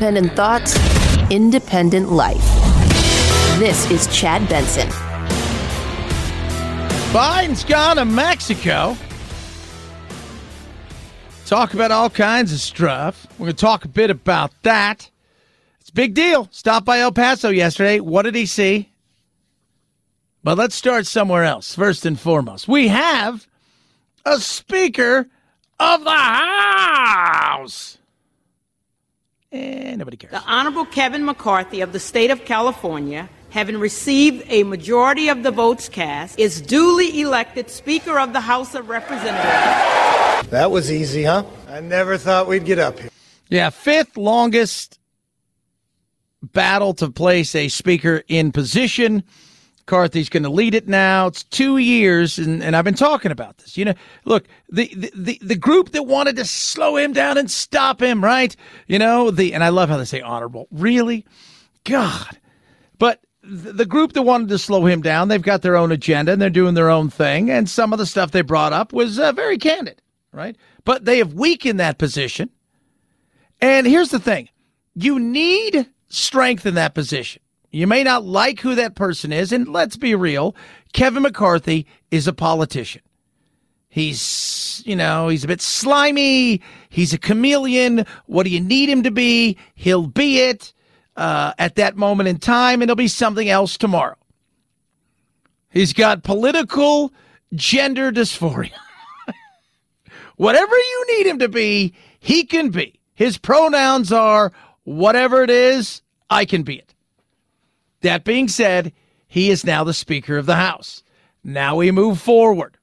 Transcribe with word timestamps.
Independent 0.00 0.34
thoughts, 0.34 1.30
independent 1.30 2.10
life. 2.10 2.42
This 3.58 3.90
is 3.90 4.06
Chad 4.06 4.48
Benson. 4.48 4.88
Biden's 7.12 7.64
gone 7.64 7.96
to 7.96 8.06
Mexico. 8.06 8.96
Talk 11.44 11.74
about 11.74 11.90
all 11.90 12.08
kinds 12.08 12.50
of 12.50 12.60
stuff. 12.60 13.26
We're 13.32 13.48
going 13.48 13.56
to 13.56 13.60
talk 13.60 13.84
a 13.84 13.88
bit 13.88 14.08
about 14.08 14.52
that. 14.62 15.10
It's 15.82 15.90
a 15.90 15.92
big 15.92 16.14
deal. 16.14 16.48
Stopped 16.50 16.86
by 16.86 17.00
El 17.00 17.12
Paso 17.12 17.50
yesterday. 17.50 18.00
What 18.00 18.22
did 18.22 18.34
he 18.34 18.46
see? 18.46 18.88
But 20.42 20.56
let's 20.56 20.74
start 20.74 21.06
somewhere 21.06 21.44
else. 21.44 21.74
First 21.74 22.06
and 22.06 22.18
foremost, 22.18 22.66
we 22.66 22.88
have 22.88 23.46
a 24.24 24.40
Speaker 24.40 25.28
of 25.78 26.04
the 26.04 26.10
House. 26.10 27.98
And 29.52 29.98
nobody 29.98 30.16
cares. 30.16 30.30
The 30.30 30.42
Honorable 30.42 30.84
Kevin 30.84 31.24
McCarthy 31.24 31.80
of 31.80 31.92
the 31.92 31.98
state 31.98 32.30
of 32.30 32.44
California, 32.44 33.28
having 33.50 33.78
received 33.78 34.44
a 34.48 34.62
majority 34.62 35.28
of 35.28 35.42
the 35.42 35.50
votes 35.50 35.88
cast, 35.88 36.38
is 36.38 36.60
duly 36.60 37.20
elected 37.20 37.68
Speaker 37.68 38.20
of 38.20 38.32
the 38.32 38.40
House 38.40 38.76
of 38.76 38.88
Representatives. 38.88 40.48
That 40.50 40.70
was 40.70 40.92
easy, 40.92 41.24
huh? 41.24 41.44
I 41.68 41.80
never 41.80 42.16
thought 42.16 42.46
we'd 42.46 42.64
get 42.64 42.78
up 42.78 43.00
here. 43.00 43.10
Yeah, 43.48 43.70
fifth 43.70 44.16
longest 44.16 45.00
battle 46.42 46.94
to 46.94 47.10
place 47.10 47.54
a 47.56 47.68
speaker 47.68 48.22
in 48.28 48.52
position. 48.52 49.24
McCarthy's 49.90 50.28
going 50.28 50.44
to 50.44 50.50
lead 50.50 50.76
it 50.76 50.86
now. 50.86 51.26
It's 51.26 51.42
two 51.42 51.78
years, 51.78 52.38
and, 52.38 52.62
and 52.62 52.76
I've 52.76 52.84
been 52.84 52.94
talking 52.94 53.32
about 53.32 53.58
this. 53.58 53.76
You 53.76 53.86
know, 53.86 53.94
look, 54.24 54.46
the, 54.68 54.88
the, 54.94 55.10
the, 55.16 55.38
the 55.42 55.56
group 55.56 55.90
that 55.90 56.04
wanted 56.04 56.36
to 56.36 56.44
slow 56.44 56.96
him 56.96 57.12
down 57.12 57.36
and 57.36 57.50
stop 57.50 58.00
him, 58.00 58.22
right? 58.22 58.54
You 58.86 59.00
know, 59.00 59.32
the 59.32 59.52
and 59.52 59.64
I 59.64 59.70
love 59.70 59.88
how 59.88 59.96
they 59.96 60.04
say 60.04 60.20
honorable. 60.20 60.68
Really? 60.70 61.26
God. 61.82 62.38
But 63.00 63.20
the 63.42 63.84
group 63.84 64.12
that 64.12 64.22
wanted 64.22 64.48
to 64.50 64.58
slow 64.58 64.86
him 64.86 65.02
down, 65.02 65.26
they've 65.26 65.42
got 65.42 65.62
their 65.62 65.76
own 65.76 65.90
agenda 65.90 66.32
and 66.34 66.40
they're 66.40 66.50
doing 66.50 66.74
their 66.74 66.90
own 66.90 67.10
thing. 67.10 67.50
And 67.50 67.68
some 67.68 67.92
of 67.92 67.98
the 67.98 68.06
stuff 68.06 68.30
they 68.30 68.42
brought 68.42 68.72
up 68.72 68.92
was 68.92 69.18
uh, 69.18 69.32
very 69.32 69.58
candid, 69.58 70.00
right? 70.30 70.54
But 70.84 71.04
they 71.04 71.18
have 71.18 71.34
weakened 71.34 71.80
that 71.80 71.98
position. 71.98 72.50
And 73.60 73.88
here's 73.88 74.10
the 74.10 74.20
thing 74.20 74.50
you 74.94 75.18
need 75.18 75.84
strength 76.10 76.64
in 76.64 76.74
that 76.74 76.94
position. 76.94 77.42
You 77.70 77.86
may 77.86 78.02
not 78.02 78.24
like 78.24 78.60
who 78.60 78.74
that 78.74 78.96
person 78.96 79.32
is, 79.32 79.52
and 79.52 79.68
let's 79.68 79.96
be 79.96 80.14
real, 80.14 80.56
Kevin 80.92 81.22
McCarthy 81.22 81.86
is 82.10 82.26
a 82.26 82.32
politician. 82.32 83.02
He's, 83.88 84.82
you 84.84 84.94
know, 84.94 85.28
he's 85.28 85.44
a 85.44 85.48
bit 85.48 85.60
slimy. 85.60 86.60
He's 86.88 87.12
a 87.12 87.18
chameleon. 87.18 88.06
What 88.26 88.44
do 88.44 88.50
you 88.50 88.60
need 88.60 88.88
him 88.88 89.02
to 89.02 89.10
be? 89.10 89.56
He'll 89.74 90.06
be 90.06 90.38
it 90.40 90.72
uh, 91.16 91.52
at 91.58 91.74
that 91.76 91.96
moment 91.96 92.28
in 92.28 92.38
time, 92.38 92.82
and 92.82 92.88
he'll 92.88 92.96
be 92.96 93.08
something 93.08 93.48
else 93.48 93.76
tomorrow. 93.76 94.16
He's 95.70 95.92
got 95.92 96.22
political 96.22 97.12
gender 97.54 98.10
dysphoria. 98.12 98.72
Whatever 100.36 100.76
you 100.76 101.06
need 101.16 101.26
him 101.26 101.38
to 101.40 101.48
be, 101.48 101.94
he 102.18 102.44
can 102.44 102.70
be. 102.70 103.00
His 103.14 103.38
pronouns 103.38 104.12
are 104.12 104.52
whatever 104.84 105.42
it 105.42 105.50
is, 105.50 106.02
I 106.30 106.44
can 106.44 106.62
be 106.62 106.76
it. 106.76 106.89
That 108.02 108.24
being 108.24 108.48
said, 108.48 108.92
he 109.28 109.50
is 109.50 109.64
now 109.64 109.84
the 109.84 109.94
Speaker 109.94 110.36
of 110.38 110.46
the 110.46 110.56
House. 110.56 111.02
Now 111.44 111.76
we 111.76 111.90
move 111.90 112.20
forward. 112.20 112.76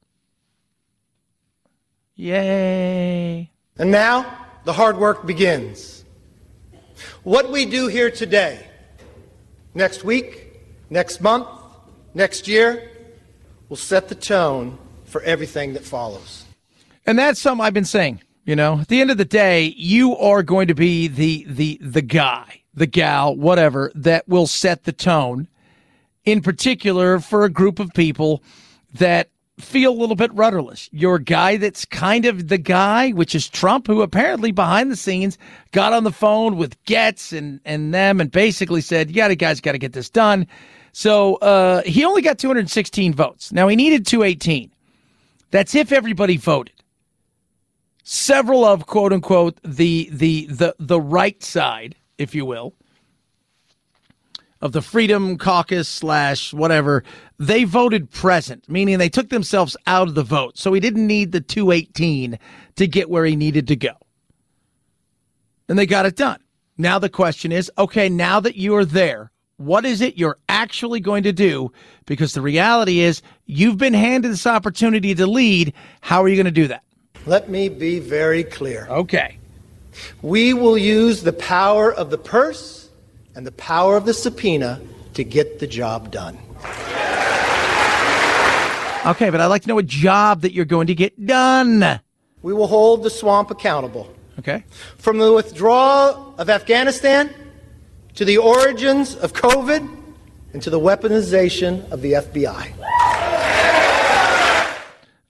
Yay. 2.15 3.51
And 3.77 3.91
now 3.91 4.45
the 4.63 4.73
hard 4.73 4.97
work 4.97 5.25
begins. 5.25 6.03
What 7.23 7.51
we 7.51 7.65
do 7.65 7.87
here 7.87 8.09
today, 8.09 8.67
next 9.75 10.03
week, 10.03 10.59
next 10.89 11.21
month, 11.21 11.47
next 12.13 12.47
year, 12.47 12.89
will 13.69 13.77
set 13.77 14.07
the 14.09 14.15
tone 14.15 14.77
for 15.05 15.21
everything 15.21 15.73
that 15.73 15.83
follows. 15.83 16.45
And 17.05 17.19
that's 17.19 17.39
something 17.39 17.65
I've 17.65 17.73
been 17.73 17.85
saying. 17.85 18.21
You 18.45 18.55
know, 18.55 18.79
at 18.79 18.87
the 18.87 19.01
end 19.01 19.11
of 19.11 19.17
the 19.17 19.25
day, 19.25 19.73
you 19.77 20.15
are 20.15 20.41
going 20.41 20.69
to 20.69 20.73
be 20.73 21.07
the 21.07 21.45
the 21.47 21.77
the 21.81 22.01
guy, 22.01 22.61
the 22.77 22.87
gal, 22.87 23.35
whatever 23.35 23.91
that 23.95 24.27
will 24.27 24.47
set 24.47 24.83
the 24.85 24.93
tone. 24.93 25.47
In 26.23 26.41
particular, 26.41 27.19
for 27.19 27.43
a 27.43 27.49
group 27.49 27.79
of 27.79 27.93
people 27.93 28.43
that 28.93 29.29
feel 29.59 29.91
a 29.91 29.99
little 29.99 30.15
bit 30.15 30.31
rudderless. 30.33 30.87
You're 30.91 31.17
guy 31.17 31.57
that's 31.57 31.83
kind 31.85 32.25
of 32.25 32.47
the 32.47 32.59
guy, 32.59 33.09
which 33.11 33.33
is 33.33 33.49
Trump, 33.49 33.87
who 33.87 34.03
apparently 34.03 34.51
behind 34.51 34.91
the 34.91 34.95
scenes 34.95 35.37
got 35.71 35.93
on 35.93 36.03
the 36.03 36.11
phone 36.11 36.57
with 36.57 36.81
Gaetz 36.85 37.35
and 37.35 37.59
and 37.65 37.93
them 37.93 38.21
and 38.21 38.31
basically 38.31 38.81
said, 38.81 39.09
"Yeah, 39.09 39.27
the 39.27 39.35
guys 39.35 39.59
got 39.59 39.71
to 39.71 39.79
get 39.79 39.93
this 39.93 40.09
done." 40.09 40.45
So 40.91 41.35
uh, 41.37 41.81
he 41.83 42.05
only 42.05 42.21
got 42.21 42.37
216 42.37 43.13
votes. 43.13 43.51
Now 43.51 43.67
he 43.67 43.75
needed 43.75 44.05
218. 44.05 44.71
That's 45.51 45.75
if 45.75 45.91
everybody 45.91 46.37
voted 46.37 46.73
several 48.03 48.63
of 48.63 48.85
quote 48.85 49.11
unquote 49.11 49.59
the 49.63 50.09
the 50.11 50.45
the 50.47 50.75
the 50.79 51.01
right 51.01 51.43
side, 51.43 51.95
if 52.17 52.35
you 52.35 52.45
will, 52.45 52.73
of 54.61 54.71
the 54.71 54.81
Freedom 54.81 55.37
Caucus 55.37 55.87
slash 55.87 56.53
whatever, 56.53 57.03
they 57.37 57.63
voted 57.63 58.09
present, 58.09 58.67
meaning 58.67 58.97
they 58.97 59.09
took 59.09 59.29
themselves 59.29 59.77
out 59.85 60.07
of 60.07 60.15
the 60.15 60.23
vote. 60.23 60.57
So 60.57 60.73
he 60.73 60.79
didn't 60.79 61.05
need 61.05 61.31
the 61.31 61.41
218 61.41 62.39
to 62.75 62.87
get 62.87 63.09
where 63.09 63.25
he 63.25 63.35
needed 63.35 63.67
to 63.67 63.75
go. 63.75 63.91
And 65.69 65.77
they 65.77 65.85
got 65.85 66.05
it 66.05 66.15
done. 66.15 66.39
Now 66.77 66.99
the 66.99 67.09
question 67.09 67.51
is, 67.51 67.71
okay, 67.77 68.09
now 68.09 68.39
that 68.39 68.55
you 68.55 68.75
are 68.75 68.85
there, 68.85 69.31
what 69.57 69.85
is 69.85 70.01
it 70.01 70.17
you're 70.17 70.37
actually 70.47 70.99
going 70.99 71.23
to 71.23 71.33
do? 71.33 71.71
Because 72.05 72.33
the 72.33 72.41
reality 72.41 72.99
is 72.99 73.21
you've 73.45 73.77
been 73.77 73.93
handed 73.93 74.31
this 74.31 74.45
opportunity 74.45 75.15
to 75.15 75.25
lead. 75.25 75.73
How 76.01 76.23
are 76.23 76.27
you 76.27 76.35
going 76.35 76.45
to 76.45 76.51
do 76.51 76.67
that? 76.67 76.83
Let 77.25 77.49
me 77.49 77.67
be 77.67 77.99
very 77.99 78.43
clear. 78.43 78.87
Okay. 78.89 79.36
We 80.21 80.53
will 80.53 80.77
use 80.77 81.23
the 81.23 81.33
power 81.33 81.93
of 81.93 82.09
the 82.09 82.17
purse 82.17 82.89
and 83.35 83.45
the 83.45 83.51
power 83.51 83.97
of 83.97 84.05
the 84.05 84.13
subpoena 84.13 84.81
to 85.13 85.23
get 85.23 85.59
the 85.59 85.67
job 85.67 86.11
done. 86.11 86.37
Okay, 89.05 89.29
but 89.29 89.39
I'd 89.39 89.47
like 89.47 89.61
to 89.61 89.67
know 89.69 89.77
a 89.77 89.83
job 89.83 90.41
that 90.41 90.51
you're 90.51 90.65
going 90.65 90.87
to 90.87 90.95
get 90.95 91.25
done. 91.25 92.01
We 92.41 92.53
will 92.53 92.67
hold 92.67 93.03
the 93.03 93.09
swamp 93.09 93.51
accountable. 93.51 94.13
Okay. 94.39 94.63
From 94.97 95.17
the 95.17 95.31
withdrawal 95.33 96.35
of 96.37 96.49
Afghanistan 96.49 97.33
to 98.15 98.25
the 98.25 98.37
origins 98.37 99.15
of 99.15 99.33
COVID 99.33 99.95
and 100.53 100.61
to 100.61 100.69
the 100.69 100.79
weaponization 100.79 101.89
of 101.91 102.01
the 102.01 102.13
FBI. 102.13 103.16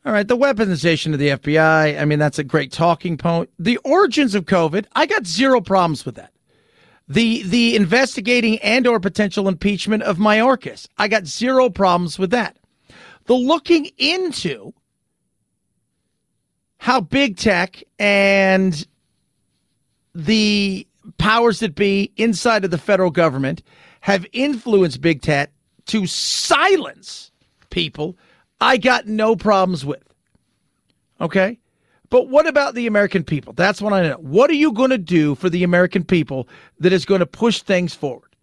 All 0.07 0.13
right, 0.13 0.25
the 0.25 0.37
weaponization 0.37 1.11
of 1.11 1.19
the 1.19 1.31
FBI, 1.31 1.99
I 1.99 2.05
mean, 2.05 2.17
that's 2.17 2.39
a 2.39 2.43
great 2.45 2.71
talking 2.71 3.17
point. 3.17 3.49
The 3.59 3.75
origins 3.83 4.35
of 4.35 4.45
COVID, 4.45 4.85
I 4.95 5.05
got 5.05 5.27
zero 5.27 5.59
problems 5.59 6.05
with 6.05 6.15
that. 6.15 6.31
The 7.09 7.43
the 7.43 7.75
investigating 7.75 8.57
and 8.59 8.87
or 8.87 9.01
potential 9.01 9.49
impeachment 9.49 10.03
of 10.03 10.17
Mayorkas, 10.17 10.87
I 10.97 11.09
got 11.09 11.25
zero 11.25 11.69
problems 11.69 12.17
with 12.17 12.29
that. 12.29 12.55
The 13.25 13.33
looking 13.33 13.89
into 13.97 14.73
how 16.77 17.01
big 17.01 17.35
tech 17.35 17.83
and 17.99 18.87
the 20.15 20.87
powers 21.17 21.59
that 21.59 21.75
be 21.75 22.13
inside 22.15 22.63
of 22.63 22.71
the 22.71 22.77
federal 22.77 23.11
government 23.11 23.61
have 23.99 24.25
influenced 24.31 25.01
big 25.01 25.21
tech 25.21 25.51
to 25.87 26.07
silence 26.07 27.29
people 27.69 28.15
I 28.59 28.77
got 28.77 29.07
no 29.07 29.35
problems 29.35 29.85
with. 29.85 30.03
Okay? 31.21 31.59
But 32.09 32.29
what 32.29 32.47
about 32.47 32.75
the 32.75 32.87
American 32.87 33.23
people? 33.23 33.53
That's 33.53 33.81
what 33.81 33.93
I 33.93 34.01
know. 34.01 34.15
What 34.15 34.49
are 34.49 34.55
you 34.55 34.71
going 34.71 34.91
to 34.91 34.97
do 34.97 35.35
for 35.35 35.49
the 35.49 35.63
American 35.63 36.03
people 36.03 36.47
that 36.79 36.93
is 36.93 37.05
going 37.05 37.19
to 37.19 37.25
push 37.25 37.61
things 37.61 37.93
forward? 37.93 38.35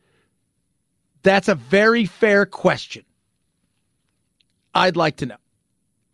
That's 1.23 1.49
a 1.49 1.55
very 1.55 2.05
fair 2.05 2.45
question. 2.45 3.05
I'd 4.75 4.97
like 4.97 5.17
to 5.17 5.27
know. 5.27 5.37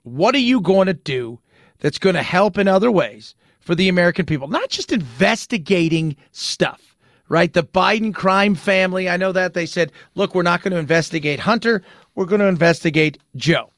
What 0.04 0.34
are 0.34 0.38
you 0.38 0.60
going 0.60 0.86
to 0.86 0.94
do 0.94 1.40
that's 1.80 1.98
going 1.98 2.14
to 2.14 2.22
help 2.22 2.56
in 2.56 2.68
other 2.68 2.90
ways 2.90 3.34
for 3.58 3.74
the 3.74 3.88
American 3.88 4.26
people? 4.26 4.48
Not 4.48 4.70
just 4.70 4.92
investigating 4.92 6.16
stuff, 6.30 6.96
right? 7.28 7.52
The 7.52 7.64
Biden 7.64 8.14
crime 8.14 8.54
family, 8.54 9.08
I 9.08 9.16
know 9.16 9.32
that 9.32 9.54
they 9.54 9.66
said, 9.66 9.90
look, 10.14 10.34
we're 10.34 10.42
not 10.42 10.62
going 10.62 10.72
to 10.72 10.78
investigate 10.78 11.40
Hunter, 11.40 11.82
we're 12.14 12.26
going 12.26 12.40
to 12.40 12.46
investigate 12.46 13.18
Joe. 13.34 13.70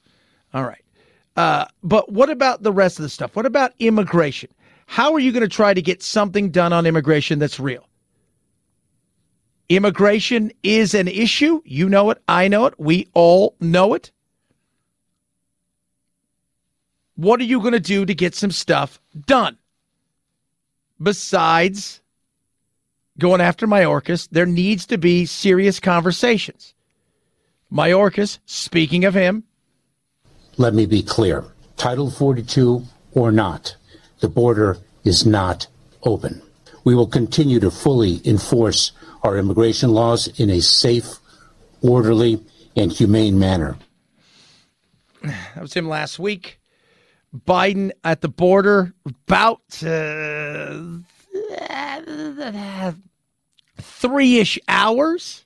All 0.55 0.65
right. 0.65 0.85
Uh, 1.37 1.67
but 1.83 2.13
what 2.13 2.31
about 2.31 2.63
the 2.63 2.73
rest 2.73 2.99
of 2.99 3.05
the 3.05 3.09
stuff? 3.09 3.35
What 3.35 3.47
about 3.47 3.73
immigration? 3.79 4.51
How 4.87 5.15
are 5.15 5.19
you 5.19 5.33
going 5.33 5.43
to 5.43 5.49
try 5.49 5.73
to 5.73 5.81
get 5.81 6.03
something 6.03 6.51
done 6.51 6.73
on 6.73 6.87
immigration 6.87 7.39
that's 7.39 7.59
real? 7.59 7.89
Immigration 9.69 10.53
is 10.63 10.93
an 10.93 11.09
issue. 11.09 11.63
You 11.65 11.89
know 11.89 12.11
it. 12.11 12.23
I 12.29 12.49
know 12.49 12.67
it. 12.67 12.79
We 12.79 13.09
all 13.15 13.57
know 13.61 13.95
it. 13.95 14.11
What 17.15 17.41
are 17.41 17.45
you 17.45 17.61
going 17.61 17.73
to 17.73 17.81
do 17.81 18.05
to 18.05 18.15
get 18.15 18.35
some 18.35 18.51
stuff 18.51 19.01
done? 19.27 19.57
Besides 21.01 22.03
going 23.19 23.41
after 23.41 23.67
Mayorkas, 23.67 24.29
there 24.31 24.47
needs 24.47 24.87
to 24.87 24.99
be 24.99 25.25
serious 25.25 25.81
conversations. 25.81 26.75
Mayorkas, 27.73 28.39
speaking 28.45 29.05
of 29.05 29.15
him, 29.15 29.45
let 30.57 30.75
me 30.75 30.87
be 30.87 31.03
clear 31.03 31.45
Title 31.77 32.11
42 32.11 32.85
or 33.13 33.33
not, 33.33 33.77
the 34.21 34.29
border 34.29 34.79
is 35.05 35.27
not 35.27 35.67
open. 36.05 36.41
We 36.85 36.95
will 36.95 37.07
continue 37.07 37.61
to 37.61 37.71
fully 37.71 38.21
enforce 38.25 38.93
our 39.23 39.37
immigration 39.37 39.91
laws 39.91 40.29
in 40.41 40.51
a 40.51 40.61
safe, 40.61 41.19
orderly, 41.81 42.41
and 42.77 42.93
humane 42.93 43.39
manner. 43.39 43.77
That 45.23 45.63
was 45.63 45.75
him 45.75 45.89
last 45.89 46.19
week. 46.19 46.61
Biden 47.35 47.93
at 48.05 48.21
the 48.21 48.29
border, 48.29 48.93
about 49.07 49.63
uh, 49.83 50.93
three 53.81 54.39
ish 54.39 54.59
hours 54.69 55.45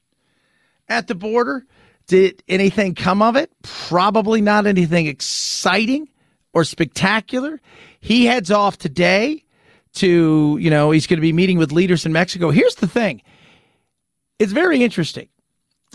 at 0.89 1.07
the 1.07 1.15
border. 1.15 1.67
Did 2.07 2.43
anything 2.49 2.95
come 2.95 3.23
of 3.23 3.37
it? 3.37 3.51
Probably 3.63 4.41
not 4.41 4.67
anything 4.67 5.07
exciting 5.07 6.09
or 6.53 6.65
spectacular. 6.65 7.61
He 8.01 8.27
heads 8.27 8.51
off 8.51 8.79
today 8.79 9.45
to, 9.95 10.57
you 10.61 10.71
know, 10.71 10.91
he's 10.91 11.07
going 11.07 11.19
to 11.19 11.23
be 11.23 11.33
meeting 11.33 11.59
with 11.59 11.73
leaders 11.73 12.07
in 12.07 12.13
Mexico. 12.13 12.51
Here's 12.51 12.77
the 12.77 12.87
thing 12.87 13.23
it's 14.39 14.53
very 14.53 14.83
interesting. 14.83 15.29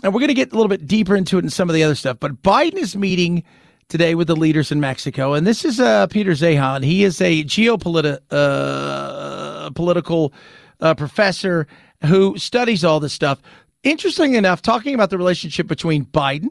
And 0.02 0.12
we're 0.12 0.20
going 0.20 0.28
to 0.28 0.34
get 0.34 0.52
a 0.52 0.56
little 0.56 0.68
bit 0.68 0.86
deeper 0.86 1.14
into 1.14 1.38
it 1.38 1.44
in 1.44 1.50
some 1.50 1.70
of 1.70 1.74
the 1.74 1.84
other 1.84 1.94
stuff, 1.94 2.18
but 2.18 2.42
Biden 2.42 2.74
is 2.74 2.96
meeting 2.96 3.44
today 3.88 4.14
with 4.14 4.26
the 4.26 4.34
leaders 4.34 4.72
in 4.72 4.80
Mexico. 4.80 5.34
And 5.34 5.46
this 5.46 5.64
is 5.64 5.78
uh, 5.78 6.08
Peter 6.08 6.32
Zeihan. 6.32 6.82
He 6.82 7.04
is 7.04 7.20
a 7.20 7.44
geopolitical 7.44 8.18
uh, 8.30 9.70
political 9.70 10.32
uh, 10.80 10.94
professor 10.94 11.66
who 12.06 12.36
studies 12.36 12.84
all 12.84 13.00
this 13.00 13.12
stuff. 13.12 13.40
Interesting 13.82 14.34
enough, 14.34 14.62
talking 14.62 14.94
about 14.94 15.10
the 15.10 15.18
relationship 15.18 15.66
between 15.66 16.04
Biden 16.04 16.50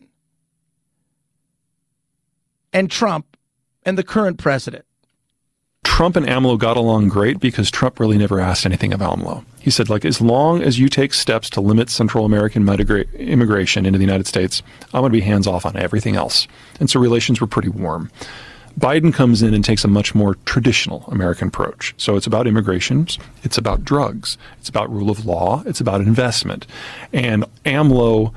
and 2.73 2.91
Trump 2.91 3.37
and 3.83 3.97
the 3.97 4.03
current 4.03 4.37
president. 4.37 4.85
Trump 5.83 6.15
and 6.15 6.25
AMLO 6.25 6.57
got 6.57 6.77
along 6.77 7.09
great 7.09 7.39
because 7.39 7.71
Trump 7.71 7.99
really 7.99 8.17
never 8.17 8.39
asked 8.39 8.65
anything 8.65 8.93
of 8.93 9.01
AMLO. 9.01 9.45
He 9.59 9.69
said, 9.69 9.89
like, 9.89 10.03
as 10.03 10.19
long 10.19 10.61
as 10.61 10.79
you 10.79 10.89
take 10.89 11.13
steps 11.13 11.49
to 11.51 11.61
limit 11.61 11.89
Central 11.89 12.25
American 12.25 12.67
immigration 12.67 13.85
into 13.85 13.97
the 13.97 14.05
United 14.05 14.27
States, 14.27 14.61
I'm 14.93 15.01
going 15.01 15.11
to 15.11 15.17
be 15.17 15.21
hands 15.21 15.47
off 15.47 15.65
on 15.65 15.77
everything 15.77 16.15
else. 16.15 16.47
And 16.79 16.89
so 16.89 16.99
relations 16.99 17.39
were 17.39 17.47
pretty 17.47 17.69
warm. 17.69 18.11
Biden 18.79 19.13
comes 19.13 19.41
in 19.41 19.53
and 19.53 19.63
takes 19.63 19.83
a 19.83 19.87
much 19.87 20.15
more 20.15 20.35
traditional 20.45 21.03
American 21.07 21.49
approach. 21.49 21.93
So 21.97 22.15
it's 22.15 22.27
about 22.27 22.47
immigration, 22.47 23.07
it's 23.43 23.57
about 23.57 23.83
drugs, 23.83 24.37
it's 24.59 24.69
about 24.69 24.91
rule 24.91 25.09
of 25.09 25.25
law, 25.25 25.63
it's 25.65 25.81
about 25.81 26.01
investment. 26.01 26.65
And 27.13 27.45
AMLO 27.65 28.33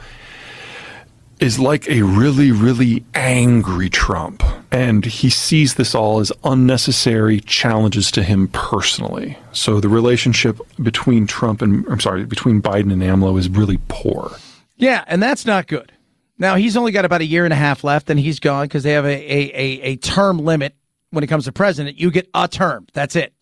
is 1.41 1.59
like 1.59 1.89
a 1.89 2.03
really, 2.03 2.53
really 2.53 3.05
angry 3.15 3.91
Trump. 3.91 4.43
And 4.71 5.05
he 5.05 5.31
sees 5.31 5.75
this 5.75 5.95
all 5.95 6.21
as 6.21 6.33
unnecessary 6.45 7.41
challenges 7.41 8.11
to 8.13 8.23
him 8.23 8.49
personally. 8.49 9.37
So 9.53 9.81
the 9.81 9.89
relationship 9.89 10.59
between 10.83 11.27
Trump 11.27 11.61
and, 11.61 11.87
I'm 11.89 12.01
sorry, 12.01 12.25
between 12.25 12.63
Biden 12.63 12.93
and 12.93 13.03
AMLO 13.03 13.39
is 13.39 13.49
really 13.49 13.79
poor. 13.89 14.37
Yeah, 14.77 15.05
and 15.07 15.23
that's 15.23 15.45
not 15.45 15.67
good. 15.67 15.93
Now, 16.39 16.57
he's 16.57 16.77
only 16.77 16.93
got 16.93 17.05
about 17.05 17.21
a 17.21 17.27
year 17.27 17.45
and 17.45 17.53
a 17.53 17.57
half 17.57 17.85
left, 17.85 18.11
and 18.11 18.19
he's 18.19 18.41
gone 18.41 18.65
because 18.65 18.83
they 18.83 18.93
have 18.93 19.05
a, 19.05 19.09
a, 19.09 19.53
a, 19.55 19.81
a 19.83 19.97
term 19.97 20.39
limit 20.39 20.75
when 21.11 21.23
it 21.23 21.29
comes 21.29 21.45
to 21.45 21.53
president. 21.53 21.99
You 21.99 22.11
get 22.11 22.29
a 22.35 22.49
term. 22.49 22.87
That's 22.93 23.15
it. 23.15 23.33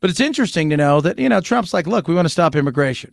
But 0.00 0.10
it's 0.10 0.20
interesting 0.20 0.70
to 0.70 0.76
know 0.76 1.00
that, 1.00 1.18
you 1.18 1.28
know, 1.28 1.40
Trump's 1.40 1.74
like, 1.74 1.86
look, 1.86 2.08
we 2.08 2.14
want 2.14 2.26
to 2.26 2.30
stop 2.30 2.54
immigration. 2.56 3.10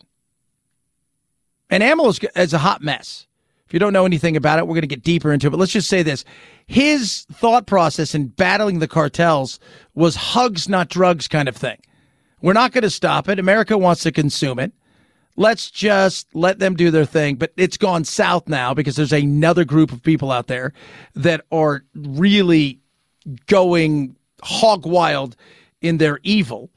And 1.70 1.82
AMLO 1.82 2.10
is, 2.10 2.20
is 2.36 2.52
a 2.52 2.58
hot 2.58 2.82
mess. 2.82 3.26
If 3.66 3.72
you 3.72 3.78
don't 3.78 3.92
know 3.92 4.04
anything 4.04 4.36
about 4.36 4.58
it, 4.58 4.66
we're 4.66 4.74
going 4.74 4.82
to 4.82 4.86
get 4.86 5.02
deeper 5.02 5.32
into 5.32 5.46
it. 5.46 5.50
But 5.50 5.58
let's 5.58 5.72
just 5.72 5.88
say 5.88 6.02
this. 6.02 6.24
His 6.66 7.26
thought 7.32 7.66
process 7.66 8.14
in 8.14 8.28
battling 8.28 8.78
the 8.78 8.88
cartels 8.88 9.58
was 9.94 10.14
hugs, 10.14 10.68
not 10.68 10.88
drugs 10.88 11.28
kind 11.28 11.48
of 11.48 11.56
thing. 11.56 11.78
We're 12.42 12.52
not 12.52 12.72
going 12.72 12.82
to 12.82 12.90
stop 12.90 13.28
it. 13.28 13.38
America 13.38 13.78
wants 13.78 14.02
to 14.02 14.12
consume 14.12 14.58
it. 14.58 14.72
Let's 15.36 15.70
just 15.70 16.34
let 16.34 16.60
them 16.60 16.74
do 16.74 16.90
their 16.90 17.04
thing. 17.04 17.36
But 17.36 17.52
it's 17.56 17.76
gone 17.76 18.04
south 18.04 18.48
now 18.48 18.74
because 18.74 18.96
there's 18.96 19.12
another 19.12 19.64
group 19.64 19.92
of 19.92 20.02
people 20.02 20.30
out 20.30 20.46
there 20.46 20.72
that 21.14 21.44
are 21.50 21.84
really 21.94 22.80
going 23.46 24.16
hog 24.42 24.86
wild 24.86 25.36
in 25.80 25.98
their 25.98 26.20
evil. 26.22 26.70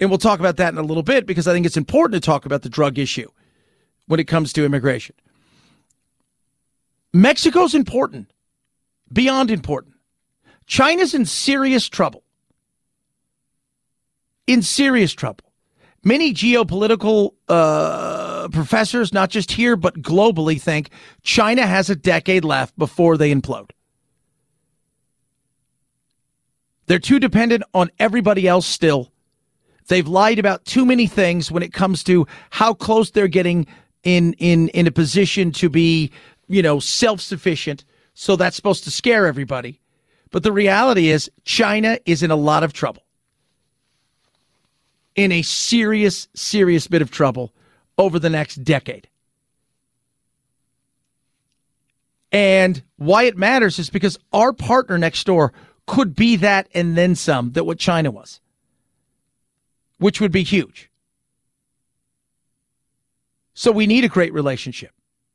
And 0.00 0.10
we'll 0.10 0.18
talk 0.18 0.40
about 0.40 0.56
that 0.56 0.72
in 0.72 0.78
a 0.78 0.82
little 0.82 1.02
bit 1.02 1.26
because 1.26 1.46
I 1.46 1.52
think 1.52 1.66
it's 1.66 1.76
important 1.76 2.22
to 2.22 2.26
talk 2.26 2.46
about 2.46 2.62
the 2.62 2.68
drug 2.68 2.98
issue 2.98 3.28
when 4.06 4.18
it 4.18 4.24
comes 4.24 4.52
to 4.54 4.64
immigration. 4.64 5.14
Mexico's 7.12 7.74
important, 7.74 8.30
beyond 9.12 9.50
important. 9.50 9.94
China's 10.66 11.14
in 11.14 11.26
serious 11.26 11.88
trouble. 11.88 12.22
In 14.46 14.62
serious 14.62 15.12
trouble. 15.12 15.49
Many 16.02 16.32
geopolitical 16.32 17.34
uh, 17.48 18.48
professors, 18.48 19.12
not 19.12 19.28
just 19.28 19.52
here, 19.52 19.76
but 19.76 20.00
globally, 20.00 20.60
think 20.60 20.90
China 21.22 21.66
has 21.66 21.90
a 21.90 21.96
decade 21.96 22.44
left 22.44 22.76
before 22.78 23.18
they 23.18 23.34
implode. 23.34 23.70
They're 26.86 26.98
too 26.98 27.18
dependent 27.20 27.62
on 27.74 27.90
everybody 27.98 28.48
else 28.48 28.66
still. 28.66 29.12
They've 29.88 30.08
lied 30.08 30.38
about 30.38 30.64
too 30.64 30.86
many 30.86 31.06
things 31.06 31.50
when 31.50 31.62
it 31.62 31.72
comes 31.72 32.02
to 32.04 32.26
how 32.50 32.74
close 32.74 33.10
they're 33.10 33.28
getting 33.28 33.66
in 34.02 34.32
in 34.34 34.68
in 34.68 34.86
a 34.86 34.90
position 34.90 35.52
to 35.52 35.68
be, 35.68 36.10
you 36.48 36.62
know, 36.62 36.80
self-sufficient. 36.80 37.84
So 38.14 38.36
that's 38.36 38.56
supposed 38.56 38.84
to 38.84 38.90
scare 38.90 39.26
everybody. 39.26 39.80
But 40.30 40.42
the 40.44 40.52
reality 40.52 41.08
is 41.08 41.30
China 41.44 41.98
is 42.06 42.22
in 42.22 42.30
a 42.30 42.36
lot 42.36 42.62
of 42.62 42.72
trouble. 42.72 43.02
In 45.16 45.32
a 45.32 45.42
serious 45.42 46.28
serious 46.34 46.86
bit 46.86 47.02
of 47.02 47.10
trouble 47.10 47.52
over 47.98 48.18
the 48.18 48.30
next 48.30 48.56
decade. 48.64 49.08
And 52.32 52.82
why 52.96 53.24
it 53.24 53.36
matters 53.36 53.78
is 53.78 53.90
because 53.90 54.18
our 54.32 54.52
partner 54.52 54.98
next 54.98 55.24
door 55.24 55.52
could 55.86 56.14
be 56.14 56.36
that 56.36 56.68
and 56.74 56.96
then 56.96 57.16
some 57.16 57.52
that 57.52 57.64
what 57.64 57.78
China 57.78 58.10
was, 58.10 58.40
which 59.98 60.20
would 60.20 60.30
be 60.30 60.44
huge. 60.44 60.90
So 63.54 63.72
we 63.72 63.86
need 63.86 64.04
a 64.04 64.08
great 64.08 64.32
relationship. 64.32 64.92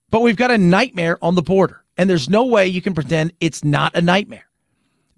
But 0.09 0.21
we've 0.21 0.37
got 0.37 0.51
a 0.51 0.57
nightmare 0.57 1.17
on 1.21 1.35
the 1.35 1.41
border, 1.41 1.83
and 1.97 2.09
there's 2.09 2.29
no 2.29 2.45
way 2.45 2.67
you 2.67 2.81
can 2.81 2.93
pretend 2.93 3.33
it's 3.41 3.63
not 3.63 3.95
a 3.95 4.01
nightmare. 4.01 4.47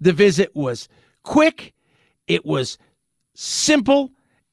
The 0.00 0.12
visit 0.12 0.54
was 0.54 0.88
quick, 1.22 1.74
it 2.26 2.44
was 2.44 2.78
simple, 3.34 4.10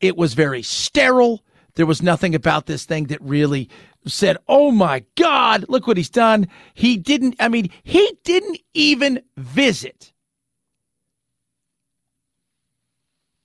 it 0.08 0.18
was 0.18 0.34
very 0.34 0.62
sterile. 0.62 1.44
There 1.76 1.86
was 1.86 2.02
nothing 2.02 2.36
about 2.36 2.66
this 2.66 2.86
thing 2.86 3.06
that 3.06 3.22
really 3.22 3.70
said, 4.06 4.38
Oh 4.48 4.72
my 4.72 5.04
God, 5.16 5.66
look 5.68 5.88
what 5.88 5.98
he's 5.98 6.10
done. 6.10 6.48
He 6.74 6.98
didn't, 6.98 7.36
I 7.40 7.50
mean, 7.50 7.70
he 7.84 8.18
didn't 8.24 8.60
even 8.74 9.22
visit 9.38 10.14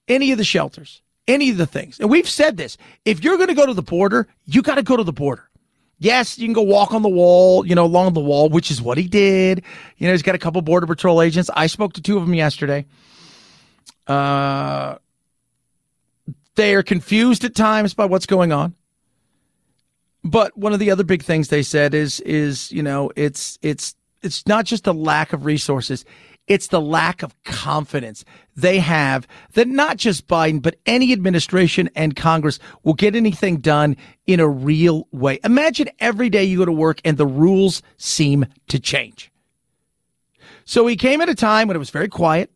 any 0.09 0.33
of 0.33 0.39
the 0.39 0.45
shelters 0.45 1.03
any 1.31 1.51
of 1.51 1.57
the 1.57 1.67
things. 1.67 2.01
And 2.01 2.11
we've 2.11 2.29
said 2.29 2.57
this. 2.57 2.77
If 3.05 3.23
you're 3.23 3.37
going 3.37 3.49
to 3.49 3.55
go 3.55 3.67
to 3.67 3.75
the 3.75 3.83
border, 3.83 4.27
you 4.47 4.63
got 4.63 4.75
to 4.75 4.83
go 4.83 4.97
to 4.97 5.05
the 5.05 5.13
border. 5.13 5.49
Yes, 5.99 6.39
you 6.39 6.47
can 6.47 6.55
go 6.55 6.63
walk 6.63 6.93
on 6.93 7.03
the 7.03 7.09
wall, 7.09 7.67
you 7.67 7.75
know, 7.75 7.85
along 7.85 8.15
the 8.15 8.21
wall, 8.21 8.49
which 8.49 8.71
is 8.71 8.81
what 8.81 8.97
he 8.97 9.07
did. 9.07 9.63
You 9.99 10.07
know, 10.07 10.13
he's 10.13 10.23
got 10.23 10.35
a 10.35 10.39
couple 10.39 10.61
border 10.63 10.87
patrol 10.87 11.21
agents. 11.23 11.51
I 11.55 11.67
spoke 11.67 11.93
to 11.95 12.03
two 12.03 12.17
of 12.17 12.25
them 12.25 12.35
yesterday. 12.35 12.87
Uh, 14.07 14.97
they 16.57 16.75
are 16.75 16.83
confused 16.83 17.45
at 17.45 17.55
times 17.55 17.95
by 17.95 18.05
what's 18.05 18.27
going 18.27 18.53
on. 18.53 18.75
But 20.23 20.57
one 20.57 20.73
of 20.73 20.79
the 20.79 20.91
other 20.91 21.05
big 21.05 21.23
things 21.23 21.49
they 21.49 21.63
said 21.63 21.95
is 21.95 22.21
is, 22.21 22.71
you 22.73 22.83
know, 22.83 23.11
it's 23.17 23.59
it's 23.63 23.95
it's 24.23 24.47
not 24.47 24.67
just 24.67 24.87
a 24.87 24.93
lack 24.93 25.33
of 25.33 25.45
resources. 25.45 26.05
It's 26.47 26.67
the 26.67 26.81
lack 26.81 27.23
of 27.23 27.41
confidence 27.45 28.25
they 28.57 28.81
have 28.81 29.27
that 29.53 29.69
not 29.69 29.97
just 29.97 30.27
Biden, 30.27 30.61
but 30.61 30.77
any 30.85 31.13
administration 31.13 31.89
and 31.95 32.17
Congress 32.17 32.59
will 32.83 32.95
get 32.95 33.15
anything 33.15 33.59
done 33.59 33.97
in 34.27 34.41
a 34.41 34.49
real 34.49 35.07
way. 35.13 35.39
Imagine 35.45 35.89
every 36.01 36.29
day 36.29 36.45
you 36.45 36.59
go 36.59 36.65
to 36.65 36.73
work 36.73 37.01
and 37.05 37.17
the 37.17 37.27
rules 37.27 37.83
seem 37.99 38.47
to 38.69 38.81
change. 38.81 39.31
So 40.65 40.87
he 40.87 40.97
came 40.97 41.21
at 41.21 41.29
a 41.29 41.35
time 41.35 41.69
when 41.69 41.77
it 41.77 41.79
was 41.79 41.91
very 41.91 42.09
quiet, 42.09 42.51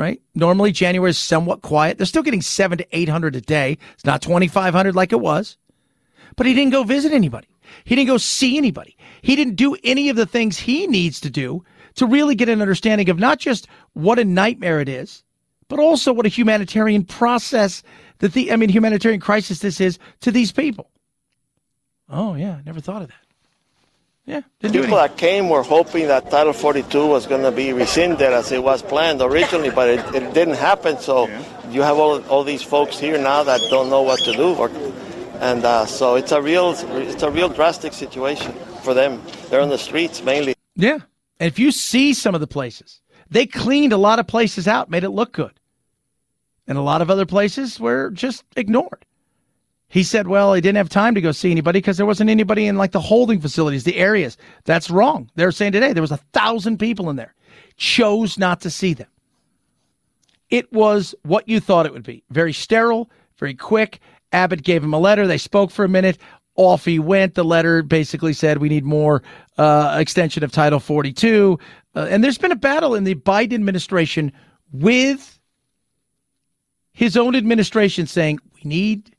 right? 0.00 0.20
Normally 0.34 0.72
January 0.72 1.10
is 1.10 1.18
somewhat 1.18 1.60
quiet. 1.60 1.98
They're 1.98 2.06
still 2.06 2.22
getting 2.22 2.40
seven 2.40 2.78
to 2.78 2.86
800 2.90 3.36
a 3.36 3.40
day. 3.42 3.76
It's 3.92 4.06
not 4.06 4.22
2,500 4.22 4.94
like 4.94 5.12
it 5.12 5.20
was, 5.20 5.58
but 6.36 6.46
he 6.46 6.54
didn't 6.54 6.72
go 6.72 6.84
visit 6.84 7.12
anybody. 7.12 7.48
He 7.84 7.94
didn't 7.94 8.08
go 8.08 8.16
see 8.16 8.56
anybody. 8.56 8.96
He 9.20 9.36
didn't 9.36 9.56
do 9.56 9.76
any 9.84 10.08
of 10.08 10.16
the 10.16 10.24
things 10.24 10.56
he 10.56 10.86
needs 10.86 11.20
to 11.20 11.28
do 11.28 11.62
to 11.96 12.06
really 12.06 12.34
get 12.34 12.48
an 12.48 12.62
understanding 12.62 13.10
of 13.10 13.18
not 13.18 13.38
just 13.38 13.68
what 13.92 14.18
a 14.18 14.24
nightmare 14.24 14.80
it 14.80 14.88
is, 14.88 15.22
but 15.68 15.78
also 15.78 16.14
what 16.14 16.24
a 16.24 16.30
humanitarian 16.30 17.04
process 17.04 17.82
that 18.20 18.32
the, 18.32 18.52
I 18.52 18.56
mean, 18.56 18.70
humanitarian 18.70 19.20
crisis 19.20 19.58
this 19.58 19.82
is 19.82 19.98
to 20.20 20.30
these 20.30 20.50
people. 20.50 20.90
Oh, 22.08 22.34
yeah, 22.34 22.60
never 22.64 22.80
thought 22.80 23.02
of 23.02 23.08
that. 23.08 23.29
Yeah, 24.30 24.42
didn't 24.60 24.82
People 24.82 24.98
that 24.98 25.16
came 25.16 25.48
were 25.48 25.64
hoping 25.64 26.06
that 26.06 26.30
Title 26.30 26.52
42 26.52 27.04
was 27.04 27.26
going 27.26 27.42
to 27.42 27.50
be 27.50 27.72
rescinded 27.72 28.32
as 28.32 28.52
it 28.52 28.62
was 28.62 28.80
planned 28.80 29.20
originally, 29.20 29.70
but 29.70 29.88
it, 29.88 30.14
it 30.14 30.34
didn't 30.34 30.54
happen. 30.54 30.98
So 30.98 31.26
you 31.68 31.82
have 31.82 31.98
all, 31.98 32.22
all 32.26 32.44
these 32.44 32.62
folks 32.62 32.96
here 32.96 33.18
now 33.18 33.42
that 33.42 33.60
don't 33.70 33.90
know 33.90 34.02
what 34.02 34.20
to 34.20 34.32
do, 34.32 34.54
or, 34.54 34.70
and 35.40 35.64
uh, 35.64 35.84
so 35.84 36.14
it's 36.14 36.30
a 36.30 36.40
real 36.40 36.70
it's 36.70 37.24
a 37.24 37.30
real 37.30 37.48
drastic 37.48 37.92
situation 37.92 38.52
for 38.84 38.94
them. 38.94 39.20
They're 39.48 39.62
on 39.62 39.68
the 39.68 39.78
streets 39.78 40.22
mainly. 40.22 40.54
Yeah, 40.76 40.98
and 41.40 41.48
if 41.48 41.58
you 41.58 41.72
see 41.72 42.14
some 42.14 42.36
of 42.36 42.40
the 42.40 42.46
places, 42.46 43.00
they 43.30 43.46
cleaned 43.46 43.92
a 43.92 43.96
lot 43.96 44.20
of 44.20 44.28
places 44.28 44.68
out, 44.68 44.90
made 44.90 45.02
it 45.02 45.10
look 45.10 45.32
good, 45.32 45.58
and 46.68 46.78
a 46.78 46.82
lot 46.82 47.02
of 47.02 47.10
other 47.10 47.26
places 47.26 47.80
were 47.80 48.10
just 48.10 48.44
ignored. 48.54 49.04
He 49.90 50.04
said, 50.04 50.28
well, 50.28 50.54
he 50.54 50.60
didn't 50.60 50.76
have 50.76 50.88
time 50.88 51.16
to 51.16 51.20
go 51.20 51.32
see 51.32 51.50
anybody 51.50 51.80
because 51.80 51.96
there 51.96 52.06
wasn't 52.06 52.30
anybody 52.30 52.68
in 52.68 52.76
like 52.76 52.92
the 52.92 53.00
holding 53.00 53.40
facilities, 53.40 53.82
the 53.82 53.96
areas. 53.96 54.36
That's 54.64 54.88
wrong. 54.88 55.28
They're 55.34 55.50
saying 55.50 55.72
today 55.72 55.92
there 55.92 56.00
was 56.00 56.12
a 56.12 56.16
thousand 56.32 56.78
people 56.78 57.10
in 57.10 57.16
there. 57.16 57.34
Chose 57.76 58.38
not 58.38 58.60
to 58.60 58.70
see 58.70 58.94
them. 58.94 59.08
It 60.48 60.72
was 60.72 61.14
what 61.22 61.48
you 61.48 61.58
thought 61.58 61.86
it 61.86 61.92
would 61.92 62.04
be. 62.04 62.22
Very 62.30 62.52
sterile, 62.52 63.10
very 63.36 63.54
quick. 63.54 63.98
Abbott 64.32 64.62
gave 64.62 64.84
him 64.84 64.94
a 64.94 64.98
letter. 64.98 65.26
They 65.26 65.38
spoke 65.38 65.72
for 65.72 65.84
a 65.84 65.88
minute. 65.88 66.18
Off 66.54 66.84
he 66.84 67.00
went. 67.00 67.34
The 67.34 67.44
letter 67.44 67.82
basically 67.82 68.32
said 68.32 68.58
we 68.58 68.68
need 68.68 68.84
more 68.84 69.24
uh, 69.58 69.96
extension 69.98 70.44
of 70.44 70.52
Title 70.52 70.78
42. 70.78 71.58
Uh, 71.96 72.06
and 72.08 72.22
there's 72.22 72.38
been 72.38 72.52
a 72.52 72.56
battle 72.56 72.94
in 72.94 73.02
the 73.02 73.16
Biden 73.16 73.54
administration 73.54 74.32
with 74.70 75.40
his 76.92 77.16
own 77.16 77.34
administration 77.34 78.06
saying 78.06 78.38
we 78.54 78.68
need 78.68 79.16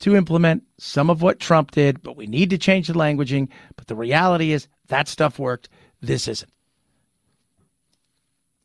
to 0.00 0.16
implement 0.16 0.62
some 0.78 1.10
of 1.10 1.22
what 1.22 1.40
Trump 1.40 1.72
did, 1.72 2.02
but 2.02 2.16
we 2.16 2.26
need 2.26 2.50
to 2.50 2.58
change 2.58 2.86
the 2.86 2.94
languaging. 2.94 3.48
But 3.76 3.88
the 3.88 3.96
reality 3.96 4.52
is 4.52 4.68
that 4.88 5.08
stuff 5.08 5.38
worked. 5.38 5.68
This 6.00 6.28
isn't. 6.28 6.50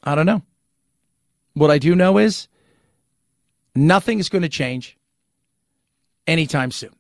I 0.04 0.16
don't 0.16 0.26
know. 0.26 0.42
What 1.54 1.72
I 1.72 1.78
do 1.78 1.96
know 1.96 2.18
is 2.18 2.48
nothing 3.76 4.20
is 4.20 4.30
going 4.30 4.42
to 4.42 4.50
change 4.50 4.98
anytime 6.28 6.72
soon. 6.72 6.96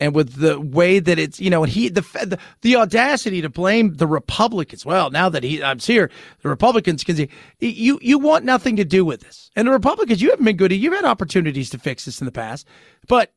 And 0.00 0.16
with 0.16 0.34
the 0.34 0.60
way 0.60 0.98
that 0.98 1.18
it's, 1.18 1.38
you 1.38 1.48
know, 1.48 1.62
and 1.62 1.72
he, 1.72 1.88
the, 1.88 2.00
the, 2.00 2.38
the 2.62 2.74
audacity 2.74 3.40
to 3.40 3.48
blame 3.48 3.94
the 3.94 4.06
Republicans. 4.06 4.84
Well, 4.84 5.10
now 5.10 5.28
that 5.28 5.44
he, 5.44 5.62
I'm 5.62 5.78
here, 5.78 6.10
the 6.40 6.48
Republicans 6.48 7.04
can 7.04 7.14
see 7.14 7.28
you, 7.60 8.00
you 8.02 8.18
want 8.18 8.44
nothing 8.44 8.76
to 8.76 8.84
do 8.84 9.04
with 9.04 9.20
this. 9.20 9.52
And 9.54 9.68
the 9.68 9.72
Republicans, 9.72 10.20
you 10.20 10.30
haven't 10.30 10.44
been 10.44 10.56
good. 10.56 10.72
You've 10.72 10.92
had 10.92 11.04
opportunities 11.04 11.70
to 11.70 11.78
fix 11.78 12.04
this 12.04 12.20
in 12.20 12.24
the 12.24 12.32
past, 12.32 12.66
but 13.06 13.32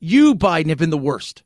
you, 0.00 0.34
Biden, 0.34 0.68
have 0.68 0.78
been 0.78 0.90
the 0.90 0.98
worst 0.98 1.42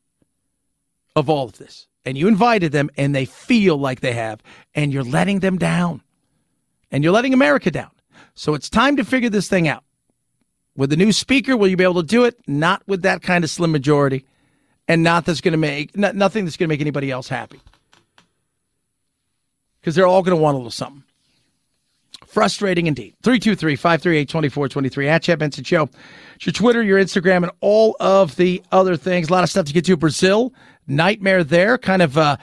of 1.16 1.28
all 1.28 1.46
of 1.46 1.58
this. 1.58 1.86
And 2.04 2.16
you 2.16 2.28
invited 2.28 2.72
them, 2.72 2.90
and 2.96 3.14
they 3.14 3.26
feel 3.26 3.76
like 3.76 4.00
they 4.00 4.14
have, 4.14 4.42
and 4.74 4.92
you're 4.92 5.04
letting 5.04 5.40
them 5.40 5.58
down. 5.58 6.02
And 6.90 7.04
you're 7.04 7.12
letting 7.12 7.34
America 7.34 7.70
down. 7.70 7.90
So 8.34 8.54
it's 8.54 8.70
time 8.70 8.96
to 8.96 9.04
figure 9.04 9.28
this 9.28 9.48
thing 9.48 9.68
out. 9.68 9.84
With 10.76 10.90
the 10.90 10.96
new 10.96 11.12
speaker, 11.12 11.56
will 11.56 11.68
you 11.68 11.76
be 11.76 11.84
able 11.84 12.02
to 12.02 12.06
do 12.06 12.24
it? 12.24 12.36
Not 12.46 12.82
with 12.86 13.02
that 13.02 13.22
kind 13.22 13.44
of 13.44 13.50
slim 13.50 13.70
majority, 13.70 14.24
and 14.88 15.02
not 15.02 15.26
that's 15.26 15.42
going 15.42 15.52
to 15.52 15.58
make 15.58 15.96
not, 15.96 16.14
nothing 16.16 16.44
that's 16.44 16.56
going 16.56 16.68
to 16.68 16.72
make 16.72 16.80
anybody 16.80 17.10
else 17.10 17.28
happy. 17.28 17.60
Because 19.80 19.94
they're 19.94 20.06
all 20.06 20.22
going 20.22 20.36
to 20.36 20.42
want 20.42 20.54
a 20.54 20.58
little 20.58 20.70
something. 20.70 21.04
Frustrating 22.30 22.86
indeed. 22.86 23.16
323 23.24 23.74
538 23.74 24.28
2423 24.28 25.08
at 25.08 25.22
Chad 25.24 25.40
Benson 25.40 25.64
Show. 25.64 25.90
It's 26.36 26.46
your 26.46 26.52
Twitter, 26.52 26.80
your 26.80 27.02
Instagram, 27.02 27.42
and 27.42 27.50
all 27.60 27.96
of 27.98 28.36
the 28.36 28.62
other 28.70 28.96
things. 28.96 29.28
A 29.28 29.32
lot 29.32 29.42
of 29.42 29.50
stuff 29.50 29.66
to 29.66 29.72
get 29.72 29.84
to. 29.86 29.96
Brazil, 29.96 30.54
nightmare 30.86 31.42
there. 31.42 31.76
Kind 31.76 32.02
of 32.02 32.16
uh, 32.16 32.36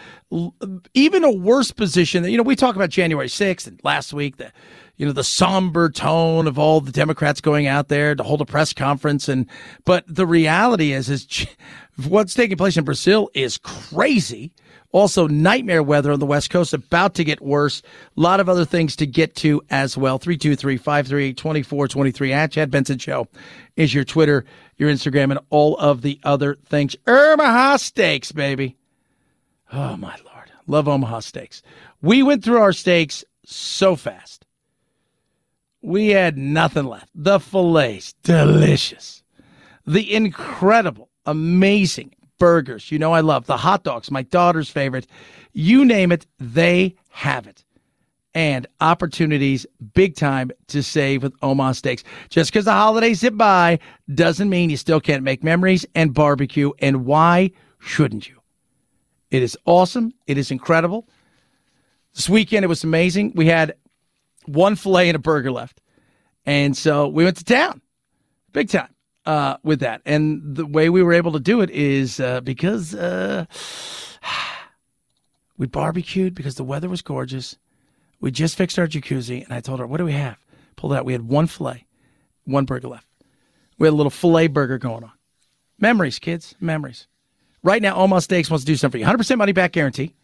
even 0.94 1.24
a 1.24 1.32
worse 1.32 1.72
position. 1.72 2.26
You 2.26 2.36
know, 2.36 2.44
we 2.44 2.58
talk 2.58 2.76
about 2.76 2.90
January 2.90 3.30
6th 3.30 3.66
and 3.66 3.80
last 3.82 4.12
week, 4.12 4.36
the, 4.36 4.52
you 4.98 5.06
know, 5.06 5.14
the 5.14 5.24
somber 5.24 5.90
tone 5.90 6.48
of 6.48 6.60
all 6.60 6.82
the 6.82 6.92
Democrats 6.92 7.40
going 7.40 7.68
out 7.68 7.88
there 7.88 8.14
to 8.14 8.24
hold 8.24 8.42
a 8.42 8.46
press 8.46 8.74
conference. 8.74 9.30
And, 9.30 9.46
but 9.86 10.04
the 10.06 10.28
reality 10.28 10.92
is, 10.92 11.10
is 11.10 11.48
what's 12.10 12.34
taking 12.34 12.58
place 12.58 12.76
in 12.76 12.84
Brazil 12.84 13.30
is 13.34 13.58
crazy. 13.58 14.52
Also, 14.92 15.28
nightmare 15.28 15.84
weather 15.84 16.12
on 16.12 16.20
the 16.20 16.26
West 16.26 16.50
Coast, 16.50 16.74
about 16.74 17.14
to 17.16 17.24
get 17.24 17.42
worse. 17.42 17.82
A 18.16 18.20
lot 18.20 18.40
of 18.40 18.48
other 18.48 18.66
things 18.66 18.96
to 18.96 19.06
get 19.06 19.36
to 19.36 19.62
as 19.70 19.98
well. 19.98 20.18
323 20.18 20.78
538 20.78 21.38
2423 21.38 22.34
at 22.34 22.52
Chad 22.52 22.72
Benson 22.72 22.98
Show 22.98 23.28
is 23.76 23.94
your 23.94 24.06
Twitter, 24.06 24.46
your 24.78 24.90
Instagram, 24.90 25.32
and 25.32 25.40
all 25.50 25.76
of 25.78 26.02
the 26.02 26.20
other 26.24 26.56
things. 26.66 26.96
Omaha 27.06 27.78
Steaks, 27.78 28.32
baby. 28.32 28.78
Oh, 29.74 29.98
my 29.98 30.16
Lord. 30.26 30.52
Love 30.68 30.88
Omaha 30.88 31.20
Steaks. 31.20 31.62
We 32.02 32.24
went 32.24 32.44
through 32.44 32.62
our 32.62 32.74
steaks 32.74 33.24
so 33.46 33.96
fast. 33.96 34.46
We 35.82 36.10
had 36.10 36.38
nothing 36.38 36.86
left. 36.86 37.10
The 37.16 37.40
fillets, 37.40 38.14
delicious. 38.24 39.24
The 39.86 40.14
incredible, 40.14 41.10
amazing 41.26 42.14
burgers. 42.38 42.92
You 42.92 43.00
know, 43.00 43.14
I 43.14 43.22
love 43.22 43.46
the 43.46 43.58
hot 43.58 43.84
dogs, 43.84 44.12
my 44.12 44.24
daughter's 44.24 44.70
favorite. 44.70 45.08
You 45.54 45.86
name 45.86 46.12
it, 46.12 46.26
they 46.40 46.96
have 47.10 47.48
it. 47.48 47.64
And 48.34 48.68
opportunities 48.82 49.66
big 49.94 50.16
time 50.16 50.52
to 50.68 50.84
save 50.84 51.24
with 51.24 51.34
Omaha 51.42 51.72
Steaks. 51.72 52.04
Just 52.30 52.52
because 52.52 52.66
the 52.66 52.72
holidays 52.72 53.20
zip 53.20 53.36
by 53.36 53.80
doesn't 54.14 54.50
mean 54.50 54.70
you 54.70 54.78
still 54.78 55.02
can't 55.02 55.24
make 55.24 55.44
memories 55.44 55.86
and 55.96 56.14
barbecue. 56.14 56.72
And 56.80 57.06
why 57.06 57.52
shouldn't 57.80 58.30
you? 58.30 58.40
It 59.32 59.42
is 59.42 59.58
awesome. 59.66 60.14
It 60.28 60.38
is 60.38 60.52
incredible. 60.52 61.08
This 62.14 62.30
weekend, 62.30 62.64
it 62.64 62.68
was 62.68 62.84
amazing. 62.84 63.34
We 63.36 63.48
had 63.48 63.76
one 64.46 64.76
filet 64.76 65.10
and 65.10 65.16
a 65.16 65.20
burger 65.20 65.52
left. 65.52 65.82
And 66.46 66.78
so 66.78 67.08
we 67.08 67.24
went 67.24 67.38
to 67.38 67.44
town 67.44 67.82
big 68.54 68.70
time 68.70 68.90
uh, 69.28 69.58
with 69.62 69.82
that. 69.82 70.02
And 70.06 70.42
the 70.56 70.66
way 70.66 70.90
we 70.90 71.04
were 71.04 71.14
able 71.14 71.34
to 71.34 71.40
do 71.40 71.62
it 71.62 71.70
is 71.70 72.20
uh, 72.20 72.42
because 72.42 72.96
uh, 72.96 73.46
we 75.58 75.68
barbecued 75.68 76.34
because 76.34 76.56
the 76.56 76.64
weather 76.64 76.90
was 76.90 77.04
gorgeous. 77.04 77.58
We 78.20 78.32
just 78.32 78.56
fixed 78.56 78.80
our 78.80 78.88
jacuzzi, 78.88 79.44
and 79.44 79.54
I 79.54 79.60
told 79.60 79.80
her, 79.80 79.86
"What 79.86 79.98
do 79.98 80.06
we 80.06 80.14
have?" 80.14 80.38
Pulled 80.76 80.94
out. 80.94 81.06
We 81.06 81.14
had 81.14 81.28
one 81.28 81.46
fillet, 81.46 81.86
one 82.46 82.66
burger 82.66 82.88
left. 82.88 83.06
We 83.78 83.86
had 83.86 83.94
a 83.94 83.96
little 83.96 84.10
fillet 84.10 84.48
burger 84.48 84.80
going 84.80 85.04
on. 85.04 85.12
Memories, 85.78 86.18
kids, 86.18 86.56
memories. 86.60 87.08
Right 87.62 87.82
now, 87.82 87.96
Omaha 87.96 88.20
Steaks 88.20 88.50
wants 88.50 88.64
to 88.64 88.72
do 88.72 88.76
something 88.76 89.04
for 89.04 89.10
you. 89.10 89.18
100% 89.18 89.38
money 89.38 89.52
back 89.52 89.74
guarantee, 89.74 90.16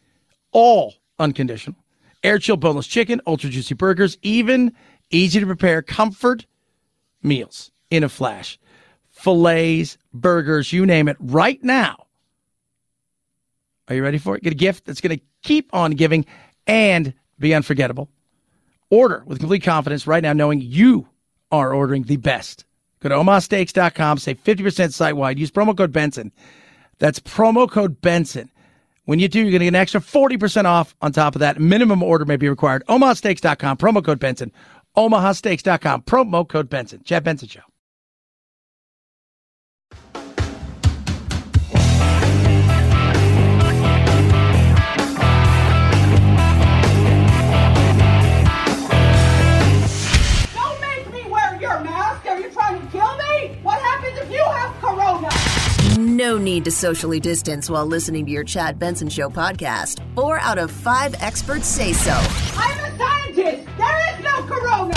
all 0.52 0.96
unconditional. 1.20 1.76
Air 2.24 2.40
chill 2.40 2.58
boneless 2.58 2.88
chicken, 2.88 3.22
ultra 3.28 3.50
juicy 3.50 3.76
burgers, 3.76 4.18
even 4.22 4.74
easy 5.12 5.40
to 5.40 5.46
prepare 5.46 5.82
comfort 5.82 6.46
meals 7.22 7.72
in 7.92 8.04
a 8.04 8.10
flash 8.10 8.58
fillets, 9.24 9.98
burgers, 10.14 10.74
you 10.74 10.86
name 10.86 11.08
it, 11.08 11.18
right 11.20 11.64
now. 11.64 12.08
Are 13.88 13.96
you 13.96 14.04
ready 14.04 14.18
for 14.18 14.36
it? 14.36 14.44
Get 14.44 14.54
a 14.54 14.58
gift 14.58 14.86
that's 14.86 15.02
going 15.02 15.18
to 15.18 15.24
keep 15.42 15.74
on 15.74 15.92
giving 15.92 16.26
and 16.68 17.14
be 17.40 17.54
unforgettable. 17.54 18.10
Order 18.90 19.24
with 19.26 19.40
complete 19.40 19.64
confidence 19.64 20.06
right 20.08 20.22
now, 20.22 20.34
knowing 20.34 20.62
you 20.62 21.08
are 21.52 21.74
ordering 21.74 22.04
the 22.04 22.18
best. 22.18 22.66
Go 23.00 23.10
to 23.10 23.16
omahasteaks.com, 23.16 24.18
save 24.18 24.44
50% 24.44 24.94
site 24.94 25.16
wide. 25.16 25.40
Use 25.40 25.52
promo 25.52 25.76
code 25.76 25.92
Benson. 25.92 26.32
That's 27.00 27.20
promo 27.20 27.70
code 27.70 28.02
Benson. 28.02 28.50
When 29.06 29.20
you 29.20 29.28
do, 29.28 29.40
you're 29.40 29.52
going 29.52 29.60
to 29.60 29.66
get 29.66 29.70
an 29.70 29.76
extra 29.76 30.00
40% 30.00 30.66
off 30.66 30.96
on 31.02 31.12
top 31.12 31.36
of 31.36 31.40
that. 31.40 31.60
Minimum 31.60 32.02
order 32.02 32.24
may 32.24 32.38
be 32.38 32.48
required. 32.48 32.84
omahasteaks.com, 32.88 33.78
promo 33.78 34.04
code 34.04 34.20
Benson. 34.20 34.52
omahasteaks.com, 34.96 36.04
promo 36.04 36.48
code 36.48 36.70
Benson. 36.70 37.02
Chad 37.04 37.24
Benson 37.24 37.50
Show. 37.50 37.73
No 56.14 56.38
need 56.38 56.64
to 56.66 56.72
socially 56.72 57.20
distance 57.20 57.72
while 57.72 57.88
listening 57.88 58.24
to 58.28 58.32
your 58.32 58.44
Chad 58.44 58.78
Benson 58.78 59.10
Show 59.10 59.32
podcast. 59.32 60.00
Four 60.14 60.40
out 60.42 60.60
of 60.60 60.70
five 60.70 61.16
experts 61.22 61.66
say 61.66 61.92
so. 61.92 62.12
I'm 62.56 62.78
a 62.94 62.98
scientist. 63.00 63.68
There 63.80 64.14
is 64.14 64.24
no 64.24 64.44
corona. 64.44 64.94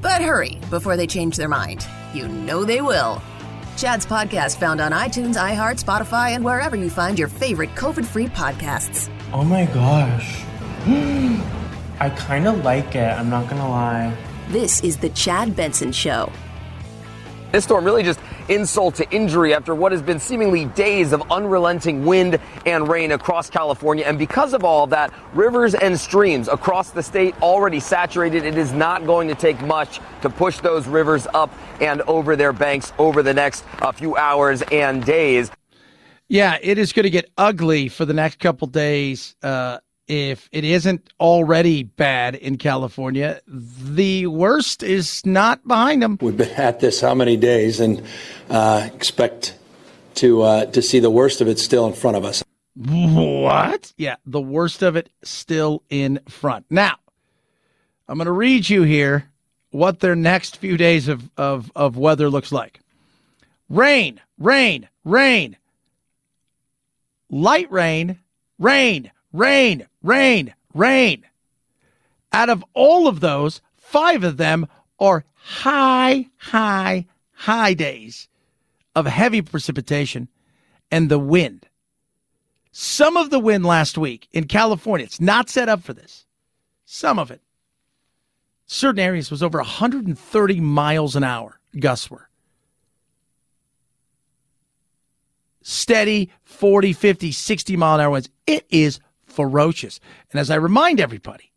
But 0.00 0.22
hurry 0.22 0.60
before 0.70 0.96
they 0.96 1.08
change 1.08 1.36
their 1.36 1.48
mind. 1.48 1.84
You 2.14 2.28
know 2.28 2.64
they 2.64 2.80
will. 2.80 3.20
Chad's 3.76 4.06
podcast 4.06 4.60
found 4.60 4.80
on 4.80 4.92
iTunes, 4.92 5.34
iHeart, 5.34 5.82
Spotify, 5.82 6.36
and 6.36 6.44
wherever 6.44 6.76
you 6.76 6.88
find 6.88 7.18
your 7.18 7.26
favorite 7.26 7.74
COVID 7.74 8.06
free 8.06 8.28
podcasts. 8.28 9.10
Oh 9.32 9.42
my 9.42 9.66
gosh. 9.66 10.44
I 11.98 12.10
kind 12.10 12.46
of 12.46 12.64
like 12.64 12.94
it, 12.94 13.10
I'm 13.10 13.28
not 13.28 13.50
gonna 13.50 13.68
lie. 13.68 14.16
This 14.50 14.84
is 14.84 14.98
The 14.98 15.08
Chad 15.08 15.56
Benson 15.56 15.90
Show. 15.90 16.30
This 17.50 17.64
storm 17.64 17.84
really 17.84 18.04
just 18.04 18.20
insult 18.48 18.96
to 18.96 19.10
injury 19.10 19.54
after 19.54 19.74
what 19.74 19.92
has 19.92 20.02
been 20.02 20.18
seemingly 20.18 20.66
days 20.66 21.12
of 21.12 21.22
unrelenting 21.30 22.04
wind 22.04 22.38
and 22.66 22.88
rain 22.88 23.12
across 23.12 23.50
California. 23.50 24.04
And 24.04 24.18
because 24.18 24.54
of 24.54 24.64
all 24.64 24.86
that, 24.88 25.12
rivers 25.34 25.74
and 25.74 25.98
streams 25.98 26.48
across 26.48 26.90
the 26.90 27.02
state 27.02 27.34
already 27.42 27.80
saturated. 27.80 28.44
It 28.44 28.56
is 28.56 28.72
not 28.72 29.06
going 29.06 29.28
to 29.28 29.34
take 29.34 29.60
much 29.62 30.00
to 30.22 30.30
push 30.30 30.58
those 30.58 30.86
rivers 30.86 31.26
up 31.34 31.52
and 31.80 32.02
over 32.02 32.36
their 32.36 32.52
banks 32.52 32.92
over 32.98 33.22
the 33.22 33.34
next 33.34 33.64
uh, 33.80 33.92
few 33.92 34.16
hours 34.16 34.62
and 34.70 35.04
days. 35.04 35.50
Yeah, 36.28 36.58
it 36.62 36.78
is 36.78 36.92
going 36.92 37.04
to 37.04 37.10
get 37.10 37.30
ugly 37.36 37.88
for 37.88 38.04
the 38.04 38.14
next 38.14 38.38
couple 38.38 38.66
days. 38.66 39.36
Uh, 39.42 39.78
if 40.06 40.48
it 40.52 40.64
isn't 40.64 41.12
already 41.18 41.82
bad 41.82 42.34
in 42.34 42.58
California, 42.58 43.40
the 43.46 44.26
worst 44.26 44.82
is 44.82 45.24
not 45.24 45.66
behind 45.66 46.02
them. 46.02 46.18
We've 46.20 46.36
been 46.36 46.50
at 46.50 46.80
this 46.80 47.00
how 47.00 47.14
many 47.14 47.36
days, 47.36 47.80
and 47.80 48.02
uh, 48.50 48.88
expect 48.94 49.56
to 50.16 50.42
uh, 50.42 50.64
to 50.66 50.82
see 50.82 51.00
the 51.00 51.10
worst 51.10 51.40
of 51.40 51.48
it 51.48 51.58
still 51.58 51.86
in 51.86 51.92
front 51.92 52.16
of 52.16 52.24
us. 52.24 52.44
What? 52.76 53.92
Yeah, 53.96 54.16
the 54.26 54.40
worst 54.40 54.82
of 54.82 54.96
it 54.96 55.08
still 55.22 55.82
in 55.90 56.20
front. 56.28 56.66
Now, 56.70 56.96
I'm 58.08 58.18
going 58.18 58.26
to 58.26 58.32
read 58.32 58.68
you 58.68 58.82
here 58.82 59.30
what 59.70 60.00
their 60.00 60.16
next 60.16 60.58
few 60.58 60.76
days 60.76 61.08
of, 61.08 61.30
of, 61.36 61.70
of 61.74 61.96
weather 61.96 62.28
looks 62.30 62.52
like. 62.52 62.80
Rain, 63.68 64.20
rain, 64.38 64.88
rain. 65.04 65.56
Light 67.30 67.70
rain, 67.72 68.18
rain, 68.58 69.10
rain, 69.32 69.86
rain, 70.04 70.54
rain. 70.72 71.24
Out 72.32 72.50
of 72.50 72.64
all 72.74 73.08
of 73.08 73.18
those, 73.18 73.60
five 73.76 74.22
of 74.22 74.36
them 74.36 74.68
are 75.00 75.24
high, 75.34 76.28
high, 76.36 77.06
high 77.32 77.74
days 77.74 78.28
of 78.94 79.06
heavy 79.06 79.42
precipitation 79.42 80.28
and 80.90 81.08
the 81.08 81.18
wind. 81.18 81.66
Some 82.70 83.16
of 83.16 83.30
the 83.30 83.38
wind 83.38 83.64
last 83.64 83.98
week 83.98 84.28
in 84.32 84.46
California, 84.46 85.04
it's 85.04 85.20
not 85.20 85.48
set 85.48 85.68
up 85.68 85.82
for 85.82 85.92
this. 85.92 86.26
Some 86.84 87.18
of 87.18 87.30
it. 87.30 87.40
Certain 88.66 88.98
areas 88.98 89.30
was 89.30 89.42
over 89.42 89.58
130 89.58 90.60
miles 90.60 91.16
an 91.16 91.24
hour, 91.24 91.60
gusts 91.78 92.10
were. 92.10 92.28
Steady 95.62 96.30
40, 96.42 96.92
50, 96.92 97.32
60 97.32 97.76
mile 97.76 97.94
an 97.94 98.00
hour 98.00 98.10
winds. 98.10 98.28
It 98.46 98.66
is 98.70 99.00
ferocious. 99.34 100.00
And 100.30 100.40
as 100.40 100.50
I 100.50 100.56
remind 100.56 101.00
everybody, 101.00 101.52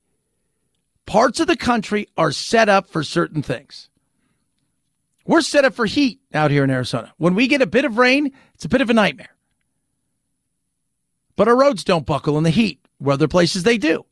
parts 1.05 1.39
of 1.39 1.47
the 1.47 1.57
country 1.57 2.07
are 2.17 2.31
set 2.31 2.69
up 2.69 2.87
for 2.87 3.03
certain 3.03 3.41
things. 3.41 3.89
We're 5.25 5.41
set 5.41 5.65
up 5.65 5.73
for 5.73 5.85
heat 5.85 6.21
out 6.33 6.51
here 6.51 6.63
in 6.63 6.69
Arizona. 6.69 7.13
When 7.17 7.35
we 7.35 7.47
get 7.47 7.61
a 7.61 7.67
bit 7.67 7.85
of 7.85 7.97
rain, 7.97 8.31
it's 8.53 8.65
a 8.65 8.69
bit 8.69 8.81
of 8.81 8.89
a 8.89 8.93
nightmare. 8.93 9.35
But 11.35 11.47
our 11.47 11.55
roads 11.55 11.83
don't 11.83 12.05
buckle 12.05 12.37
in 12.37 12.43
the 12.43 12.49
heat, 12.49 12.79
where 12.97 13.13
other 13.13 13.27
places 13.27 13.63
they 13.63 13.77
do. 13.77 14.05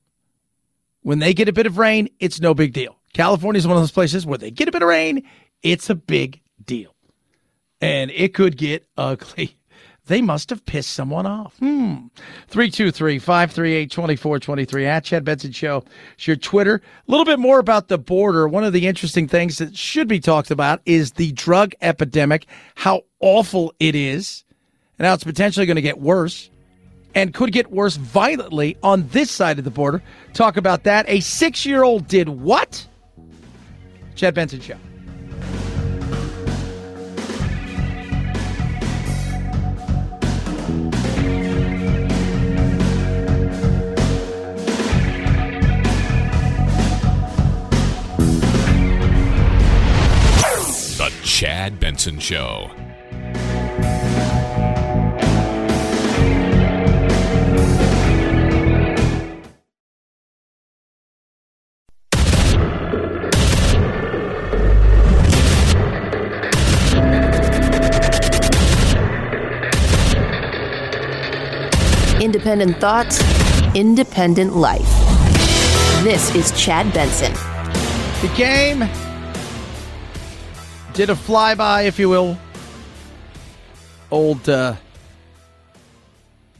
When 1.01 1.19
they 1.19 1.33
get 1.33 1.49
a 1.49 1.53
bit 1.53 1.65
of 1.65 1.77
rain, 1.77 2.09
it's 2.19 2.41
no 2.41 2.53
big 2.53 2.73
deal. 2.73 2.97
California 3.13 3.59
is 3.59 3.67
one 3.67 3.77
of 3.77 3.83
those 3.83 3.91
places 3.91 4.25
where 4.25 4.37
they 4.37 4.51
get 4.51 4.67
a 4.67 4.71
bit 4.71 4.81
of 4.81 4.89
rain, 4.89 5.23
it's 5.63 5.89
a 5.89 5.95
big 5.95 6.41
deal. 6.63 6.93
And 7.79 8.11
it 8.11 8.33
could 8.33 8.57
get 8.57 8.85
ugly. 8.97 9.57
They 10.07 10.21
must 10.21 10.51
have 10.51 10.65
pissed 10.65 10.91
someone 10.91 11.25
off. 11.25 11.57
Hmm. 11.57 12.07
323 12.47 13.17
538 13.17 13.89
2423 13.89 14.85
at 14.85 15.03
Chad 15.03 15.25
Benson 15.25 15.51
Show. 15.51 15.83
It's 16.13 16.27
your 16.27 16.35
Twitter. 16.35 16.75
A 17.07 17.11
little 17.11 17.25
bit 17.25 17.39
more 17.39 17.57
about 17.57 17.87
the 17.87 17.97
border. 17.97 18.47
One 18.47 18.63
of 18.63 18.73
the 18.73 18.87
interesting 18.87 19.27
things 19.27 19.57
that 19.57 19.75
should 19.75 20.07
be 20.07 20.19
talked 20.19 20.51
about 20.51 20.81
is 20.85 21.13
the 21.13 21.31
drug 21.31 21.73
epidemic, 21.81 22.45
how 22.75 23.01
awful 23.19 23.73
it 23.79 23.95
is, 23.95 24.43
and 24.99 25.07
how 25.07 25.15
it's 25.15 25.23
potentially 25.23 25.65
going 25.65 25.75
to 25.75 25.81
get 25.81 25.99
worse 25.99 26.51
and 27.15 27.33
could 27.33 27.51
get 27.51 27.71
worse 27.71 27.95
violently 27.95 28.77
on 28.83 29.07
this 29.07 29.31
side 29.31 29.57
of 29.57 29.63
the 29.65 29.71
border. 29.71 30.03
Talk 30.33 30.57
about 30.57 30.83
that. 30.83 31.05
A 31.07 31.21
six 31.21 31.65
year 31.65 31.83
old 31.83 32.07
did 32.07 32.29
what? 32.29 32.87
Chad 34.15 34.35
Benson 34.35 34.61
Show. 34.61 34.77
Chad 51.35 51.81
Benson 51.81 52.17
Show. 52.17 52.71
Independent 72.21 72.77
thoughts, 72.77 73.19
independent 73.75 74.55
life. 74.55 74.79
This 76.05 76.33
is 76.33 76.53
Chad 76.53 76.93
Benson. 76.93 77.33
The 78.21 78.33
game 78.37 78.89
did 80.95 81.09
a 81.09 81.13
flyby, 81.13 81.85
if 81.87 81.99
you 81.99 82.07
will. 82.07 82.37
Old 84.11 84.47
uh, 84.47 84.75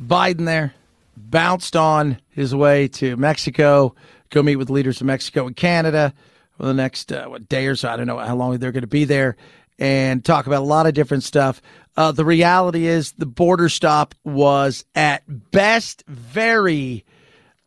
Biden 0.04 0.46
there 0.46 0.74
bounced 1.16 1.78
on 1.78 2.20
his 2.32 2.54
way 2.54 2.90
to 2.90 3.16
Mexico, 3.16 3.96
go 4.30 4.44
meet 4.44 4.58
with 4.58 4.70
leaders 4.70 5.00
of 5.00 5.08
Mexico 5.08 5.48
and 5.48 5.56
Canada 5.56 6.14
for 6.58 6.66
the 6.66 6.74
next 6.74 7.14
uh, 7.14 7.28
what 7.28 7.48
day 7.48 7.66
or 7.68 7.78
so. 7.78 7.90
I 7.90 7.96
don't 7.96 8.08
know 8.08 8.18
how 8.18 8.36
long 8.36 8.58
they're 8.58 8.74
going 8.74 8.82
to 8.82 8.88
be 8.88 9.06
there 9.06 9.38
and 9.80 10.24
talk 10.24 10.48
about 10.48 10.62
a 10.62 10.66
lot 10.66 10.86
of 10.86 10.94
different 10.94 11.24
stuff. 11.24 11.62
Uh, 11.96 12.12
the 12.12 12.26
reality 12.26 12.88
is 12.88 13.14
the 13.14 13.26
border 13.26 13.70
stop 13.70 14.14
was 14.26 14.84
at 14.96 15.24
best 15.52 16.04
very 16.08 17.06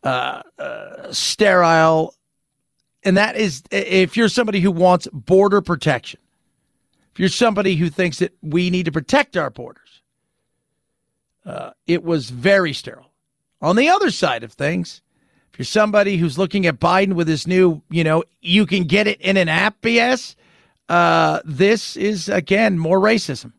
uh, 0.03 0.43
uh, 0.59 1.11
sterile. 1.11 2.13
And 3.03 3.17
that 3.17 3.37
is 3.37 3.63
if 3.71 4.15
you're 4.15 4.29
somebody 4.29 4.59
who 4.59 4.71
wants 4.71 5.07
border 5.11 5.61
protection, 5.61 6.19
if 7.11 7.19
you're 7.19 7.29
somebody 7.29 7.75
who 7.75 7.89
thinks 7.89 8.19
that 8.19 8.33
we 8.41 8.69
need 8.69 8.85
to 8.85 8.91
protect 8.91 9.35
our 9.37 9.49
borders, 9.49 10.01
uh, 11.45 11.71
it 11.87 12.03
was 12.03 12.29
very 12.29 12.73
sterile. 12.73 13.11
On 13.61 13.75
the 13.75 13.89
other 13.89 14.11
side 14.11 14.43
of 14.43 14.53
things, 14.53 15.01
if 15.51 15.59
you're 15.59 15.65
somebody 15.65 16.17
who's 16.17 16.37
looking 16.37 16.65
at 16.65 16.79
Biden 16.79 17.13
with 17.13 17.27
his 17.27 17.47
new, 17.47 17.81
you 17.89 18.03
know, 18.03 18.23
you 18.41 18.65
can 18.65 18.83
get 18.83 19.07
it 19.07 19.19
in 19.21 19.37
an 19.37 19.49
app 19.49 19.81
BS, 19.81 20.35
uh, 20.87 21.41
this 21.43 21.97
is, 21.97 22.29
again, 22.29 22.77
more 22.77 22.99
racism 22.99 23.53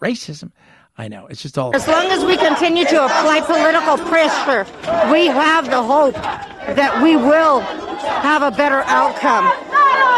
racism. 0.00 0.52
I 0.98 1.08
know. 1.08 1.26
It's 1.26 1.42
just 1.42 1.58
all. 1.58 1.74
As 1.76 1.86
long 1.86 2.06
as 2.06 2.24
we 2.24 2.36
continue 2.36 2.86
to 2.86 3.04
apply 3.04 3.42
political 3.44 3.98
pressure, 4.08 4.64
we 5.12 5.26
have 5.26 5.68
the 5.68 5.82
hope 5.82 6.14
that 6.14 7.02
we 7.02 7.16
will 7.16 7.60
have 7.60 8.42
a 8.42 8.50
better 8.50 8.82
outcome 8.86 9.52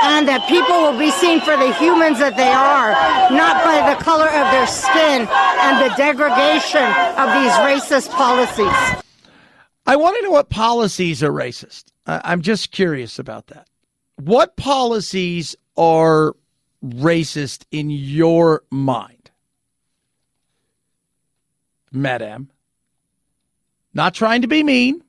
and 0.02 0.28
that 0.28 0.46
people 0.48 0.82
will 0.82 0.98
be 0.98 1.10
seen 1.10 1.40
for 1.40 1.56
the 1.56 1.72
humans 1.74 2.18
that 2.18 2.36
they 2.36 2.52
are, 2.52 2.92
not 3.34 3.64
by 3.64 3.88
the 3.88 4.02
color 4.02 4.28
of 4.28 4.50
their 4.52 4.66
skin 4.66 5.26
and 5.28 5.74
the 5.82 5.94
degradation 5.96 6.86
of 7.16 7.32
these 7.38 7.52
racist 7.64 8.10
policies. 8.10 9.02
I 9.86 9.96
want 9.96 10.16
to 10.16 10.22
know 10.22 10.30
what 10.30 10.50
policies 10.50 11.22
are 11.22 11.32
racist. 11.32 11.84
I'm 12.06 12.42
just 12.42 12.70
curious 12.70 13.18
about 13.18 13.48
that. 13.48 13.68
What 14.16 14.56
policies 14.56 15.56
are 15.76 16.34
racist 16.84 17.64
in 17.70 17.90
your 17.90 18.62
mind? 18.70 19.30
Madam. 21.90 22.50
Not 23.94 24.14
trying 24.14 24.42
to 24.42 24.48
be 24.48 24.62
mean, 24.62 25.02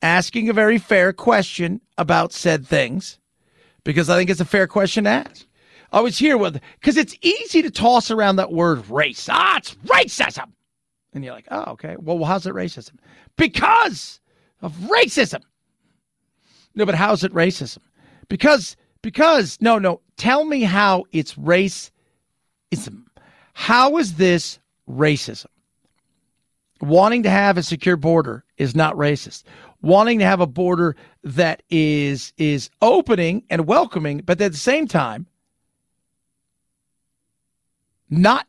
asking 0.00 0.48
a 0.48 0.52
very 0.52 0.78
fair 0.78 1.12
question 1.12 1.80
about 1.96 2.32
said 2.32 2.66
things 2.66 3.18
because 3.88 4.10
I 4.10 4.18
think 4.18 4.28
it's 4.28 4.38
a 4.38 4.44
fair 4.44 4.66
question 4.66 5.04
to 5.04 5.10
ask. 5.10 5.46
I 5.92 6.02
was 6.02 6.18
here 6.18 6.36
with, 6.36 6.60
because 6.78 6.98
it's 6.98 7.16
easy 7.22 7.62
to 7.62 7.70
toss 7.70 8.10
around 8.10 8.36
that 8.36 8.52
word 8.52 8.86
race. 8.90 9.30
Ah, 9.32 9.56
it's 9.56 9.76
racism. 9.76 10.52
And 11.14 11.24
you're 11.24 11.32
like, 11.32 11.48
oh, 11.50 11.72
okay. 11.72 11.96
Well, 11.98 12.22
how's 12.22 12.46
it 12.46 12.52
racism? 12.52 12.96
Because 13.38 14.20
of 14.60 14.74
racism. 14.74 15.40
No, 16.74 16.84
but 16.84 16.96
how's 16.96 17.24
it 17.24 17.32
racism? 17.32 17.78
Because, 18.28 18.76
because, 19.00 19.56
no, 19.62 19.78
no. 19.78 20.02
Tell 20.18 20.44
me 20.44 20.64
how 20.64 21.04
it's 21.12 21.32
racism. 21.36 21.90
How 23.54 23.96
is 23.96 24.16
this 24.16 24.58
racism? 24.86 25.46
wanting 26.80 27.22
to 27.24 27.30
have 27.30 27.58
a 27.58 27.62
secure 27.62 27.96
border 27.96 28.44
is 28.56 28.74
not 28.74 28.94
racist. 28.94 29.44
Wanting 29.80 30.18
to 30.18 30.24
have 30.24 30.40
a 30.40 30.46
border 30.46 30.96
that 31.22 31.62
is 31.70 32.32
is 32.36 32.68
opening 32.82 33.44
and 33.48 33.66
welcoming, 33.66 34.18
but 34.18 34.40
at 34.40 34.52
the 34.52 34.58
same 34.58 34.88
time 34.88 35.26
not 38.10 38.46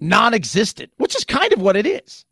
non-existent, 0.00 0.92
which 0.96 1.16
is 1.16 1.24
kind 1.24 1.52
of 1.52 1.60
what 1.60 1.76
it 1.76 1.86
is. 1.86 2.24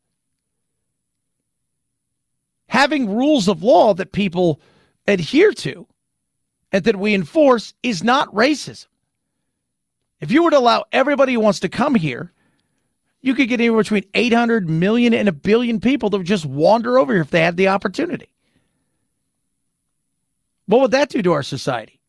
Having 2.68 3.14
rules 3.14 3.48
of 3.48 3.62
law 3.62 3.94
that 3.94 4.12
people 4.12 4.60
adhere 5.06 5.52
to 5.52 5.86
and 6.70 6.84
that 6.84 6.96
we 6.96 7.14
enforce 7.14 7.74
is 7.82 8.02
not 8.02 8.32
racism. 8.34 8.86
If 10.20 10.30
you 10.30 10.42
were 10.42 10.50
to 10.50 10.58
allow 10.58 10.84
everybody 10.92 11.34
who 11.34 11.40
wants 11.40 11.60
to 11.60 11.68
come 11.68 11.94
here, 11.94 12.32
you 13.22 13.34
could 13.34 13.48
get 13.48 13.60
anywhere 13.60 13.82
between 13.82 14.04
800 14.14 14.68
million 14.68 15.14
and 15.14 15.28
a 15.28 15.32
billion 15.32 15.80
people 15.80 16.10
that 16.10 16.18
would 16.18 16.26
just 16.26 16.44
wander 16.44 16.98
over 16.98 17.12
here 17.12 17.22
if 17.22 17.30
they 17.30 17.40
had 17.40 17.56
the 17.56 17.68
opportunity. 17.68 18.28
What 20.66 20.80
would 20.80 20.90
that 20.90 21.08
do 21.08 21.22
to 21.22 21.32
our 21.32 21.42
society? 21.42 22.00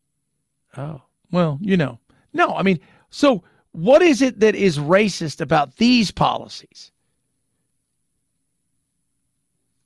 Oh, 0.76 1.02
well, 1.32 1.60
you 1.62 1.78
know. 1.78 2.00
No, 2.34 2.56
I 2.56 2.64
mean, 2.64 2.80
so 3.10 3.44
what 3.72 4.02
is 4.02 4.22
it 4.22 4.40
that 4.40 4.56
is 4.56 4.80
racist 4.80 5.40
about 5.40 5.78
these 5.78 6.12
policies? 6.12 6.92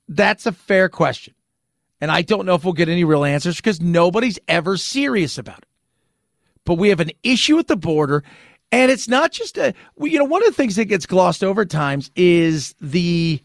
That's 0.08 0.46
a 0.46 0.52
fair 0.52 0.88
question. 0.88 1.34
And 2.00 2.10
I 2.10 2.22
don't 2.22 2.46
know 2.46 2.54
if 2.54 2.64
we'll 2.64 2.72
get 2.72 2.88
any 2.88 3.04
real 3.04 3.24
answers 3.24 3.56
because 3.56 3.80
nobody's 3.80 4.38
ever 4.48 4.76
serious 4.76 5.36
about 5.36 5.58
it. 5.58 5.68
But 6.64 6.74
we 6.74 6.90
have 6.90 7.00
an 7.00 7.10
issue 7.22 7.58
at 7.58 7.66
the 7.66 7.76
border. 7.76 8.22
And 8.70 8.90
it's 8.90 9.08
not 9.08 9.32
just 9.32 9.56
a, 9.56 9.74
you 9.98 10.18
know, 10.18 10.24
one 10.24 10.42
of 10.42 10.48
the 10.48 10.54
things 10.54 10.76
that 10.76 10.86
gets 10.86 11.06
glossed 11.06 11.42
over 11.42 11.64
times 11.64 12.10
is 12.14 12.74
the 12.80 13.42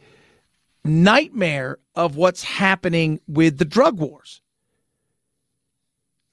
nightmare 0.83 1.79
of 1.95 2.15
what's 2.15 2.43
happening 2.43 3.21
with 3.27 3.57
the 3.57 3.65
drug 3.65 3.99
wars. 3.99 4.41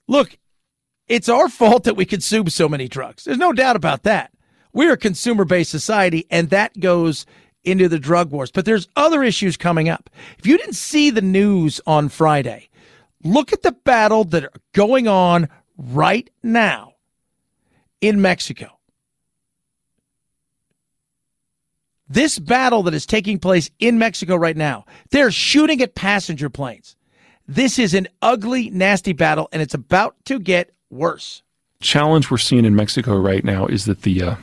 Look, 0.09 0.37
it's 1.07 1.29
our 1.29 1.48
fault 1.48 1.85
that 1.85 1.96
we 1.96 2.05
consume 2.05 2.48
so 2.50 2.68
many 2.68 2.88
drugs. 2.88 3.24
There's 3.24 3.38
no 3.38 3.53
doubt 3.53 3.76
about 3.76 4.03
that. 4.05 4.33
We're 4.72 4.94
a 4.94 4.98
consumer 4.98 5.44
based 5.44 5.70
society, 5.70 6.26
and 6.31 6.50
that 6.50 6.79
goes 6.79 7.26
into 7.62 7.88
the 7.88 7.98
drug 7.98 8.31
wars. 8.31 8.50
But 8.50 8.64
there's 8.64 8.88
other 8.96 9.22
issues 9.22 9.57
coming 9.57 9.88
up. 9.88 10.11
If 10.38 10.46
you 10.46 10.57
didn't 10.57 10.74
see 10.74 11.11
the 11.11 11.22
news 11.22 11.81
on 11.87 12.09
Friday, 12.09 12.70
look 13.22 13.53
at 13.53 13.62
the 13.62 13.72
battle 13.72 14.24
that 14.24 14.44
are 14.44 14.53
going 14.72 15.07
on 15.07 15.48
right 15.76 16.29
now 16.42 16.94
in 18.00 18.20
Mexico. 18.20 18.80
This 22.12 22.40
battle 22.40 22.83
that 22.83 22.94
is 22.94 23.07
taking 23.07 23.38
place 23.38 23.70
in 23.79 23.96
Mexico 23.96 24.35
right 24.35 24.57
now, 24.57 24.85
they're 25.11 25.31
shooting 25.31 25.81
at 25.81 25.94
passenger 25.94 26.51
planes. 26.51 26.96
This 27.46 27.79
is 27.79 27.94
an 27.94 28.09
ugly, 28.20 28.68
nasty 28.70 29.12
battle, 29.12 29.49
and 29.53 29.62
it's 29.62 29.75
about 29.75 30.16
to 30.25 30.40
get 30.40 30.73
worse. 30.90 31.44
Challenge 31.81 32.29
we're 32.29 32.38
seeing 32.38 32.64
in 32.64 32.75
Mexico 32.75 33.16
right 33.16 33.44
now 33.44 33.66
is 33.66 33.85
that 33.85 34.03
the 34.03 34.23
uh, 34.25 34.35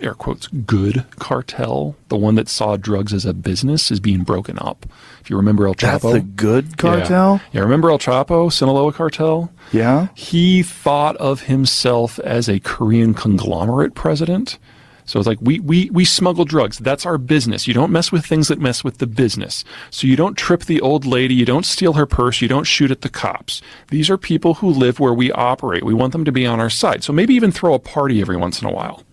air 0.00 0.14
quotes 0.14 0.48
good 0.48 1.04
cartel, 1.20 1.94
the 2.08 2.16
one 2.16 2.34
that 2.34 2.48
saw 2.48 2.76
drugs 2.76 3.12
as 3.12 3.24
a 3.24 3.32
business, 3.32 3.92
is 3.92 4.00
being 4.00 4.24
broken 4.24 4.58
up. 4.58 4.84
If 5.20 5.30
you 5.30 5.36
remember 5.36 5.68
El 5.68 5.76
Chapo, 5.76 6.00
That's 6.00 6.12
the 6.12 6.20
good 6.20 6.76
cartel. 6.76 7.34
Yeah, 7.36 7.48
yeah 7.52 7.60
remember 7.60 7.88
El 7.88 8.00
Chapo, 8.00 8.52
Sinaloa 8.52 8.92
cartel? 8.92 9.52
Yeah. 9.72 10.08
He 10.16 10.64
thought 10.64 11.16
of 11.18 11.42
himself 11.42 12.18
as 12.18 12.48
a 12.48 12.58
Korean 12.58 13.14
conglomerate 13.14 13.94
president. 13.94 14.58
So 15.06 15.18
it's 15.18 15.26
like 15.26 15.38
we, 15.40 15.60
we, 15.60 15.88
we 15.90 16.04
smuggle 16.04 16.44
drugs. 16.44 16.78
That's 16.78 17.06
our 17.06 17.16
business. 17.16 17.66
You 17.66 17.74
don't 17.74 17.92
mess 17.92 18.12
with 18.12 18.26
things 18.26 18.48
that 18.48 18.60
mess 18.60 18.82
with 18.82 18.98
the 18.98 19.06
business. 19.06 19.64
So 19.90 20.06
you 20.06 20.16
don't 20.16 20.36
trip 20.36 20.64
the 20.64 20.80
old 20.80 21.06
lady. 21.06 21.34
You 21.34 21.44
don't 21.44 21.64
steal 21.64 21.94
her 21.94 22.06
purse. 22.06 22.42
You 22.42 22.48
don't 22.48 22.64
shoot 22.64 22.90
at 22.90 23.00
the 23.02 23.08
cops. 23.08 23.62
These 23.88 24.10
are 24.10 24.18
people 24.18 24.54
who 24.54 24.68
live 24.68 24.98
where 24.98 25.14
we 25.14 25.30
operate. 25.32 25.84
We 25.84 25.94
want 25.94 26.12
them 26.12 26.24
to 26.24 26.32
be 26.32 26.44
on 26.44 26.60
our 26.60 26.70
side. 26.70 27.04
So 27.04 27.12
maybe 27.12 27.34
even 27.34 27.52
throw 27.52 27.74
a 27.74 27.78
party 27.78 28.20
every 28.20 28.36
once 28.36 28.60
in 28.60 28.68
a 28.68 28.72
while. 28.72 29.04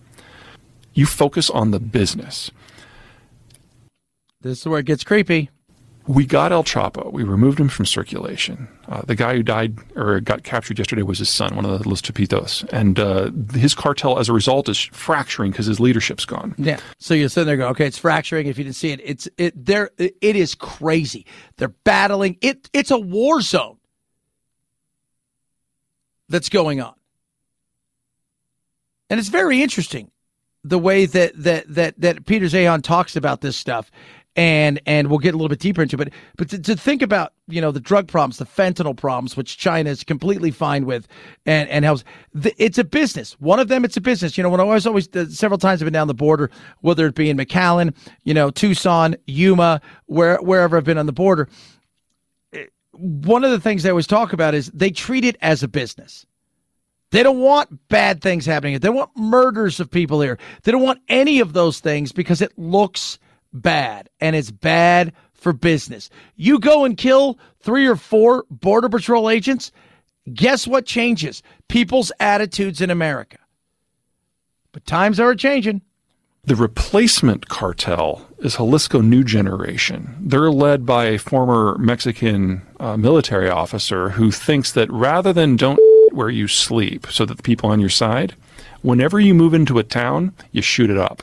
You 0.92 1.06
focus 1.06 1.48
on 1.48 1.70
the 1.70 1.80
business. 1.80 2.50
This 4.40 4.60
is 4.60 4.66
where 4.66 4.80
it 4.80 4.86
gets 4.86 5.04
creepy. 5.04 5.50
We 6.06 6.26
got 6.26 6.52
El 6.52 6.64
Chapo. 6.64 7.10
We 7.10 7.24
removed 7.24 7.58
him 7.58 7.68
from 7.68 7.86
circulation. 7.86 8.68
Uh, 8.88 9.02
the 9.02 9.14
guy 9.14 9.36
who 9.36 9.42
died 9.42 9.78
or 9.96 10.20
got 10.20 10.42
captured 10.42 10.78
yesterday 10.78 11.02
was 11.02 11.18
his 11.18 11.30
son, 11.30 11.56
one 11.56 11.64
of 11.64 11.82
the 11.82 11.88
Los 11.88 12.02
Chapitos. 12.02 12.68
And 12.70 12.98
uh, 12.98 13.30
his 13.58 13.74
cartel, 13.74 14.18
as 14.18 14.28
a 14.28 14.34
result, 14.34 14.68
is 14.68 14.78
fracturing 14.78 15.50
because 15.50 15.64
his 15.64 15.80
leadership's 15.80 16.26
gone. 16.26 16.54
Yeah. 16.58 16.78
So 16.98 17.14
you're 17.14 17.30
sitting 17.30 17.46
there 17.46 17.56
going, 17.56 17.70
okay, 17.70 17.86
it's 17.86 17.96
fracturing. 17.96 18.48
If 18.48 18.58
you 18.58 18.64
didn't 18.64 18.76
see 18.76 18.90
it, 18.90 19.00
it's 19.02 19.28
it 19.38 19.64
there. 19.64 19.90
It 19.96 20.36
is 20.36 20.54
crazy. 20.54 21.24
They're 21.56 21.68
battling. 21.68 22.36
It. 22.42 22.68
It's 22.74 22.90
a 22.90 22.98
war 22.98 23.40
zone 23.40 23.78
that's 26.28 26.50
going 26.50 26.82
on, 26.82 26.94
and 29.08 29.18
it's 29.18 29.30
very 29.30 29.62
interesting 29.62 30.10
the 30.64 30.78
way 30.78 31.06
that 31.06 31.32
that 31.36 31.64
that 31.68 32.00
that 32.00 32.24
Peter 32.26 32.46
Zeihan 32.46 32.82
talks 32.82 33.16
about 33.16 33.42
this 33.42 33.56
stuff 33.56 33.90
and 34.36 34.80
and 34.86 35.08
we'll 35.08 35.18
get 35.18 35.34
a 35.34 35.36
little 35.36 35.48
bit 35.48 35.60
deeper 35.60 35.82
into 35.82 35.96
it. 35.98 36.12
But 36.36 36.48
to, 36.50 36.58
to, 36.58 36.76
think 36.76 37.02
about 37.02 37.32
you 37.46 37.60
know 37.60 37.70
the 37.70 37.80
drug 37.80 38.08
problems, 38.08 38.38
the 38.38 38.46
fentanyl 38.46 38.96
problems, 38.96 39.36
which 39.36 39.56
China 39.58 39.90
is 39.90 40.02
completely 40.02 40.50
fine 40.50 40.86
with, 40.86 41.06
and 41.46 41.68
and 41.68 41.84
helps. 41.84 42.04
It's 42.56 42.78
a 42.78 42.84
business. 42.84 43.32
One 43.40 43.60
of 43.60 43.68
them, 43.68 43.84
it's 43.84 43.96
a 43.96 44.00
business. 44.00 44.36
You 44.36 44.42
know, 44.42 44.50
when 44.50 44.60
I 44.60 44.64
was 44.64 44.86
always 44.86 45.08
uh, 45.14 45.26
several 45.26 45.58
times 45.58 45.80
I've 45.80 45.86
been 45.86 45.92
down 45.92 46.08
the 46.08 46.14
border, 46.14 46.50
whether 46.80 47.06
it 47.06 47.14
be 47.14 47.30
in 47.30 47.36
McAllen, 47.36 47.94
you 48.24 48.34
know, 48.34 48.50
Tucson, 48.50 49.16
Yuma, 49.26 49.80
where 50.06 50.38
wherever 50.38 50.76
I've 50.76 50.84
been 50.84 50.98
on 50.98 51.06
the 51.06 51.12
border. 51.12 51.48
Eh, 52.52 52.64
one 52.92 53.44
of 53.44 53.50
the 53.50 53.60
things 53.60 53.82
they 53.82 53.90
always 53.90 54.06
talk 54.06 54.32
about 54.32 54.54
is 54.54 54.70
they 54.74 54.90
treat 54.90 55.24
it 55.24 55.36
as 55.42 55.62
a 55.62 55.68
business. 55.68 56.26
They 57.12 57.22
don't 57.22 57.38
want 57.38 57.88
bad 57.88 58.20
things 58.20 58.44
happening. 58.44 58.74
They 58.74 58.88
don't 58.88 58.96
want 58.96 59.16
murders 59.16 59.78
of 59.78 59.88
people 59.88 60.20
here. 60.20 60.36
They 60.64 60.72
don't 60.72 60.82
want 60.82 61.00
any 61.08 61.38
of 61.38 61.52
those 61.52 61.78
things 61.78 62.10
because 62.10 62.42
it 62.42 62.52
looks 62.58 63.20
bad 63.54 64.10
and 64.20 64.36
it's 64.36 64.50
bad 64.50 65.12
for 65.32 65.52
business. 65.52 66.10
You 66.36 66.58
go 66.58 66.84
and 66.84 66.96
kill 66.96 67.38
three 67.60 67.86
or 67.86 67.96
four 67.96 68.44
Border 68.50 68.88
Patrol 68.88 69.30
agents, 69.30 69.72
guess 70.32 70.66
what 70.66 70.86
changes? 70.86 71.42
People's 71.68 72.12
attitudes 72.20 72.80
in 72.80 72.90
America. 72.90 73.38
But 74.72 74.84
times 74.86 75.20
are 75.20 75.34
changing. 75.34 75.82
The 76.46 76.56
replacement 76.56 77.48
cartel 77.48 78.26
is 78.38 78.56
Jalisco 78.56 79.00
New 79.00 79.24
Generation. 79.24 80.14
They're 80.20 80.50
led 80.50 80.84
by 80.84 81.06
a 81.06 81.18
former 81.18 81.78
Mexican 81.78 82.60
uh, 82.78 82.98
military 82.98 83.48
officer 83.48 84.10
who 84.10 84.30
thinks 84.30 84.72
that 84.72 84.90
rather 84.90 85.32
than 85.32 85.56
don't 85.56 85.80
where 86.12 86.28
you 86.28 86.48
sleep 86.48 87.06
so 87.10 87.24
that 87.24 87.38
the 87.38 87.42
people 87.42 87.70
on 87.70 87.80
your 87.80 87.88
side, 87.88 88.34
whenever 88.82 89.18
you 89.18 89.32
move 89.32 89.54
into 89.54 89.78
a 89.78 89.84
town, 89.84 90.34
you 90.52 90.60
shoot 90.60 90.90
it 90.90 90.98
up 90.98 91.22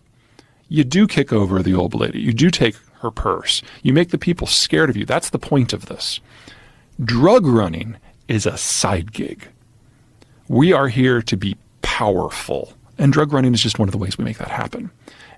you 0.72 0.86
do 0.86 1.06
kick 1.06 1.34
over 1.34 1.62
the 1.62 1.74
old 1.74 1.94
lady. 1.94 2.22
You 2.22 2.32
do 2.32 2.50
take 2.50 2.78
her 3.02 3.12
purse. 3.12 3.62
You 3.84 3.92
make 3.92 4.12
the 4.12 4.18
people 4.18 4.48
scared 4.48 4.90
of 4.90 4.96
you. 4.96 5.06
That's 5.06 5.32
the 5.32 5.38
point 5.38 5.74
of 5.74 5.88
this. 5.88 6.22
Drug 7.04 7.46
running 7.46 7.98
is 8.30 8.46
a 8.46 8.58
side 8.58 9.12
gig. 9.12 9.50
We 10.48 10.72
are 10.72 10.88
here 10.88 11.22
to 11.24 11.36
be 11.36 11.58
powerful. 11.82 12.74
And 12.98 13.12
drug 13.12 13.34
running 13.34 13.54
is 13.54 13.62
just 13.62 13.80
one 13.80 13.90
of 13.90 13.92
the 13.92 13.98
ways 13.98 14.18
we 14.18 14.24
make 14.24 14.38
that 14.38 14.48
happen. 14.48 14.92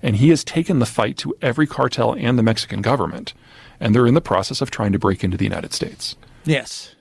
And 0.04 0.18
he 0.18 0.30
has 0.30 0.44
taken 0.44 0.78
the 0.78 0.86
fight 0.86 1.18
to 1.18 1.36
every 1.42 1.66
cartel 1.66 2.14
and 2.14 2.38
the 2.38 2.44
Mexican 2.44 2.84
government. 2.84 3.34
And 3.80 3.96
they're 3.96 4.06
in 4.06 4.14
the 4.14 4.22
process 4.22 4.62
of 4.62 4.70
trying 4.70 4.92
to 4.92 5.00
break 5.00 5.24
into 5.24 5.36
the 5.38 5.46
United 5.46 5.74
States. 5.74 6.16
Yes. 6.46 6.94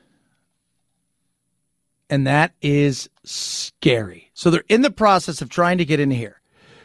And 2.08 2.26
that 2.26 2.54
is 2.62 3.10
scary. 3.24 4.30
So 4.32 4.48
they're 4.48 4.64
in 4.70 4.80
the 4.80 4.90
process 4.90 5.42
of 5.42 5.50
trying 5.50 5.76
to 5.76 5.84
get 5.84 6.00
in 6.00 6.10
here. 6.10 6.41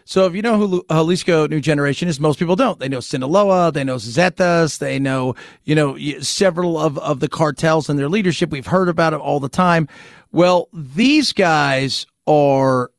So 0.07 0.25
if 0.25 0.33
you 0.33 0.41
know 0.41 0.57
who 0.57 0.85
uh, 0.89 0.95
Jalisco 0.95 1.47
New 1.47 1.59
Generation 1.59 2.07
is, 2.07 2.17
most 2.17 2.39
people 2.39 2.55
don't. 2.55 2.79
They 2.79 2.87
know 2.87 3.01
Sinaloa, 3.01 3.73
they 3.73 3.83
know 3.83 3.97
Zetas, 3.97 4.77
they 4.79 4.99
know, 4.99 5.35
you 5.65 5.75
know, 5.75 5.97
several 6.21 6.79
of, 6.79 6.97
of 6.99 7.19
the 7.19 7.27
cartels 7.27 7.89
and 7.89 7.99
their 7.99 8.07
leadership. 8.07 8.49
We've 8.49 8.65
heard 8.65 8.87
about 8.87 9.11
it 9.11 9.19
all 9.19 9.41
the 9.41 9.49
time. 9.49 9.89
Well, 10.31 10.69
these 10.71 11.33
guys 11.33 12.05
are 12.25 12.89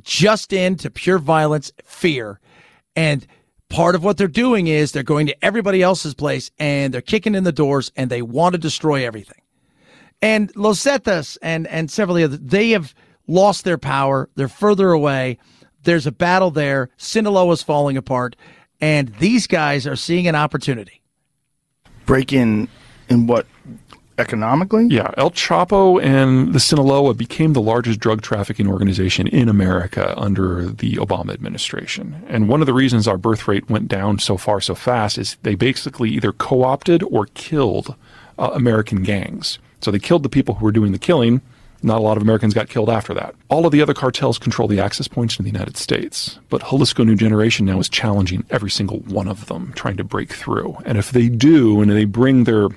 just 0.00 0.54
into 0.54 0.90
pure 0.90 1.18
violence, 1.18 1.72
fear. 1.84 2.40
And 2.96 3.26
part 3.68 3.94
of 3.94 4.02
what 4.02 4.16
they're 4.16 4.26
doing 4.26 4.66
is 4.66 4.92
they're 4.92 5.02
going 5.02 5.26
to 5.26 5.44
everybody 5.44 5.82
else's 5.82 6.14
place 6.14 6.50
and 6.58 6.94
they're 6.94 7.02
kicking 7.02 7.34
in 7.34 7.44
the 7.44 7.52
doors 7.52 7.92
and 7.96 8.08
they 8.08 8.22
want 8.22 8.54
to 8.54 8.58
destroy 8.58 9.06
everything. 9.06 9.42
And 10.22 10.50
Los 10.56 10.82
Zetas 10.82 11.36
and, 11.42 11.66
and 11.66 11.90
several 11.90 12.16
others, 12.16 12.38
they 12.40 12.70
have 12.70 12.94
lost 13.26 13.64
their 13.64 13.76
power. 13.76 14.30
They're 14.36 14.48
further 14.48 14.90
away. 14.90 15.36
There's 15.84 16.06
a 16.06 16.12
battle 16.12 16.50
there. 16.50 16.90
Sinaloa 16.96 17.52
is 17.52 17.62
falling 17.62 17.96
apart, 17.96 18.36
and 18.80 19.08
these 19.18 19.46
guys 19.46 19.86
are 19.86 19.96
seeing 19.96 20.26
an 20.28 20.34
opportunity. 20.34 21.02
Break 22.06 22.32
in 22.32 22.68
in 23.08 23.26
what 23.26 23.46
economically? 24.20 24.86
Yeah, 24.88 25.10
El 25.16 25.30
Chapo 25.30 26.00
and 26.02 26.52
the 26.52 26.60
Sinaloa 26.60 27.14
became 27.14 27.54
the 27.54 27.60
largest 27.60 27.98
drug 27.98 28.22
trafficking 28.22 28.68
organization 28.68 29.26
in 29.26 29.48
America 29.48 30.14
under 30.16 30.66
the 30.66 30.94
Obama 30.96 31.32
administration. 31.32 32.22
And 32.28 32.48
one 32.48 32.60
of 32.60 32.66
the 32.66 32.74
reasons 32.74 33.08
our 33.08 33.16
birth 33.16 33.48
rate 33.48 33.68
went 33.70 33.88
down 33.88 34.18
so 34.18 34.36
far 34.36 34.60
so 34.60 34.74
fast 34.74 35.18
is 35.18 35.36
they 35.42 35.54
basically 35.54 36.10
either 36.10 36.32
co 36.32 36.62
opted 36.62 37.02
or 37.04 37.26
killed 37.34 37.94
uh, 38.38 38.50
American 38.52 39.02
gangs. 39.02 39.58
So 39.80 39.90
they 39.90 39.98
killed 39.98 40.22
the 40.22 40.28
people 40.28 40.56
who 40.56 40.64
were 40.64 40.72
doing 40.72 40.92
the 40.92 40.98
killing. 40.98 41.40
Not 41.82 41.98
a 41.98 42.02
lot 42.02 42.16
of 42.16 42.22
Americans 42.22 42.54
got 42.54 42.68
killed 42.68 42.90
after 42.90 43.14
that. 43.14 43.34
All 43.48 43.64
of 43.64 43.72
the 43.72 43.80
other 43.80 43.94
cartels 43.94 44.38
control 44.38 44.68
the 44.68 44.80
access 44.80 45.08
points 45.08 45.36
to 45.36 45.42
the 45.42 45.48
United 45.48 45.76
States. 45.76 46.38
But 46.48 46.62
Jalisco 46.68 47.04
New 47.04 47.16
Generation 47.16 47.66
now 47.66 47.78
is 47.78 47.88
challenging 47.88 48.44
every 48.50 48.70
single 48.70 48.98
one 49.00 49.28
of 49.28 49.46
them, 49.46 49.72
trying 49.74 49.96
to 49.96 50.04
break 50.04 50.32
through. 50.32 50.76
And 50.84 50.98
if 50.98 51.10
they 51.10 51.28
do, 51.28 51.80
and 51.80 51.90
they 51.90 52.04
bring 52.04 52.44
their 52.44 52.68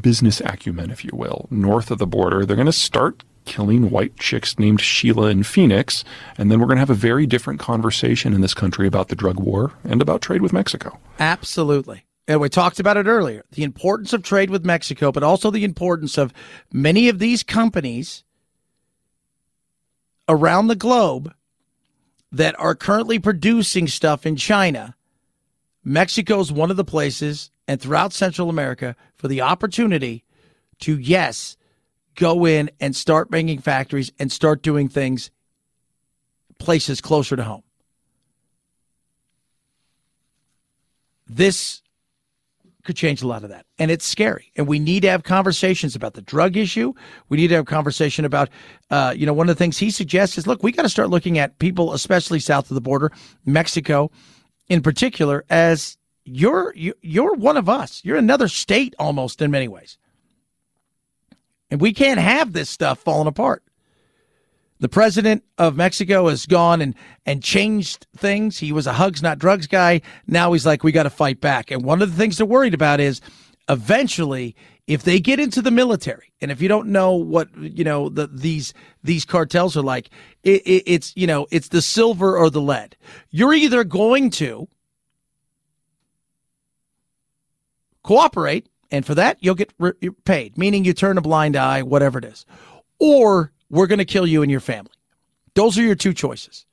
business 0.00 0.40
acumen, 0.40 0.90
if 0.90 1.04
you 1.04 1.10
will, 1.14 1.46
north 1.50 1.90
of 1.90 1.98
the 1.98 2.06
border, 2.06 2.44
they're 2.44 2.56
going 2.56 2.66
to 2.66 2.72
start 2.72 3.22
killing 3.44 3.90
white 3.90 4.18
chicks 4.18 4.58
named 4.58 4.80
Sheila 4.80 5.28
in 5.28 5.42
Phoenix. 5.42 6.04
And 6.38 6.50
then 6.50 6.60
we're 6.60 6.66
going 6.66 6.76
to 6.76 6.80
have 6.80 6.90
a 6.90 6.94
very 6.94 7.26
different 7.26 7.60
conversation 7.60 8.32
in 8.32 8.40
this 8.40 8.54
country 8.54 8.86
about 8.86 9.08
the 9.08 9.16
drug 9.16 9.38
war 9.38 9.72
and 9.84 10.00
about 10.00 10.22
trade 10.22 10.42
with 10.42 10.52
Mexico. 10.52 10.98
Absolutely. 11.18 12.04
And 12.26 12.40
we 12.40 12.48
talked 12.48 12.80
about 12.80 12.96
it 12.96 13.06
earlier 13.06 13.44
the 13.52 13.64
importance 13.64 14.12
of 14.12 14.22
trade 14.22 14.48
with 14.48 14.64
Mexico, 14.64 15.12
but 15.12 15.22
also 15.22 15.50
the 15.50 15.64
importance 15.64 16.16
of 16.16 16.32
many 16.72 17.08
of 17.08 17.18
these 17.18 17.42
companies 17.42 18.24
around 20.28 20.66
the 20.66 20.76
globe 20.76 21.32
that 22.32 22.58
are 22.58 22.74
currently 22.74 23.18
producing 23.18 23.86
stuff 23.86 24.26
in 24.26 24.36
China. 24.36 24.96
Mexico 25.84 26.40
is 26.40 26.50
one 26.50 26.70
of 26.70 26.76
the 26.76 26.84
places, 26.84 27.50
and 27.68 27.80
throughout 27.80 28.12
Central 28.12 28.50
America, 28.50 28.96
for 29.16 29.28
the 29.28 29.40
opportunity 29.40 30.24
to, 30.80 30.98
yes, 30.98 31.56
go 32.14 32.46
in 32.46 32.70
and 32.80 32.96
start 32.96 33.30
making 33.30 33.58
factories 33.58 34.10
and 34.18 34.32
start 34.32 34.62
doing 34.62 34.88
things 34.88 35.30
places 36.58 37.00
closer 37.00 37.36
to 37.36 37.44
home. 37.44 37.62
This 41.26 41.82
could 42.84 42.96
change 42.96 43.22
a 43.22 43.26
lot 43.26 43.42
of 43.42 43.50
that. 43.50 43.66
And 43.78 43.90
it's 43.90 44.04
scary. 44.04 44.52
And 44.56 44.68
we 44.68 44.78
need 44.78 45.00
to 45.00 45.10
have 45.10 45.24
conversations 45.24 45.96
about 45.96 46.14
the 46.14 46.22
drug 46.22 46.56
issue. 46.56 46.92
We 47.28 47.36
need 47.36 47.48
to 47.48 47.56
have 47.56 47.66
conversation 47.66 48.24
about, 48.24 48.50
uh, 48.90 49.14
you 49.16 49.26
know, 49.26 49.32
one 49.32 49.48
of 49.48 49.56
the 49.56 49.58
things 49.58 49.78
he 49.78 49.90
suggests 49.90 50.38
is 50.38 50.46
look, 50.46 50.62
we 50.62 50.70
got 50.70 50.82
to 50.82 50.88
start 50.88 51.10
looking 51.10 51.38
at 51.38 51.58
people, 51.58 51.92
especially 51.92 52.38
south 52.38 52.70
of 52.70 52.74
the 52.74 52.80
border, 52.80 53.10
Mexico 53.44 54.10
in 54.68 54.82
particular, 54.82 55.44
as 55.50 55.98
you're, 56.24 56.72
you're 56.76 57.34
one 57.34 57.56
of 57.56 57.68
us. 57.68 58.00
You're 58.04 58.16
another 58.16 58.48
state 58.48 58.94
almost 58.98 59.42
in 59.42 59.50
many 59.50 59.68
ways. 59.68 59.98
And 61.70 61.80
we 61.80 61.92
can't 61.92 62.20
have 62.20 62.52
this 62.52 62.70
stuff 62.70 63.00
falling 63.00 63.26
apart. 63.26 63.63
The 64.84 64.88
president 64.90 65.42
of 65.56 65.76
Mexico 65.76 66.28
has 66.28 66.44
gone 66.44 66.82
and, 66.82 66.94
and 67.24 67.42
changed 67.42 68.06
things. 68.14 68.58
He 68.58 68.70
was 68.70 68.86
a 68.86 68.92
hugs, 68.92 69.22
not 69.22 69.38
drugs 69.38 69.66
guy. 69.66 70.02
Now 70.26 70.52
he's 70.52 70.66
like, 70.66 70.84
we 70.84 70.92
got 70.92 71.04
to 71.04 71.10
fight 71.10 71.40
back. 71.40 71.70
And 71.70 71.82
one 71.82 72.02
of 72.02 72.10
the 72.10 72.16
things 72.18 72.36
they're 72.36 72.44
worried 72.44 72.74
about 72.74 73.00
is 73.00 73.22
eventually, 73.70 74.54
if 74.86 75.02
they 75.02 75.20
get 75.20 75.40
into 75.40 75.62
the 75.62 75.70
military, 75.70 76.34
and 76.42 76.50
if 76.50 76.60
you 76.60 76.68
don't 76.68 76.88
know 76.88 77.14
what 77.14 77.48
you 77.56 77.82
know 77.82 78.10
the, 78.10 78.26
these 78.26 78.74
these 79.02 79.24
cartels 79.24 79.74
are 79.74 79.82
like, 79.82 80.10
it, 80.42 80.60
it, 80.66 80.82
it's 80.84 81.16
you 81.16 81.26
know 81.26 81.46
it's 81.50 81.68
the 81.68 81.80
silver 81.80 82.36
or 82.36 82.50
the 82.50 82.60
lead. 82.60 82.94
You're 83.30 83.54
either 83.54 83.84
going 83.84 84.28
to 84.32 84.68
cooperate, 88.02 88.68
and 88.90 89.06
for 89.06 89.14
that 89.14 89.38
you'll 89.40 89.54
get 89.54 89.72
re- 89.78 89.94
paid, 90.26 90.58
meaning 90.58 90.84
you 90.84 90.92
turn 90.92 91.16
a 91.16 91.22
blind 91.22 91.56
eye, 91.56 91.82
whatever 91.82 92.18
it 92.18 92.26
is, 92.26 92.44
or 92.98 93.50
we're 93.74 93.88
going 93.88 93.98
to 93.98 94.04
kill 94.04 94.26
you 94.26 94.42
and 94.42 94.50
your 94.50 94.60
family. 94.60 94.92
Those 95.54 95.76
are 95.78 95.82
your 95.82 95.96
two 95.96 96.14
choices. 96.14 96.64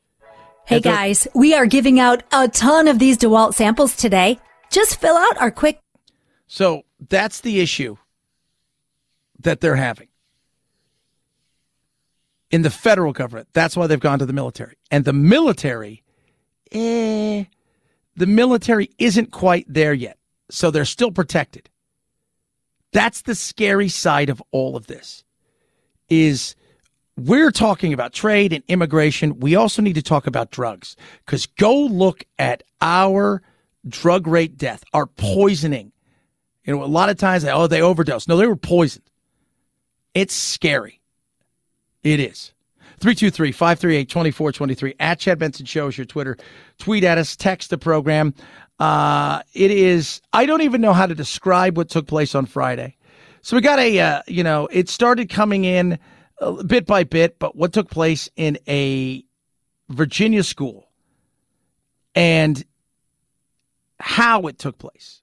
Hey 0.65 0.79
guys, 0.79 1.27
we 1.33 1.55
are 1.55 1.65
giving 1.65 1.99
out 1.99 2.23
a 2.31 2.47
ton 2.47 2.87
of 2.87 2.99
these 2.99 3.17
DeWalt 3.17 3.55
samples 3.55 3.95
today. 3.95 4.39
Just 4.69 5.01
fill 5.01 5.17
out 5.17 5.37
our 5.37 5.51
quick. 5.51 5.81
So 6.47 6.83
that's 7.09 7.41
the 7.41 7.59
issue 7.59 7.97
that 9.39 9.59
they're 9.59 9.75
having 9.75 10.07
in 12.51 12.61
the 12.61 12.69
federal 12.69 13.13
government. 13.13 13.47
That's 13.53 13.75
why 13.75 13.87
they've 13.87 13.99
gone 13.99 14.19
to 14.19 14.25
the 14.25 14.33
military. 14.33 14.77
And 14.91 15.03
the 15.03 15.13
military, 15.13 16.03
eh, 16.71 17.45
the 18.15 18.27
military 18.27 18.91
isn't 18.99 19.31
quite 19.31 19.65
there 19.67 19.93
yet. 19.93 20.17
So 20.51 20.69
they're 20.69 20.85
still 20.85 21.11
protected. 21.11 21.69
That's 22.93 23.23
the 23.23 23.35
scary 23.35 23.89
side 23.89 24.29
of 24.29 24.41
all 24.51 24.75
of 24.75 24.85
this 24.87 25.23
is 26.07 26.55
we're 27.25 27.51
talking 27.51 27.93
about 27.93 28.13
trade 28.13 28.53
and 28.53 28.63
immigration. 28.67 29.39
We 29.39 29.55
also 29.55 29.81
need 29.81 29.95
to 29.95 30.01
talk 30.01 30.27
about 30.27 30.51
drugs 30.51 30.95
because 31.25 31.45
go 31.45 31.75
look 31.75 32.23
at 32.39 32.63
our 32.81 33.41
drug 33.87 34.27
rate 34.27 34.57
death, 34.57 34.83
our 34.93 35.05
poisoning. 35.05 35.91
You 36.63 36.75
know, 36.75 36.83
a 36.83 36.85
lot 36.85 37.09
of 37.09 37.17
times, 37.17 37.45
oh, 37.45 37.67
they 37.67 37.81
overdosed. 37.81 38.27
No, 38.27 38.37
they 38.37 38.47
were 38.47 38.55
poisoned. 38.55 39.05
It's 40.13 40.33
scary. 40.33 41.01
It 42.03 42.19
is. 42.19 42.53
323 42.99 43.51
538 43.51 44.09
2423 44.09 44.95
at 44.99 45.19
Chad 45.19 45.39
Benson 45.39 45.65
Show 45.65 45.87
is 45.87 45.97
your 45.97 46.05
Twitter. 46.05 46.37
Tweet 46.77 47.03
at 47.03 47.17
us, 47.17 47.35
text 47.35 47.71
the 47.71 47.77
program. 47.77 48.33
Uh, 48.79 49.41
it 49.53 49.71
is, 49.71 50.21
I 50.33 50.45
don't 50.45 50.61
even 50.61 50.81
know 50.81 50.93
how 50.93 51.07
to 51.07 51.15
describe 51.15 51.77
what 51.77 51.89
took 51.89 52.07
place 52.07 52.35
on 52.35 52.45
Friday. 52.45 52.95
So 53.41 53.55
we 53.55 53.61
got 53.61 53.79
a, 53.79 53.99
uh, 53.99 54.21
you 54.27 54.43
know, 54.43 54.67
it 54.71 54.87
started 54.87 55.29
coming 55.29 55.65
in 55.65 55.97
Uh, 56.41 56.63
bit 56.63 56.85
by 56.85 57.03
bit, 57.03 57.39
but 57.39 57.55
what 57.55 57.71
took 57.71 57.89
place 57.89 58.27
in 58.35 58.57
a 58.67 59.23
Virginia 59.89 60.43
school 60.43 60.89
and 62.15 62.65
how 63.99 64.47
it 64.47 64.57
took 64.57 64.77
place. 64.77 65.21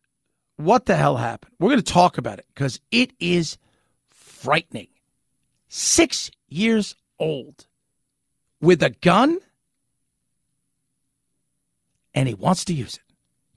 What 0.56 0.86
the 0.86 0.96
hell 0.96 1.16
happened? 1.16 1.54
We're 1.58 1.70
going 1.70 1.82
to 1.82 1.92
talk 1.92 2.18
about 2.18 2.38
it 2.38 2.46
because 2.54 2.80
it 2.90 3.12
is 3.20 3.58
frightening. 4.10 4.88
Six 5.68 6.30
years 6.48 6.96
old 7.18 7.66
with 8.60 8.82
a 8.82 8.90
gun 8.90 9.38
and 12.14 12.28
he 12.28 12.34
wants 12.34 12.64
to 12.66 12.74
use 12.74 12.94
it. 12.94 13.02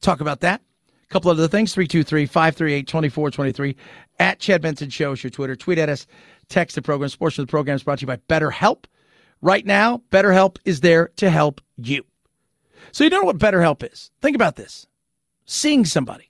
Talk 0.01 0.21
about 0.21 0.41
that. 0.41 0.61
A 1.03 1.13
couple 1.13 1.31
other 1.31 1.47
things 1.47 1.73
323 1.73 2.25
538 2.25 2.87
2423 2.87 3.75
at 4.19 4.39
Chad 4.39 4.61
Benson 4.61 4.89
Show 4.89 5.13
is 5.13 5.23
your 5.23 5.31
Twitter. 5.31 5.55
Tweet 5.55 5.77
at 5.77 5.89
us 5.89 6.05
text 6.51 6.75
the 6.75 6.81
program. 6.81 7.09
Sports 7.09 7.37
the 7.37 7.47
program 7.47 7.75
is 7.75 7.83
brought 7.83 7.99
to 7.99 8.03
you 8.03 8.07
by 8.07 8.17
BetterHelp. 8.29 8.85
Right 9.41 9.65
now, 9.65 10.03
BetterHelp 10.11 10.57
is 10.65 10.81
there 10.81 11.09
to 11.15 11.29
help 11.29 11.61
you. 11.77 12.05
So 12.91 13.03
you 13.03 13.09
know 13.09 13.23
what 13.23 13.39
BetterHelp 13.39 13.89
is. 13.91 14.11
Think 14.21 14.35
about 14.35 14.55
this. 14.55 14.85
Seeing 15.45 15.85
somebody 15.85 16.29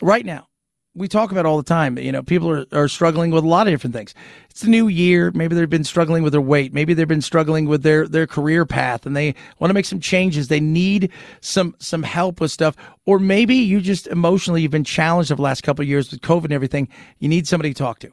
right 0.00 0.24
now. 0.24 0.48
We 0.94 1.08
talk 1.08 1.30
about 1.30 1.44
all 1.44 1.58
the 1.58 1.62
time. 1.62 1.98
You 1.98 2.10
know, 2.10 2.22
people 2.22 2.50
are, 2.50 2.64
are 2.72 2.88
struggling 2.88 3.30
with 3.30 3.44
a 3.44 3.46
lot 3.46 3.66
of 3.66 3.72
different 3.72 3.94
things. 3.94 4.14
It's 4.48 4.62
the 4.62 4.70
new 4.70 4.88
year. 4.88 5.30
Maybe 5.34 5.54
they've 5.54 5.68
been 5.68 5.84
struggling 5.84 6.22
with 6.22 6.32
their 6.32 6.40
weight. 6.40 6.72
Maybe 6.72 6.94
they've 6.94 7.06
been 7.06 7.20
struggling 7.20 7.66
with 7.66 7.82
their, 7.82 8.08
their 8.08 8.26
career 8.26 8.64
path 8.64 9.04
and 9.04 9.14
they 9.14 9.34
want 9.58 9.68
to 9.68 9.74
make 9.74 9.84
some 9.84 10.00
changes. 10.00 10.48
They 10.48 10.60
need 10.60 11.10
some, 11.42 11.74
some 11.80 12.02
help 12.02 12.40
with 12.40 12.50
stuff. 12.50 12.76
Or 13.04 13.18
maybe 13.18 13.56
you 13.56 13.82
just 13.82 14.06
emotionally, 14.06 14.62
you've 14.62 14.70
been 14.70 14.84
challenged 14.84 15.30
over 15.30 15.36
the 15.36 15.42
last 15.42 15.62
couple 15.62 15.82
of 15.82 15.88
years 15.88 16.10
with 16.10 16.22
COVID 16.22 16.44
and 16.44 16.52
everything. 16.54 16.88
You 17.18 17.28
need 17.28 17.46
somebody 17.46 17.74
to 17.74 17.78
talk 17.78 17.98
to. 17.98 18.10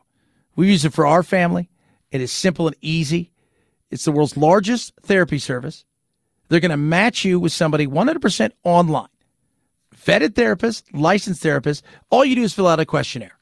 We 0.56 0.70
use 0.70 0.86
it 0.86 0.94
for 0.94 1.06
our 1.06 1.24
family. 1.24 1.70
It 2.12 2.22
is 2.22 2.32
simple 2.32 2.68
and 2.68 2.76
easy. 2.82 3.32
It's 3.90 4.06
the 4.06 4.12
world's 4.12 4.38
largest 4.38 4.94
therapy 5.04 5.40
service. 5.40 5.86
They're 6.50 6.60
going 6.60 6.72
to 6.72 6.78
match 6.78 7.26
you 7.26 7.40
with 7.40 7.52
somebody 7.52 7.88
100% 7.88 8.52
online. 8.64 9.08
Vetted 9.96 10.36
therapist, 10.36 10.94
licensed 10.94 11.42
therapist. 11.42 11.84
All 12.10 12.26
you 12.26 12.36
do 12.36 12.44
is 12.44 12.54
fill 12.54 12.68
out 12.68 12.80
a 12.80 12.86
questionnaire. 12.86 13.38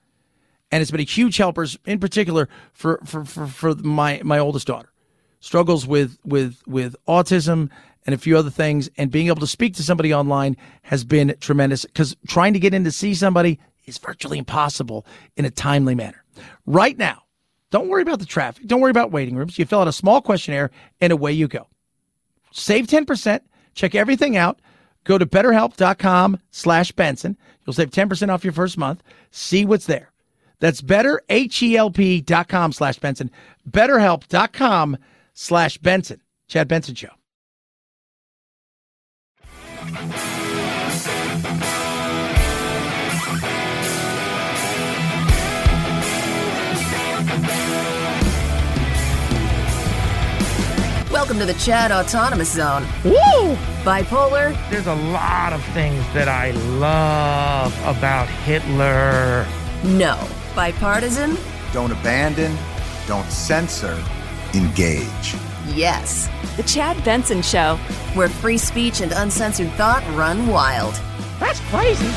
And 0.72 0.82
it's 0.82 0.92
been 0.92 1.02
a 1.02 1.04
huge 1.04 1.38
helper, 1.38 1.66
in 1.86 2.00
particular 2.00 2.48
for, 2.74 3.02
for, 3.04 3.26
for, 3.26 3.48
for 3.48 3.76
my, 3.76 4.22
my 4.24 4.40
oldest 4.40 4.68
daughter. 4.68 4.90
Struggles 5.42 5.86
with, 5.86 6.18
with, 6.24 6.62
with 6.68 6.96
autism 7.08 7.70
and 8.06 8.16
a 8.16 8.18
few 8.18 8.38
other 8.38 8.50
things. 8.50 8.90
And 8.98 9.12
being 9.12 9.28
able 9.28 9.42
to 9.42 9.48
speak 9.48 9.76
to 9.76 9.84
somebody 9.84 10.14
online 10.14 10.56
has 10.84 11.04
been 11.04 11.36
tremendous 11.42 11.84
because 11.84 12.16
trying 12.28 12.54
to 12.54 12.60
get 12.60 12.74
in 12.74 12.84
to 12.84 12.92
see 12.92 13.14
somebody 13.14 13.60
is 13.86 13.98
virtually 13.98 14.38
impossible 14.38 15.06
in 15.36 15.46
a 15.46 15.52
timely 15.52 15.96
manner. 15.96 16.21
Right 16.66 16.98
now, 16.98 17.24
don't 17.72 17.88
worry 17.88 18.02
about 18.02 18.20
the 18.20 18.26
traffic. 18.26 18.68
Don't 18.68 18.82
worry 18.82 18.92
about 18.92 19.12
waiting 19.12 19.36
rooms. 19.36 19.58
You 19.58 19.66
fill 19.66 19.82
out 19.82 19.88
a 19.88 19.94
small 19.94 20.22
questionnaire 20.22 20.72
and 21.00 21.12
away 21.12 21.32
you 21.32 21.48
go. 21.48 21.68
Save 22.52 22.88
10%. 22.88 23.40
Check 23.74 23.96
everything 23.96 24.38
out. 24.38 24.62
Go 25.04 25.18
to 25.18 25.26
betterhelp.com 25.26 26.40
slash 26.52 26.92
Benson. 26.92 27.38
You'll 27.66 27.74
save 27.74 27.92
10% 27.92 28.30
off 28.30 28.44
your 28.44 28.54
first 28.54 28.78
month. 28.78 29.02
See 29.32 29.66
what's 29.66 29.86
there. 29.86 30.12
That's 30.60 30.82
betterhelp.com 30.82 32.74
slash 32.74 33.00
Benson. 33.00 33.32
Betterhelp.com 33.70 34.98
slash 35.34 35.78
Benson. 35.80 36.22
Chad 36.48 36.68
Benson 36.68 36.96
Show. 36.96 37.10
Welcome 51.32 51.48
to 51.48 51.54
the 51.54 51.60
Chad 51.62 51.94
Autonomous 51.94 52.52
Zone. 52.52 52.84
Woo! 53.06 53.56
Bipolar? 53.86 54.54
There's 54.70 54.88
a 54.88 54.96
lot 54.96 55.54
of 55.54 55.64
things 55.68 56.04
that 56.14 56.28
I 56.28 56.52
love 56.78 57.74
about 57.86 58.28
Hitler. 58.28 59.48
No. 59.82 60.28
Bipartisan? 60.58 61.38
Don't 61.72 61.94
abandon, 61.94 62.54
don't 63.08 63.26
censor, 63.32 63.98
engage. 64.54 65.36
Yes. 65.68 66.28
The 66.58 66.64
Chad 66.64 67.02
Benson 67.06 67.42
Show, 67.42 67.78
where 68.14 68.28
free 68.28 68.58
speech 68.58 69.00
and 69.00 69.14
uncensored 69.14 69.72
thought 69.76 70.04
run 70.18 70.48
wild. 70.48 71.00
That's 71.40 71.62
crazy. 71.70 72.12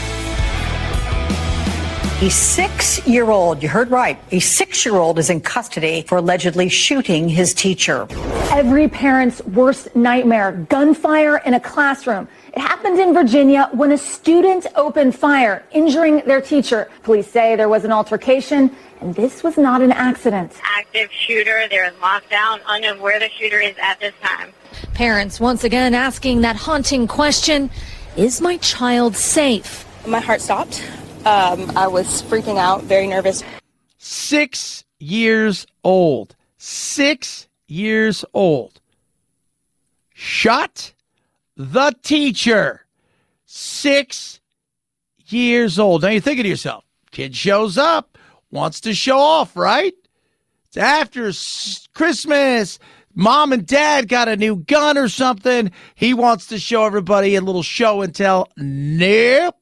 A 2.22 2.30
six 2.30 3.04
year 3.08 3.28
old, 3.28 3.60
you 3.60 3.68
heard 3.68 3.90
right, 3.90 4.16
a 4.30 4.38
six 4.38 4.86
year 4.86 4.94
old 4.94 5.18
is 5.18 5.30
in 5.30 5.40
custody 5.40 6.02
for 6.02 6.18
allegedly 6.18 6.68
shooting 6.68 7.28
his 7.28 7.52
teacher. 7.52 8.06
Every 8.52 8.88
parent's 8.88 9.42
worst 9.46 9.94
nightmare 9.96 10.52
gunfire 10.52 11.38
in 11.38 11.54
a 11.54 11.60
classroom. 11.60 12.28
It 12.52 12.60
happened 12.60 13.00
in 13.00 13.14
Virginia 13.14 13.68
when 13.72 13.90
a 13.90 13.98
student 13.98 14.68
opened 14.76 15.16
fire, 15.16 15.64
injuring 15.72 16.22
their 16.24 16.40
teacher. 16.40 16.88
Police 17.02 17.26
say 17.26 17.56
there 17.56 17.68
was 17.68 17.84
an 17.84 17.90
altercation, 17.90 18.70
and 19.00 19.12
this 19.16 19.42
was 19.42 19.58
not 19.58 19.82
an 19.82 19.90
accident. 19.90 20.52
Active 20.62 21.10
shooter, 21.10 21.66
there 21.68 21.84
is 21.84 21.94
lockdown, 21.94 22.60
unknown 22.68 23.00
where 23.00 23.18
the 23.18 23.28
shooter 23.28 23.60
is 23.60 23.74
at 23.82 23.98
this 23.98 24.14
time. 24.22 24.52
Parents 24.94 25.40
once 25.40 25.64
again 25.64 25.94
asking 25.94 26.42
that 26.42 26.54
haunting 26.54 27.08
question 27.08 27.70
Is 28.16 28.40
my 28.40 28.56
child 28.58 29.16
safe? 29.16 29.84
My 30.06 30.20
heart 30.20 30.40
stopped. 30.40 30.80
Um, 31.26 31.72
I 31.76 31.86
was 31.86 32.22
freaking 32.22 32.58
out, 32.58 32.82
very 32.82 33.06
nervous. 33.06 33.42
Six 33.96 34.84
years 34.98 35.66
old. 35.82 36.36
Six 36.58 37.48
years 37.66 38.24
old. 38.34 38.80
Shot 40.12 40.92
the 41.56 41.94
teacher. 42.02 42.84
Six 43.46 44.40
years 45.26 45.78
old. 45.78 46.02
Now 46.02 46.10
you're 46.10 46.20
thinking 46.20 46.42
to 46.42 46.48
yourself, 46.48 46.84
kid 47.10 47.34
shows 47.34 47.78
up, 47.78 48.18
wants 48.50 48.80
to 48.82 48.92
show 48.92 49.18
off, 49.18 49.56
right? 49.56 49.94
It's 50.66 50.76
after 50.76 51.32
Christmas. 51.94 52.78
Mom 53.14 53.52
and 53.52 53.64
dad 53.64 54.08
got 54.08 54.28
a 54.28 54.36
new 54.36 54.56
gun 54.56 54.98
or 54.98 55.08
something. 55.08 55.70
He 55.94 56.12
wants 56.12 56.48
to 56.48 56.58
show 56.58 56.84
everybody 56.84 57.36
a 57.36 57.40
little 57.40 57.62
show 57.62 58.02
and 58.02 58.14
tell. 58.14 58.48
Nope. 58.56 59.56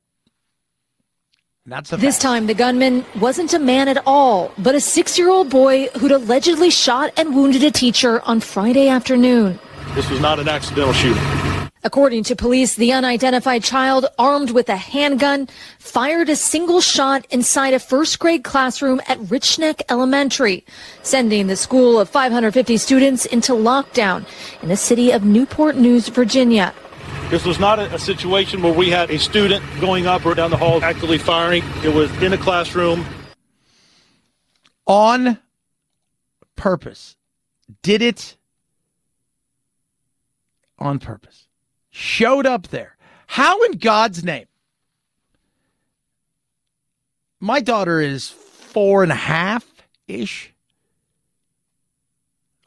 Not 1.65 1.87
so 1.87 1.97
this 1.97 2.19
time, 2.19 2.49
the 2.49 2.55
gunman 2.55 3.05
wasn't 3.21 3.55
a 3.55 3.59
man 3.61 3.87
at 3.87 4.03
all, 4.05 4.51
but 4.59 4.75
a 4.75 4.81
six 4.81 5.17
year 5.17 5.31
old 5.31 5.49
boy 5.49 5.87
who'd 5.97 6.11
allegedly 6.11 6.71
shot 6.71 7.13
and 7.17 7.37
wounded 7.37 7.63
a 7.63 7.71
teacher 7.71 8.21
on 8.23 8.41
Friday 8.41 8.89
afternoon. 8.89 9.61
This 9.95 10.11
was 10.11 10.19
not 10.19 10.41
an 10.41 10.49
accidental 10.49 10.93
shooting. 10.93 11.23
According 11.85 12.25
to 12.25 12.35
police, 12.35 12.75
the 12.75 12.93
unidentified 12.93 13.63
child, 13.63 14.07
armed 14.19 14.51
with 14.51 14.69
a 14.69 14.77
handgun, 14.77 15.49
fired 15.79 16.29
a 16.31 16.35
single 16.35 16.81
shot 16.81 17.29
inside 17.31 17.75
a 17.75 17.79
first 17.79 18.19
grade 18.19 18.43
classroom 18.43 19.01
at 19.07 19.21
Richneck 19.21 19.83
Elementary, 19.89 20.65
sending 21.05 21.47
the 21.47 21.55
school 21.55 22.01
of 22.01 22.09
550 22.09 22.77
students 22.77 23.25
into 23.25 23.53
lockdown 23.53 24.27
in 24.63 24.69
the 24.69 24.77
city 24.77 25.13
of 25.13 25.23
Newport 25.23 25.77
News, 25.77 26.09
Virginia. 26.09 26.75
This 27.33 27.47
was 27.47 27.59
not 27.59 27.79
a, 27.79 27.95
a, 27.95 27.99
situation 27.99 28.61
where 28.61 28.75
we 28.75 28.91
had 28.91 29.11
a 29.11 29.19
student 29.19 29.65
going 29.81 30.07
up 30.07 30.27
or 30.27 30.35
down 30.35 30.51
the 30.51 30.59
hall 30.59 30.85
actively 30.85 31.17
firing. 31.17 31.65
It 31.83 31.89
was 31.95 32.13
in 32.23 32.35
a 32.35 32.37
classroom. 32.37 33.07
On 34.87 35.39
purpose. 36.57 37.17
Did 37.81 38.03
it 38.03 38.37
on 40.79 40.99
purpose. 40.99 41.49
Showed 41.89 42.45
up 42.45 42.69
there. 42.69 42.99
How 43.29 43.63
in 43.63 43.79
God's 43.79 44.23
name? 44.23 44.45
My 47.41 47.61
daughter 47.61 47.99
is 47.99 48.29
four 48.29 49.03
and 49.03 49.11
a 49.11 49.15
half 49.15 49.65
ish. 50.07 50.53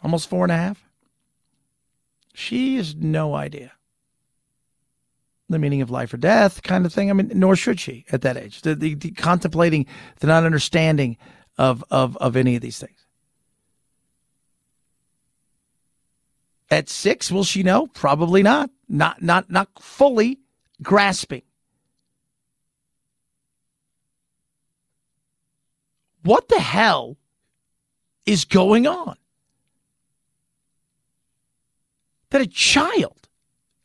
Almost 0.02 0.28
four 0.28 0.44
and 0.44 0.52
a 0.52 0.58
half. 0.58 0.84
She 2.34 2.78
has 2.78 2.96
no 2.96 3.36
idea 3.36 3.75
the 5.50 5.60
meaning 5.60 5.82
of 5.82 5.92
life 5.92 6.14
or 6.14 6.18
death 6.18 6.64
kind 6.64 6.86
of 6.86 6.94
thing. 6.94 7.10
I 7.10 7.14
mean, 7.14 7.32
nor 7.34 7.56
should 7.56 7.80
she 7.80 8.06
at 8.12 8.22
that 8.22 8.38
age. 8.38 8.62
The, 8.62 8.76
the, 8.76 8.96
the 8.96 9.12
contemplating, 9.12 9.86
the 10.20 10.28
not 10.28 10.44
understanding 10.44 11.18
of, 11.58 11.84
of, 11.92 12.18
of 12.18 12.36
any 12.36 12.56
of 12.56 12.62
these 12.62 12.80
things. 12.80 13.06
At 16.72 16.90
six, 16.90 17.32
will 17.32 17.44
she 17.44 17.62
know? 17.62 17.88
Probably 17.88 18.42
not. 18.42 18.72
Not, 18.90 19.22
not, 19.22 19.50
not 19.52 19.70
fully 19.80 20.40
grasping. 20.82 21.44
What 26.24 26.50
the 26.50 26.60
hell 26.60 27.18
is 28.26 28.46
going 28.46 28.88
on? 28.88 29.16
That 32.32 32.42
a 32.42 32.48
child, 32.48 33.30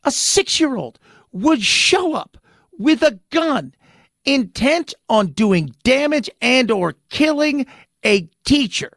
a 0.03 0.11
six 0.11 0.59
year 0.59 0.75
old, 0.75 0.99
would 1.31 1.61
show 1.61 2.13
up 2.13 2.37
with 2.77 3.01
a 3.01 3.19
gun 3.29 3.73
intent 4.25 4.93
on 5.09 5.27
doing 5.27 5.73
damage 5.83 6.29
and 6.41 6.69
or 6.71 6.95
killing 7.09 7.65
a 8.03 8.27
teacher. 8.43 8.91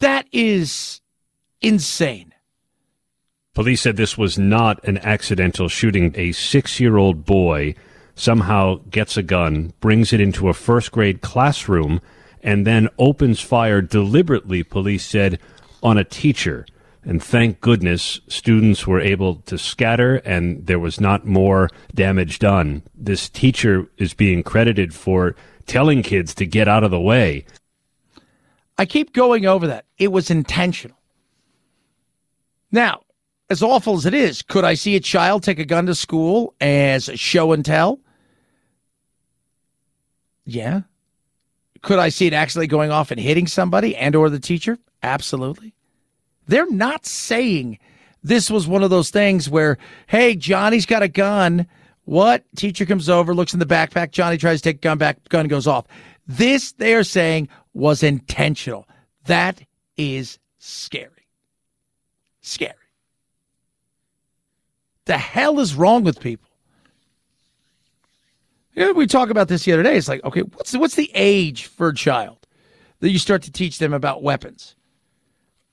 That 0.00 0.26
is 0.32 1.00
insane. 1.60 2.34
Police 3.54 3.82
said 3.82 3.96
this 3.96 4.18
was 4.18 4.38
not 4.38 4.82
an 4.82 4.98
accidental 4.98 5.68
shooting. 5.68 6.12
A 6.16 6.32
six 6.32 6.80
year 6.80 6.96
old 6.96 7.24
boy 7.24 7.74
somehow 8.14 8.80
gets 8.90 9.16
a 9.16 9.22
gun, 9.22 9.72
brings 9.80 10.12
it 10.12 10.20
into 10.20 10.48
a 10.48 10.54
first 10.54 10.90
grade 10.90 11.20
classroom, 11.20 12.00
and 12.42 12.66
then 12.66 12.88
opens 12.98 13.40
fire 13.40 13.80
deliberately, 13.80 14.62
police 14.62 15.04
said, 15.04 15.38
on 15.82 15.98
a 15.98 16.04
teacher. 16.04 16.66
And 17.04 17.22
thank 17.22 17.60
goodness 17.60 18.20
students 18.28 18.86
were 18.86 19.00
able 19.00 19.36
to 19.42 19.58
scatter 19.58 20.16
and 20.24 20.66
there 20.66 20.78
was 20.78 21.00
not 21.00 21.26
more 21.26 21.68
damage 21.94 22.38
done. 22.38 22.82
This 22.94 23.28
teacher 23.28 23.90
is 23.96 24.14
being 24.14 24.42
credited 24.42 24.94
for 24.94 25.34
telling 25.66 26.02
kids 26.02 26.34
to 26.36 26.46
get 26.46 26.68
out 26.68 26.84
of 26.84 26.90
the 26.90 27.00
way. 27.00 27.44
I 28.78 28.86
keep 28.86 29.12
going 29.12 29.46
over 29.46 29.66
that. 29.66 29.84
It 29.98 30.12
was 30.12 30.30
intentional. 30.30 30.96
Now, 32.70 33.02
as 33.50 33.62
awful 33.62 33.96
as 33.96 34.06
it 34.06 34.14
is, 34.14 34.40
could 34.40 34.64
I 34.64 34.74
see 34.74 34.96
a 34.96 35.00
child 35.00 35.42
take 35.42 35.58
a 35.58 35.64
gun 35.64 35.86
to 35.86 35.94
school 35.94 36.54
as 36.60 37.10
show 37.16 37.52
and 37.52 37.64
tell? 37.64 38.00
Yeah. 40.44 40.82
Could 41.82 41.98
I 41.98 42.08
see 42.08 42.26
it 42.26 42.32
actually 42.32 42.68
going 42.68 42.90
off 42.90 43.10
and 43.10 43.20
hitting 43.20 43.46
somebody 43.46 43.96
and 43.96 44.14
or 44.14 44.30
the 44.30 44.38
teacher? 44.38 44.78
Absolutely. 45.02 45.74
They're 46.46 46.70
not 46.70 47.04
saying 47.06 47.78
this 48.22 48.50
was 48.50 48.68
one 48.68 48.82
of 48.82 48.90
those 48.90 49.10
things 49.10 49.50
where, 49.50 49.78
hey, 50.06 50.36
Johnny's 50.36 50.86
got 50.86 51.02
a 51.02 51.08
gun. 51.08 51.66
What? 52.04 52.44
Teacher 52.56 52.86
comes 52.86 53.08
over, 53.08 53.34
looks 53.34 53.52
in 53.52 53.58
the 53.58 53.66
backpack. 53.66 54.12
Johnny 54.12 54.36
tries 54.36 54.62
to 54.62 54.72
take 54.72 54.80
gun 54.80 54.98
back, 54.98 55.28
gun 55.28 55.48
goes 55.48 55.66
off. 55.66 55.86
This, 56.26 56.72
they 56.72 56.94
are 56.94 57.04
saying, 57.04 57.48
was 57.74 58.02
intentional. 58.02 58.86
That 59.26 59.60
is 59.96 60.38
scary. 60.58 61.28
Scary. 62.42 62.74
The 65.04 65.18
hell 65.18 65.58
is 65.58 65.74
wrong 65.74 66.04
with 66.04 66.20
people? 66.20 66.48
Know, 68.74 68.92
we 68.92 69.06
talked 69.06 69.30
about 69.30 69.48
this 69.48 69.64
the 69.64 69.72
other 69.72 69.82
day. 69.82 69.96
It's 69.96 70.08
like, 70.08 70.24
okay, 70.24 70.40
what's 70.40 70.76
what's 70.76 70.94
the 70.94 71.10
age 71.14 71.66
for 71.66 71.88
a 71.88 71.94
child 71.94 72.46
that 73.00 73.10
you 73.10 73.18
start 73.18 73.42
to 73.42 73.52
teach 73.52 73.78
them 73.78 73.92
about 73.92 74.22
weapons? 74.22 74.76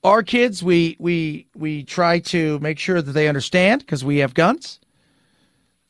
our 0.04 0.24
kids, 0.24 0.64
we 0.64 0.96
we 1.00 1.48
we 1.56 1.84
try 1.84 2.20
to 2.20 2.60
make 2.60 2.80
sure 2.80 3.02
that 3.02 3.12
they 3.12 3.28
understand 3.28 3.82
because 3.82 4.04
we 4.04 4.18
have 4.18 4.34
guns. 4.34 4.80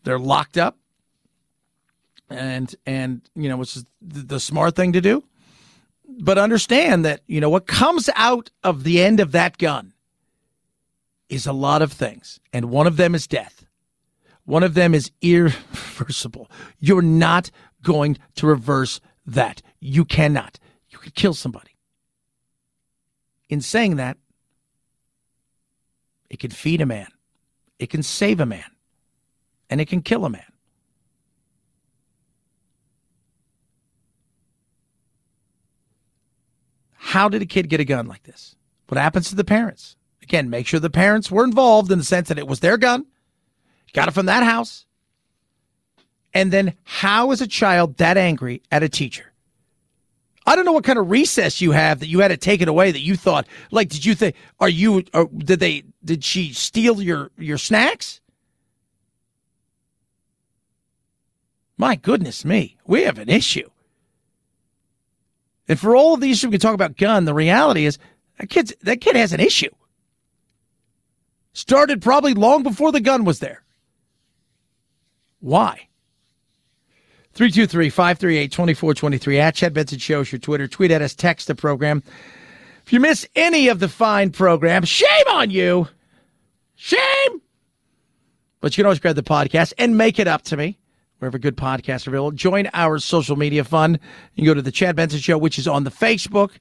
They're 0.03 0.19
locked 0.19 0.57
up, 0.57 0.77
and 2.29 2.73
and 2.85 3.21
you 3.35 3.49
know 3.49 3.57
which 3.57 3.75
is 3.75 3.85
the 4.01 4.39
smart 4.39 4.75
thing 4.75 4.93
to 4.93 5.01
do. 5.01 5.23
But 6.21 6.37
understand 6.37 7.05
that 7.05 7.21
you 7.27 7.39
know 7.39 7.49
what 7.49 7.67
comes 7.67 8.09
out 8.15 8.49
of 8.63 8.83
the 8.83 9.01
end 9.01 9.19
of 9.19 9.31
that 9.33 9.57
gun 9.57 9.93
is 11.29 11.45
a 11.45 11.53
lot 11.53 11.81
of 11.81 11.91
things, 11.91 12.39
and 12.51 12.69
one 12.69 12.87
of 12.87 12.97
them 12.97 13.13
is 13.13 13.27
death. 13.27 13.58
One 14.49 14.63
of 14.63 14.73
them 14.73 14.95
is 14.95 15.11
irreversible. 15.21 16.49
You're 16.79 17.03
not 17.03 17.51
going 17.83 18.17
to 18.33 18.47
reverse 18.47 18.99
that. 19.27 19.61
You 19.79 20.05
cannot. 20.05 20.57
You 20.89 20.97
could 20.97 21.13
kill 21.13 21.35
somebody. 21.35 21.77
In 23.47 23.61
saying 23.61 23.97
that, 23.97 24.17
it 26.31 26.39
can 26.39 26.49
feed 26.49 26.81
a 26.81 26.87
man, 26.87 27.09
it 27.77 27.91
can 27.91 28.01
save 28.01 28.39
a 28.39 28.45
man, 28.47 28.65
and 29.69 29.79
it 29.79 29.85
can 29.87 30.01
kill 30.01 30.25
a 30.25 30.31
man. 30.31 30.41
How 36.93 37.29
did 37.29 37.43
a 37.43 37.45
kid 37.45 37.69
get 37.69 37.79
a 37.79 37.85
gun 37.85 38.07
like 38.07 38.23
this? 38.23 38.55
What 38.87 38.99
happens 38.99 39.29
to 39.29 39.35
the 39.35 39.43
parents? 39.43 39.95
Again, 40.23 40.49
make 40.49 40.65
sure 40.65 40.79
the 40.79 40.89
parents 40.89 41.29
were 41.29 41.43
involved 41.43 41.91
in 41.91 41.99
the 41.99 42.03
sense 42.03 42.29
that 42.29 42.39
it 42.39 42.47
was 42.47 42.61
their 42.61 42.77
gun. 42.77 43.05
Got 43.93 44.07
it 44.07 44.13
from 44.13 44.27
that 44.27 44.43
house. 44.43 44.85
And 46.33 46.51
then 46.51 46.75
how 46.83 47.31
is 47.31 47.41
a 47.41 47.47
child 47.47 47.97
that 47.97 48.17
angry 48.17 48.61
at 48.71 48.83
a 48.83 48.89
teacher? 48.89 49.29
I 50.45 50.55
don't 50.55 50.65
know 50.65 50.71
what 50.71 50.83
kind 50.83 50.97
of 50.97 51.11
recess 51.11 51.61
you 51.61 51.71
have 51.71 51.99
that 51.99 52.07
you 52.07 52.19
had 52.19 52.29
to 52.29 52.37
take 52.37 52.61
it 52.61 52.67
away 52.67 52.91
that 52.91 53.01
you 53.01 53.15
thought 53.15 53.45
like 53.69 53.89
did 53.89 54.03
you 54.03 54.15
think 54.15 54.35
are 54.59 54.69
you 54.69 55.03
or 55.13 55.29
did 55.37 55.59
they 55.59 55.83
did 56.03 56.23
she 56.23 56.53
steal 56.53 57.01
your 57.01 57.29
your 57.37 57.57
snacks? 57.57 58.19
My 61.77 61.95
goodness 61.95 62.43
me, 62.43 62.77
we 62.85 63.03
have 63.03 63.19
an 63.19 63.29
issue. 63.29 63.69
And 65.67 65.79
for 65.79 65.95
all 65.95 66.15
of 66.15 66.21
these 66.21 66.43
we 66.43 66.49
can 66.49 66.59
talk 66.59 66.73
about 66.73 66.97
gun, 66.97 67.25
the 67.25 67.33
reality 67.33 67.85
is 67.85 67.99
that 68.39 68.49
kid's 68.49 68.73
that 68.81 69.01
kid 69.01 69.15
has 69.15 69.33
an 69.33 69.39
issue. 69.39 69.69
Started 71.53 72.01
probably 72.01 72.33
long 72.33 72.63
before 72.63 72.91
the 72.91 73.01
gun 73.01 73.23
was 73.23 73.37
there. 73.37 73.63
Why? 75.39 75.87
323 77.33 77.89
538 77.89 78.51
2423 78.51 79.39
at 79.39 79.55
Chad 79.55 79.73
Benson 79.73 79.99
Shows 79.99 80.31
your 80.31 80.39
Twitter. 80.39 80.67
Tweet 80.67 80.91
at 80.91 81.01
us, 81.01 81.15
text 81.15 81.47
the 81.47 81.55
program. 81.55 82.03
If 82.85 82.93
you 82.93 82.99
miss 82.99 83.27
any 83.35 83.67
of 83.67 83.79
the 83.79 83.87
fine 83.87 84.31
program, 84.31 84.83
shame 84.83 85.27
on 85.29 85.51
you. 85.51 85.87
Shame. 86.75 87.41
But 88.61 88.73
you 88.73 88.81
can 88.81 88.87
always 88.87 88.99
grab 88.99 89.15
the 89.15 89.23
podcast 89.23 89.73
and 89.77 89.97
make 89.97 90.19
it 90.19 90.27
up 90.27 90.41
to 90.43 90.57
me 90.57 90.77
wherever 91.19 91.37
good 91.37 91.55
podcasts 91.55 92.07
are 92.07 92.09
available. 92.09 92.31
Join 92.31 92.69
our 92.73 92.97
social 92.99 93.35
media 93.35 93.63
fun. 93.63 93.99
You 94.35 94.45
go 94.45 94.53
to 94.53 94.61
the 94.61 94.71
Chad 94.71 94.95
Benson 94.95 95.19
Show, 95.19 95.37
which 95.37 95.59
is 95.59 95.67
on 95.67 95.83
the 95.83 95.91
Facebook, 95.91 96.51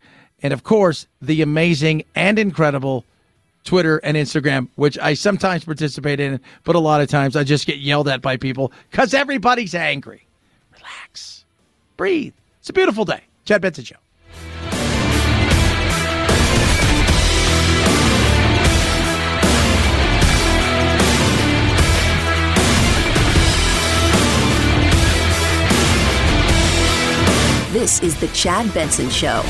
and 0.42 0.52
of 0.52 0.64
course, 0.64 1.06
the 1.20 1.42
amazing 1.42 2.04
and 2.14 2.38
incredible 2.38 3.04
Twitter 3.64 3.98
and 3.98 4.16
Instagram, 4.16 4.68
which 4.76 4.98
I 4.98 5.14
sometimes 5.14 5.64
participate 5.64 6.20
in, 6.20 6.40
but 6.64 6.74
a 6.76 6.78
lot 6.78 7.00
of 7.00 7.08
times 7.08 7.36
I 7.36 7.44
just 7.44 7.66
get 7.66 7.78
yelled 7.78 8.08
at 8.08 8.22
by 8.22 8.36
people 8.36 8.72
because 8.90 9.14
everybody's 9.14 9.74
angry. 9.74 10.26
Relax. 10.72 11.44
Breathe. 11.96 12.34
It's 12.60 12.70
a 12.70 12.72
beautiful 12.72 13.04
day. 13.04 13.22
Chad 13.44 13.62
Benson 13.62 13.84
Show. 13.84 13.96
This 27.72 28.02
is 28.02 28.18
the 28.18 28.28
Chad 28.28 28.72
Benson 28.72 29.10
Show. 29.10 29.42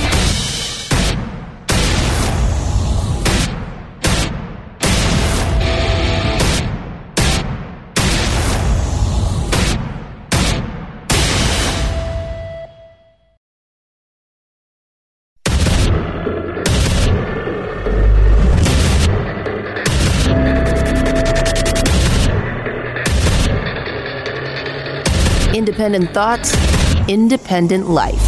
Independent 25.89 26.15
thoughts, 26.15 27.09
independent 27.09 27.89
life. 27.89 28.21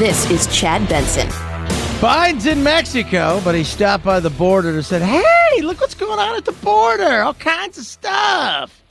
This 0.00 0.28
is 0.32 0.48
Chad 0.48 0.88
Benson. 0.88 1.28
Biden's 2.00 2.44
in 2.44 2.64
Mexico, 2.64 3.40
but 3.44 3.54
he 3.54 3.62
stopped 3.62 4.02
by 4.02 4.18
the 4.18 4.30
border 4.30 4.70
and 4.70 4.84
said, 4.84 5.00
Hey, 5.00 5.62
look 5.62 5.80
what's 5.80 5.94
going 5.94 6.18
on 6.18 6.34
at 6.34 6.44
the 6.44 6.50
border. 6.50 7.22
All 7.22 7.34
kinds 7.34 7.78
of 7.78 7.84
stuff. 7.84 8.82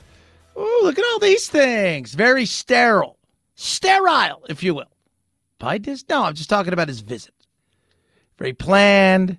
Ooh, 0.56 0.80
look 0.84 0.98
at 0.98 1.04
all 1.12 1.18
these 1.18 1.48
things. 1.48 2.14
Very 2.14 2.46
sterile. 2.46 3.18
Sterile, 3.56 4.42
if 4.48 4.62
you 4.62 4.74
will. 4.74 4.96
Biden 5.60 5.88
is? 5.88 6.06
No, 6.08 6.22
I'm 6.22 6.34
just 6.34 6.48
talking 6.48 6.72
about 6.72 6.88
his 6.88 7.00
visit. 7.00 7.34
Very 8.38 8.54
planned, 8.54 9.36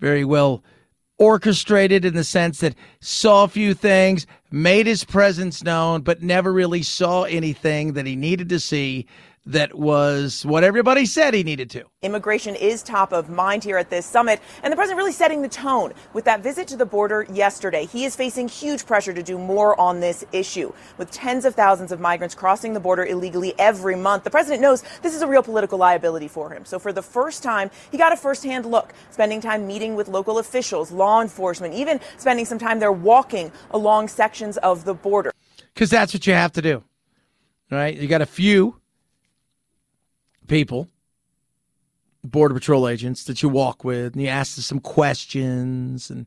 very 0.00 0.26
well 0.26 0.62
orchestrated 1.18 2.04
in 2.04 2.14
the 2.14 2.24
sense 2.24 2.58
that 2.60 2.74
saw 3.00 3.44
a 3.44 3.48
few 3.48 3.74
things, 3.74 4.26
made 4.50 4.86
his 4.86 5.04
presence 5.04 5.62
known, 5.62 6.02
but 6.02 6.22
never 6.22 6.52
really 6.52 6.82
saw 6.82 7.24
anything 7.24 7.92
that 7.92 8.06
he 8.06 8.16
needed 8.16 8.48
to 8.48 8.60
see 8.60 9.06
that 9.46 9.74
was 9.74 10.44
what 10.46 10.64
everybody 10.64 11.04
said 11.04 11.34
he 11.34 11.42
needed 11.42 11.68
to. 11.70 11.84
Immigration 12.02 12.54
is 12.54 12.82
top 12.82 13.12
of 13.12 13.28
mind 13.28 13.62
here 13.62 13.76
at 13.76 13.90
this 13.90 14.06
summit, 14.06 14.40
and 14.62 14.72
the 14.72 14.76
president 14.76 14.96
really 14.96 15.12
setting 15.12 15.42
the 15.42 15.48
tone 15.48 15.92
with 16.14 16.24
that 16.24 16.42
visit 16.42 16.66
to 16.68 16.76
the 16.76 16.86
border 16.86 17.26
yesterday. 17.30 17.84
He 17.84 18.04
is 18.04 18.16
facing 18.16 18.48
huge 18.48 18.86
pressure 18.86 19.12
to 19.12 19.22
do 19.22 19.38
more 19.38 19.78
on 19.78 20.00
this 20.00 20.24
issue. 20.32 20.72
With 20.96 21.10
tens 21.10 21.44
of 21.44 21.54
thousands 21.54 21.92
of 21.92 22.00
migrants 22.00 22.34
crossing 22.34 22.72
the 22.72 22.80
border 22.80 23.04
illegally 23.04 23.54
every 23.58 23.96
month, 23.96 24.24
the 24.24 24.30
president 24.30 24.62
knows 24.62 24.82
this 25.02 25.14
is 25.14 25.20
a 25.20 25.26
real 25.26 25.42
political 25.42 25.78
liability 25.78 26.28
for 26.28 26.50
him. 26.50 26.64
So 26.64 26.78
for 26.78 26.92
the 26.92 27.02
first 27.02 27.42
time, 27.42 27.70
he 27.90 27.98
got 27.98 28.12
a 28.12 28.16
firsthand 28.16 28.64
look, 28.64 28.94
spending 29.10 29.42
time 29.42 29.66
meeting 29.66 29.94
with 29.94 30.08
local 30.08 30.38
officials, 30.38 30.90
law 30.90 31.20
enforcement, 31.20 31.74
even 31.74 32.00
spending 32.16 32.46
some 32.46 32.58
time 32.58 32.78
there 32.78 32.92
walking 32.92 33.52
along 33.72 34.08
sections 34.08 34.56
of 34.58 34.86
the 34.86 34.94
border. 34.94 35.32
Because 35.74 35.90
that's 35.90 36.14
what 36.14 36.26
you 36.26 36.32
have 36.32 36.52
to 36.52 36.62
do, 36.62 36.82
right? 37.70 37.94
You 37.94 38.08
got 38.08 38.22
a 38.22 38.26
few 38.26 38.80
people, 40.46 40.88
border 42.22 42.54
patrol 42.54 42.88
agents 42.88 43.24
that 43.24 43.42
you 43.42 43.48
walk 43.48 43.84
with, 43.84 44.14
and 44.14 44.22
you 44.22 44.28
ask 44.28 44.56
them 44.56 44.62
some 44.62 44.80
questions, 44.80 46.10
and 46.10 46.26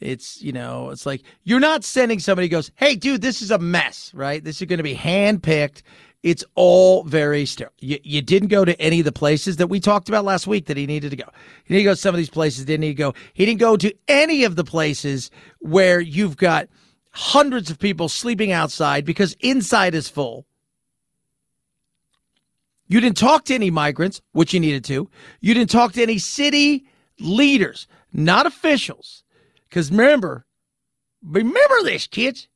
it's 0.00 0.42
you 0.42 0.52
know, 0.52 0.90
it's 0.90 1.06
like 1.06 1.22
you're 1.44 1.60
not 1.60 1.84
sending 1.84 2.18
somebody 2.18 2.46
who 2.46 2.52
goes, 2.52 2.70
"Hey, 2.76 2.96
dude, 2.96 3.22
this 3.22 3.42
is 3.42 3.50
a 3.50 3.58
mess," 3.58 4.12
right? 4.14 4.42
This 4.42 4.60
is 4.60 4.66
going 4.66 4.78
to 4.78 4.82
be 4.82 4.96
handpicked. 4.96 5.82
It's 6.22 6.44
all 6.56 7.04
very 7.04 7.46
sterile. 7.46 7.72
You, 7.78 7.98
you 8.02 8.20
didn't 8.20 8.48
go 8.48 8.64
to 8.64 8.78
any 8.80 8.98
of 8.98 9.04
the 9.04 9.12
places 9.12 9.58
that 9.58 9.68
we 9.68 9.78
talked 9.78 10.08
about 10.08 10.24
last 10.24 10.46
week 10.46 10.66
that 10.66 10.76
he 10.76 10.86
needed 10.86 11.10
to 11.10 11.16
go. 11.16 11.28
He 11.64 11.74
didn't 11.74 11.84
go 11.84 11.92
to 11.92 11.96
some 12.00 12.14
of 12.14 12.18
these 12.18 12.30
places. 12.30 12.64
Didn't 12.64 12.82
to 12.82 12.94
go. 12.94 13.14
He 13.32 13.46
didn't 13.46 13.60
go 13.60 13.76
to 13.76 13.94
any 14.08 14.42
of 14.42 14.56
the 14.56 14.64
places 14.64 15.30
where 15.60 16.00
you've 16.00 16.36
got 16.36 16.68
hundreds 17.12 17.70
of 17.70 17.78
people 17.78 18.08
sleeping 18.08 18.52
outside 18.52 19.04
because 19.04 19.36
inside 19.40 19.94
is 19.94 20.08
full 20.08 20.46
you 22.88 23.00
didn't 23.00 23.16
talk 23.16 23.44
to 23.46 23.54
any 23.54 23.70
migrants, 23.70 24.20
which 24.32 24.54
you 24.54 24.60
needed 24.60 24.84
to. 24.84 25.08
You 25.40 25.54
didn't 25.54 25.70
talk 25.70 25.92
to 25.94 26.02
any 26.02 26.18
city 26.18 26.86
leaders, 27.18 27.88
not 28.12 28.46
officials. 28.46 29.24
Because 29.68 29.90
remember, 29.90 30.46
remember 31.22 31.82
this, 31.82 32.06
kids. 32.06 32.48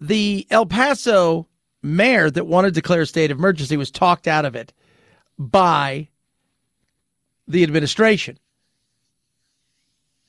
The 0.00 0.46
El 0.50 0.66
Paso 0.66 1.46
mayor 1.82 2.30
that 2.30 2.46
wanted 2.46 2.68
to 2.68 2.80
declare 2.80 3.02
a 3.02 3.06
state 3.06 3.30
of 3.30 3.38
emergency 3.38 3.76
was 3.76 3.90
talked 3.90 4.26
out 4.26 4.44
of 4.44 4.56
it 4.56 4.72
by 5.38 6.08
the 7.46 7.62
administration. 7.62 8.38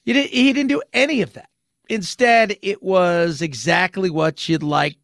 He 0.06 0.14
didn't, 0.14 0.32
he 0.32 0.54
didn't 0.54 0.70
do 0.70 0.82
any 0.94 1.22
of 1.22 1.34
that. 1.34 1.50
Instead, 1.90 2.58
it 2.62 2.84
was 2.84 3.42
exactly 3.42 4.10
what 4.10 4.48
you'd 4.48 4.64
like 4.64 4.98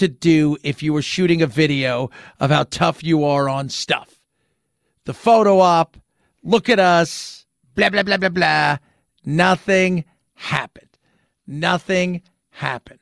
to 0.00 0.08
do 0.08 0.56
if 0.62 0.82
you 0.82 0.92
were 0.92 1.02
shooting 1.02 1.42
a 1.42 1.46
video 1.46 2.10
of 2.40 2.50
how 2.50 2.64
tough 2.64 3.04
you 3.04 3.24
are 3.24 3.48
on 3.48 3.68
stuff. 3.68 4.18
The 5.04 5.14
photo 5.14 5.60
op, 5.60 5.96
look 6.42 6.68
at 6.68 6.78
us, 6.78 7.46
blah, 7.74 7.90
blah, 7.90 8.02
blah, 8.02 8.16
blah, 8.16 8.28
blah. 8.30 8.78
Nothing 9.24 10.04
happened. 10.34 10.88
Nothing 11.46 12.22
happened. 12.50 13.00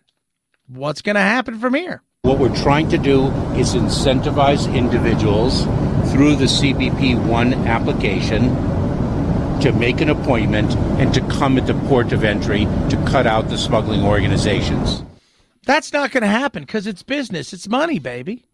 What's 0.67 1.01
going 1.01 1.15
to 1.15 1.23
happen 1.23 1.61
from 1.61 1.75
here? 1.75 2.03
What 2.23 2.41
we're 2.41 2.63
trying 2.63 2.89
to 2.91 2.99
do 2.99 3.27
is 3.57 3.75
incentivize 3.75 4.73
individuals 4.75 5.65
through 6.13 6.35
the 6.37 6.47
CBP 6.47 7.25
One 7.27 7.55
application 7.67 8.55
to 9.61 9.73
make 9.73 10.01
an 10.01 10.11
appointment 10.11 10.75
and 11.01 11.15
to 11.15 11.21
come 11.23 11.59
at 11.59 11.67
the 11.67 11.75
port 11.89 12.13
of 12.13 12.25
entry 12.25 12.65
to 12.91 13.05
cut 13.09 13.27
out 13.27 13.49
the 13.49 13.59
smuggling 13.59 14.03
organizations. 14.03 15.05
That's 15.69 15.93
not 15.93 16.13
going 16.13 16.23
to 16.23 16.29
happen 16.29 16.63
because 16.63 16.87
it's 16.87 17.03
business. 17.03 17.53
It's 17.53 17.69
money, 17.69 17.99
baby. 17.99 18.47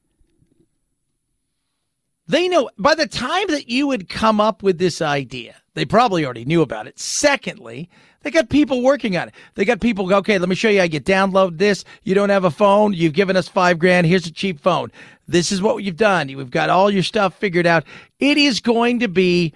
They 2.27 2.49
know 2.49 2.71
by 2.77 2.97
the 2.97 3.07
time 3.07 3.47
that 3.51 3.69
you 3.69 3.87
would 3.87 4.09
come 4.09 4.41
up 4.41 4.65
with 4.65 4.79
this 4.79 5.01
idea, 5.01 5.55
they 5.75 5.85
probably 5.85 6.25
already 6.25 6.45
knew 6.45 6.61
about 6.61 6.89
it. 6.89 6.99
Secondly, 6.99 7.89
they 8.23 8.33
got 8.33 8.49
people 8.49 8.83
working 8.83 9.17
on 9.17 9.29
it. 9.29 9.35
They 9.55 9.65
got 9.65 9.81
people 9.81 10.09
go, 10.09 10.17
okay, 10.17 10.39
let 10.39 10.49
me 10.49 10.57
show 10.57 10.69
you 10.69 10.81
how 10.81 10.87
you 10.87 11.01
download 11.01 11.59
this. 11.59 11.85
You 12.03 12.17
don't 12.17 12.31
have 12.31 12.43
a 12.43 12.51
phone. 12.51 12.95
You've 12.95 13.13
given 13.13 13.37
us 13.37 13.47
five 13.47 13.79
grand. 13.79 14.09
Here's 14.09 14.27
a 14.27 14.33
cheap 14.33 14.59
phone. 14.59 14.91
This 15.29 15.53
is 15.53 15.63
what 15.63 15.85
you've 15.85 15.97
done. 15.97 16.27
We've 16.37 16.51
got 16.51 16.69
all 16.69 16.91
your 16.91 17.05
stuff 17.05 17.37
figured 17.37 17.65
out. 17.65 17.85
It 18.19 18.39
is 18.39 18.59
going 18.59 18.99
to 18.99 19.09
be 19.09 19.55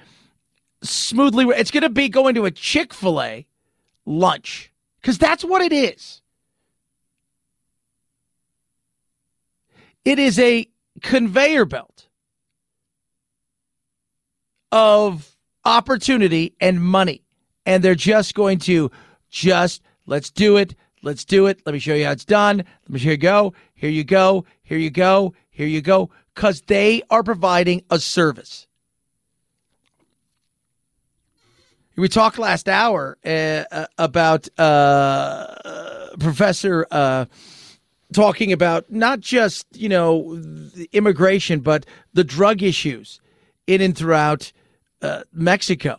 smoothly, 0.82 1.46
it's 1.56 1.72
going 1.72 1.82
to 1.82 1.88
be 1.88 2.08
going 2.08 2.36
to 2.36 2.44
a 2.44 2.52
Chick 2.52 2.94
fil 2.94 3.20
A 3.20 3.48
lunch 4.06 4.72
because 5.00 5.18
that's 5.18 5.44
what 5.44 5.60
it 5.60 5.72
is. 5.72 6.22
It 10.04 10.18
is 10.18 10.38
a 10.38 10.68
conveyor 11.02 11.64
belt 11.64 12.08
of 14.72 15.36
opportunity 15.64 16.54
and 16.60 16.82
money. 16.82 17.22
And 17.66 17.82
they're 17.82 17.94
just 17.94 18.34
going 18.34 18.58
to 18.60 18.90
just 19.28 19.82
let's 20.06 20.30
do 20.30 20.56
it. 20.56 20.74
Let's 21.02 21.24
do 21.24 21.46
it. 21.46 21.60
Let 21.64 21.72
me 21.72 21.78
show 21.78 21.94
you 21.94 22.06
how 22.06 22.12
it's 22.12 22.24
done. 22.24 22.58
Let 22.58 22.90
me 22.90 22.98
show 22.98 23.10
you 23.10 23.16
go. 23.16 23.52
Here 23.74 23.90
you 23.90 24.04
go. 24.04 24.44
Here 24.62 24.78
you 24.78 24.90
go. 24.90 25.34
Here 25.50 25.66
you 25.66 25.80
go. 25.80 26.10
Because 26.34 26.62
they 26.62 27.02
are 27.10 27.22
providing 27.22 27.82
a 27.90 27.98
service. 27.98 28.66
We 31.96 32.08
talked 32.08 32.38
last 32.38 32.68
hour 32.68 33.18
uh, 33.24 33.28
uh, 33.28 33.86
about 33.98 34.48
uh, 34.56 36.16
Professor 36.20 36.86
uh, 36.92 37.24
talking 38.12 38.52
about 38.52 38.90
not 38.90 39.20
just 39.20 39.66
you 39.74 39.88
know 39.88 40.40
immigration, 40.92 41.60
but 41.60 41.86
the 42.12 42.24
drug 42.24 42.62
issues 42.62 43.20
in 43.66 43.80
and 43.80 43.96
throughout 43.96 44.52
uh, 45.02 45.22
Mexico, 45.32 45.98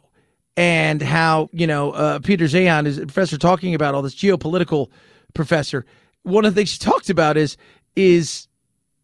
and 0.58 1.02
how 1.02 1.50
you 1.52 1.68
know 1.68 1.92
uh, 1.92 2.20
Peter 2.20 2.46
Zeihan 2.46 2.86
is 2.86 2.98
professor 3.00 3.38
talking 3.38 3.76
about 3.76 3.96
all 3.96 4.02
this 4.02 4.16
geopolitical 4.16 4.90
professor. 5.34 5.86
One 6.24 6.46
of 6.46 6.54
the 6.54 6.60
things 6.60 6.74
he 6.74 6.80
talked 6.80 7.10
about 7.10 7.38
is 7.38 7.58
is 7.96 8.48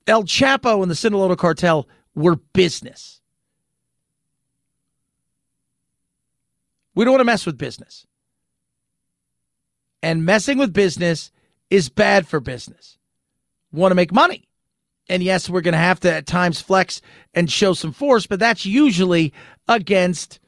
El 0.07 0.23
Chapo 0.23 0.81
and 0.81 0.91
the 0.91 0.95
Sinaloa 0.95 1.35
cartel 1.35 1.87
were 2.13 2.35
business. 2.53 3.21
We 6.95 7.03
don't 7.03 7.11
want 7.11 7.21
to 7.21 7.25
mess 7.25 7.45
with 7.45 7.57
business. 7.57 8.07
And 10.01 10.23
messing 10.23 10.57
with 10.57 10.71
business 10.71 11.31
is 11.69 11.89
bad 11.89 12.27
for 12.27 12.39
business. 12.39 12.97
Want 13.71 13.91
to 13.91 13.95
make 13.95 14.13
money. 14.13 14.47
And 15.07 15.21
yes, 15.21 15.49
we're 15.49 15.61
going 15.61 15.73
to 15.73 15.77
have 15.77 15.99
to 16.01 16.11
at 16.11 16.25
times 16.25 16.61
flex 16.61 17.01
and 17.33 17.51
show 17.51 17.73
some 17.73 17.91
force, 17.91 18.25
but 18.25 18.39
that's 18.39 18.65
usually 18.65 19.33
against 19.67 20.39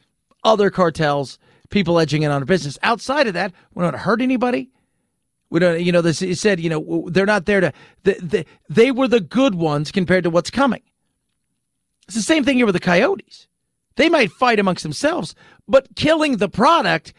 other 0.43 0.69
cartels, 0.69 1.37
people 1.69 1.99
edging 1.99 2.23
in 2.23 2.31
on 2.31 2.41
a 2.41 2.45
business. 2.45 2.79
Outside 2.81 3.27
of 3.27 3.33
that, 3.35 3.53
we 3.73 3.83
don't 3.83 3.95
hurt 3.95 4.21
anybody. 4.21 4.71
We 5.49 5.59
don't, 5.59 5.79
you 5.81 5.91
know, 5.91 6.01
this 6.01 6.21
it 6.21 6.37
said, 6.37 6.59
you 6.59 6.69
know, 6.69 7.07
they're 7.09 7.25
not 7.25 7.45
there 7.45 7.61
to, 7.61 8.45
they 8.69 8.91
were 8.91 9.07
the 9.07 9.21
good 9.21 9.55
ones 9.55 9.91
compared 9.91 10.23
to 10.23 10.29
what's 10.29 10.49
coming. 10.49 10.81
It's 12.07 12.15
the 12.15 12.21
same 12.21 12.43
thing 12.43 12.57
here 12.57 12.65
with 12.65 12.75
the 12.75 12.79
coyotes. 12.79 13.47
They 13.95 14.09
might 14.09 14.31
fight 14.31 14.59
amongst 14.59 14.83
themselves, 14.83 15.35
but 15.67 15.95
killing 15.95 16.37
the 16.37 16.49
product 16.49 17.13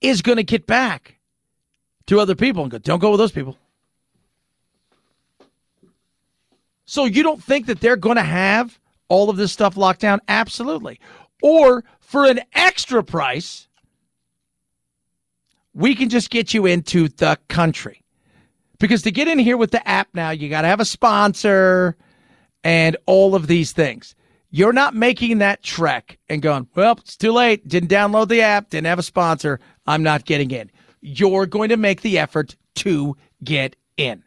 is 0.00 0.22
going 0.22 0.36
to 0.36 0.44
get 0.44 0.66
back 0.66 1.13
to 2.06 2.20
other 2.20 2.34
people 2.34 2.62
and 2.62 2.70
go, 2.70 2.78
don't 2.78 2.98
go 2.98 3.10
with 3.10 3.18
those 3.18 3.32
people. 3.32 3.56
So 6.84 7.06
you 7.06 7.22
don't 7.22 7.42
think 7.42 7.66
that 7.66 7.80
they're 7.80 7.96
going 7.96 8.16
to 8.16 8.22
have 8.22 8.78
all 9.08 9.30
of 9.30 9.36
this 9.36 9.52
stuff 9.52 9.76
locked 9.76 10.00
down? 10.00 10.20
Absolutely. 10.28 11.00
Or 11.42 11.84
for 12.00 12.26
an 12.26 12.40
extra 12.52 13.02
price, 13.02 13.68
we 15.72 15.94
can 15.94 16.08
just 16.08 16.30
get 16.30 16.54
you 16.54 16.66
into 16.66 17.08
the 17.08 17.38
country. 17.48 18.02
Because 18.78 19.02
to 19.02 19.10
get 19.10 19.28
in 19.28 19.38
here 19.38 19.56
with 19.56 19.70
the 19.70 19.86
app 19.88 20.08
now, 20.14 20.30
you 20.30 20.48
got 20.48 20.62
to 20.62 20.68
have 20.68 20.80
a 20.80 20.84
sponsor 20.84 21.96
and 22.62 22.96
all 23.06 23.34
of 23.34 23.46
these 23.46 23.72
things. 23.72 24.14
You're 24.50 24.72
not 24.72 24.94
making 24.94 25.38
that 25.38 25.62
trek 25.62 26.18
and 26.28 26.40
going, 26.40 26.68
well, 26.74 26.92
it's 26.92 27.16
too 27.16 27.32
late. 27.32 27.66
Didn't 27.66 27.88
download 27.88 28.28
the 28.28 28.42
app, 28.42 28.70
didn't 28.70 28.86
have 28.86 28.98
a 28.98 29.02
sponsor. 29.02 29.58
I'm 29.86 30.02
not 30.02 30.24
getting 30.24 30.50
in. 30.50 30.70
You're 31.06 31.44
going 31.44 31.68
to 31.68 31.76
make 31.76 32.00
the 32.00 32.18
effort 32.18 32.56
to 32.76 33.14
get 33.44 33.76
in. 33.98 34.24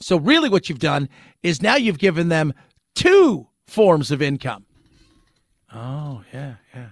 So, 0.00 0.16
really, 0.16 0.48
what 0.48 0.68
you've 0.68 0.78
done 0.78 1.08
is 1.42 1.60
now 1.60 1.74
you've 1.74 1.98
given 1.98 2.28
them 2.28 2.54
two 2.94 3.48
forms 3.66 4.12
of 4.12 4.22
income. 4.22 4.66
Oh, 5.74 6.22
yeah, 6.32 6.54
yeah. 6.72 6.88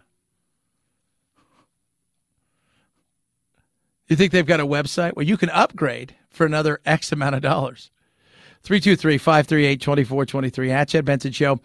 You 4.08 4.16
think 4.16 4.32
they've 4.32 4.44
got 4.44 4.58
a 4.58 4.66
website? 4.66 5.14
Well, 5.14 5.26
you 5.26 5.36
can 5.36 5.50
upgrade 5.50 6.16
for 6.30 6.44
another 6.44 6.80
X 6.84 7.12
amount 7.12 7.36
of 7.36 7.42
dollars. 7.42 7.92
323 8.64 9.16
538 9.16 9.80
2423 9.80 10.70
at 10.72 10.88
Chad 10.88 11.04
Benson 11.04 11.30
Show. 11.30 11.60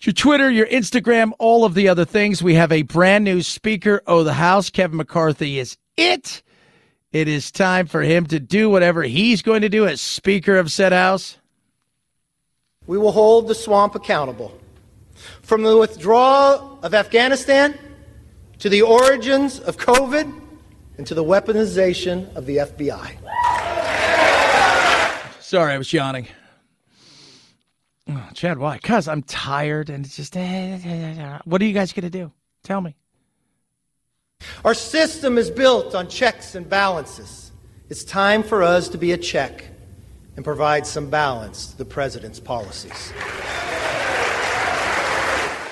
Your 0.00 0.14
Twitter, 0.14 0.50
your 0.50 0.66
Instagram, 0.68 1.32
all 1.38 1.66
of 1.66 1.74
the 1.74 1.86
other 1.86 2.06
things. 2.06 2.42
We 2.42 2.54
have 2.54 2.72
a 2.72 2.80
brand 2.82 3.24
new 3.24 3.42
Speaker 3.42 4.00
of 4.06 4.24
the 4.24 4.32
House. 4.32 4.70
Kevin 4.70 4.96
McCarthy 4.96 5.58
is 5.58 5.76
it. 6.00 6.42
It 7.12 7.28
is 7.28 7.50
time 7.50 7.86
for 7.86 8.02
him 8.02 8.26
to 8.26 8.38
do 8.38 8.70
whatever 8.70 9.02
he's 9.02 9.42
going 9.42 9.62
to 9.62 9.68
do 9.68 9.86
as 9.86 10.00
Speaker 10.00 10.56
of 10.56 10.70
said 10.70 10.92
House. 10.92 11.38
We 12.86 12.98
will 12.98 13.12
hold 13.12 13.48
the 13.48 13.54
swamp 13.54 13.94
accountable. 13.94 14.56
From 15.42 15.62
the 15.62 15.76
withdrawal 15.76 16.78
of 16.82 16.94
Afghanistan 16.94 17.78
to 18.60 18.68
the 18.68 18.82
origins 18.82 19.58
of 19.60 19.76
COVID 19.76 20.40
and 20.96 21.06
to 21.06 21.14
the 21.14 21.24
weaponization 21.24 22.34
of 22.36 22.46
the 22.46 22.58
FBI. 22.58 23.16
Sorry, 25.40 25.74
I 25.74 25.78
was 25.78 25.92
yawning. 25.92 26.28
Oh, 28.08 28.28
Chad, 28.34 28.58
why? 28.58 28.76
Because 28.76 29.08
I'm 29.08 29.22
tired 29.22 29.90
and 29.90 30.04
it's 30.04 30.16
just. 30.16 30.36
Eh, 30.36 30.40
eh, 30.40 30.80
eh, 30.84 31.38
what 31.44 31.60
are 31.60 31.64
you 31.64 31.72
guys 31.72 31.92
going 31.92 32.04
to 32.04 32.10
do? 32.10 32.32
Tell 32.62 32.80
me. 32.80 32.96
Our 34.64 34.74
system 34.74 35.38
is 35.38 35.50
built 35.50 35.94
on 35.94 36.08
checks 36.08 36.54
and 36.54 36.68
balances. 36.68 37.50
It's 37.88 38.04
time 38.04 38.42
for 38.42 38.62
us 38.62 38.88
to 38.90 38.98
be 38.98 39.12
a 39.12 39.18
check 39.18 39.64
and 40.36 40.44
provide 40.44 40.86
some 40.86 41.10
balance 41.10 41.66
to 41.66 41.78
the 41.78 41.84
president's 41.84 42.40
policies. 42.40 43.12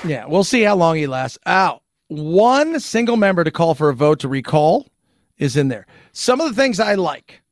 Yeah, 0.04 0.26
we'll 0.26 0.44
see 0.44 0.62
how 0.62 0.76
long 0.76 0.96
he 0.96 1.06
lasts. 1.06 1.38
Out. 1.46 1.82
One 2.08 2.80
single 2.80 3.16
member 3.16 3.44
to 3.44 3.50
call 3.50 3.74
for 3.74 3.88
a 3.88 3.94
vote 3.94 4.20
to 4.20 4.28
recall 4.28 4.86
is 5.36 5.56
in 5.56 5.68
there. 5.68 5.86
Some 6.12 6.40
of 6.40 6.48
the 6.48 6.60
things 6.60 6.80
I 6.80 6.94
like. 6.94 7.42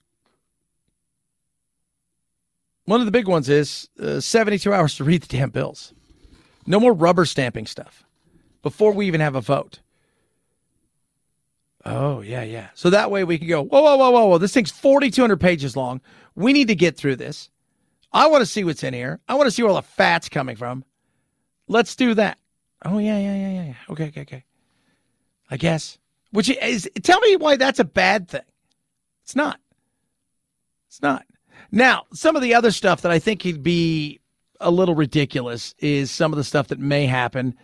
One 2.85 3.01
of 3.01 3.07
the 3.07 3.13
big 3.13 3.29
ones 3.29 3.49
is 3.49 3.89
uh, 4.01 4.21
72 4.21 4.73
hours 4.73 4.95
to 4.97 5.05
read 5.05 5.23
the 5.23 5.37
damn 5.37 5.51
bills. 5.51 5.93
No 6.67 6.81
more 6.81 6.93
rubber 6.93 7.25
stamping 7.25 7.67
stuff 7.67 8.05
before 8.63 8.93
we 8.93 9.07
even 9.07 9.21
have 9.21 9.35
a 9.35 9.41
vote. 9.41 9.81
Oh, 11.87 12.21
yeah, 12.21 12.43
yeah. 12.43 12.69
So 12.75 12.91
that 12.91 13.11
way 13.11 13.23
we 13.23 13.39
can 13.39 13.47
go, 13.47 13.63
whoa, 13.63 13.81
whoa, 13.81 13.97
whoa, 13.97 14.11
whoa, 14.11 14.27
whoa. 14.27 14.39
This 14.39 14.53
thing's 14.53 14.73
4,200 14.73 15.39
pages 15.39 15.77
long. 15.77 16.01
We 16.35 16.53
need 16.53 16.69
to 16.69 16.75
get 16.75 16.97
through 16.97 17.17
this. 17.17 17.49
I 18.13 18.27
want 18.27 18.43
to 18.43 18.47
see 18.47 18.65
what's 18.65 18.83
in 18.83 18.93
here. 18.93 19.21
I 19.29 19.35
want 19.35 19.47
to 19.47 19.51
see 19.53 19.63
where 19.63 19.71
all 19.71 19.77
the 19.77 19.83
fat's 19.83 20.29
coming 20.29 20.57
from. 20.57 20.85
Let's 21.69 21.95
do 21.95 22.15
that. 22.15 22.39
Oh, 22.85 22.99
yeah, 22.99 23.19
yeah, 23.19 23.37
yeah, 23.37 23.63
yeah. 23.67 23.75
Okay, 23.91 24.09
okay, 24.09 24.23
okay. 24.23 24.45
I 25.51 25.57
guess. 25.57 25.99
Which 26.33 26.51
is, 26.51 26.91
tell 27.03 27.21
me 27.21 27.37
why 27.37 27.57
that's 27.57 27.79
a 27.79 27.85
bad 27.85 28.29
thing. 28.29 28.43
It's 29.23 29.37
not. 29.37 29.61
It's 30.89 31.03
not. 31.03 31.25
Now, 31.71 32.05
some 32.13 32.37
of 32.37 32.43
the 32.43 32.55
other 32.55 32.73
stuff 32.73 33.03
that 33.03 33.13
I 33.13 33.19
think 33.19 33.43
could 33.43 33.63
be 33.63 34.21
a 34.61 34.71
little 34.71 34.95
ridiculous 34.95 35.75
is 35.79 36.11
some 36.11 36.33
of 36.33 36.37
the 36.37 36.45
stuff 36.45 36.69
that 36.69 36.79
may 36.79 37.07
happen 37.07 37.55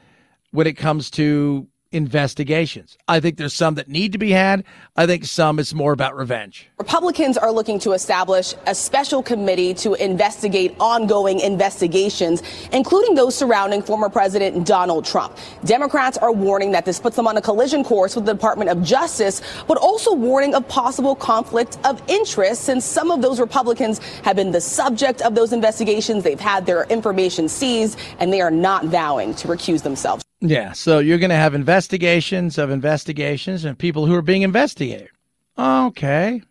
when 0.53 0.67
it 0.67 0.77
comes 0.77 1.11
to 1.13 1.67
investigations. 1.93 2.99
I 3.09 3.21
think 3.21 3.37
there's 3.37 3.55
some 3.55 3.75
that 3.77 3.89
need 3.89 4.13
to 4.13 4.19
be 4.19 4.31
had. 4.31 4.65
I 4.97 5.07
think 5.07 5.25
some 5.25 5.59
it's 5.59 5.75
more 5.75 5.93
about 5.93 6.17
revenge. 6.17 6.69
Republicans 6.79 7.39
are 7.39 7.53
looking 7.53 7.79
to 7.81 7.93
establish 7.93 8.55
a 8.67 8.75
special 8.75 9.23
committee 9.23 9.75
to 9.75 9.95
investigate 9.95 10.75
ongoing 10.81 11.41
investigations, 11.41 12.43
including 12.73 13.15
those 13.15 13.35
surrounding 13.35 13.83
former 13.83 14.09
President 14.09 14.67
Donald 14.67 15.05
Trump. 15.05 15.37
Democrats 15.65 16.19
are 16.19 16.33
warning 16.33 16.73
that 16.73 16.85
this 16.85 16.99
puts 16.99 17.17
them 17.17 17.27
on 17.27 17.37
a 17.37 17.43
collision 17.43 17.85
course 17.85 18.17
with 18.17 18.27
the 18.27 18.33
Department 18.33 18.71
of 18.71 18.83
Justice, 18.83 19.43
but 19.69 19.79
also 19.79 20.13
warning 20.13 20.55
of 20.55 20.67
possible 20.69 21.15
conflict 21.15 21.79
of 21.85 22.03
interest 22.09 22.65
since 22.65 22.85
some 22.85 23.11
of 23.11 23.23
those 23.23 23.39
Republicans 23.39 23.99
have 24.25 24.37
been 24.37 24.51
the 24.51 24.61
subject 24.61 25.21
of 25.23 25.35
those 25.35 25.53
investigations. 25.53 26.25
They've 26.25 26.41
had 26.41 26.67
their 26.67 26.85
information 26.85 27.49
seized 27.49 27.99
and 28.19 28.33
they 28.33 28.41
are 28.41 28.51
not 28.51 28.87
vowing 28.87 29.35
to 29.37 29.49
recuse 29.49 29.83
themselves. 29.83 30.25
Yeah, 30.45 30.73
so 30.73 30.99
you're 30.99 31.19
going 31.19 31.31
to 31.31 31.37
have 31.37 31.55
investigations 31.55 32.59
of 32.59 32.71
investigations 32.71 33.65
and 33.65 33.79
people 33.79 34.07
who 34.07 34.15
are 34.15 34.23
being 34.23 34.43
investigated. 34.43 35.09
Okay. 35.57 36.43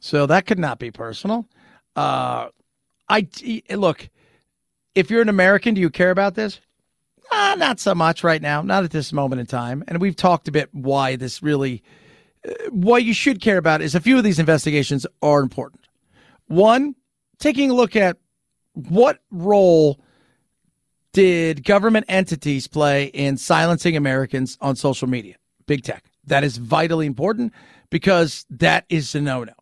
So 0.00 0.24
that 0.26 0.46
could 0.46 0.58
not 0.58 0.78
be 0.78 0.90
personal. 0.90 1.46
Uh, 1.94 2.48
I 3.10 3.28
look, 3.70 4.08
if 4.94 5.10
you're 5.10 5.20
an 5.20 5.28
American, 5.28 5.74
do 5.74 5.80
you 5.82 5.90
care 5.90 6.10
about 6.10 6.34
this? 6.34 6.58
Uh, 7.30 7.54
not 7.58 7.80
so 7.80 7.94
much 7.94 8.24
right 8.24 8.40
now, 8.40 8.62
not 8.62 8.82
at 8.82 8.92
this 8.92 9.12
moment 9.12 9.40
in 9.40 9.46
time. 9.46 9.84
And 9.88 10.00
we've 10.00 10.16
talked 10.16 10.48
a 10.48 10.52
bit 10.52 10.70
why 10.72 11.16
this 11.16 11.42
really, 11.42 11.82
uh, 12.48 12.52
why 12.70 12.96
you 12.96 13.12
should 13.12 13.42
care 13.42 13.58
about 13.58 13.82
is 13.82 13.94
a 13.94 14.00
few 14.00 14.16
of 14.16 14.24
these 14.24 14.38
investigations 14.38 15.06
are 15.20 15.40
important. 15.40 15.82
One, 16.46 16.94
taking 17.38 17.70
a 17.70 17.74
look 17.74 17.94
at 17.94 18.16
what 18.72 19.18
role 19.30 20.00
did 21.12 21.64
government 21.64 22.06
entities 22.08 22.66
play 22.66 23.04
in 23.06 23.36
silencing 23.36 23.96
Americans 23.96 24.58
on 24.60 24.76
social 24.76 25.08
media? 25.08 25.36
Big 25.66 25.82
tech. 25.82 26.04
That 26.26 26.44
is 26.44 26.56
vitally 26.56 27.06
important 27.06 27.52
because 27.90 28.46
that 28.50 28.84
is 28.88 29.14
a 29.14 29.20
no 29.20 29.44
no. 29.44 29.52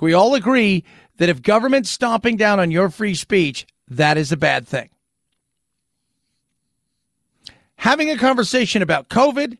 We 0.00 0.12
all 0.12 0.34
agree 0.34 0.84
that 1.16 1.28
if 1.28 1.42
government's 1.42 1.90
stomping 1.90 2.36
down 2.36 2.60
on 2.60 2.70
your 2.70 2.88
free 2.90 3.14
speech, 3.14 3.66
that 3.88 4.16
is 4.16 4.32
a 4.32 4.36
bad 4.36 4.66
thing. 4.66 4.90
having 7.78 8.10
a 8.10 8.18
conversation 8.18 8.82
about 8.82 9.08
COVID 9.08 9.56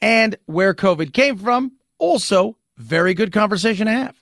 and 0.00 0.36
where 0.46 0.74
COVID 0.74 1.12
came 1.12 1.36
from. 1.36 1.72
Also, 1.98 2.56
very 2.76 3.14
good 3.14 3.32
conversation 3.32 3.86
to 3.86 3.92
have. 3.92 4.16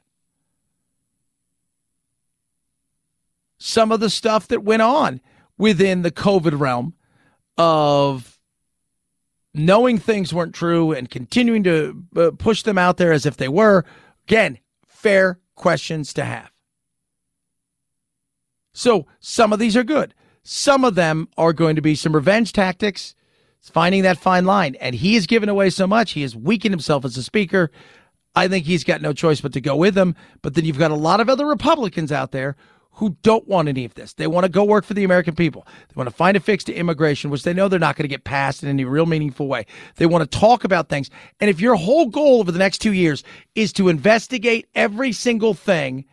Some 3.58 3.92
of 3.92 4.00
the 4.00 4.08
stuff 4.08 4.48
that 4.48 4.62
went 4.62 4.82
on 4.82 5.20
within 5.60 6.00
the 6.02 6.10
COVID 6.10 6.58
realm 6.58 6.94
of 7.58 8.38
knowing 9.52 9.98
things 9.98 10.32
weren't 10.32 10.54
true 10.54 10.92
and 10.92 11.10
continuing 11.10 11.62
to 11.64 12.02
uh, 12.16 12.30
push 12.38 12.62
them 12.62 12.78
out 12.78 12.96
there 12.96 13.12
as 13.12 13.26
if 13.26 13.36
they 13.36 13.48
were. 13.48 13.84
Again, 14.26 14.58
fair 14.86 15.38
questions 15.54 16.14
to 16.14 16.24
have. 16.24 16.50
So 18.72 19.06
some 19.20 19.52
of 19.52 19.58
these 19.58 19.76
are 19.76 19.84
good. 19.84 20.14
Some 20.42 20.84
of 20.84 20.94
them 20.94 21.28
are 21.36 21.52
going 21.52 21.76
to 21.76 21.82
be 21.82 21.94
some 21.94 22.14
revenge 22.14 22.54
tactics. 22.54 23.14
It's 23.58 23.68
finding 23.68 24.02
that 24.02 24.18
fine 24.18 24.46
line. 24.46 24.76
And 24.76 24.94
he 24.94 25.14
has 25.14 25.26
given 25.26 25.50
away 25.50 25.68
so 25.68 25.86
much. 25.86 26.12
He 26.12 26.22
has 26.22 26.34
weakened 26.34 26.72
himself 26.72 27.04
as 27.04 27.18
a 27.18 27.22
speaker. 27.22 27.70
I 28.34 28.48
think 28.48 28.64
he's 28.64 28.84
got 28.84 29.02
no 29.02 29.12
choice 29.12 29.42
but 29.42 29.52
to 29.52 29.60
go 29.60 29.76
with 29.76 29.94
them. 29.94 30.14
But 30.40 30.54
then 30.54 30.64
you've 30.64 30.78
got 30.78 30.92
a 30.92 30.96
lot 30.96 31.20
of 31.20 31.28
other 31.28 31.44
Republicans 31.44 32.10
out 32.10 32.32
there 32.32 32.56
who 33.00 33.16
don't 33.22 33.48
want 33.48 33.66
any 33.66 33.86
of 33.86 33.94
this. 33.94 34.12
They 34.12 34.26
want 34.26 34.44
to 34.44 34.50
go 34.50 34.62
work 34.62 34.84
for 34.84 34.92
the 34.92 35.04
American 35.04 35.34
people. 35.34 35.66
They 35.88 35.94
want 35.96 36.10
to 36.10 36.14
find 36.14 36.36
a 36.36 36.40
fix 36.40 36.64
to 36.64 36.74
immigration, 36.74 37.30
which 37.30 37.44
they 37.44 37.54
know 37.54 37.66
they're 37.66 37.78
not 37.78 37.96
going 37.96 38.04
to 38.04 38.08
get 38.08 38.24
passed 38.24 38.62
in 38.62 38.68
any 38.68 38.84
real 38.84 39.06
meaningful 39.06 39.48
way. 39.48 39.64
They 39.96 40.04
want 40.04 40.30
to 40.30 40.38
talk 40.38 40.64
about 40.64 40.90
things. 40.90 41.08
And 41.40 41.48
if 41.48 41.62
your 41.62 41.76
whole 41.76 42.08
goal 42.08 42.40
over 42.40 42.52
the 42.52 42.58
next 42.58 42.82
two 42.82 42.92
years 42.92 43.24
is 43.54 43.72
to 43.72 43.88
investigate 43.88 44.68
every 44.74 45.12
single 45.12 45.54
thing 45.54 46.04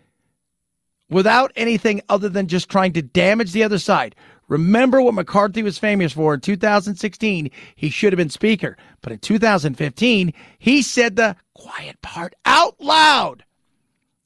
without 1.10 1.52
anything 1.58 2.02
other 2.08 2.30
than 2.30 2.48
just 2.48 2.70
trying 2.70 2.94
to 2.94 3.02
damage 3.02 3.52
the 3.52 3.66
other 3.66 3.80
side, 3.80 4.16
Remember 4.48 5.02
what 5.02 5.14
McCarthy 5.14 5.62
was 5.62 5.78
famous 5.78 6.14
for 6.14 6.34
in 6.34 6.40
2016. 6.40 7.52
He 7.76 7.90
should 7.90 8.14
have 8.14 8.18
been 8.18 8.30
speaker. 8.30 8.78
But 9.02 9.12
in 9.12 9.20
2015, 9.20 10.32
he 10.58 10.82
said 10.82 11.18
the 11.18 11.36
quiet 11.54 12.02
part 12.02 12.34
out 12.46 12.80
loud. 12.80 13.44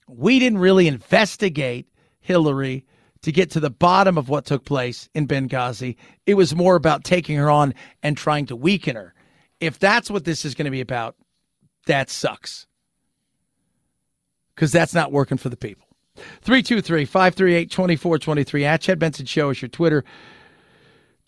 We 0.07 0.37
didn't 0.37 0.59
really 0.59 0.87
investigate 0.87 1.87
Hillary 2.31 2.85
to 3.23 3.31
get 3.31 3.51
to 3.51 3.59
the 3.59 3.69
bottom 3.69 4.17
of 4.17 4.29
what 4.29 4.45
took 4.45 4.63
place 4.63 5.09
in 5.13 5.27
Benghazi. 5.27 5.97
It 6.25 6.35
was 6.35 6.55
more 6.55 6.75
about 6.75 7.03
taking 7.03 7.35
her 7.35 7.49
on 7.49 7.73
and 8.01 8.15
trying 8.15 8.45
to 8.47 8.55
weaken 8.55 8.95
her. 8.95 9.13
If 9.59 9.77
that's 9.79 10.09
what 10.09 10.23
this 10.23 10.45
is 10.45 10.55
going 10.55 10.65
to 10.65 10.71
be 10.71 10.81
about, 10.81 11.17
that 11.87 12.09
sucks. 12.09 12.67
Because 14.55 14.71
that's 14.71 14.93
not 14.93 15.11
working 15.11 15.37
for 15.37 15.49
the 15.49 15.57
people. 15.57 15.85
323 16.15 17.05
538 17.05 17.69
2423 17.69 18.65
at 18.65 18.81
Chad 18.81 18.97
Benson 18.97 19.25
Show 19.25 19.49
is 19.49 19.61
your 19.61 19.69
Twitter. 19.69 20.05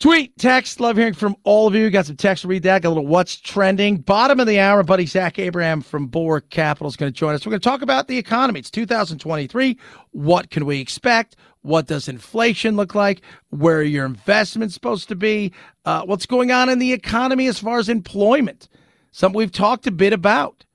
Tweet, 0.03 0.37
text, 0.37 0.81
love 0.81 0.97
hearing 0.97 1.13
from 1.13 1.33
all 1.45 1.65
of 1.65 1.75
you. 1.75 1.89
Got 1.89 2.07
some 2.07 2.17
text 2.17 2.41
to 2.41 2.49
read 2.49 2.63
that. 2.63 2.81
Got 2.81 2.89
a 2.89 2.95
little 2.95 3.07
what's 3.07 3.37
trending. 3.37 3.95
Bottom 3.95 4.41
of 4.41 4.47
the 4.47 4.59
hour, 4.59 4.83
buddy 4.83 5.05
Zach 5.05 5.39
Abraham 5.39 5.79
from 5.79 6.07
Bulwark 6.07 6.49
Capital 6.49 6.89
is 6.89 6.97
going 6.97 7.09
to 7.09 7.17
join 7.17 7.33
us. 7.33 7.45
We're 7.45 7.51
going 7.51 7.61
to 7.61 7.69
talk 7.69 7.81
about 7.81 8.09
the 8.09 8.17
economy. 8.17 8.59
It's 8.59 8.69
2023. 8.69 9.77
What 10.11 10.49
can 10.49 10.65
we 10.65 10.81
expect? 10.81 11.37
What 11.61 11.87
does 11.87 12.09
inflation 12.09 12.75
look 12.75 12.93
like? 12.93 13.21
Where 13.51 13.77
are 13.77 13.81
your 13.81 14.05
investments 14.05 14.73
supposed 14.73 15.07
to 15.07 15.15
be? 15.15 15.53
Uh, 15.85 16.01
what's 16.01 16.25
going 16.25 16.51
on 16.51 16.67
in 16.67 16.79
the 16.79 16.91
economy 16.91 17.47
as 17.47 17.59
far 17.59 17.77
as 17.77 17.87
employment? 17.87 18.67
Something 19.11 19.37
we've 19.37 19.53
talked 19.53 19.87
a 19.87 19.91
bit 19.91 20.11
about 20.11 20.65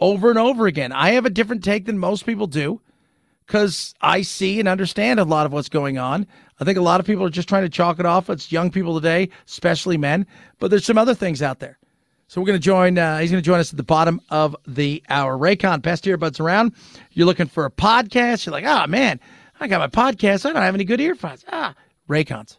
over 0.00 0.28
and 0.28 0.40
over 0.40 0.66
again. 0.66 0.90
I 0.90 1.10
have 1.10 1.24
a 1.24 1.30
different 1.30 1.62
take 1.62 1.86
than 1.86 2.00
most 2.00 2.26
people 2.26 2.48
do 2.48 2.80
because 3.46 3.94
I 4.00 4.22
see 4.22 4.58
and 4.58 4.68
understand 4.68 5.20
a 5.20 5.24
lot 5.24 5.46
of 5.46 5.52
what's 5.52 5.68
going 5.68 5.98
on. 5.98 6.26
I 6.62 6.64
think 6.64 6.78
a 6.78 6.82
lot 6.82 7.00
of 7.00 7.06
people 7.06 7.24
are 7.24 7.30
just 7.30 7.48
trying 7.48 7.64
to 7.64 7.68
chalk 7.68 7.98
it 7.98 8.06
off. 8.06 8.30
It's 8.30 8.50
young 8.50 8.70
people 8.70 8.94
today, 8.94 9.28
especially 9.46 9.96
men, 9.96 10.26
but 10.58 10.70
there's 10.70 10.84
some 10.84 10.98
other 10.98 11.14
things 11.14 11.42
out 11.42 11.58
there. 11.58 11.78
So 12.28 12.40
we're 12.40 12.46
going 12.46 12.58
to 12.58 12.64
join. 12.64 12.96
Uh, 12.96 13.18
he's 13.18 13.30
going 13.30 13.42
to 13.42 13.46
join 13.46 13.60
us 13.60 13.72
at 13.72 13.76
the 13.76 13.82
bottom 13.82 14.20
of 14.30 14.56
the 14.66 15.02
hour. 15.10 15.36
Raycon, 15.36 15.82
best 15.82 16.04
earbuds 16.04 16.40
around. 16.40 16.74
You're 17.10 17.26
looking 17.26 17.46
for 17.46 17.66
a 17.66 17.70
podcast. 17.70 18.46
You're 18.46 18.52
like, 18.52 18.64
oh 18.64 18.86
man, 18.86 19.20
I 19.60 19.68
got 19.68 19.80
my 19.80 19.88
podcast. 19.88 20.46
I 20.46 20.52
don't 20.52 20.62
have 20.62 20.74
any 20.74 20.84
good 20.84 21.00
earphones. 21.00 21.44
Ah, 21.52 21.74
Raycons, 22.08 22.56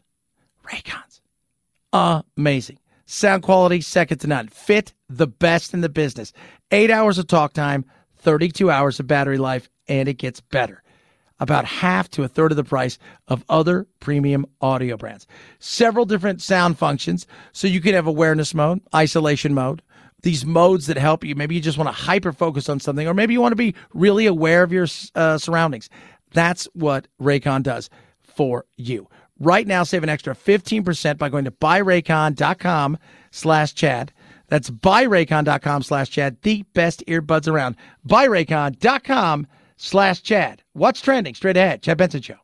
Raycons, 0.64 2.22
amazing 2.38 2.78
sound 3.14 3.43
quality, 3.43 3.82
second 3.82 4.20
to 4.20 4.28
none. 4.28 4.47
Fit 4.47 4.93
the 5.10 5.28
best 5.28 5.74
in 5.74 5.82
the 5.82 5.89
business. 5.89 6.34
Eight 6.72 6.91
hours 6.91 7.18
of 7.18 7.28
talk 7.28 7.54
time, 7.54 7.86
32 8.18 8.70
hours 8.70 8.99
of 8.99 9.08
battery 9.08 9.38
life, 9.38 9.70
and 9.88 10.08
it 10.08 10.18
gets 10.18 10.41
better. 10.41 10.82
About 11.44 11.66
half 11.66 12.10
to 12.12 12.24
a 12.24 12.30
third 12.30 12.52
of 12.52 12.56
the 12.56 12.64
price 12.64 12.98
of 13.28 13.44
other 13.50 13.86
premium 14.00 14.46
audio 14.62 14.96
brands. 14.96 15.28
Several 15.60 16.06
different 16.06 16.41
sound 16.41 16.78
functions. 16.78 17.28
So 17.52 17.68
you 17.68 17.82
can 17.82 17.94
have 17.96 18.08
awareness 18.08 18.54
mode, 18.54 18.80
isolation 18.96 19.54
mode, 19.54 19.82
these 20.22 20.46
modes 20.46 20.88
that 20.88 20.96
help 20.96 21.26
you. 21.26 21.36
Maybe 21.36 21.54
you 21.54 21.60
just 21.60 21.78
want 21.78 21.89
to 21.89 21.91
hyper 21.91 22.32
focus 22.32 22.70
on 22.70 22.80
something, 22.80 23.06
or 23.10 23.14
maybe 23.14 23.34
you 23.34 23.41
want 23.41 23.52
to 23.52 23.58
be 23.58 23.76
really 23.94 24.26
aware 24.26 24.64
of 24.64 24.72
your 24.72 24.88
uh, 25.16 25.38
surroundings. 25.38 25.89
That's 26.32 26.64
what 26.74 27.10
Raycon 27.22 27.62
does 27.62 27.89
for 28.22 28.64
you. 28.78 29.10
Right 29.38 29.68
now, 29.68 29.84
save 29.84 30.04
an 30.04 30.10
extra 30.10 30.34
15% 30.34 31.18
by 31.18 31.28
going 31.28 31.44
to 31.44 31.52
buyraycon.com 31.52 32.98
slash 33.32 33.74
Chad. 33.74 34.14
That's 34.48 34.70
buyraycon.com 34.70 35.84
slash 35.84 36.10
Chad, 36.10 36.41
the 36.44 36.64
best 36.74 37.04
earbuds 37.06 37.50
around. 37.52 37.76
Buyraycon.com 38.08 39.41
slash 39.41 39.60
Chad. 39.78 40.63
What's 40.74 41.01
trending? 41.01 41.36
Straight 41.36 41.57
ahead. 41.57 41.82
Chad 41.82 41.97
Benson 41.97 42.21
Show. 42.21 42.38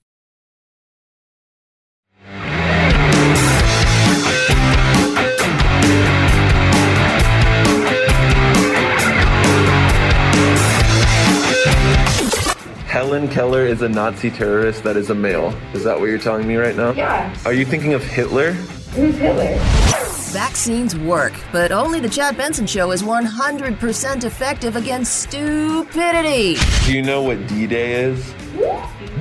Helen 12.90 13.28
Keller 13.28 13.66
is 13.66 13.84
a 13.84 13.88
Nazi 13.88 14.32
terrorist 14.32 14.84
that 14.84 14.98
is 14.98 15.12
a 15.12 15.16
male. 15.16 15.56
Is 15.74 15.84
that 15.84 16.00
what 16.00 16.10
you're 16.10 16.18
telling 16.18 16.48
me 16.48 16.56
right 16.56 16.76
now? 16.76 16.92
Yeah. 16.92 17.34
Are 17.46 17.54
you 17.54 17.64
thinking 17.64 17.94
of 17.94 18.04
Hitler? 18.04 18.52
Who's 18.52 19.16
Hitler? 19.16 20.09
Vaccines 20.30 20.96
work, 20.96 21.34
but 21.52 21.72
only 21.72 22.00
the 22.00 22.08
Chad 22.08 22.38
Benson 22.38 22.68
Show 22.68 22.92
is 22.92 23.02
100% 23.02 24.24
effective 24.24 24.76
against 24.76 25.24
stupidity. 25.24 26.56
Do 26.86 26.94
you 26.94 27.02
know 27.02 27.24
what 27.24 27.48
D 27.48 27.66
Day 27.66 28.04
is? 28.04 28.32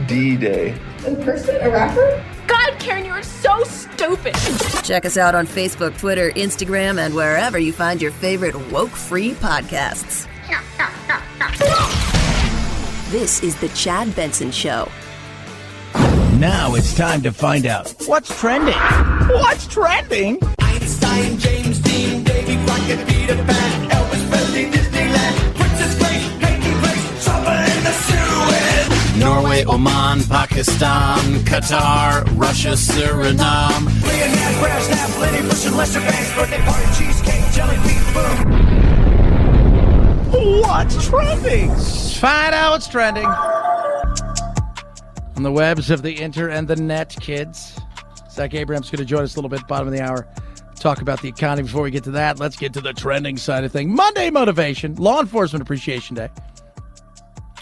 D 0.07 0.37
Day. 0.37 0.79
A 1.07 1.15
person? 1.17 1.57
A 1.63 1.71
rapper? 1.71 2.23
God, 2.47 2.79
Karen, 2.79 3.07
you 3.07 3.13
are 3.13 3.23
so 3.23 3.63
stupid. 3.65 4.35
Check 4.85 5.07
us 5.07 5.17
out 5.17 5.35
on 5.35 5.47
Facebook, 5.47 5.97
Twitter, 5.97 6.31
Instagram, 6.33 6.99
and 6.99 7.15
wherever 7.15 7.59
you 7.59 7.73
find 7.73 8.03
your 8.03 8.13
favorite 8.13 8.55
woke 8.71 8.91
free 8.91 9.33
podcasts. 9.33 10.27
This 13.11 13.43
is 13.43 13.57
the 13.57 13.69
Chad 13.71 14.15
Benson 14.15 14.51
Show. 14.51 14.91
Now 16.39 16.75
it's 16.75 16.95
time 16.95 17.23
to 17.23 17.33
find 17.33 17.65
out 17.65 17.95
what's 18.05 18.39
trending. 18.39 18.75
What's 18.75 19.67
trending? 19.67 20.39
Einstein, 21.19 21.39
James 21.39 21.79
Dean, 21.81 22.23
Davy 22.23 22.57
Crockett, 22.65 23.07
Peter 23.09 23.35
Pan, 23.35 23.91
Elvis 23.91 24.29
Presley, 24.31 24.71
Disneyland, 24.71 25.55
Princess 25.57 25.95
Grace, 25.99 26.29
Peggy 26.39 26.73
Grace, 26.81 27.25
Trouble 27.25 27.51
in 27.51 27.85
the 27.85 27.93
Suez. 28.07 29.17
Norway, 29.17 29.65
Oman, 29.65 30.23
Pakistan, 30.25 31.19
Qatar, 31.45 32.25
Russia, 32.37 32.73
Suriname. 32.77 33.87
Leonard, 34.03 34.59
Brass, 34.61 34.87
Snap, 34.87 35.19
Lenny 35.19 35.43
Bush, 35.49 35.67
and 35.67 35.77
Lester 35.77 36.01
Banks, 36.01 36.35
birthday 36.35 36.61
party, 36.61 36.87
cheesecake, 36.97 37.53
jelly 37.53 37.77
bean, 37.85 38.03
boom. 38.15 38.39
What's 40.61 41.09
trending? 41.09 41.75
Find 42.21 42.55
out 42.55 42.73
what's 42.73 42.87
trending 42.87 43.27
on 45.37 45.43
the 45.43 45.53
webs 45.53 45.91
of 45.91 46.03
the 46.03 46.21
inter 46.21 46.49
and 46.49 46.69
the 46.69 46.77
net, 46.77 47.17
kids. 47.21 47.77
Zach 48.31 48.55
Abraham's 48.55 48.91
going 48.91 48.99
to 48.99 49.05
join 49.05 49.23
us 49.23 49.35
a 49.35 49.39
little 49.39 49.49
bit, 49.49 49.67
bottom 49.67 49.89
of 49.89 49.95
the 49.95 50.01
hour. 50.01 50.29
Talk 50.79 51.01
about 51.01 51.21
the 51.21 51.29
economy. 51.29 51.67
Before 51.67 51.83
we 51.83 51.91
get 51.91 52.05
to 52.05 52.11
that, 52.13 52.39
let's 52.39 52.57
get 52.57 52.73
to 52.75 52.81
the 52.81 52.93
trending 52.93 53.37
side 53.37 53.65
of 53.65 53.73
things. 53.73 53.95
Monday 53.95 54.31
motivation, 54.31 54.95
Law 54.97 55.21
Enforcement 55.21 55.63
Appreciation 55.63 56.17
Day, 56.17 56.29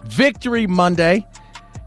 Victory 0.04 0.66
Monday 0.66 1.26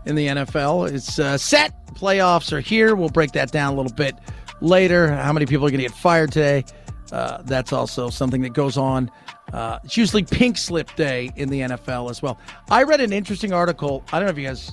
in 0.05 0.15
the 0.15 0.27
NFL. 0.27 0.91
It's 0.91 1.19
uh, 1.19 1.37
set. 1.37 1.73
Playoffs 1.93 2.51
are 2.51 2.59
here. 2.59 2.95
We'll 2.95 3.09
break 3.09 3.33
that 3.33 3.51
down 3.51 3.73
a 3.73 3.75
little 3.75 3.93
bit 3.93 4.15
later. 4.61 5.11
How 5.11 5.33
many 5.33 5.45
people 5.45 5.65
are 5.65 5.69
going 5.69 5.81
to 5.81 5.87
get 5.87 5.95
fired 5.95 6.31
today? 6.31 6.65
Uh, 7.11 7.41
that's 7.43 7.73
also 7.73 8.09
something 8.09 8.41
that 8.41 8.53
goes 8.53 8.77
on. 8.77 9.11
Uh, 9.53 9.79
it's 9.83 9.97
usually 9.97 10.23
Pink 10.23 10.57
Slip 10.57 10.95
Day 10.95 11.31
in 11.35 11.49
the 11.49 11.61
NFL 11.61 12.09
as 12.09 12.21
well. 12.21 12.39
I 12.69 12.83
read 12.83 13.01
an 13.01 13.11
interesting 13.11 13.51
article. 13.51 14.03
I 14.11 14.19
don't 14.19 14.25
know 14.25 14.31
if 14.31 14.37
you 14.37 14.47
guys 14.47 14.71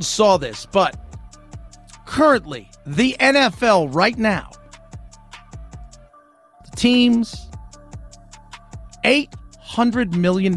saw 0.00 0.36
this, 0.36 0.66
but 0.66 0.96
currently, 2.06 2.70
the 2.86 3.16
NFL 3.20 3.94
right 3.94 4.16
now, 4.16 4.50
the 6.70 6.76
teams, 6.76 7.48
$800 9.04 10.14
million 10.14 10.56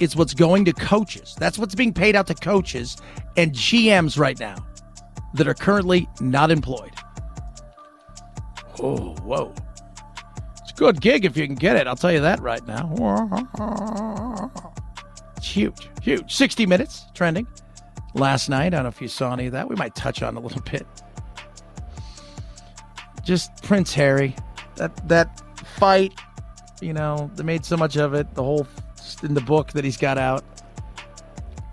is 0.00 0.16
what's 0.16 0.34
going 0.34 0.64
to 0.66 0.72
coaches. 0.72 1.36
That's 1.38 1.58
what's 1.58 1.74
being 1.74 1.92
paid 1.92 2.16
out 2.16 2.26
to 2.28 2.34
coaches 2.34 2.96
and 3.36 3.52
GMs 3.52 4.18
right 4.18 4.38
now 4.38 4.56
that 5.34 5.46
are 5.46 5.54
currently 5.54 6.08
not 6.20 6.50
employed. 6.50 6.92
Oh, 8.80 9.14
whoa. 9.22 9.54
It's 10.62 10.72
a 10.72 10.74
good 10.74 11.00
gig 11.00 11.24
if 11.24 11.36
you 11.36 11.46
can 11.46 11.56
get 11.56 11.76
it. 11.76 11.86
I'll 11.86 11.96
tell 11.96 12.12
you 12.12 12.20
that 12.20 12.40
right 12.40 12.66
now. 12.66 14.50
It's 15.38 15.46
huge, 15.46 15.88
huge. 16.02 16.34
60 16.34 16.66
minutes 16.66 17.06
trending 17.14 17.46
last 18.18 18.48
night. 18.48 18.66
I 18.66 18.70
don't 18.70 18.82
know 18.82 18.88
if 18.88 19.00
you 19.00 19.08
saw 19.08 19.32
any 19.32 19.46
of 19.46 19.52
that. 19.52 19.68
We 19.68 19.76
might 19.76 19.94
touch 19.94 20.22
on 20.22 20.36
a 20.36 20.40
little 20.40 20.62
bit. 20.62 20.86
Just 23.24 23.62
Prince 23.62 23.94
Harry, 23.94 24.34
that 24.76 25.08
that 25.08 25.42
fight, 25.76 26.14
you 26.80 26.92
know, 26.92 27.30
they 27.36 27.42
made 27.42 27.64
so 27.64 27.76
much 27.76 27.96
of 27.96 28.14
it. 28.14 28.34
The 28.34 28.42
whole 28.42 28.66
in 29.22 29.34
the 29.34 29.40
book 29.40 29.72
that 29.72 29.84
he's 29.84 29.96
got 29.96 30.18
out, 30.18 30.44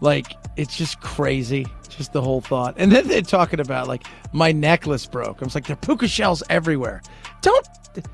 like 0.02 0.34
it's 0.58 0.78
just 0.78 1.00
crazy. 1.02 1.66
Just 1.90 2.12
the 2.12 2.22
whole 2.22 2.42
thought, 2.42 2.76
and 2.78 2.92
then 2.92 3.08
they're 3.08 3.22
talking 3.22 3.62
about 3.62 3.88
like 3.88 4.06
my 4.34 4.52
necklace 4.52 5.06
broke. 5.06 5.42
I 5.42 5.46
was 5.46 5.56
like, 5.56 5.66
there 5.68 5.76
are 5.76 5.78
puka 5.78 6.10
shells 6.10 6.44
everywhere. 6.50 7.02
Don't. 7.42 7.68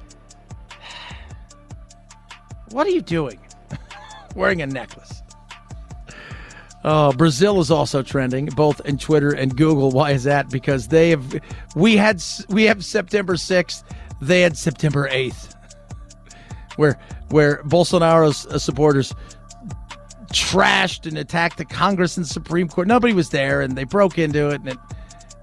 What 2.69 2.87
are 2.87 2.91
you 2.91 3.01
doing? 3.01 3.37
Wearing 4.35 4.61
a 4.61 4.65
necklace. 4.65 5.21
Oh, 6.83 7.13
Brazil 7.13 7.59
is 7.59 7.69
also 7.69 8.01
trending, 8.01 8.47
both 8.47 8.81
in 8.85 8.97
Twitter 8.97 9.31
and 9.31 9.55
Google. 9.55 9.91
Why 9.91 10.11
is 10.11 10.23
that? 10.23 10.49
Because 10.49 10.87
they 10.87 11.11
have, 11.11 11.39
we 11.75 11.95
had, 11.95 12.23
we 12.49 12.63
have 12.63 12.83
September 12.83 13.37
sixth. 13.37 13.83
They 14.19 14.41
had 14.41 14.57
September 14.57 15.07
eighth, 15.09 15.55
where 16.77 16.99
where 17.29 17.61
Bolsonaro's 17.63 18.45
uh, 18.47 18.57
supporters 18.57 19.13
trashed 20.27 21.07
and 21.07 21.17
attacked 21.17 21.57
the 21.57 21.65
Congress 21.65 22.17
and 22.17 22.25
Supreme 22.25 22.67
Court. 22.67 22.87
Nobody 22.87 23.13
was 23.13 23.29
there, 23.29 23.61
and 23.61 23.77
they 23.77 23.83
broke 23.83 24.17
into 24.17 24.49
it, 24.49 24.61
and 24.61 24.69
it 24.69 24.77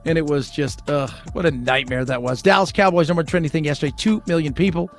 and 0.05 0.18
it 0.18 0.26
was 0.26 0.51
just 0.51 0.89
ugh, 0.91 1.11
what 1.32 1.47
a 1.47 1.51
nightmare 1.53 2.05
that 2.05 2.22
was. 2.22 2.43
Dallas 2.43 2.72
Cowboys 2.72 3.09
number 3.09 3.22
trending 3.22 3.51
thing 3.51 3.64
yesterday. 3.64 3.93
Two 3.97 4.22
million 4.26 4.53
people, 4.53 4.91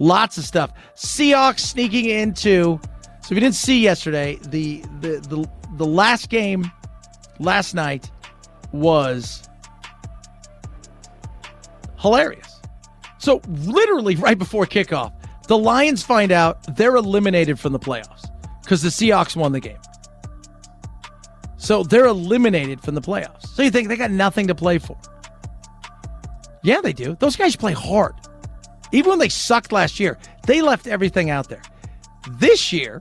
lots 0.00 0.38
of 0.38 0.44
stuff. 0.44 0.72
Seahawks 0.96 1.60
sneaking 1.60 2.06
into. 2.06 2.80
So 3.24 3.32
if 3.32 3.36
you 3.36 3.40
didn't 3.40 3.54
see 3.54 3.80
yesterday, 3.80 4.38
the 4.42 4.82
the 5.00 5.18
the 5.18 5.50
the 5.78 5.86
last 5.86 6.28
game 6.28 6.70
last 7.38 7.74
night 7.74 8.10
was 8.70 9.48
hilarious. 11.98 12.60
So 13.16 13.40
literally 13.48 14.16
right 14.16 14.36
before 14.36 14.66
kickoff, 14.66 15.14
the 15.46 15.56
Lions 15.56 16.02
find 16.02 16.32
out 16.32 16.76
they're 16.76 16.96
eliminated 16.96 17.58
from 17.58 17.72
the 17.72 17.78
playoffs 17.78 18.28
because 18.60 18.82
the 18.82 18.90
Seahawks 18.90 19.34
won 19.34 19.52
the 19.52 19.60
game. 19.60 19.80
So 21.56 21.82
they're 21.82 22.04
eliminated 22.04 22.82
from 22.82 22.94
the 22.94 23.00
playoffs. 23.00 23.46
So 23.46 23.62
you 23.62 23.70
think 23.70 23.88
they 23.88 23.96
got 23.96 24.10
nothing 24.10 24.48
to 24.48 24.54
play 24.54 24.76
for? 24.76 24.98
Yeah, 26.62 26.82
they 26.82 26.92
do. 26.92 27.16
Those 27.20 27.36
guys 27.36 27.56
play 27.56 27.72
hard. 27.72 28.16
Even 28.92 29.08
when 29.08 29.18
they 29.18 29.30
sucked 29.30 29.72
last 29.72 29.98
year, 29.98 30.18
they 30.46 30.60
left 30.60 30.86
everything 30.86 31.30
out 31.30 31.48
there. 31.48 31.62
This 32.38 32.70
year, 32.70 33.00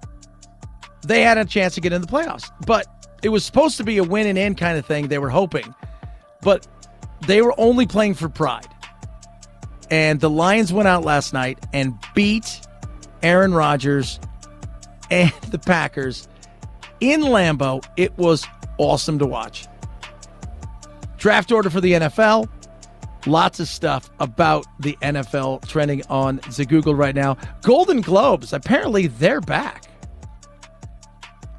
they 1.03 1.21
had 1.21 1.37
a 1.37 1.45
chance 1.45 1.75
to 1.75 1.81
get 1.81 1.93
in 1.93 2.01
the 2.01 2.07
playoffs, 2.07 2.49
but 2.65 2.87
it 3.23 3.29
was 3.29 3.45
supposed 3.45 3.77
to 3.77 3.83
be 3.83 3.97
a 3.97 4.03
win 4.03 4.27
and 4.27 4.37
end 4.37 4.57
kind 4.57 4.77
of 4.77 4.85
thing. 4.85 5.07
They 5.07 5.19
were 5.19 5.29
hoping, 5.29 5.73
but 6.41 6.67
they 7.27 7.41
were 7.41 7.53
only 7.57 7.85
playing 7.85 8.15
for 8.15 8.29
pride. 8.29 8.67
And 9.89 10.19
the 10.19 10.29
Lions 10.29 10.73
went 10.73 10.87
out 10.87 11.03
last 11.03 11.33
night 11.33 11.59
and 11.71 11.97
beat 12.13 12.61
Aaron 13.21 13.53
Rodgers 13.53 14.19
and 15.09 15.31
the 15.51 15.59
Packers 15.59 16.27
in 16.99 17.21
Lambeau. 17.21 17.85
It 17.97 18.17
was 18.17 18.45
awesome 18.77 19.19
to 19.19 19.25
watch. 19.25 19.67
Draft 21.17 21.51
order 21.51 21.69
for 21.69 21.79
the 21.79 21.93
NFL. 21.93 22.49
Lots 23.25 23.61
of 23.61 23.69
stuff 23.69 24.09
about 24.19 24.65
the 24.81 24.97
NFL 25.01 25.65
trending 25.65 26.01
on 26.09 26.41
the 26.57 26.65
Google 26.65 26.93
right 26.93 27.15
now. 27.15 27.37
Golden 27.61 28.01
Globes, 28.01 28.51
apparently 28.51 29.07
they're 29.07 29.39
back. 29.39 29.85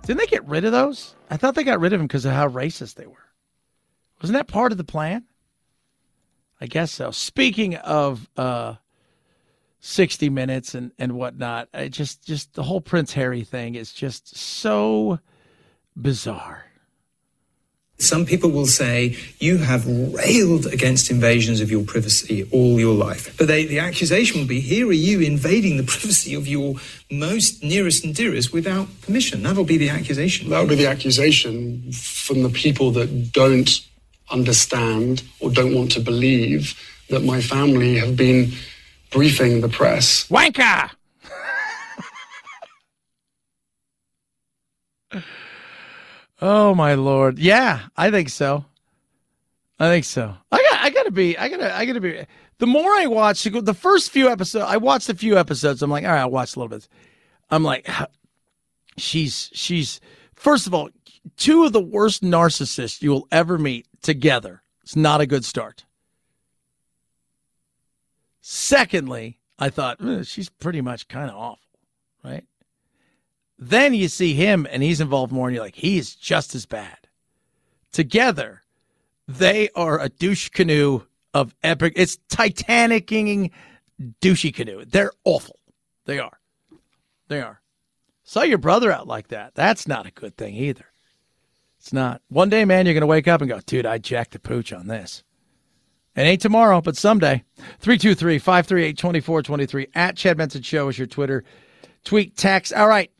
Didn't 0.06 0.18
they 0.18 0.26
get 0.26 0.46
rid 0.46 0.64
of 0.64 0.72
those? 0.72 1.14
I 1.30 1.36
thought 1.36 1.54
they 1.54 1.64
got 1.64 1.80
rid 1.80 1.92
of 1.92 1.98
them 1.98 2.06
because 2.06 2.24
of 2.24 2.32
how 2.32 2.48
racist 2.48 2.94
they 2.94 3.06
were. 3.06 3.16
Wasn't 4.20 4.36
that 4.36 4.48
part 4.48 4.72
of 4.72 4.78
the 4.78 4.84
plan? 4.84 5.24
I 6.60 6.66
guess 6.66 6.92
so. 6.92 7.10
Speaking 7.10 7.76
of 7.76 8.28
uh, 8.36 8.74
60 9.80 10.30
minutes 10.30 10.74
and, 10.74 10.92
and 10.98 11.12
whatnot, 11.12 11.68
I 11.74 11.88
just 11.88 12.24
just 12.24 12.54
the 12.54 12.62
whole 12.62 12.80
Prince 12.80 13.12
Harry 13.14 13.44
thing 13.44 13.74
is 13.74 13.92
just 13.92 14.36
so 14.36 15.18
bizarre. 15.96 16.63
Some 17.98 18.26
people 18.26 18.50
will 18.50 18.66
say 18.66 19.16
you 19.38 19.58
have 19.58 19.86
railed 19.86 20.66
against 20.66 21.10
invasions 21.10 21.60
of 21.60 21.70
your 21.70 21.84
privacy 21.84 22.46
all 22.52 22.78
your 22.80 22.94
life. 22.94 23.36
But 23.38 23.46
they, 23.46 23.66
the 23.66 23.78
accusation 23.78 24.40
will 24.40 24.48
be 24.48 24.60
here 24.60 24.88
are 24.88 24.92
you 24.92 25.20
invading 25.20 25.76
the 25.76 25.82
privacy 25.94 26.34
of 26.34 26.48
your 26.48 26.74
most 27.10 27.62
nearest 27.62 28.04
and 28.04 28.14
dearest 28.14 28.52
without 28.52 28.88
permission. 29.02 29.42
That'll 29.42 29.64
be 29.64 29.78
the 29.78 29.90
accusation. 29.90 30.50
That'll 30.50 30.68
be 30.68 30.74
the 30.74 30.88
accusation 30.88 31.92
from 31.92 32.42
the 32.42 32.50
people 32.50 32.90
that 32.92 33.32
don't 33.32 33.70
understand 34.30 35.22
or 35.40 35.50
don't 35.50 35.74
want 35.74 35.92
to 35.92 36.00
believe 36.00 36.74
that 37.10 37.22
my 37.22 37.40
family 37.40 37.96
have 37.98 38.16
been 38.16 38.52
briefing 39.10 39.60
the 39.60 39.68
press. 39.68 40.26
Wanker! 40.28 40.90
Oh 46.44 46.74
my 46.74 46.94
lord. 46.94 47.38
Yeah, 47.38 47.80
I 47.96 48.10
think 48.10 48.28
so. 48.28 48.66
I 49.80 49.88
think 49.88 50.04
so. 50.04 50.36
I 50.52 50.58
got 50.58 50.80
I 50.80 50.90
gotta 50.90 51.10
be 51.10 51.36
I 51.38 51.48
gotta 51.48 51.74
I 51.74 51.86
gotta 51.86 52.00
be 52.00 52.24
the 52.58 52.66
more 52.66 52.90
I 52.90 53.06
watch 53.06 53.42
the 53.44 53.74
first 53.74 54.10
few 54.10 54.28
episodes 54.28 54.66
I 54.68 54.76
watched 54.76 55.08
a 55.08 55.14
few 55.14 55.38
episodes, 55.38 55.82
I'm 55.82 55.90
like, 55.90 56.04
all 56.04 56.10
right, 56.10 56.20
I'll 56.20 56.30
watch 56.30 56.54
a 56.54 56.58
little 56.60 56.68
bit. 56.68 56.86
I'm 57.50 57.62
like 57.62 57.88
she's 58.98 59.50
she's 59.54 60.00
first 60.34 60.66
of 60.66 60.74
all, 60.74 60.90
two 61.36 61.64
of 61.64 61.72
the 61.72 61.80
worst 61.80 62.22
narcissists 62.22 63.00
you 63.00 63.10
will 63.10 63.26
ever 63.32 63.56
meet 63.56 63.86
together. 64.02 64.62
It's 64.82 64.96
not 64.96 65.22
a 65.22 65.26
good 65.26 65.46
start. 65.46 65.86
Secondly, 68.42 69.40
I 69.58 69.70
thought 69.70 69.98
she's 70.26 70.50
pretty 70.50 70.82
much 70.82 71.08
kind 71.08 71.30
of 71.30 71.36
awful, 71.36 71.80
right? 72.22 72.44
Then 73.58 73.94
you 73.94 74.08
see 74.08 74.34
him 74.34 74.66
and 74.70 74.82
he's 74.82 75.00
involved 75.00 75.32
more, 75.32 75.48
and 75.48 75.54
you're 75.54 75.64
like, 75.64 75.76
he's 75.76 76.14
just 76.14 76.54
as 76.54 76.66
bad. 76.66 76.98
Together, 77.92 78.62
they 79.28 79.68
are 79.76 80.00
a 80.00 80.08
douche 80.08 80.48
canoe 80.48 81.02
of 81.32 81.54
epic. 81.62 81.94
It's 81.96 82.18
Titanicing 82.28 83.50
douchey 84.20 84.54
canoe. 84.54 84.84
They're 84.84 85.12
awful. 85.24 85.58
They 86.04 86.18
are. 86.18 86.38
They 87.28 87.40
are. 87.40 87.60
Saw 88.24 88.42
your 88.42 88.58
brother 88.58 88.90
out 88.90 89.06
like 89.06 89.28
that. 89.28 89.54
That's 89.54 89.86
not 89.86 90.06
a 90.06 90.10
good 90.10 90.36
thing 90.36 90.54
either. 90.54 90.86
It's 91.78 91.92
not. 91.92 92.22
One 92.28 92.48
day, 92.48 92.64
man, 92.64 92.86
you're 92.86 92.94
going 92.94 93.02
to 93.02 93.06
wake 93.06 93.28
up 93.28 93.42
and 93.42 93.50
go, 93.50 93.60
dude, 93.60 93.86
I 93.86 93.98
jacked 93.98 94.32
the 94.32 94.38
pooch 94.38 94.72
on 94.72 94.86
this. 94.86 95.22
It 96.16 96.22
ain't 96.22 96.40
tomorrow, 96.40 96.80
but 96.80 96.96
someday. 96.96 97.44
323 97.80 98.38
538 98.38 98.96
2423 98.96 99.88
at 99.94 100.16
Chad 100.16 100.36
Benson 100.36 100.62
Show 100.62 100.88
is 100.88 100.96
your 100.96 101.06
Twitter 101.06 101.44
tweet 102.04 102.36
text. 102.36 102.72
All 102.72 102.88
right. 102.88 103.10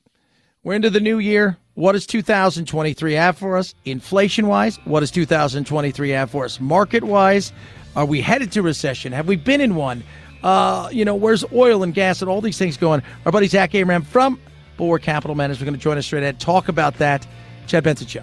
We're 0.65 0.73
into 0.73 0.89
the 0.89 1.01
new 1.01 1.19
year. 1.19 1.59
What 1.75 1.93
does 1.93 2.07
2023 2.07 3.13
have 3.13 3.37
for 3.37 3.59
us? 3.59 3.75
Inflation 3.85 4.47
wise, 4.47 4.79
what 4.87 5.01
does 5.01 5.11
2023 5.11 6.11
have 6.11 6.31
for 6.31 6.47
us? 6.47 6.59
Market 6.59 7.05
wise, 7.05 7.53
are 7.95 8.07
we 8.07 8.23
headed 8.23 8.51
to 8.53 8.63
recession? 8.63 9.13
Have 9.13 9.29
we 9.29 9.37
been 9.37 9.61
in 9.61 9.75
one? 9.75 10.03
Uh, 10.43 10.89
you 10.91 11.05
know, 11.05 11.17
where's 11.17 11.45
oil 11.53 11.83
and 11.83 11.93
gas 11.93 12.23
and 12.23 12.31
all 12.31 12.41
these 12.41 12.57
things 12.57 12.79
going? 12.79 13.03
Our 13.27 13.33
buddy 13.33 13.47
Zach 13.47 13.75
Abraham 13.75 14.03
from 14.03 14.41
Bulwark 14.79 15.03
Capital 15.03 15.35
Management 15.35 15.61
is 15.61 15.65
going 15.67 15.79
to 15.79 15.83
join 15.83 15.99
us 15.99 16.07
straight 16.07 16.23
ahead, 16.23 16.41
talk 16.41 16.69
about 16.69 16.95
that. 16.95 17.27
Chad 17.67 17.85
Benson 17.85 18.07
Show. 18.07 18.23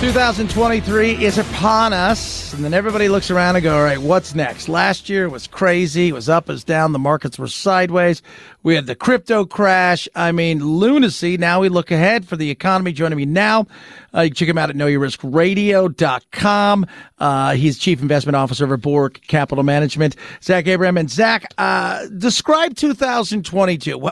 2023 0.00 1.24
is 1.24 1.38
upon 1.38 1.94
us, 1.94 2.52
and 2.52 2.62
then 2.62 2.74
everybody 2.74 3.08
looks 3.08 3.30
around 3.30 3.56
and 3.56 3.62
go, 3.62 3.74
all 3.74 3.82
right, 3.82 3.98
what's 3.98 4.34
next? 4.34 4.68
Last 4.68 5.08
year 5.08 5.30
was 5.30 5.46
crazy. 5.46 6.08
It 6.08 6.12
was 6.12 6.28
up, 6.28 6.50
it 6.50 6.52
was 6.52 6.64
down. 6.64 6.92
The 6.92 6.98
markets 6.98 7.38
were 7.38 7.48
sideways. 7.48 8.20
We 8.62 8.74
had 8.74 8.84
the 8.86 8.94
crypto 8.94 9.46
crash. 9.46 10.06
I 10.14 10.32
mean, 10.32 10.62
lunacy. 10.62 11.38
Now 11.38 11.60
we 11.60 11.70
look 11.70 11.90
ahead 11.90 12.28
for 12.28 12.36
the 12.36 12.50
economy. 12.50 12.92
Joining 12.92 13.16
me 13.16 13.24
now, 13.24 13.66
uh, 14.14 14.20
you 14.20 14.30
can 14.30 14.36
check 14.36 14.48
him 14.48 14.58
out 14.58 14.68
at 14.68 14.76
knowyourriskradio.com. 14.76 16.86
Uh, 17.18 17.54
he's 17.54 17.78
Chief 17.78 18.02
Investment 18.02 18.36
Officer 18.36 18.72
of 18.72 18.82
Borg 18.82 19.22
Capital 19.26 19.64
Management. 19.64 20.14
Zach 20.42 20.66
Abraham. 20.66 20.98
And 20.98 21.10
Zach, 21.10 21.46
uh, 21.56 22.06
describe 22.18 22.76
2022. 22.76 24.10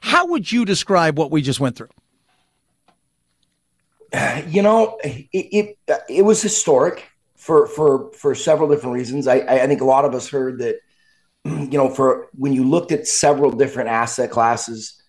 How 0.00 0.26
would 0.26 0.50
you 0.50 0.64
describe 0.64 1.18
what 1.18 1.30
we 1.30 1.42
just 1.42 1.60
went 1.60 1.76
through? 1.76 1.90
you 4.46 4.62
know, 4.62 4.98
it, 5.04 5.28
it 5.32 5.78
it 6.08 6.22
was 6.24 6.42
historic 6.42 7.08
for 7.36 7.66
for 7.66 8.12
for 8.12 8.34
several 8.34 8.68
different 8.68 8.94
reasons. 8.94 9.26
I 9.26 9.36
I 9.36 9.66
think 9.66 9.80
a 9.80 9.86
lot 9.86 10.04
of 10.04 10.14
us 10.14 10.28
heard 10.28 10.58
that, 10.58 10.76
you 11.44 11.78
know, 11.78 11.90
for 11.90 12.28
when 12.32 12.52
you 12.52 12.64
looked 12.64 12.92
at 12.92 13.06
several 13.06 13.50
different 13.50 13.90
asset 13.90 14.30
classes, 14.30 15.02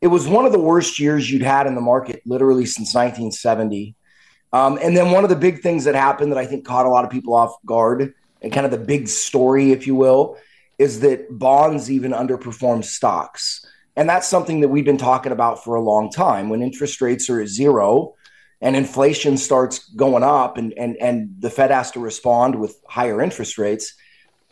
it 0.00 0.08
was 0.08 0.26
one 0.26 0.46
of 0.46 0.52
the 0.52 0.60
worst 0.60 0.98
years 0.98 1.30
you'd 1.30 1.42
had 1.42 1.66
in 1.66 1.74
the 1.74 1.80
market 1.80 2.22
literally 2.26 2.66
since 2.66 2.94
1970. 2.94 3.94
Um, 4.52 4.78
and 4.82 4.96
then 4.96 5.12
one 5.12 5.22
of 5.22 5.30
the 5.30 5.36
big 5.36 5.60
things 5.60 5.84
that 5.84 5.94
happened 5.94 6.32
that 6.32 6.38
I 6.38 6.46
think 6.46 6.64
caught 6.64 6.86
a 6.86 6.88
lot 6.88 7.04
of 7.04 7.10
people 7.10 7.34
off 7.34 7.54
guard 7.64 8.14
and 8.42 8.52
kind 8.52 8.64
of 8.64 8.72
the 8.72 8.78
big 8.78 9.06
story, 9.06 9.70
if 9.70 9.86
you 9.86 9.94
will, 9.94 10.38
is 10.78 11.00
that 11.00 11.26
bonds 11.38 11.90
even 11.90 12.10
underperform 12.12 12.82
stocks. 12.82 13.64
And 13.94 14.08
that's 14.08 14.26
something 14.26 14.60
that 14.60 14.68
we've 14.68 14.84
been 14.84 14.96
talking 14.96 15.30
about 15.30 15.62
for 15.62 15.76
a 15.76 15.80
long 15.80 16.10
time. 16.10 16.48
When 16.48 16.62
interest 16.62 17.00
rates 17.00 17.28
are 17.28 17.40
at 17.40 17.48
zero, 17.48 18.14
and 18.60 18.76
inflation 18.76 19.36
starts 19.36 19.88
going 19.90 20.22
up 20.22 20.58
and 20.58 20.72
and 20.74 20.96
and 20.96 21.34
the 21.38 21.50
Fed 21.50 21.70
has 21.70 21.90
to 21.92 22.00
respond 22.00 22.54
with 22.54 22.80
higher 22.88 23.22
interest 23.22 23.58
rates, 23.58 23.94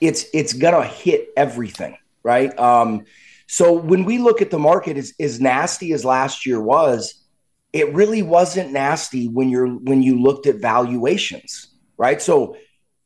it's 0.01 0.27
it's 0.33 0.53
gonna 0.53 0.85
hit 0.85 1.29
everything, 1.37 1.97
right? 2.23 2.57
Um, 2.59 3.05
so 3.47 3.73
when 3.73 4.05
we 4.05 4.19
look 4.19 4.43
at 4.43 4.51
the 4.51 4.59
market 4.59 4.97
as, 4.97 5.15
as 5.19 5.41
nasty 5.41 5.93
as 5.93 6.05
last 6.05 6.47
year 6.47 6.61
was, 6.61 7.15
it 7.73 7.93
really 7.95 8.23
wasn't 8.23 8.73
nasty 8.73 9.29
when 9.29 9.49
you're 9.49 9.69
when 9.69 10.03
you 10.03 10.21
looked 10.21 10.47
at 10.47 10.57
valuations, 10.57 11.69
right? 11.97 12.21
So 12.21 12.57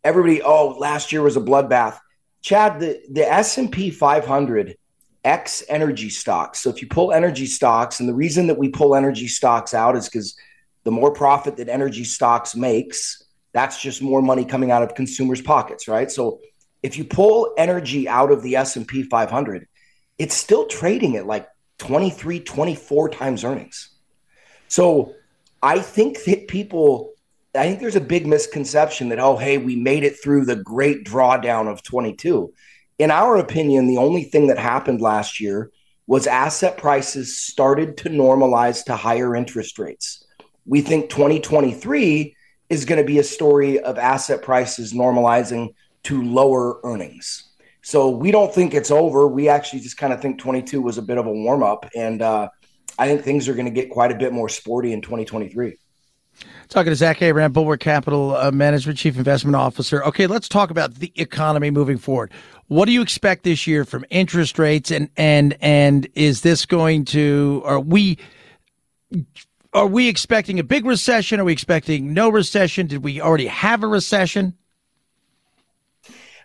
everybody, 0.04 0.42
oh, 0.42 0.76
last 0.78 1.12
year 1.12 1.22
was 1.22 1.36
a 1.36 1.40
bloodbath. 1.40 1.98
Chad, 2.42 2.80
the, 2.80 3.00
the 3.08 3.30
S&P 3.30 3.90
500 3.90 4.76
X 5.24 5.62
energy 5.68 6.10
stocks. 6.10 6.60
So 6.60 6.70
if 6.70 6.82
you 6.82 6.88
pull 6.88 7.12
energy 7.12 7.46
stocks, 7.46 8.00
and 8.00 8.08
the 8.08 8.14
reason 8.14 8.48
that 8.48 8.58
we 8.58 8.68
pull 8.68 8.96
energy 8.96 9.28
stocks 9.28 9.74
out 9.74 9.96
is 9.96 10.08
because 10.08 10.34
the 10.84 10.90
more 10.90 11.12
profit 11.12 11.56
that 11.56 11.68
energy 11.68 12.04
stocks 12.04 12.54
makes, 12.54 13.22
that's 13.52 13.80
just 13.80 14.02
more 14.02 14.22
money 14.22 14.44
coming 14.44 14.70
out 14.70 14.82
of 14.82 14.94
consumers' 14.94 15.42
pockets, 15.42 15.88
right? 15.88 16.10
So 16.10 16.40
if 16.82 16.96
you 16.96 17.04
pull 17.04 17.54
energy 17.56 18.08
out 18.08 18.32
of 18.32 18.42
the 18.42 18.56
S&P 18.56 19.04
500, 19.04 19.68
it's 20.18 20.34
still 20.34 20.66
trading 20.66 21.16
at 21.16 21.26
like 21.26 21.48
23, 21.78 22.40
24 22.40 23.08
times 23.10 23.44
earnings. 23.44 23.90
So 24.68 25.14
I 25.62 25.80
think 25.80 26.24
that 26.24 26.48
people, 26.48 27.12
I 27.54 27.64
think 27.64 27.80
there's 27.80 27.96
a 27.96 28.00
big 28.00 28.26
misconception 28.26 29.10
that, 29.10 29.18
oh, 29.18 29.36
hey, 29.36 29.58
we 29.58 29.76
made 29.76 30.02
it 30.02 30.16
through 30.22 30.46
the 30.46 30.56
great 30.56 31.04
drawdown 31.04 31.70
of 31.70 31.82
22. 31.82 32.52
In 32.98 33.10
our 33.10 33.36
opinion, 33.36 33.86
the 33.86 33.98
only 33.98 34.24
thing 34.24 34.48
that 34.48 34.58
happened 34.58 35.00
last 35.00 35.40
year 35.40 35.70
was 36.06 36.26
asset 36.26 36.76
prices 36.76 37.38
started 37.38 37.96
to 37.98 38.08
normalize 38.08 38.84
to 38.84 38.96
higher 38.96 39.36
interest 39.36 39.78
rates. 39.78 40.21
We 40.66 40.80
think 40.80 41.10
2023 41.10 42.36
is 42.68 42.84
going 42.84 43.00
to 43.00 43.06
be 43.06 43.18
a 43.18 43.24
story 43.24 43.80
of 43.80 43.98
asset 43.98 44.42
prices 44.42 44.92
normalizing 44.92 45.74
to 46.04 46.22
lower 46.22 46.80
earnings. 46.84 47.50
So 47.82 48.10
we 48.10 48.30
don't 48.30 48.54
think 48.54 48.74
it's 48.74 48.90
over. 48.90 49.26
We 49.26 49.48
actually 49.48 49.80
just 49.80 49.96
kind 49.96 50.12
of 50.12 50.22
think 50.22 50.38
22 50.38 50.80
was 50.80 50.98
a 50.98 51.02
bit 51.02 51.18
of 51.18 51.26
a 51.26 51.32
warm 51.32 51.62
up. 51.62 51.88
And 51.96 52.22
uh, 52.22 52.48
I 52.98 53.08
think 53.08 53.22
things 53.22 53.48
are 53.48 53.54
going 53.54 53.66
to 53.66 53.72
get 53.72 53.90
quite 53.90 54.12
a 54.12 54.14
bit 54.14 54.32
more 54.32 54.48
sporty 54.48 54.92
in 54.92 55.02
2023. 55.02 55.76
Talking 56.68 56.90
to 56.90 56.96
Zach 56.96 57.20
Abraham, 57.20 57.52
Bulwark 57.52 57.80
Capital 57.80 58.34
uh, 58.34 58.50
Management 58.50 58.98
Chief 58.98 59.18
Investment 59.18 59.54
Officer. 59.54 60.02
Okay, 60.04 60.26
let's 60.26 60.48
talk 60.48 60.70
about 60.70 60.94
the 60.94 61.12
economy 61.16 61.70
moving 61.70 61.98
forward. 61.98 62.32
What 62.68 62.86
do 62.86 62.92
you 62.92 63.02
expect 63.02 63.44
this 63.44 63.66
year 63.66 63.84
from 63.84 64.06
interest 64.08 64.58
rates, 64.58 64.90
and 64.90 65.10
and 65.18 65.54
and 65.60 66.08
is 66.14 66.40
this 66.40 66.64
going 66.64 67.04
to? 67.06 67.62
Are 67.66 67.78
we 67.78 68.16
are 69.72 69.86
we 69.86 70.08
expecting 70.08 70.58
a 70.58 70.64
big 70.64 70.84
recession? 70.84 71.40
Are 71.40 71.44
we 71.44 71.52
expecting 71.52 72.12
no 72.12 72.28
recession? 72.28 72.86
Did 72.86 73.02
we 73.02 73.20
already 73.20 73.46
have 73.46 73.82
a 73.82 73.86
recession? 73.86 74.54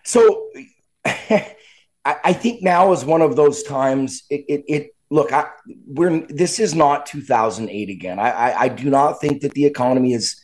So 0.02 0.48
I, 1.04 2.32
think 2.32 2.62
now 2.62 2.92
is 2.92 3.04
one 3.04 3.20
of 3.20 3.36
those 3.36 3.62
times. 3.62 4.22
It, 4.30 4.44
it, 4.48 4.64
it 4.66 4.96
look, 5.10 5.32
I, 5.32 5.48
we're 5.86 6.26
this 6.28 6.58
is 6.58 6.74
not 6.74 7.06
2008 7.06 7.90
again. 7.90 8.18
I, 8.18 8.30
I, 8.30 8.60
I 8.62 8.68
do 8.68 8.88
not 8.88 9.20
think 9.20 9.42
that 9.42 9.52
the 9.52 9.66
economy 9.66 10.12
has 10.12 10.36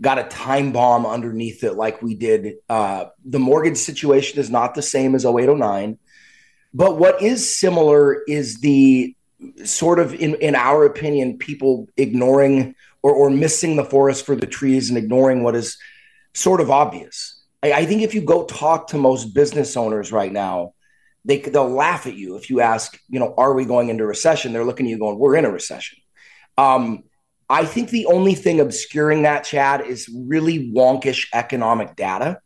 got 0.00 0.18
a 0.18 0.24
time 0.24 0.72
bomb 0.72 1.04
underneath 1.04 1.62
it 1.62 1.74
like 1.74 2.00
we 2.00 2.14
did. 2.14 2.54
Uh, 2.68 3.06
the 3.24 3.38
mortgage 3.38 3.76
situation 3.76 4.38
is 4.38 4.48
not 4.48 4.74
the 4.74 4.82
same 4.82 5.14
as 5.14 5.26
0809. 5.26 5.98
But 6.72 6.96
what 6.96 7.20
is 7.20 7.58
similar 7.58 8.22
is 8.26 8.60
the 8.60 9.14
sort 9.64 9.98
of, 9.98 10.14
in, 10.14 10.34
in 10.36 10.54
our 10.54 10.84
opinion, 10.84 11.38
people 11.38 11.88
ignoring 11.96 12.74
or, 13.02 13.12
or 13.12 13.30
missing 13.30 13.76
the 13.76 13.84
forest 13.84 14.26
for 14.26 14.36
the 14.36 14.46
trees 14.46 14.88
and 14.88 14.98
ignoring 14.98 15.42
what 15.42 15.54
is 15.54 15.78
sort 16.34 16.60
of 16.60 16.70
obvious. 16.70 17.42
I, 17.62 17.72
I 17.72 17.86
think 17.86 18.02
if 18.02 18.14
you 18.14 18.20
go 18.20 18.44
talk 18.44 18.88
to 18.88 18.98
most 18.98 19.34
business 19.34 19.76
owners 19.76 20.12
right 20.12 20.32
now, 20.32 20.74
they 21.24 21.38
they'll 21.38 21.68
laugh 21.68 22.06
at 22.06 22.14
you 22.14 22.36
if 22.36 22.48
you 22.48 22.60
ask, 22.60 22.98
you 23.08 23.20
know, 23.20 23.34
are 23.36 23.52
we 23.54 23.64
going 23.64 23.90
into 23.90 24.06
recession? 24.06 24.52
They're 24.52 24.64
looking 24.64 24.86
at 24.86 24.90
you 24.90 24.98
going, 24.98 25.18
we're 25.18 25.36
in 25.36 25.44
a 25.44 25.50
recession. 25.50 25.98
Um, 26.56 27.04
I 27.48 27.64
think 27.64 27.90
the 27.90 28.06
only 28.06 28.34
thing 28.34 28.60
obscuring 28.60 29.22
that, 29.22 29.44
Chad, 29.44 29.82
is 29.82 30.08
really 30.08 30.72
wonkish 30.72 31.26
economic 31.34 31.96
data. 31.96 32.38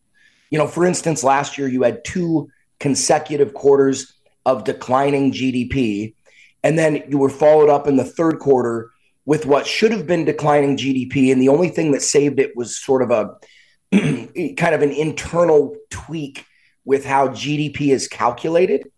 You 0.51 0.59
know, 0.59 0.67
for 0.67 0.87
instance, 0.87 1.23
last 1.23 1.59
year 1.59 1.69
you 1.69 1.83
had 1.83 2.05
two 2.05 2.49
consecutive 2.81 3.55
quarters 3.55 4.15
of 4.47 4.65
declining 4.65 5.33
GDP, 5.33 6.15
and 6.65 6.79
then 6.79 7.05
you 7.09 7.19
were 7.19 7.31
followed 7.31 7.69
up 7.69 7.87
in 7.87 7.97
the 7.97 8.05
third 8.05 8.41
quarter 8.41 8.91
with 9.27 9.47
what 9.47 9.67
should 9.67 9.93
have 9.93 10.07
been 10.07 10.25
declining 10.25 10.77
GDP, 10.77 11.31
and 11.31 11.41
the 11.41 11.51
only 11.51 11.69
thing 11.69 11.93
that 11.93 12.03
saved 12.03 12.41
it 12.41 12.57
was 12.57 12.77
sort 12.77 13.03
of 13.03 13.11
a 13.11 13.37
kind 14.57 14.75
of 14.75 14.83
an 14.83 14.91
internal 14.91 15.77
tweak 15.91 16.45
with 16.85 17.05
how 17.05 17.29
GDP 17.29 17.93
is 17.93 18.09
calculated. 18.09 18.91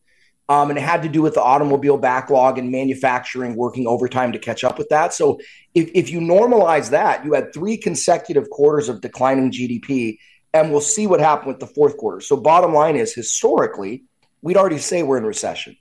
Um, 0.49 0.71
and 0.71 0.79
it 0.79 0.83
had 0.83 1.03
to 1.03 1.09
do 1.09 1.23
with 1.23 1.35
the 1.35 1.43
automobile 1.43 1.99
backlog 1.99 2.57
and 2.57 2.71
manufacturing 2.71 3.57
working 3.57 3.89
overtime 3.89 4.31
to 4.31 4.39
catch 4.39 4.63
up 4.63 4.79
with 4.79 4.89
that. 4.91 5.13
So 5.13 5.41
if, 5.75 5.91
if 5.93 6.11
you 6.11 6.21
normalize 6.21 6.91
that, 6.91 7.25
you 7.25 7.33
had 7.33 7.53
three 7.53 7.77
consecutive 7.77 8.49
quarters 8.49 8.89
of 8.89 9.01
declining 9.01 9.51
GDP, 9.51 10.19
and 10.55 10.71
we'll 10.71 10.81
see 10.81 11.09
what 11.09 11.19
happened 11.19 11.49
with 11.49 11.59
the 11.59 11.67
fourth 11.67 11.97
quarter. 11.97 12.21
So 12.21 12.37
bottom 12.37 12.73
line 12.73 12.95
is 12.95 13.13
historically, 13.13 14.05
we'd 14.41 14.57
already 14.57 14.79
say 14.79 15.03
we're 15.03 15.19
in 15.19 15.27
recession. 15.27 15.77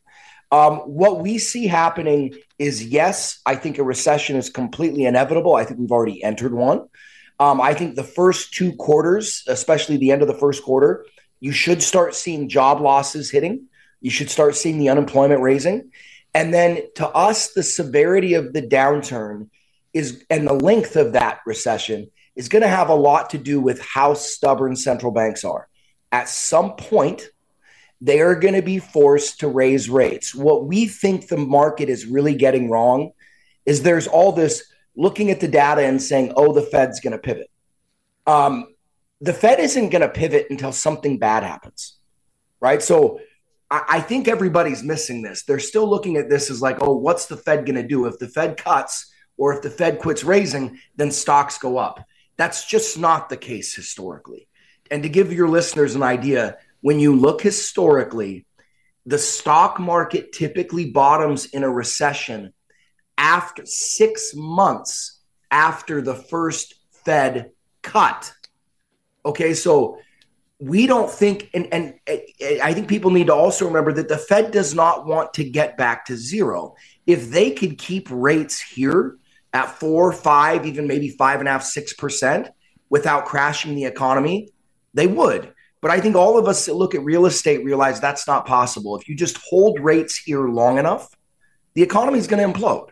Um, 0.56 0.78
what 0.78 1.20
we 1.20 1.38
see 1.38 1.68
happening 1.68 2.34
is 2.58 2.82
yes, 2.82 3.42
I 3.46 3.56
think 3.56 3.78
a 3.78 3.84
recession 3.84 4.38
is 4.38 4.50
completely 4.50 5.04
inevitable. 5.04 5.54
I 5.54 5.66
think 5.66 5.82
we've 5.82 5.92
already 5.92 6.24
entered 6.24 6.54
one. 6.54 6.88
Um, 7.42 7.60
I 7.60 7.74
think 7.74 7.96
the 7.96 8.06
first 8.06 8.54
two 8.54 8.72
quarters, 8.72 9.44
especially 9.48 9.98
the 9.98 10.12
end 10.12 10.22
of 10.22 10.30
the 10.30 10.34
first 10.34 10.64
quarter, 10.64 11.06
you 11.42 11.52
should 11.52 11.84
start 11.84 12.16
seeing 12.16 12.48
job 12.48 12.80
losses 12.80 13.30
hitting. 13.30 13.66
You 14.00 14.10
should 14.10 14.30
start 14.30 14.56
seeing 14.56 14.78
the 14.78 14.88
unemployment 14.88 15.42
raising. 15.42 15.92
And 16.34 16.54
then 16.54 16.84
to 16.96 17.06
us, 17.10 17.52
the 17.52 17.62
severity 17.62 18.36
of 18.36 18.54
the 18.54 18.62
downturn 18.62 19.50
is 19.94 20.24
and 20.30 20.48
the 20.48 20.54
length 20.54 20.96
of 20.96 21.12
that 21.14 21.40
recession 21.46 22.10
is 22.38 22.48
going 22.48 22.62
to 22.62 22.70
have 22.70 22.88
a 22.88 22.96
lot 22.96 23.32
to 23.32 23.38
do 23.38 23.60
with 23.60 23.82
how 23.82 24.14
stubborn 24.14 24.78
central 24.78 25.12
banks 25.12 25.44
are. 25.44 25.68
At 26.14 26.30
some 26.30 26.78
point, 26.78 27.30
they 28.02 28.22
are 28.22 28.36
going 28.36 28.54
to 28.54 28.62
be 28.62 28.80
forced 28.80 29.40
to 29.40 29.48
raise 29.48 29.90
rates. 29.90 30.36
What 30.36 30.66
we 30.66 30.88
think 30.88 31.28
the 31.28 31.38
market 31.38 31.90
is 31.90 32.06
really 32.06 32.36
getting 32.36 32.70
wrong 32.70 33.12
is 33.66 33.82
there's 33.82 34.08
all 34.08 34.32
this 34.32 34.64
looking 34.96 35.32
at 35.32 35.40
the 35.40 35.48
data 35.48 35.82
and 35.82 36.02
saying, 36.02 36.34
oh, 36.36 36.54
the 36.54 36.62
Fed's 36.62 37.00
going 37.00 37.14
to 37.14 37.20
pivot. 37.20 37.50
Um, 38.28 38.76
the 39.22 39.34
Fed 39.34 39.60
isn't 39.60 39.90
going 39.90 40.02
to 40.02 40.10
pivot 40.10 40.48
until 40.50 40.72
something 40.72 41.18
bad 41.18 41.44
happens, 41.44 41.98
right? 42.60 42.82
So 42.82 43.20
I, 43.70 43.84
I, 43.90 44.02
think 44.02 44.28
everybody's 44.28 44.84
missing 44.84 45.22
this. 45.22 45.44
They're 45.44 45.60
still 45.60 45.90
looking 45.90 46.18
at 46.18 46.30
this 46.30 46.50
as 46.50 46.62
like, 46.62 46.78
oh, 46.82 46.96
what's 46.96 47.26
the 47.28 47.38
Fed 47.38 47.66
going 47.66 47.76
to 47.76 47.88
do? 47.88 48.06
If 48.06 48.20
the 48.20 48.28
Fed 48.28 48.58
cuts 48.58 49.12
or 49.38 49.54
if 49.54 49.62
the 49.62 49.70
Fed 49.70 50.00
quits 50.00 50.24
raising, 50.24 50.80
then 50.96 51.12
stocks 51.12 51.58
go 51.58 51.78
up. 51.78 52.06
That's 52.38 52.66
just 52.66 52.98
not 52.98 53.30
the 53.30 53.38
case 53.38 53.74
historically. 53.76 54.48
And 54.92 55.04
to 55.04 55.10
give 55.10 55.32
your 55.32 55.48
listeners 55.48 55.96
an 55.96 56.04
idea, 56.04 56.58
when 56.86 57.00
you 57.00 57.16
look 57.16 57.42
historically, 57.42 58.46
the 59.08 59.18
stock 59.18 59.80
market 59.80 60.32
typically 60.32 60.92
bottoms 60.92 61.46
in 61.46 61.64
a 61.64 61.70
recession 61.70 62.54
after 63.18 63.66
six 63.66 64.36
months 64.36 65.20
after 65.50 66.00
the 66.00 66.14
first 66.14 66.76
Fed 67.04 67.50
cut. 67.82 68.32
Okay, 69.26 69.56
so 69.56 69.98
we 70.60 70.86
don't 70.86 71.10
think, 71.10 71.50
and, 71.56 71.68
and 71.74 71.96
I 72.62 72.72
think 72.76 72.88
people 72.88 73.10
need 73.10 73.28
to 73.28 73.34
also 73.34 73.66
remember 73.66 73.94
that 73.94 74.08
the 74.08 74.20
Fed 74.20 74.52
does 74.52 74.76
not 74.76 75.08
want 75.08 75.34
to 75.34 75.44
get 75.44 75.78
back 75.78 76.06
to 76.06 76.16
zero. 76.16 76.76
If 77.08 77.32
they 77.32 77.50
could 77.50 77.80
keep 77.80 78.10
rates 78.12 78.62
here 78.62 79.18
at 79.54 79.80
four, 79.80 80.14
five, 80.14 80.68
even 80.68 80.86
maybe 80.86 81.10
five 81.10 81.40
and 81.40 81.50
a 81.50 81.54
half, 81.54 81.64
six 81.64 81.94
percent 81.94 82.50
without 82.92 83.26
crashing 83.26 83.74
the 83.74 83.86
economy, 83.86 84.50
they 84.94 85.08
would. 85.08 85.52
But 85.86 85.92
I 85.92 86.00
think 86.00 86.16
all 86.16 86.40
of 86.40 86.48
us 86.48 86.66
that 86.66 86.74
look 86.74 86.96
at 86.96 87.04
real 87.04 87.28
estate 87.28 87.64
realize 87.64 88.00
that's 88.00 88.26
not 88.26 88.48
possible. 88.48 88.98
If 88.98 89.08
you 89.08 89.16
just 89.16 89.38
hold 89.38 89.80
rates 89.80 90.18
here 90.18 90.48
long 90.48 90.80
enough, 90.80 91.08
the 91.76 91.84
economy 91.84 92.18
is 92.18 92.26
going 92.26 92.42
to 92.42 92.60
implode. 92.60 92.90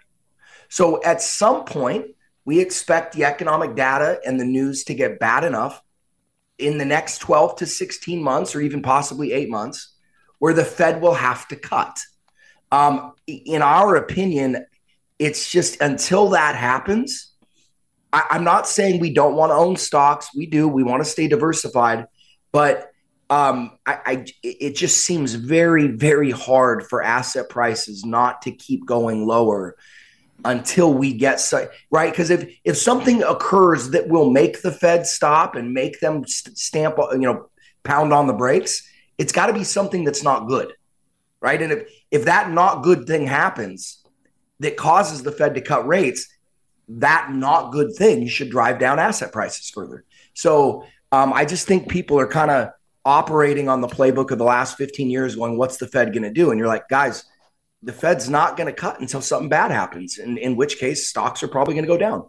So 0.69 1.01
at 1.01 1.19
some 1.19 1.65
point, 1.65 2.11
we 2.45 2.59
expect 2.59 3.15
the 3.15 3.25
economic 3.25 3.75
data 3.75 4.19
and 4.23 4.39
the 4.39 4.45
news 4.45 4.83
to 4.83 4.93
get 4.93 5.17
bad 5.17 5.43
enough 5.43 5.81
in 6.59 6.77
the 6.77 6.85
next 6.85 7.17
12 7.17 7.55
to 7.55 7.65
16 7.65 8.21
months, 8.21 8.53
or 8.53 8.61
even 8.61 8.83
possibly 8.83 9.33
eight 9.33 9.49
months, 9.49 9.95
where 10.37 10.53
the 10.53 10.63
Fed 10.63 11.01
will 11.01 11.15
have 11.15 11.47
to 11.47 11.55
cut. 11.55 11.99
Um, 12.71 13.13
in 13.25 13.63
our 13.63 13.95
opinion, 13.95 14.67
it's 15.17 15.49
just 15.49 15.81
until 15.81 16.29
that 16.29 16.55
happens. 16.55 17.33
I, 18.13 18.23
I'm 18.29 18.43
not 18.43 18.67
saying 18.67 18.99
we 18.99 19.15
don't 19.15 19.33
want 19.33 19.49
to 19.49 19.55
own 19.55 19.77
stocks. 19.77 20.29
We 20.35 20.45
do. 20.45 20.67
We 20.67 20.83
want 20.83 21.03
to 21.03 21.09
stay 21.09 21.27
diversified, 21.27 22.05
but 22.53 22.93
um, 23.29 23.71
I, 23.85 23.99
I, 24.05 24.25
it 24.43 24.75
just 24.75 25.05
seems 25.05 25.33
very, 25.33 25.87
very 25.87 26.31
hard 26.31 26.83
for 26.83 27.03
asset 27.03 27.49
prices 27.49 28.05
not 28.05 28.43
to 28.43 28.51
keep 28.51 28.85
going 28.85 29.25
lower 29.25 29.75
until 30.45 30.93
we 30.93 31.13
get 31.13 31.39
so, 31.39 31.67
right. 31.89 32.11
Because 32.11 32.29
if 32.29 32.53
if 32.63 32.77
something 32.77 33.23
occurs 33.23 33.89
that 33.89 34.07
will 34.07 34.29
make 34.29 34.61
the 34.61 34.71
Fed 34.71 35.07
stop 35.07 35.55
and 35.55 35.73
make 35.73 35.99
them 35.99 36.27
st- 36.27 36.57
stamp, 36.57 36.97
you 37.13 37.19
know, 37.19 37.49
pound 37.83 38.13
on 38.13 38.27
the 38.27 38.33
brakes, 38.33 38.87
it's 39.17 39.31
got 39.31 39.47
to 39.47 39.53
be 39.53 39.63
something 39.63 40.03
that's 40.03 40.23
not 40.23 40.47
good, 40.47 40.73
right? 41.41 41.61
And 41.61 41.71
if 41.71 41.89
if 42.11 42.25
that 42.25 42.51
not 42.51 42.83
good 42.83 43.07
thing 43.07 43.25
happens 43.25 44.03
that 44.59 44.77
causes 44.77 45.23
the 45.23 45.31
Fed 45.31 45.55
to 45.55 45.61
cut 45.61 45.87
rates, 45.87 46.27
that 46.87 47.31
not 47.31 47.71
good 47.71 47.95
thing 47.95 48.27
should 48.27 48.51
drive 48.51 48.77
down 48.77 48.99
asset 48.99 49.31
prices 49.31 49.71
further. 49.71 50.03
So 50.35 50.85
um, 51.13 51.31
I 51.33 51.45
just 51.45 51.67
think 51.67 51.87
people 51.87 52.19
are 52.19 52.27
kind 52.27 52.51
of 52.51 52.71
operating 53.05 53.69
on 53.69 53.81
the 53.81 53.87
playbook 53.87 54.31
of 54.31 54.37
the 54.37 54.43
last 54.43 54.77
15 54.77 55.09
years, 55.09 55.35
going, 55.35 55.57
"What's 55.57 55.77
the 55.77 55.87
Fed 55.87 56.11
going 56.13 56.23
to 56.23 56.31
do?" 56.31 56.51
And 56.51 56.59
you're 56.59 56.67
like, 56.67 56.89
guys 56.89 57.23
the 57.83 57.93
Fed's 57.93 58.29
not 58.29 58.55
going 58.57 58.67
to 58.67 58.73
cut 58.73 58.99
until 58.99 59.21
something 59.21 59.49
bad 59.49 59.69
happens, 59.69 60.17
in, 60.17 60.37
in 60.37 60.55
which 60.55 60.77
case 60.77 61.07
stocks 61.07 61.43
are 61.43 61.47
probably 61.47 61.73
going 61.73 61.83
to 61.83 61.87
go 61.87 61.97
down. 61.97 62.25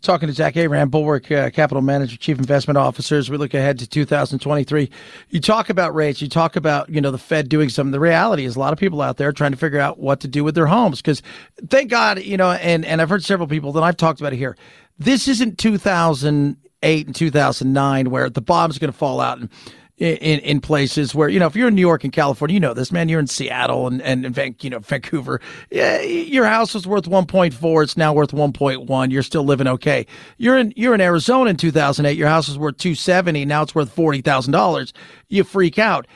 Talking 0.00 0.26
to 0.26 0.32
Zach 0.32 0.56
Abraham, 0.56 0.88
Bulwark 0.88 1.30
uh, 1.30 1.50
Capital 1.50 1.80
Manager, 1.80 2.16
Chief 2.16 2.36
Investment 2.36 2.76
Officer, 2.76 3.16
as 3.16 3.30
we 3.30 3.36
look 3.36 3.54
ahead 3.54 3.78
to 3.78 3.86
2023. 3.86 4.90
You 5.28 5.40
talk 5.40 5.70
about 5.70 5.94
rates, 5.94 6.20
you 6.20 6.28
talk 6.28 6.56
about 6.56 6.88
you 6.88 7.00
know 7.00 7.12
the 7.12 7.18
Fed 7.18 7.48
doing 7.48 7.68
something. 7.68 7.92
The 7.92 8.00
reality 8.00 8.44
is 8.44 8.56
a 8.56 8.58
lot 8.58 8.72
of 8.72 8.78
people 8.78 9.00
out 9.00 9.18
there 9.18 9.30
trying 9.30 9.52
to 9.52 9.56
figure 9.56 9.78
out 9.78 10.00
what 10.00 10.18
to 10.20 10.28
do 10.28 10.42
with 10.42 10.56
their 10.56 10.66
homes 10.66 11.00
because 11.00 11.22
thank 11.68 11.90
God 11.90 12.20
you 12.20 12.36
know, 12.36 12.50
and 12.50 12.84
and 12.84 13.00
I've 13.00 13.08
heard 13.08 13.22
several 13.22 13.46
people 13.46 13.70
that 13.72 13.84
I've 13.84 13.96
talked 13.96 14.20
about 14.20 14.32
it 14.32 14.36
here. 14.36 14.56
This 14.98 15.28
isn't 15.28 15.58
2008 16.84 17.06
and 17.06 17.16
2009 17.16 18.10
where 18.10 18.30
the 18.30 18.42
bomb's 18.42 18.78
going 18.78 18.92
to 18.92 18.96
fall 18.96 19.20
out 19.20 19.38
and 19.38 19.50
in, 19.96 20.40
in 20.40 20.60
places 20.60 21.14
where 21.14 21.28
you 21.28 21.38
know 21.38 21.46
if 21.46 21.54
you're 21.54 21.68
in 21.68 21.74
New 21.76 21.80
York 21.80 22.02
and 22.02 22.12
California, 22.12 22.54
you 22.54 22.60
know 22.60 22.74
this 22.74 22.90
man. 22.90 23.08
You're 23.08 23.20
in 23.20 23.28
Seattle 23.28 23.86
and 23.86 24.02
and, 24.02 24.26
and 24.26 24.64
you 24.64 24.68
know 24.68 24.80
Vancouver. 24.80 25.40
Yeah, 25.70 26.00
your 26.00 26.46
house 26.46 26.74
was 26.74 26.86
worth 26.86 27.04
1.4. 27.04 27.82
It's 27.84 27.96
now 27.96 28.12
worth 28.12 28.32
1.1. 28.32 29.12
You're 29.12 29.22
still 29.22 29.44
living 29.44 29.68
okay. 29.68 30.06
You're 30.36 30.58
in 30.58 30.72
you're 30.76 30.94
in 30.94 31.00
Arizona 31.00 31.50
in 31.50 31.56
2008. 31.56 32.18
Your 32.18 32.28
house 32.28 32.48
was 32.48 32.58
worth 32.58 32.76
270. 32.78 33.44
Now 33.44 33.62
it's 33.62 33.74
worth 33.74 33.92
forty 33.92 34.20
thousand 34.20 34.52
dollars. 34.52 34.92
You 35.28 35.44
freak 35.44 35.78
out 35.78 36.08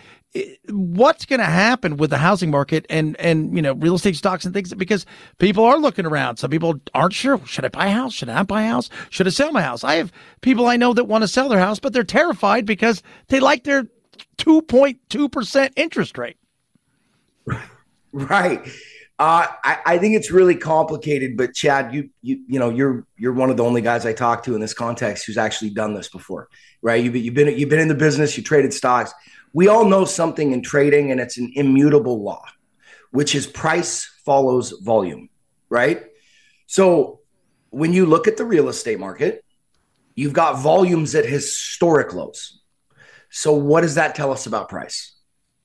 what's 0.68 1.24
going 1.24 1.40
to 1.40 1.46
happen 1.46 1.96
with 1.96 2.10
the 2.10 2.18
housing 2.18 2.50
market 2.50 2.84
and 2.90 3.16
and 3.16 3.54
you 3.56 3.62
know 3.62 3.72
real 3.74 3.94
estate 3.94 4.16
stocks 4.16 4.44
and 4.44 4.54
things? 4.54 4.72
Because 4.74 5.06
people 5.38 5.64
are 5.64 5.78
looking 5.78 6.06
around. 6.06 6.36
Some 6.36 6.50
people 6.50 6.80
aren't 6.94 7.14
sure 7.14 7.40
should 7.46 7.64
i 7.64 7.68
buy 7.68 7.86
a 7.86 7.92
house? 7.92 8.14
Should 8.14 8.28
i 8.28 8.34
not 8.34 8.46
buy 8.46 8.62
a 8.62 8.68
house? 8.68 8.90
Should 9.10 9.26
i 9.26 9.30
sell 9.30 9.52
my 9.52 9.62
house? 9.62 9.84
I 9.84 9.96
have 9.96 10.12
people 10.40 10.66
i 10.66 10.76
know 10.76 10.92
that 10.92 11.04
want 11.04 11.22
to 11.22 11.28
sell 11.28 11.48
their 11.48 11.58
house 11.58 11.78
but 11.78 11.92
they're 11.92 12.04
terrified 12.04 12.66
because 12.66 13.02
they 13.28 13.40
like 13.40 13.64
their 13.64 13.84
2.2% 14.38 15.70
interest 15.76 16.18
rate. 16.18 16.36
Right. 18.10 18.66
Uh, 19.18 19.46
I, 19.62 19.78
I 19.84 19.98
think 19.98 20.16
it's 20.16 20.30
really 20.30 20.54
complicated, 20.54 21.36
but 21.36 21.52
Chad, 21.54 21.92
you 21.92 22.08
you 22.22 22.42
you 22.48 22.58
know 22.58 22.70
you're 22.70 23.04
you're 23.18 23.34
one 23.34 23.50
of 23.50 23.58
the 23.58 23.64
only 23.64 23.82
guys 23.82 24.06
I 24.06 24.14
talk 24.14 24.44
to 24.44 24.54
in 24.54 24.62
this 24.62 24.72
context 24.72 25.26
who's 25.26 25.36
actually 25.36 25.70
done 25.70 25.92
this 25.92 26.08
before, 26.08 26.48
right? 26.80 27.04
You've, 27.04 27.16
you've 27.16 27.34
been 27.34 27.48
you've 27.58 27.68
been 27.68 27.80
in 27.80 27.88
the 27.88 27.94
business, 27.94 28.38
you 28.38 28.42
traded 28.42 28.72
stocks 28.72 29.12
we 29.52 29.68
all 29.68 29.84
know 29.84 30.04
something 30.04 30.52
in 30.52 30.62
trading, 30.62 31.10
and 31.10 31.20
it's 31.20 31.38
an 31.38 31.52
immutable 31.54 32.22
law, 32.22 32.44
which 33.10 33.34
is 33.34 33.46
price 33.46 34.08
follows 34.24 34.72
volume, 34.82 35.28
right? 35.68 36.06
So 36.66 37.20
when 37.70 37.92
you 37.92 38.06
look 38.06 38.28
at 38.28 38.36
the 38.36 38.44
real 38.44 38.68
estate 38.68 38.98
market, 38.98 39.44
you've 40.14 40.32
got 40.32 40.58
volumes 40.58 41.14
at 41.14 41.24
historic 41.24 42.12
lows. 42.12 42.60
So 43.30 43.52
what 43.52 43.82
does 43.82 43.94
that 43.96 44.14
tell 44.14 44.32
us 44.32 44.46
about 44.46 44.68
price? 44.68 45.14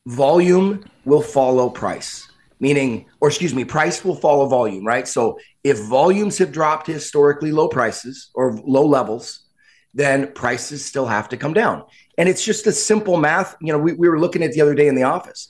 Volume 0.05 0.83
will 1.05 1.21
follow 1.21 1.69
price, 1.69 2.29
meaning, 2.59 3.05
or 3.21 3.29
excuse 3.29 3.55
me, 3.55 3.63
price 3.63 4.03
will 4.03 4.15
follow 4.15 4.47
volume, 4.47 4.85
right? 4.85 5.07
So 5.07 5.39
if 5.63 5.79
volumes 5.85 6.37
have 6.39 6.51
dropped 6.51 6.87
to 6.87 6.93
historically 6.93 7.51
low 7.51 7.69
prices 7.69 8.29
or 8.33 8.59
low 8.65 8.85
levels, 8.85 9.47
then 9.93 10.33
prices 10.33 10.83
still 10.83 11.05
have 11.05 11.29
to 11.29 11.37
come 11.37 11.53
down. 11.53 11.83
And 12.17 12.29
it's 12.29 12.43
just 12.43 12.67
a 12.67 12.71
simple 12.71 13.17
math. 13.17 13.55
You 13.59 13.73
know, 13.73 13.79
we, 13.79 13.93
we 13.93 14.07
were 14.07 14.19
looking 14.19 14.43
at 14.43 14.53
the 14.53 14.61
other 14.61 14.75
day 14.75 14.87
in 14.87 14.95
the 14.95 15.03
office. 15.03 15.49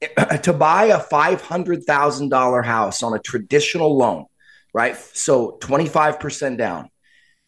to 0.42 0.52
buy 0.52 0.86
a 0.86 1.00
$500,000 1.00 2.64
house 2.64 3.02
on 3.02 3.14
a 3.14 3.20
traditional 3.20 3.96
loan, 3.96 4.26
right? 4.74 4.96
So 4.96 5.58
25% 5.60 6.58
down. 6.58 6.90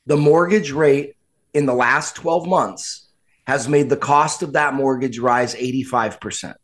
The 0.07 0.17
mortgage 0.17 0.71
rate 0.71 1.15
in 1.53 1.67
the 1.67 1.75
last 1.75 2.17
12 2.17 2.47
months 2.47 3.09
has 3.47 3.69
made 3.69 3.89
the 3.89 3.97
cost 3.97 4.43
of 4.43 4.53
that 4.53 4.75
mortgage 4.75 5.19
rise 5.19 5.55
85%. 5.55 6.55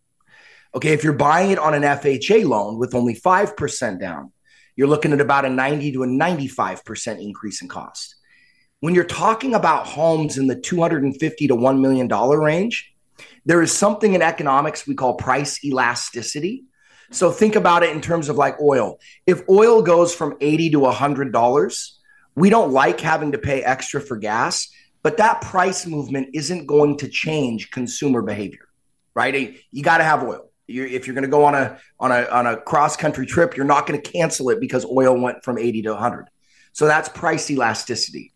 Okay, 0.74 0.92
if 0.92 1.02
you're 1.02 1.12
buying 1.12 1.50
it 1.50 1.58
on 1.58 1.74
an 1.74 1.82
FHA 1.82 2.44
loan 2.44 2.78
with 2.78 2.94
only 2.94 3.14
5% 3.14 4.00
down, 4.00 4.32
you're 4.76 4.88
looking 4.88 5.12
at 5.12 5.20
about 5.20 5.44
a 5.44 5.50
90 5.50 5.92
to 5.92 6.04
a 6.04 6.06
95% 6.06 7.20
increase 7.20 7.60
in 7.60 7.68
cost 7.68 8.14
when 8.80 8.94
you're 8.94 9.04
talking 9.04 9.54
about 9.54 9.86
homes 9.86 10.38
in 10.38 10.46
the 10.46 10.58
250 10.58 11.48
to 11.48 11.54
$1 11.54 11.80
million 11.80 12.08
range, 12.08 12.92
there 13.44 13.62
is 13.62 13.72
something 13.72 14.14
in 14.14 14.22
economics 14.22 14.86
we 14.86 14.94
call 14.94 15.14
price 15.14 15.62
elasticity. 15.64 16.64
So 17.10 17.30
think 17.30 17.56
about 17.56 17.82
it 17.82 17.90
in 17.90 18.00
terms 18.00 18.28
of 18.28 18.36
like 18.36 18.60
oil. 18.60 18.98
If 19.26 19.48
oil 19.48 19.82
goes 19.82 20.14
from 20.14 20.36
80 20.40 20.70
to 20.70 20.78
$100, 20.80 21.90
we 22.34 22.50
don't 22.50 22.72
like 22.72 23.00
having 23.00 23.32
to 23.32 23.38
pay 23.38 23.62
extra 23.62 24.00
for 24.00 24.16
gas, 24.16 24.70
but 25.02 25.16
that 25.18 25.40
price 25.42 25.86
movement 25.86 26.28
isn't 26.34 26.66
going 26.66 26.98
to 26.98 27.08
change 27.08 27.70
consumer 27.70 28.22
behavior, 28.22 28.68
right? 29.14 29.58
You 29.70 29.82
got 29.82 29.98
to 29.98 30.04
have 30.04 30.22
oil. 30.22 30.46
If 30.68 31.06
you're 31.06 31.14
going 31.14 31.24
to 31.24 31.30
go 31.30 31.44
on 31.44 31.56
a 31.56 31.78
on 31.98 32.12
a 32.12 32.26
on 32.26 32.46
a 32.46 32.56
cross 32.56 32.96
country 32.96 33.26
trip, 33.26 33.56
you're 33.56 33.66
not 33.66 33.88
going 33.88 34.00
to 34.00 34.12
cancel 34.12 34.50
it 34.50 34.60
because 34.60 34.86
oil 34.86 35.20
went 35.20 35.42
from 35.42 35.58
80 35.58 35.82
to 35.82 35.90
100. 35.90 36.28
So 36.72 36.86
that's 36.86 37.08
price 37.08 37.50
elasticity 37.50 38.29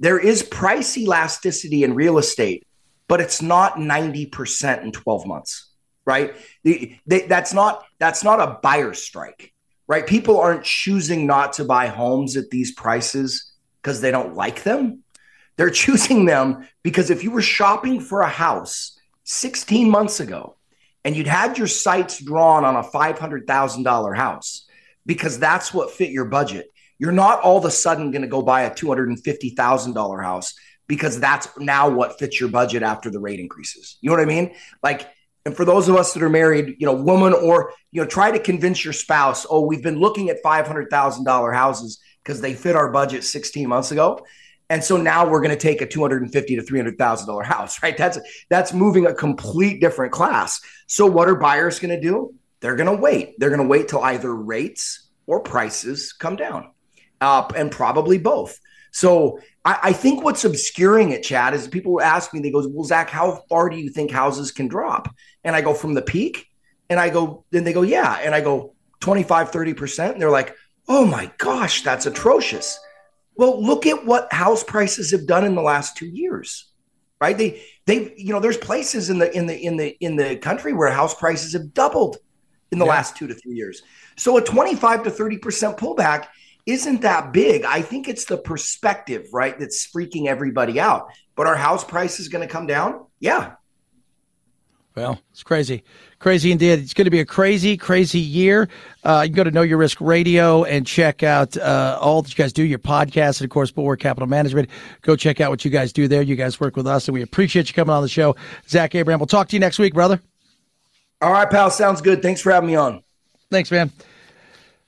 there 0.00 0.18
is 0.18 0.42
price 0.42 0.96
elasticity 0.96 1.84
in 1.84 1.94
real 1.94 2.18
estate, 2.18 2.66
but 3.08 3.20
it's 3.20 3.42
not 3.42 3.76
90% 3.76 4.82
in 4.82 4.92
12 4.92 5.26
months, 5.26 5.70
right? 6.04 6.36
They, 6.62 6.98
that's 7.06 7.52
not 7.52 7.84
that's 7.98 8.22
not 8.22 8.40
a 8.40 8.58
buyer 8.62 8.94
strike, 8.94 9.52
right? 9.86 10.06
People 10.06 10.38
aren't 10.40 10.64
choosing 10.64 11.26
not 11.26 11.54
to 11.54 11.64
buy 11.64 11.88
homes 11.88 12.36
at 12.36 12.50
these 12.50 12.72
prices 12.72 13.52
because 13.82 14.00
they 14.00 14.10
don't 14.10 14.34
like 14.34 14.62
them. 14.62 15.02
They're 15.56 15.70
choosing 15.84 16.24
them 16.24 16.68
because 16.82 17.10
if 17.10 17.24
you 17.24 17.30
were 17.30 17.42
shopping 17.42 18.00
for 18.00 18.20
a 18.20 18.28
house 18.28 18.98
16 19.24 19.90
months 19.90 20.20
ago 20.20 20.56
and 21.04 21.16
you'd 21.16 21.26
had 21.26 21.58
your 21.58 21.66
sights 21.66 22.22
drawn 22.22 22.64
on 22.64 22.76
a 22.76 22.82
$500,000 22.82 24.16
house 24.16 24.66
because 25.04 25.38
that's 25.38 25.72
what 25.72 25.90
fit 25.90 26.10
your 26.10 26.26
budget, 26.26 26.70
you're 26.98 27.12
not 27.12 27.40
all 27.40 27.58
of 27.58 27.64
a 27.64 27.70
sudden 27.70 28.10
going 28.10 28.22
to 28.22 28.28
go 28.28 28.42
buy 28.42 28.62
a 28.62 28.70
$250,000 28.70 30.22
house 30.24 30.54
because 30.88 31.20
that's 31.20 31.48
now 31.58 31.88
what 31.88 32.18
fits 32.18 32.40
your 32.40 32.48
budget 32.48 32.82
after 32.82 33.10
the 33.10 33.20
rate 33.20 33.38
increases. 33.38 33.98
You 34.00 34.10
know 34.10 34.16
what 34.16 34.22
I 34.22 34.26
mean? 34.26 34.54
Like, 34.82 35.08
and 35.44 35.56
for 35.56 35.64
those 35.64 35.88
of 35.88 35.96
us 35.96 36.12
that 36.14 36.22
are 36.22 36.28
married, 36.28 36.76
you 36.78 36.86
know, 36.86 36.94
woman 36.94 37.32
or, 37.32 37.72
you 37.92 38.02
know, 38.02 38.08
try 38.08 38.30
to 38.30 38.38
convince 38.38 38.84
your 38.84 38.92
spouse, 38.92 39.46
oh, 39.48 39.64
we've 39.64 39.82
been 39.82 39.98
looking 40.00 40.28
at 40.30 40.42
$500,000 40.42 41.54
houses 41.54 42.00
because 42.22 42.40
they 42.40 42.54
fit 42.54 42.74
our 42.74 42.90
budget 42.90 43.22
16 43.22 43.68
months 43.68 43.92
ago. 43.92 44.24
And 44.70 44.84
so 44.84 44.96
now 44.96 45.26
we're 45.26 45.40
going 45.40 45.56
to 45.56 45.56
take 45.56 45.80
a 45.80 45.86
two 45.86 46.02
hundred 46.02 46.20
and 46.20 46.30
fifty 46.30 46.54
to 46.56 46.60
three 46.60 46.78
hundred 46.78 46.98
thousand 46.98 47.26
dollar 47.26 47.42
house, 47.42 47.82
right? 47.82 47.96
That's 47.96 48.18
that's 48.50 48.74
moving 48.74 49.06
a 49.06 49.14
complete 49.14 49.80
different 49.80 50.12
class. 50.12 50.60
So 50.86 51.06
what 51.06 51.26
are 51.26 51.36
buyers 51.36 51.78
going 51.78 51.98
to 51.98 52.00
do? 52.00 52.34
They're 52.60 52.76
going 52.76 52.94
to 52.94 53.00
wait. 53.00 53.36
They're 53.38 53.48
going 53.48 53.62
to 53.62 53.66
wait 53.66 53.88
till 53.88 54.02
either 54.02 54.34
rates 54.34 55.08
or 55.26 55.40
prices 55.40 56.12
come 56.12 56.36
down 56.36 56.70
uh, 57.20 57.48
and 57.56 57.70
probably 57.70 58.18
both. 58.18 58.58
So 58.90 59.40
I, 59.64 59.78
I 59.84 59.92
think 59.92 60.24
what's 60.24 60.44
obscuring 60.44 61.10
it, 61.12 61.22
Chad, 61.22 61.54
is 61.54 61.68
people 61.68 62.00
ask 62.00 62.32
me, 62.32 62.40
they 62.40 62.50
go, 62.50 62.66
Well, 62.68 62.84
Zach, 62.84 63.10
how 63.10 63.42
far 63.48 63.68
do 63.68 63.76
you 63.76 63.90
think 63.90 64.10
houses 64.10 64.50
can 64.50 64.68
drop? 64.68 65.14
And 65.44 65.54
I 65.54 65.60
go, 65.60 65.74
From 65.74 65.94
the 65.94 66.02
peak? 66.02 66.46
And 66.90 66.98
I 66.98 67.10
go, 67.10 67.44
Then 67.50 67.64
they 67.64 67.72
go, 67.72 67.82
Yeah. 67.82 68.18
And 68.22 68.34
I 68.34 68.40
go, 68.40 68.74
25, 69.00 69.50
30%. 69.50 70.12
And 70.12 70.20
they're 70.20 70.30
like, 70.30 70.56
Oh 70.88 71.04
my 71.04 71.30
gosh, 71.38 71.82
that's 71.82 72.06
atrocious. 72.06 72.78
Well, 73.36 73.62
look 73.62 73.86
at 73.86 74.04
what 74.04 74.32
house 74.32 74.64
prices 74.64 75.10
have 75.12 75.26
done 75.26 75.44
in 75.44 75.54
the 75.54 75.62
last 75.62 75.96
two 75.96 76.06
years. 76.08 76.66
Right? 77.20 77.36
They 77.36 77.62
they 77.86 78.14
you 78.16 78.32
know, 78.32 78.40
there's 78.40 78.56
places 78.56 79.10
in 79.10 79.18
the 79.18 79.36
in 79.36 79.46
the 79.46 79.56
in 79.56 79.76
the 79.76 79.96
in 80.00 80.16
the 80.16 80.36
country 80.36 80.72
where 80.72 80.90
house 80.90 81.14
prices 81.14 81.52
have 81.52 81.74
doubled 81.74 82.16
in 82.70 82.78
the 82.78 82.84
Yeah. 82.84 82.92
last 82.92 83.16
two 83.16 83.26
to 83.26 83.34
three 83.34 83.54
years. 83.54 83.82
So 84.16 84.36
a 84.36 84.42
25 84.42 85.04
to 85.04 85.10
30% 85.10 85.78
pullback 85.78 86.26
isn't 86.68 87.00
that 87.00 87.32
big. 87.32 87.64
I 87.64 87.80
think 87.80 88.08
it's 88.08 88.26
the 88.26 88.36
perspective, 88.36 89.26
right, 89.32 89.58
that's 89.58 89.90
freaking 89.90 90.26
everybody 90.26 90.78
out. 90.78 91.08
But 91.34 91.46
our 91.46 91.56
house 91.56 91.82
price 91.82 92.20
is 92.20 92.28
going 92.28 92.46
to 92.46 92.52
come 92.52 92.66
down? 92.66 93.06
Yeah. 93.20 93.52
Well, 94.94 95.18
it's 95.30 95.42
crazy. 95.42 95.82
Crazy 96.18 96.52
indeed. 96.52 96.80
It's 96.80 96.92
going 96.92 97.06
to 97.06 97.10
be 97.10 97.20
a 97.20 97.24
crazy, 97.24 97.76
crazy 97.78 98.18
year. 98.18 98.68
Uh, 99.02 99.22
you 99.24 99.30
can 99.30 99.36
go 99.36 99.44
to 99.44 99.50
Know 99.50 99.62
Your 99.62 99.78
Risk 99.78 100.00
Radio 100.00 100.64
and 100.64 100.86
check 100.86 101.22
out 101.22 101.56
uh, 101.56 101.96
all 102.02 102.20
that 102.20 102.28
you 102.28 102.34
guys 102.36 102.52
do, 102.52 102.64
your 102.64 102.80
podcast, 102.80 103.40
and 103.40 103.46
of 103.46 103.50
course, 103.50 103.70
Bulwark 103.70 104.00
Capital 104.00 104.28
Management. 104.28 104.68
Go 105.00 105.16
check 105.16 105.40
out 105.40 105.50
what 105.50 105.64
you 105.64 105.70
guys 105.70 105.90
do 105.92 106.06
there. 106.06 106.20
You 106.20 106.36
guys 106.36 106.60
work 106.60 106.76
with 106.76 106.86
us, 106.86 107.08
and 107.08 107.14
we 107.14 107.22
appreciate 107.22 107.68
you 107.68 107.74
coming 107.74 107.94
on 107.94 108.02
the 108.02 108.08
show. 108.08 108.36
Zach 108.68 108.94
Abraham, 108.94 109.20
we'll 109.20 109.26
talk 109.26 109.48
to 109.48 109.56
you 109.56 109.60
next 109.60 109.78
week, 109.78 109.94
brother. 109.94 110.20
All 111.22 111.32
right, 111.32 111.48
pal. 111.48 111.70
Sounds 111.70 112.02
good. 112.02 112.20
Thanks 112.20 112.42
for 112.42 112.52
having 112.52 112.68
me 112.68 112.76
on. 112.76 113.02
Thanks, 113.50 113.70
man. 113.70 113.90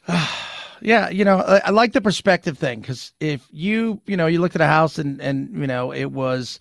yeah, 0.82 1.08
you 1.10 1.24
know, 1.24 1.38
I, 1.38 1.62
I 1.66 1.70
like 1.70 1.92
the 1.92 2.00
perspective 2.00 2.58
thing 2.58 2.80
because 2.80 3.12
if 3.20 3.46
you, 3.50 4.00
you 4.06 4.16
know, 4.16 4.26
you 4.26 4.40
looked 4.40 4.54
at 4.54 4.60
a 4.60 4.66
house 4.66 4.98
and 4.98 5.20
and 5.20 5.54
you 5.56 5.66
know 5.66 5.92
it 5.92 6.12
was 6.12 6.58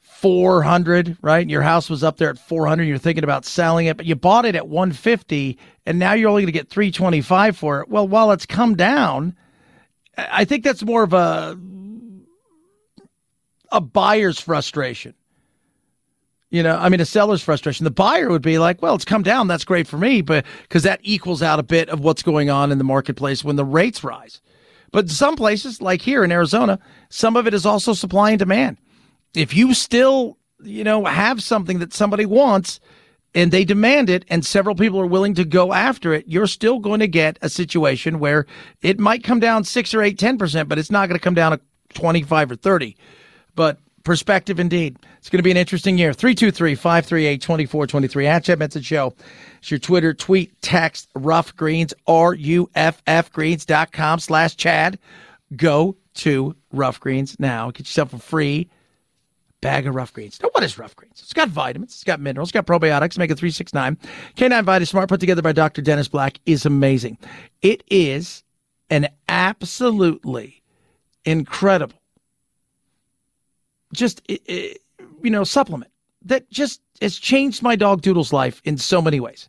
four 0.00 0.62
hundred, 0.62 1.16
right? 1.20 1.48
Your 1.48 1.62
house 1.62 1.90
was 1.90 2.04
up 2.04 2.16
there 2.16 2.30
at 2.30 2.38
four 2.38 2.66
hundred. 2.66 2.84
You're 2.84 2.98
thinking 2.98 3.24
about 3.24 3.44
selling 3.44 3.86
it, 3.86 3.96
but 3.96 4.06
you 4.06 4.14
bought 4.14 4.44
it 4.44 4.54
at 4.54 4.68
one 4.68 4.92
fifty, 4.92 5.58
and 5.84 5.98
now 5.98 6.12
you're 6.12 6.28
only 6.28 6.42
going 6.42 6.52
to 6.52 6.58
get 6.58 6.68
three 6.68 6.90
twenty 6.90 7.20
five 7.20 7.56
for 7.56 7.80
it. 7.80 7.88
Well, 7.88 8.06
while 8.06 8.30
it's 8.30 8.46
come 8.46 8.76
down, 8.76 9.36
I 10.16 10.44
think 10.44 10.64
that's 10.64 10.84
more 10.84 11.02
of 11.02 11.12
a 11.12 11.58
a 13.72 13.80
buyer's 13.80 14.38
frustration. 14.38 15.14
You 16.52 16.62
know, 16.62 16.76
I 16.76 16.90
mean, 16.90 17.00
a 17.00 17.06
seller's 17.06 17.42
frustration. 17.42 17.84
The 17.84 17.90
buyer 17.90 18.28
would 18.28 18.42
be 18.42 18.58
like, 18.58 18.82
well, 18.82 18.94
it's 18.94 19.06
come 19.06 19.22
down. 19.22 19.48
That's 19.48 19.64
great 19.64 19.88
for 19.88 19.96
me, 19.96 20.20
but 20.20 20.44
because 20.60 20.82
that 20.82 21.00
equals 21.02 21.42
out 21.42 21.58
a 21.58 21.62
bit 21.62 21.88
of 21.88 22.00
what's 22.00 22.22
going 22.22 22.50
on 22.50 22.70
in 22.70 22.76
the 22.76 22.84
marketplace 22.84 23.42
when 23.42 23.56
the 23.56 23.64
rates 23.64 24.04
rise. 24.04 24.42
But 24.90 25.08
some 25.08 25.34
places, 25.34 25.80
like 25.80 26.02
here 26.02 26.22
in 26.22 26.30
Arizona, 26.30 26.78
some 27.08 27.38
of 27.38 27.46
it 27.46 27.54
is 27.54 27.64
also 27.64 27.94
supply 27.94 28.32
and 28.32 28.38
demand. 28.38 28.76
If 29.34 29.56
you 29.56 29.72
still, 29.72 30.36
you 30.62 30.84
know, 30.84 31.06
have 31.06 31.42
something 31.42 31.78
that 31.78 31.94
somebody 31.94 32.26
wants 32.26 32.80
and 33.34 33.50
they 33.50 33.64
demand 33.64 34.10
it 34.10 34.26
and 34.28 34.44
several 34.44 34.74
people 34.74 35.00
are 35.00 35.06
willing 35.06 35.32
to 35.36 35.46
go 35.46 35.72
after 35.72 36.12
it, 36.12 36.28
you're 36.28 36.46
still 36.46 36.80
going 36.80 37.00
to 37.00 37.08
get 37.08 37.38
a 37.40 37.48
situation 37.48 38.18
where 38.18 38.44
it 38.82 39.00
might 39.00 39.24
come 39.24 39.40
down 39.40 39.64
six 39.64 39.94
or 39.94 40.02
eight, 40.02 40.18
10%, 40.18 40.68
but 40.68 40.78
it's 40.78 40.90
not 40.90 41.08
going 41.08 41.18
to 41.18 41.24
come 41.24 41.32
down 41.32 41.52
to 41.52 41.60
25 41.94 42.50
or 42.50 42.56
30. 42.56 42.94
But 43.54 43.78
perspective 44.04 44.60
indeed. 44.60 44.96
It's 45.18 45.30
going 45.30 45.38
to 45.38 45.42
be 45.42 45.50
an 45.50 45.56
interesting 45.56 45.98
year. 45.98 46.12
323 46.12 46.74
538 46.74 47.40
2423 47.40 48.26
at 48.26 48.44
Chad 48.44 48.58
Benson 48.58 48.82
Show. 48.82 49.14
It's 49.58 49.70
your 49.70 49.78
Twitter, 49.78 50.14
tweet, 50.14 50.60
text, 50.62 51.08
Ruff 51.14 51.54
Greens, 51.56 51.94
R 52.06 52.34
U 52.34 52.70
F 52.74 53.02
F 53.06 53.32
greens.com 53.32 54.18
slash 54.18 54.56
Chad. 54.56 54.98
Go 55.56 55.96
to 56.14 56.54
Ruff 56.72 57.00
Greens 57.00 57.36
now. 57.38 57.70
Get 57.70 57.80
yourself 57.86 58.12
a 58.12 58.18
free 58.18 58.68
bag 59.62 59.86
of 59.86 59.94
Ruff 59.94 60.12
Greens. 60.12 60.38
Now, 60.42 60.50
what 60.52 60.62
is 60.62 60.76
Ruff 60.76 60.94
Greens? 60.94 61.20
It's 61.22 61.32
got 61.32 61.48
vitamins, 61.48 61.94
it's 61.94 62.04
got 62.04 62.20
minerals, 62.20 62.50
it's 62.50 62.52
got 62.52 62.66
probiotics, 62.66 63.16
Omega 63.16 63.34
369. 63.34 63.96
K9 64.36 64.64
Vita 64.64 64.84
Smart, 64.84 65.08
put 65.08 65.20
together 65.20 65.40
by 65.40 65.52
Dr. 65.52 65.80
Dennis 65.80 66.08
Black, 66.08 66.38
is 66.44 66.66
amazing. 66.66 67.16
It 67.62 67.82
is 67.88 68.42
an 68.90 69.08
absolutely 69.28 70.62
incredible, 71.24 72.01
just, 73.92 74.22
you 74.28 75.30
know, 75.30 75.44
supplement 75.44 75.90
that 76.24 76.48
just 76.50 76.80
has 77.00 77.16
changed 77.16 77.62
my 77.62 77.76
dog 77.76 78.02
Doodle's 78.02 78.32
life 78.32 78.60
in 78.64 78.78
so 78.78 79.02
many 79.02 79.20
ways. 79.20 79.48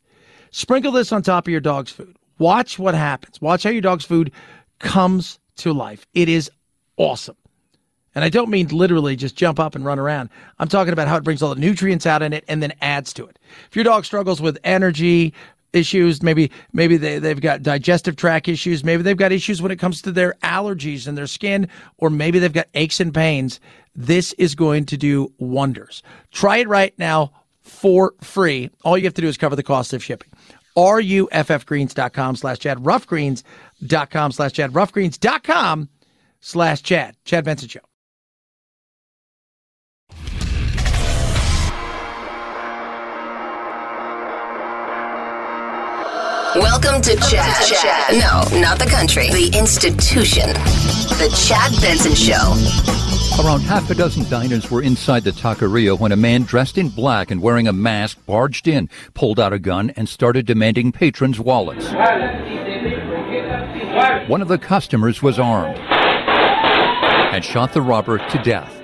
Sprinkle 0.52 0.92
this 0.92 1.12
on 1.12 1.22
top 1.22 1.48
of 1.48 1.52
your 1.52 1.62
dog's 1.62 1.92
food. 1.92 2.16
Watch 2.40 2.80
what 2.80 2.96
happens. 2.96 3.40
Watch 3.42 3.64
how 3.64 3.70
your 3.70 3.82
dog's 3.82 4.06
food 4.06 4.32
comes 4.80 5.40
to 5.58 5.72
life. 5.72 6.06
It 6.14 6.30
is 6.30 6.50
awesome. 6.98 7.38
And 8.16 8.24
I 8.24 8.30
don't 8.30 8.50
mean 8.50 8.68
literally 8.68 9.16
just 9.16 9.36
jump 9.36 9.60
up 9.60 9.74
and 9.74 9.84
run 9.84 9.98
around. 9.98 10.30
I'm 10.60 10.68
talking 10.68 10.94
about 10.94 11.08
how 11.08 11.18
it 11.18 11.24
brings 11.24 11.42
all 11.42 11.54
the 11.54 11.60
nutrients 11.60 12.06
out 12.06 12.22
in 12.22 12.34
it 12.34 12.44
and 12.48 12.62
then 12.62 12.74
adds 12.82 13.14
to 13.14 13.26
it. 13.26 13.40
If 13.70 13.76
your 13.76 13.86
dog 13.86 14.06
struggles 14.06 14.42
with 14.42 14.60
energy 14.64 15.34
issues, 15.74 16.24
maybe 16.24 16.52
maybe 16.72 16.98
they, 16.98 17.20
they've 17.20 17.42
got 17.42 17.62
digestive 17.64 18.16
tract 18.16 18.48
issues, 18.48 18.84
maybe 18.84 19.04
they've 19.04 19.18
got 19.18 19.32
issues 19.32 19.62
when 19.62 19.72
it 19.72 19.80
comes 19.80 20.02
to 20.04 20.12
their 20.12 20.34
allergies 20.44 21.08
and 21.08 21.18
their 21.18 21.28
skin, 21.28 21.68
or 21.98 22.10
maybe 22.10 22.40
they've 22.40 22.54
got 22.54 22.68
aches 22.74 23.00
and 23.00 23.14
pains, 23.14 23.60
this 23.96 24.34
is 24.34 24.56
going 24.56 24.86
to 24.86 24.98
do 24.98 25.32
wonders. 25.38 26.04
Try 26.32 26.58
it 26.58 26.68
right 26.68 26.98
now 26.98 27.32
for 27.62 28.14
free. 28.22 28.70
All 28.84 28.98
you 28.98 29.06
have 29.06 29.14
to 29.16 29.22
do 29.22 29.28
is 29.28 29.38
cover 29.38 29.56
the 29.56 29.64
cost 29.64 29.94
of 29.94 30.04
shipping. 30.04 30.30
RUFFgreens.com 30.76 32.36
slash 32.36 32.60
Chad. 32.60 32.80
Ruffgreens.com 32.80 34.32
slash 34.32 34.54
Chad. 34.54 34.72
Ruffgreens.com 34.72 35.90
slash 36.40 36.84
Chad. 36.84 37.16
Chad 37.26 37.46
Benson 37.46 37.70
Show. 37.70 37.93
Welcome 46.56 47.02
to 47.02 47.16
Chad. 47.16 48.14
No, 48.14 48.62
not 48.62 48.78
the 48.78 48.86
country. 48.86 49.28
The 49.32 49.58
institution. 49.58 50.54
The 51.18 51.34
Chad 51.48 51.72
Benson 51.82 52.14
Show. 52.14 52.54
Around 53.44 53.62
half 53.62 53.90
a 53.90 53.96
dozen 53.96 54.30
diners 54.30 54.70
were 54.70 54.84
inside 54.84 55.24
the 55.24 55.32
taqueria 55.32 55.98
when 55.98 56.12
a 56.12 56.16
man 56.16 56.44
dressed 56.44 56.78
in 56.78 56.90
black 56.90 57.32
and 57.32 57.42
wearing 57.42 57.68
a 57.68 57.74
mask 57.74 58.24
barged 58.28 58.68
in, 58.68 58.88
pulled 59.16 59.40
out 59.40 59.52
a 59.52 59.58
gun, 59.58 59.90
and 59.92 60.08
started 60.08 60.46
demanding 60.46 60.92
patrons' 60.92 61.40
wallets. 61.40 61.88
One 64.30 64.44
of 64.44 64.48
the 64.48 64.60
customers 64.60 65.24
was 65.24 65.40
armed 65.40 65.80
and 65.80 67.44
shot 67.44 67.74
the 67.74 67.82
robber 67.82 68.20
to 68.20 68.38
death. 68.44 68.80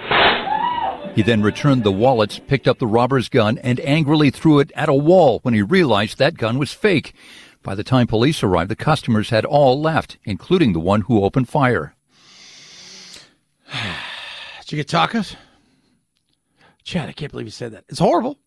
He 1.13 1.21
then 1.21 1.43
returned 1.43 1.83
the 1.83 1.91
wallets, 1.91 2.39
picked 2.39 2.67
up 2.67 2.79
the 2.79 2.87
robber's 2.87 3.29
gun, 3.29 3.59
and 3.59 3.79
angrily 3.81 4.31
threw 4.31 4.57
it 4.57 4.71
at 4.73 4.89
a 4.89 4.93
wall 4.93 5.39
when 5.43 5.53
he 5.53 5.61
realized 5.61 6.17
that 6.17 6.35
gun 6.35 6.57
was 6.57 6.73
fake. 6.73 7.13
By 7.61 7.75
the 7.75 7.83
time 7.83 8.07
police 8.07 8.41
arrived, 8.41 8.71
the 8.71 8.75
customers 8.75 9.29
had 9.29 9.45
all 9.45 9.79
left, 9.81 10.17
including 10.23 10.73
the 10.73 10.79
one 10.79 11.01
who 11.01 11.23
opened 11.23 11.49
fire. 11.49 11.95
Did 13.73 14.71
you 14.71 14.77
get 14.77 14.87
tacos? 14.87 15.35
Chad, 16.83 17.09
I 17.09 17.13
can't 17.13 17.31
believe 17.31 17.47
you 17.47 17.51
said 17.51 17.73
that. 17.73 17.83
It's 17.89 17.99
horrible 17.99 18.39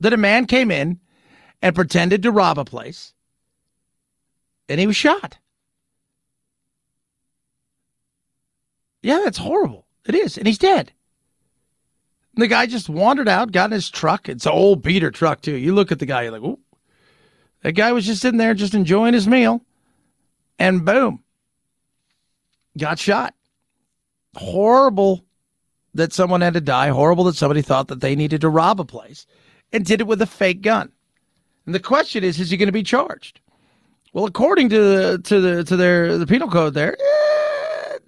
that 0.00 0.12
a 0.12 0.16
man 0.16 0.46
came 0.46 0.70
in 0.70 1.00
and 1.60 1.74
pretended 1.74 2.22
to 2.22 2.30
rob 2.30 2.58
a 2.58 2.64
place 2.64 3.12
and 4.68 4.80
he 4.80 4.86
was 4.86 4.96
shot. 4.96 5.38
Yeah, 9.02 9.20
that's 9.24 9.38
horrible. 9.38 9.86
It 10.06 10.14
is. 10.14 10.38
And 10.38 10.46
he's 10.46 10.58
dead. 10.58 10.92
And 12.34 12.42
the 12.42 12.48
guy 12.48 12.66
just 12.66 12.88
wandered 12.88 13.28
out, 13.28 13.52
got 13.52 13.66
in 13.66 13.72
his 13.72 13.90
truck. 13.90 14.28
It's 14.28 14.46
an 14.46 14.52
old 14.52 14.82
beater 14.82 15.10
truck, 15.10 15.42
too. 15.42 15.56
You 15.56 15.74
look 15.74 15.92
at 15.92 15.98
the 15.98 16.06
guy, 16.06 16.22
you're 16.22 16.32
like, 16.32 16.42
ooh. 16.42 16.58
That 17.62 17.72
guy 17.72 17.92
was 17.92 18.06
just 18.06 18.22
sitting 18.22 18.38
there, 18.38 18.54
just 18.54 18.74
enjoying 18.74 19.14
his 19.14 19.26
meal. 19.26 19.64
And 20.58 20.84
boom, 20.84 21.22
got 22.76 22.98
shot 22.98 23.34
horrible 24.34 25.24
that 25.94 26.12
someone 26.12 26.40
had 26.40 26.54
to 26.54 26.60
die, 26.60 26.88
horrible 26.88 27.24
that 27.24 27.36
somebody 27.36 27.62
thought 27.62 27.88
that 27.88 28.00
they 28.00 28.16
needed 28.16 28.40
to 28.40 28.48
rob 28.48 28.80
a 28.80 28.84
place 28.84 29.26
and 29.72 29.84
did 29.84 30.00
it 30.00 30.06
with 30.06 30.22
a 30.22 30.26
fake 30.26 30.62
gun. 30.62 30.90
And 31.66 31.74
the 31.74 31.80
question 31.80 32.24
is, 32.24 32.40
is 32.40 32.50
he 32.50 32.56
going 32.56 32.68
to 32.68 32.72
be 32.72 32.82
charged? 32.82 33.40
Well, 34.12 34.24
according 34.24 34.68
to 34.70 34.78
the, 34.78 35.18
to 35.18 35.40
the 35.40 35.64
to 35.64 35.76
their 35.76 36.18
the 36.18 36.26
penal 36.26 36.50
code 36.50 36.74
there, 36.74 36.96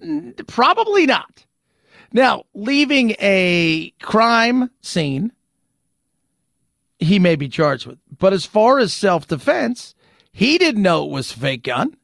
eh, 0.03 0.31
probably 0.47 1.05
not. 1.05 1.45
Now, 2.11 2.43
leaving 2.53 3.15
a 3.19 3.91
crime 4.01 4.69
scene, 4.81 5.31
he 7.05 7.19
may 7.19 7.35
be 7.35 7.47
charged 7.47 7.85
with. 7.85 7.99
But 8.17 8.33
as 8.33 8.45
far 8.45 8.79
as 8.79 8.93
self-defense, 8.93 9.95
he 10.31 10.57
didn't 10.57 10.81
know 10.81 11.05
it 11.05 11.11
was 11.11 11.31
fake 11.31 11.63
gun. 11.63 11.95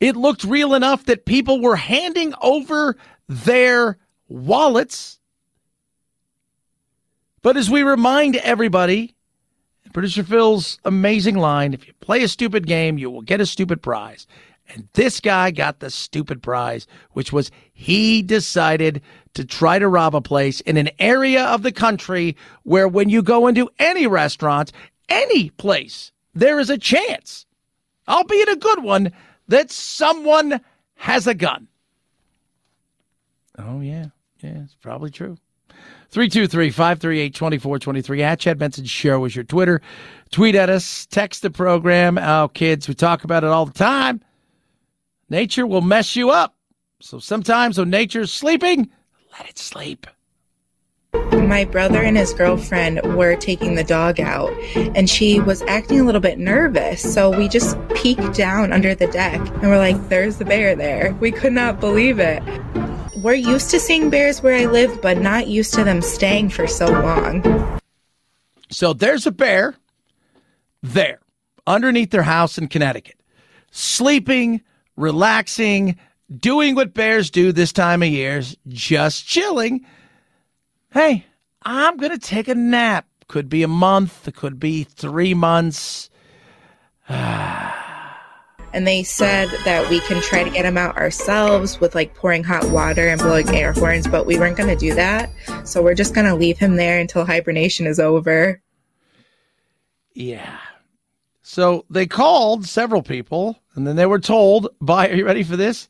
It 0.00 0.16
looked 0.16 0.44
real 0.44 0.74
enough 0.74 1.04
that 1.06 1.24
people 1.24 1.60
were 1.60 1.76
handing 1.76 2.34
over 2.42 2.96
their 3.28 3.98
wallets. 4.28 5.18
But 7.42 7.56
as 7.56 7.70
we 7.70 7.82
remind 7.82 8.36
everybody, 8.36 9.16
producer 9.96 10.22
Phil's 10.22 10.78
amazing 10.84 11.36
line 11.36 11.72
if 11.72 11.86
you 11.86 11.94
play 12.00 12.22
a 12.22 12.28
stupid 12.28 12.66
game, 12.66 12.98
you 12.98 13.10
will 13.10 13.22
get 13.22 13.40
a 13.40 13.46
stupid 13.46 13.80
prize. 13.80 14.26
And 14.68 14.88
this 14.94 15.20
guy 15.20 15.50
got 15.50 15.80
the 15.80 15.90
stupid 15.90 16.42
prize, 16.42 16.86
which 17.12 17.32
was 17.32 17.50
he 17.72 18.22
decided 18.22 19.02
to 19.34 19.44
try 19.44 19.78
to 19.78 19.88
rob 19.88 20.14
a 20.14 20.20
place 20.20 20.60
in 20.62 20.76
an 20.76 20.90
area 20.98 21.44
of 21.44 21.62
the 21.62 21.72
country 21.72 22.36
where 22.64 22.88
when 22.88 23.08
you 23.08 23.22
go 23.22 23.46
into 23.46 23.68
any 23.78 24.06
restaurant, 24.06 24.72
any 25.08 25.50
place, 25.50 26.12
there 26.34 26.58
is 26.58 26.70
a 26.70 26.78
chance, 26.78 27.46
albeit 28.08 28.48
a 28.48 28.56
good 28.56 28.82
one, 28.82 29.12
that 29.48 29.70
someone 29.70 30.60
has 30.96 31.26
a 31.26 31.34
gun. 31.34 31.68
Oh, 33.58 33.80
yeah. 33.80 34.06
Yeah, 34.42 34.62
it's 34.64 34.74
probably 34.74 35.10
true. 35.10 35.38
323 36.10 36.70
538 36.70 37.34
2423 37.34 38.22
at 38.22 38.40
Chad 38.40 38.58
Benson 38.58 38.84
Show 38.84 39.24
is 39.24 39.34
your 39.34 39.44
Twitter. 39.44 39.80
Tweet 40.30 40.54
at 40.54 40.70
us, 40.70 41.06
text 41.06 41.42
the 41.42 41.50
program. 41.50 42.18
Oh, 42.18 42.48
kids, 42.48 42.88
we 42.88 42.94
talk 42.94 43.24
about 43.24 43.44
it 43.44 43.48
all 43.48 43.66
the 43.66 43.72
time. 43.72 44.20
Nature 45.28 45.66
will 45.66 45.80
mess 45.80 46.14
you 46.14 46.30
up. 46.30 46.54
So 47.00 47.18
sometimes 47.18 47.78
when 47.78 47.90
nature's 47.90 48.32
sleeping, 48.32 48.90
let 49.38 49.48
it 49.48 49.58
sleep. 49.58 50.06
My 51.32 51.64
brother 51.64 52.02
and 52.02 52.16
his 52.16 52.32
girlfriend 52.32 53.00
were 53.16 53.36
taking 53.36 53.74
the 53.74 53.84
dog 53.84 54.20
out, 54.20 54.52
and 54.74 55.08
she 55.08 55.40
was 55.40 55.62
acting 55.62 56.00
a 56.00 56.04
little 56.04 56.20
bit 56.20 56.38
nervous. 56.38 57.00
So 57.14 57.36
we 57.36 57.48
just 57.48 57.76
peeked 57.90 58.34
down 58.34 58.72
under 58.72 58.94
the 58.94 59.06
deck 59.06 59.40
and 59.40 59.62
we're 59.62 59.78
like, 59.78 60.08
there's 60.08 60.36
the 60.36 60.44
bear 60.44 60.74
there. 60.74 61.14
We 61.20 61.32
could 61.32 61.52
not 61.52 61.80
believe 61.80 62.18
it. 62.18 62.42
We're 63.16 63.34
used 63.34 63.70
to 63.70 63.80
seeing 63.80 64.10
bears 64.10 64.42
where 64.42 64.56
I 64.56 64.66
live, 64.66 65.00
but 65.00 65.18
not 65.18 65.48
used 65.48 65.74
to 65.74 65.84
them 65.84 66.02
staying 66.02 66.50
for 66.50 66.66
so 66.66 66.86
long. 66.86 67.80
So 68.70 68.92
there's 68.92 69.26
a 69.26 69.32
bear 69.32 69.74
there 70.82 71.20
underneath 71.66 72.10
their 72.10 72.22
house 72.22 72.58
in 72.58 72.68
Connecticut, 72.68 73.18
sleeping, 73.70 74.62
relaxing, 74.96 75.96
doing 76.34 76.74
what 76.74 76.94
bears 76.94 77.30
do 77.30 77.52
this 77.52 77.72
time 77.72 78.02
of 78.02 78.08
year, 78.08 78.42
just 78.68 79.26
chilling. 79.26 79.86
Hey, 80.92 81.26
I'm 81.62 81.96
going 81.96 82.12
to 82.12 82.18
take 82.18 82.48
a 82.48 82.54
nap. 82.54 83.06
Could 83.28 83.48
be 83.48 83.62
a 83.64 83.68
month, 83.68 84.28
it 84.28 84.36
could 84.36 84.60
be 84.60 84.84
three 84.84 85.34
months. 85.34 86.10
And 88.72 88.86
they 88.86 89.04
said 89.04 89.48
that 89.64 89.88
we 89.88 90.00
can 90.00 90.20
try 90.20 90.44
to 90.44 90.50
get 90.50 90.66
him 90.66 90.76
out 90.76 90.98
ourselves 90.98 91.80
with 91.80 91.94
like 91.94 92.14
pouring 92.14 92.44
hot 92.44 92.68
water 92.70 93.08
and 93.08 93.18
blowing 93.18 93.48
air 93.48 93.72
horns, 93.72 94.06
but 94.06 94.26
we 94.26 94.38
weren't 94.38 94.58
going 94.58 94.68
to 94.68 94.76
do 94.76 94.94
that. 94.94 95.30
So 95.64 95.82
we're 95.82 95.94
just 95.94 96.14
going 96.14 96.26
to 96.26 96.34
leave 96.34 96.58
him 96.58 96.76
there 96.76 97.00
until 97.00 97.24
hibernation 97.24 97.86
is 97.86 97.98
over. 97.98 98.60
Yeah. 100.12 100.58
So 101.48 101.84
they 101.88 102.06
called 102.06 102.66
several 102.66 103.04
people, 103.04 103.62
and 103.76 103.86
then 103.86 103.94
they 103.94 104.04
were 104.04 104.18
told 104.18 104.66
by, 104.80 105.08
are 105.08 105.14
you 105.14 105.24
ready 105.24 105.44
for 105.44 105.56
this? 105.56 105.88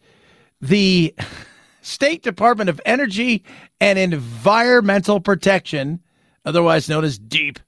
The 0.61 1.15
State 1.81 2.23
Department 2.23 2.69
of 2.69 2.79
Energy 2.85 3.43
and 3.81 3.99
Environmental 3.99 5.19
Protection, 5.19 6.01
otherwise 6.45 6.91
known 6.91 7.05
as 7.05 7.19
DEEP. 7.19 7.59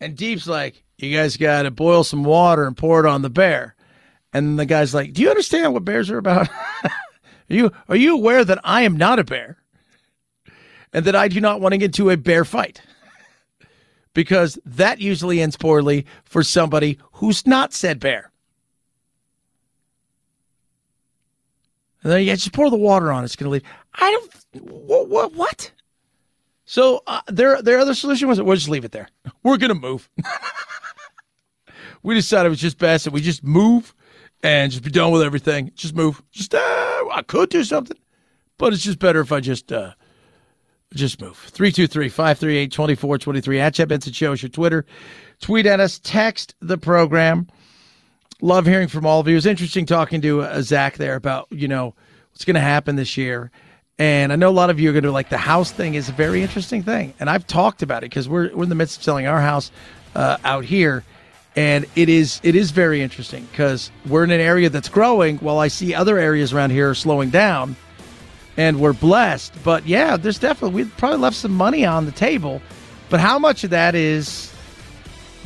And 0.00 0.16
Deep's 0.16 0.46
like, 0.46 0.82
you 0.96 1.14
guys 1.14 1.36
got 1.36 1.62
to 1.64 1.70
boil 1.70 2.02
some 2.02 2.24
water 2.24 2.66
and 2.66 2.74
pour 2.74 3.00
it 3.00 3.06
on 3.06 3.20
the 3.20 3.28
bear. 3.28 3.74
And 4.32 4.58
the 4.58 4.64
guy's 4.64 4.94
like, 4.94 5.12
do 5.12 5.20
you 5.20 5.28
understand 5.28 5.74
what 5.74 5.84
bears 5.84 6.10
are 6.10 6.16
about? 6.16 6.48
are 6.82 6.90
you 7.48 7.72
are 7.90 7.96
you 7.96 8.14
aware 8.14 8.42
that 8.42 8.58
I 8.64 8.82
am 8.82 8.96
not 8.96 9.18
a 9.18 9.24
bear? 9.24 9.58
And 10.94 11.04
that 11.04 11.14
I 11.14 11.28
do 11.28 11.42
not 11.42 11.60
want 11.60 11.72
to 11.72 11.78
get 11.78 11.86
into 11.86 12.08
a 12.08 12.16
bear 12.16 12.46
fight? 12.46 12.80
Because 14.14 14.58
that 14.64 15.00
usually 15.00 15.42
ends 15.42 15.56
poorly 15.56 16.06
for 16.24 16.42
somebody 16.42 16.98
who's 17.14 17.46
not 17.46 17.74
said 17.74 18.00
bear. 18.00 18.30
And 22.02 22.12
then 22.12 22.22
yeah, 22.22 22.34
just 22.34 22.52
pour 22.52 22.70
the 22.70 22.76
water 22.76 23.10
on. 23.10 23.24
It's 23.24 23.34
going 23.34 23.46
to 23.46 23.50
leave. 23.50 23.62
I 23.94 24.10
don't. 24.10 24.70
What? 24.70 25.08
What? 25.08 25.34
what? 25.34 25.72
So 26.66 27.02
uh, 27.06 27.20
their 27.26 27.60
their 27.62 27.78
other 27.78 27.94
solution 27.94 28.28
was 28.28 28.40
we'll 28.40 28.56
just 28.56 28.68
leave 28.68 28.84
it 28.84 28.92
there. 28.92 29.08
We're 29.42 29.56
going 29.56 29.74
to 29.74 29.74
move. 29.74 30.08
we 32.02 32.14
decided 32.14 32.46
it 32.46 32.50
was 32.50 32.60
just 32.60 32.78
best 32.78 33.04
that 33.04 33.12
we 33.12 33.20
just 33.20 33.42
move 33.42 33.94
and 34.42 34.70
just 34.70 34.84
be 34.84 34.90
done 34.90 35.12
with 35.12 35.22
everything. 35.22 35.72
Just 35.74 35.94
move. 35.94 36.22
Just 36.30 36.54
uh, 36.54 36.58
I 36.58 37.22
could 37.26 37.48
do 37.48 37.64
something, 37.64 37.98
but 38.58 38.72
it's 38.72 38.82
just 38.82 38.98
better 38.98 39.20
if 39.20 39.32
I 39.32 39.40
just 39.40 39.72
uh, 39.72 39.94
just 40.96 41.20
move. 41.20 41.36
323 41.36 42.08
538 42.08 42.72
2423 42.72 43.60
at 43.60 43.74
Chad 43.74 43.88
Benson 43.88 44.12
Show 44.12 44.32
is 44.32 44.42
your 44.42 44.50
Twitter. 44.50 44.84
Tweet 45.40 45.66
at 45.66 45.80
us, 45.80 46.00
text 46.02 46.54
the 46.60 46.78
program. 46.78 47.48
Love 48.40 48.66
hearing 48.66 48.88
from 48.88 49.06
all 49.06 49.20
of 49.20 49.28
you. 49.28 49.32
It 49.32 49.36
was 49.36 49.46
interesting 49.46 49.86
talking 49.86 50.20
to 50.22 50.42
uh, 50.42 50.62
Zach 50.62 50.96
there 50.96 51.16
about, 51.16 51.46
you 51.50 51.68
know, 51.68 51.94
what's 52.30 52.44
going 52.44 52.54
to 52.54 52.60
happen 52.60 52.96
this 52.96 53.16
year. 53.16 53.50
And 53.98 54.32
I 54.32 54.36
know 54.36 54.48
a 54.48 54.50
lot 54.50 54.70
of 54.70 54.80
you 54.80 54.90
are 54.90 54.92
going 54.92 55.04
to 55.04 55.12
like 55.12 55.28
the 55.28 55.38
house 55.38 55.70
thing 55.70 55.94
is 55.94 56.08
a 56.08 56.12
very 56.12 56.42
interesting 56.42 56.82
thing. 56.82 57.14
And 57.20 57.30
I've 57.30 57.46
talked 57.46 57.82
about 57.82 58.02
it 58.02 58.10
because 58.10 58.28
we're, 58.28 58.54
we're 58.54 58.64
in 58.64 58.68
the 58.68 58.74
midst 58.74 58.98
of 58.98 59.04
selling 59.04 59.26
our 59.26 59.40
house 59.40 59.70
uh, 60.14 60.38
out 60.44 60.64
here. 60.64 61.04
And 61.56 61.86
it 61.94 62.08
is 62.08 62.40
it 62.42 62.56
is 62.56 62.72
very 62.72 63.00
interesting 63.00 63.46
because 63.52 63.92
we're 64.06 64.24
in 64.24 64.32
an 64.32 64.40
area 64.40 64.68
that's 64.68 64.88
growing 64.88 65.38
while 65.38 65.60
I 65.60 65.68
see 65.68 65.94
other 65.94 66.18
areas 66.18 66.52
around 66.52 66.70
here 66.70 66.92
slowing 66.96 67.30
down 67.30 67.76
and 68.56 68.80
we're 68.80 68.92
blessed. 68.92 69.52
But 69.62 69.86
yeah, 69.86 70.16
there's 70.16 70.38
definitely 70.38 70.84
we 70.84 70.90
probably 70.90 71.18
left 71.18 71.36
some 71.36 71.52
money 71.52 71.84
on 71.84 72.06
the 72.06 72.12
table. 72.12 72.60
But 73.10 73.20
how 73.20 73.38
much 73.38 73.64
of 73.64 73.70
that 73.70 73.94
is 73.94 74.52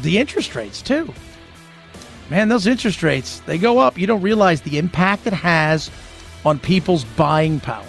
the 0.01 0.19
interest 0.19 0.55
rates 0.55 0.83
too? 0.83 1.13
Man, 2.31 2.49
those 2.49 2.67
interest 2.67 3.03
rates, 3.03 3.41
they 3.41 3.57
go 3.57 3.79
up. 3.79 3.97
You 3.99 4.07
don't 4.07 4.21
realize 4.21 4.61
the 4.61 4.79
impact 4.79 5.27
it 5.27 5.33
has 5.33 5.91
on 6.45 6.59
people's 6.59 7.05
buying 7.05 7.59
power. 7.61 7.85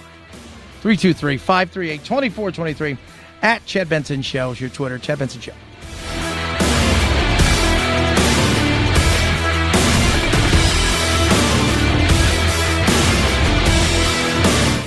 323 0.81 1.37
538 1.37 2.03
2423 2.05 2.97
at 3.41 3.65
Chad 3.65 3.89
Benson 3.89 4.21
Show 4.21 4.51
is 4.51 4.61
your 4.61 4.69
Twitter, 4.69 4.97
Chad 4.97 5.19
Benson 5.19 5.41
Show. 5.41 5.53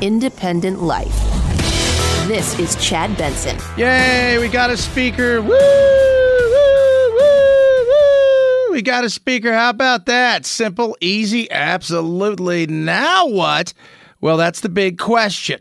independent 0.00 0.82
life. 0.82 1.16
This 2.26 2.58
is 2.58 2.76
Chad 2.76 3.16
Benson. 3.16 3.56
Yay, 3.76 4.38
we 4.38 4.48
got 4.48 4.70
a 4.70 4.76
speaker. 4.76 5.40
Woo, 5.40 5.48
woo, 5.48 7.10
woo, 7.16 7.86
woo. 7.86 8.72
We 8.72 8.82
got 8.82 9.04
a 9.04 9.10
speaker. 9.10 9.52
How 9.52 9.70
about 9.70 10.06
that? 10.06 10.44
Simple, 10.44 10.96
easy, 11.00 11.50
absolutely. 11.50 12.66
Now 12.66 13.26
what? 13.26 13.72
Well, 14.20 14.36
that's 14.36 14.60
the 14.60 14.68
big 14.68 14.98
question. 14.98 15.60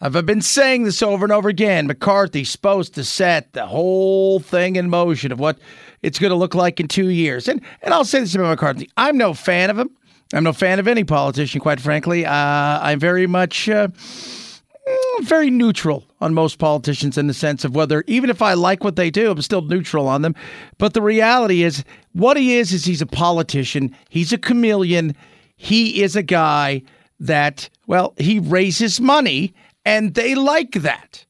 I've 0.00 0.26
been 0.26 0.42
saying 0.42 0.84
this 0.84 1.02
over 1.02 1.24
and 1.24 1.32
over 1.32 1.48
again. 1.48 1.86
McCarthy's 1.86 2.50
supposed 2.50 2.94
to 2.94 3.04
set 3.04 3.54
the 3.54 3.66
whole 3.66 4.38
thing 4.38 4.76
in 4.76 4.90
motion 4.90 5.32
of 5.32 5.40
what 5.40 5.58
it's 6.02 6.18
going 6.18 6.30
to 6.30 6.36
look 6.36 6.54
like 6.54 6.78
in 6.78 6.88
two 6.88 7.08
years. 7.08 7.48
And 7.48 7.62
and 7.80 7.94
I'll 7.94 8.04
say 8.04 8.20
this 8.20 8.34
about 8.34 8.50
McCarthy. 8.50 8.90
I'm 8.98 9.16
no 9.16 9.32
fan 9.32 9.70
of 9.70 9.78
him. 9.78 9.90
I'm 10.34 10.44
no 10.44 10.52
fan 10.52 10.80
of 10.80 10.88
any 10.88 11.04
politician, 11.04 11.60
quite 11.60 11.80
frankly. 11.80 12.26
Uh, 12.26 12.32
I'm 12.32 12.98
very 12.98 13.28
much 13.28 13.68
uh, 13.68 13.86
mm, 13.88 15.24
very 15.24 15.48
neutral 15.48 16.04
on 16.20 16.34
most 16.34 16.58
politicians 16.58 17.16
in 17.16 17.28
the 17.28 17.34
sense 17.34 17.64
of 17.64 17.76
whether, 17.76 18.02
even 18.08 18.30
if 18.30 18.42
I 18.42 18.54
like 18.54 18.82
what 18.82 18.96
they 18.96 19.10
do, 19.10 19.30
I'm 19.30 19.42
still 19.42 19.62
neutral 19.62 20.08
on 20.08 20.22
them. 20.22 20.34
But 20.76 20.92
the 20.92 21.02
reality 21.02 21.62
is, 21.62 21.84
what 22.12 22.36
he 22.36 22.56
is, 22.56 22.72
is 22.72 22.84
he's 22.84 23.00
a 23.00 23.06
politician. 23.06 23.96
He's 24.08 24.32
a 24.32 24.38
chameleon. 24.38 25.14
He 25.56 26.02
is 26.02 26.16
a 26.16 26.22
guy 26.22 26.82
that, 27.20 27.70
well, 27.86 28.14
he 28.18 28.40
raises 28.40 29.00
money 29.00 29.54
and 29.84 30.14
they 30.14 30.34
like 30.34 30.72
that. 30.72 31.26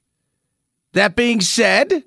That 0.93 1.15
being 1.15 1.43
said, 1.43 2.05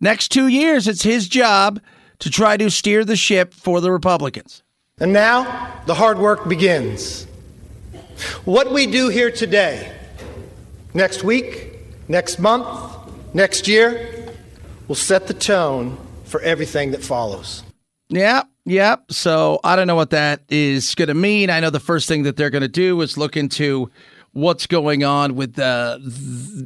next 0.00 0.28
two 0.32 0.48
years, 0.48 0.88
it's 0.88 1.02
his 1.02 1.28
job 1.28 1.80
to 2.18 2.30
try 2.30 2.56
to 2.56 2.70
steer 2.70 3.04
the 3.04 3.14
ship 3.16 3.54
for 3.54 3.80
the 3.80 3.92
Republicans. 3.92 4.64
And 4.98 5.12
now 5.12 5.82
the 5.84 5.92
hard 5.92 6.18
work 6.18 6.48
begins. 6.48 7.24
What 8.46 8.72
we 8.72 8.86
do 8.86 9.10
here 9.10 9.30
today, 9.30 9.94
next 10.94 11.22
week, 11.22 11.74
next 12.08 12.38
month, 12.38 12.66
next 13.34 13.68
year, 13.68 14.32
will 14.88 14.94
set 14.94 15.26
the 15.26 15.34
tone 15.34 15.98
for 16.24 16.40
everything 16.40 16.92
that 16.92 17.04
follows. 17.04 17.62
Yeah, 18.08 18.44
Yep. 18.64 19.12
So 19.12 19.60
I 19.62 19.76
don't 19.76 19.86
know 19.86 19.94
what 19.94 20.10
that 20.10 20.42
is 20.48 20.94
going 20.96 21.08
to 21.08 21.14
mean. 21.14 21.50
I 21.50 21.60
know 21.60 21.70
the 21.70 21.78
first 21.78 22.08
thing 22.08 22.24
that 22.24 22.36
they're 22.36 22.50
going 22.50 22.62
to 22.62 22.68
do 22.68 23.00
is 23.00 23.16
look 23.16 23.36
into 23.36 23.90
what's 24.36 24.66
going 24.66 25.02
on 25.02 25.34
with 25.34 25.54
the 25.54 25.98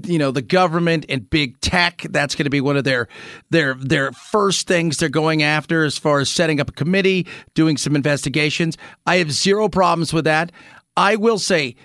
you 0.05 0.19
know 0.19 0.33
the 0.33 0.43
government 0.43 1.07
and 1.09 1.31
big 1.31 1.61
tech. 1.61 2.05
That's 2.11 2.35
going 2.35 2.45
to 2.45 2.51
be 2.51 2.61
one 2.61 2.77
of 2.77 2.83
their 2.83 3.07
their 3.51 3.75
their 3.75 4.11
first 4.11 4.67
things 4.67 4.99
they're 4.99 5.09
going 5.09 5.45
after 5.45 5.85
as 5.85 5.97
far 5.97 6.19
as 6.19 6.29
setting 6.29 6.61
up 6.61 6.69
a 6.69 6.73
committee 6.73 7.29
doing 7.55 7.77
some 7.77 7.95
investigations. 7.95 8.77
I 9.07 9.17
have 9.17 9.31
zero 9.31 9.69
problems 9.69 10.13
with 10.13 10.25
that. 10.25 10.51
I 10.97 11.15
will 11.15 11.39
say 11.39 11.77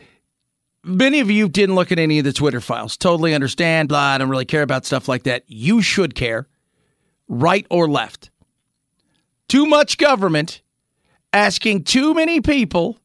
many 0.83 1.19
of 1.19 1.29
you 1.29 1.47
didn't 1.47 1.75
look 1.75 1.91
at 1.91 1.99
any 1.99 2.17
of 2.17 2.25
the 2.25 2.33
twitter 2.33 2.61
files. 2.61 2.97
Totally 2.97 3.35
understand 3.35 3.89
blah 3.89 3.99
i 3.99 4.17
don't 4.17 4.29
really 4.29 4.45
care 4.45 4.63
about 4.63 4.85
stuff 4.85 5.07
like 5.07 5.23
that. 5.23 5.43
You 5.45 5.83
should 5.83 6.15
care 6.15 6.47
right 7.27 7.67
or 7.69 7.87
left. 7.87 8.31
Too 9.47 9.67
much 9.67 9.99
government 9.99 10.63
asking 11.31 11.83
too 11.83 12.15
many 12.15 12.41
people 12.41 12.97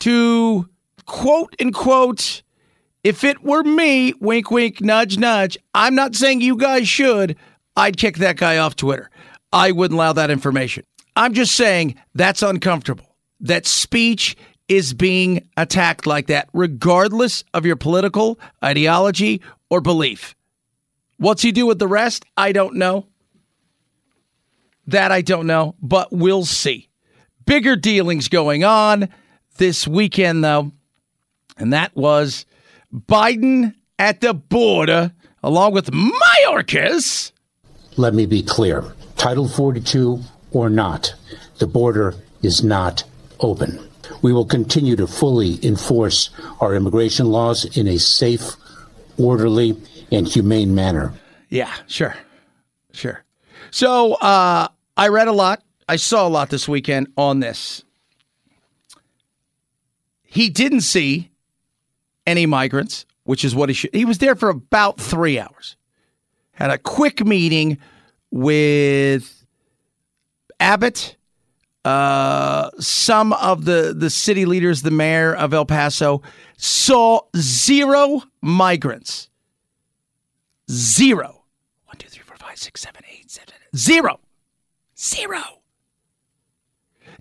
to 0.00 0.68
quote 1.06 1.54
unquote, 1.60 2.42
if 3.02 3.24
it 3.24 3.42
were 3.42 3.62
me, 3.62 4.12
wink, 4.20 4.50
wink, 4.50 4.80
nudge, 4.80 5.16
nudge, 5.16 5.56
I'm 5.74 5.94
not 5.94 6.14
saying 6.14 6.40
you 6.40 6.56
guys 6.56 6.88
should, 6.88 7.36
I'd 7.76 7.96
kick 7.96 8.18
that 8.18 8.36
guy 8.36 8.58
off 8.58 8.76
Twitter. 8.76 9.10
I 9.52 9.72
wouldn't 9.72 9.96
allow 9.96 10.12
that 10.14 10.30
information. 10.30 10.84
I'm 11.14 11.32
just 11.32 11.54
saying 11.54 11.94
that's 12.14 12.42
uncomfortable. 12.42 13.16
That 13.40 13.66
speech 13.66 14.36
is 14.68 14.92
being 14.92 15.48
attacked 15.56 16.06
like 16.06 16.26
that, 16.26 16.48
regardless 16.52 17.44
of 17.54 17.64
your 17.64 17.76
political 17.76 18.38
ideology 18.62 19.40
or 19.70 19.80
belief. 19.80 20.34
What's 21.18 21.42
he 21.42 21.52
do 21.52 21.66
with 21.66 21.78
the 21.78 21.88
rest? 21.88 22.24
I 22.36 22.52
don't 22.52 22.74
know. 22.74 23.06
That 24.88 25.12
I 25.12 25.22
don't 25.22 25.46
know, 25.46 25.74
but 25.80 26.12
we'll 26.12 26.44
see. 26.44 26.88
Bigger 27.44 27.76
dealings 27.76 28.28
going 28.28 28.64
on 28.64 29.08
this 29.56 29.86
weekend, 29.86 30.44
though 30.44 30.72
and 31.56 31.72
that 31.72 31.94
was 31.96 32.46
Biden 32.92 33.74
at 33.98 34.20
the 34.20 34.34
border, 34.34 35.12
along 35.42 35.72
with 35.72 35.90
Mayorkas. 35.90 37.32
Let 37.96 38.14
me 38.14 38.26
be 38.26 38.42
clear 38.42 38.84
Title 39.16 39.48
42 39.48 40.20
or 40.52 40.70
not, 40.70 41.14
the 41.58 41.66
border 41.66 42.14
is 42.42 42.62
not 42.62 43.04
open. 43.40 43.78
We 44.22 44.32
will 44.32 44.44
continue 44.44 44.96
to 44.96 45.06
fully 45.06 45.64
enforce 45.64 46.30
our 46.60 46.74
immigration 46.74 47.26
laws 47.26 47.64
in 47.76 47.88
a 47.88 47.98
safe, 47.98 48.52
orderly, 49.18 49.76
and 50.12 50.28
humane 50.28 50.74
manner. 50.74 51.12
Yeah, 51.48 51.72
sure. 51.86 52.14
Sure. 52.92 53.24
So 53.70 54.14
uh, 54.14 54.68
I 54.96 55.08
read 55.08 55.28
a 55.28 55.32
lot. 55.32 55.62
I 55.88 55.96
saw 55.96 56.26
a 56.26 56.30
lot 56.30 56.50
this 56.50 56.68
weekend 56.68 57.08
on 57.16 57.40
this. 57.40 57.84
He 60.22 60.50
didn't 60.50 60.82
see 60.82 61.30
any 62.26 62.46
migrants, 62.46 63.06
which 63.24 63.44
is 63.44 63.54
what 63.54 63.68
he 63.68 63.74
should. 63.74 63.94
He 63.94 64.04
was 64.04 64.18
there 64.18 64.34
for 64.34 64.48
about 64.48 65.00
three 65.00 65.38
hours. 65.38 65.76
Had 66.52 66.70
a 66.70 66.78
quick 66.78 67.24
meeting 67.24 67.78
with 68.30 69.46
Abbott, 70.58 71.16
uh, 71.84 72.70
some 72.78 73.32
of 73.34 73.64
the, 73.64 73.94
the 73.96 74.10
city 74.10 74.46
leaders, 74.46 74.82
the 74.82 74.90
mayor 74.90 75.34
of 75.34 75.52
El 75.54 75.66
Paso, 75.66 76.22
saw 76.56 77.20
zero 77.36 78.22
migrants. 78.40 79.28
Zero. 80.70 81.44
One, 81.84 81.96
two, 81.98 82.08
three, 82.08 82.24
four, 82.24 82.36
five, 82.36 82.58
six, 82.58 82.80
seven, 82.80 83.02
eight, 83.12 83.30
seven. 83.30 83.54
Zero. 83.76 84.18
Zero 84.98 85.60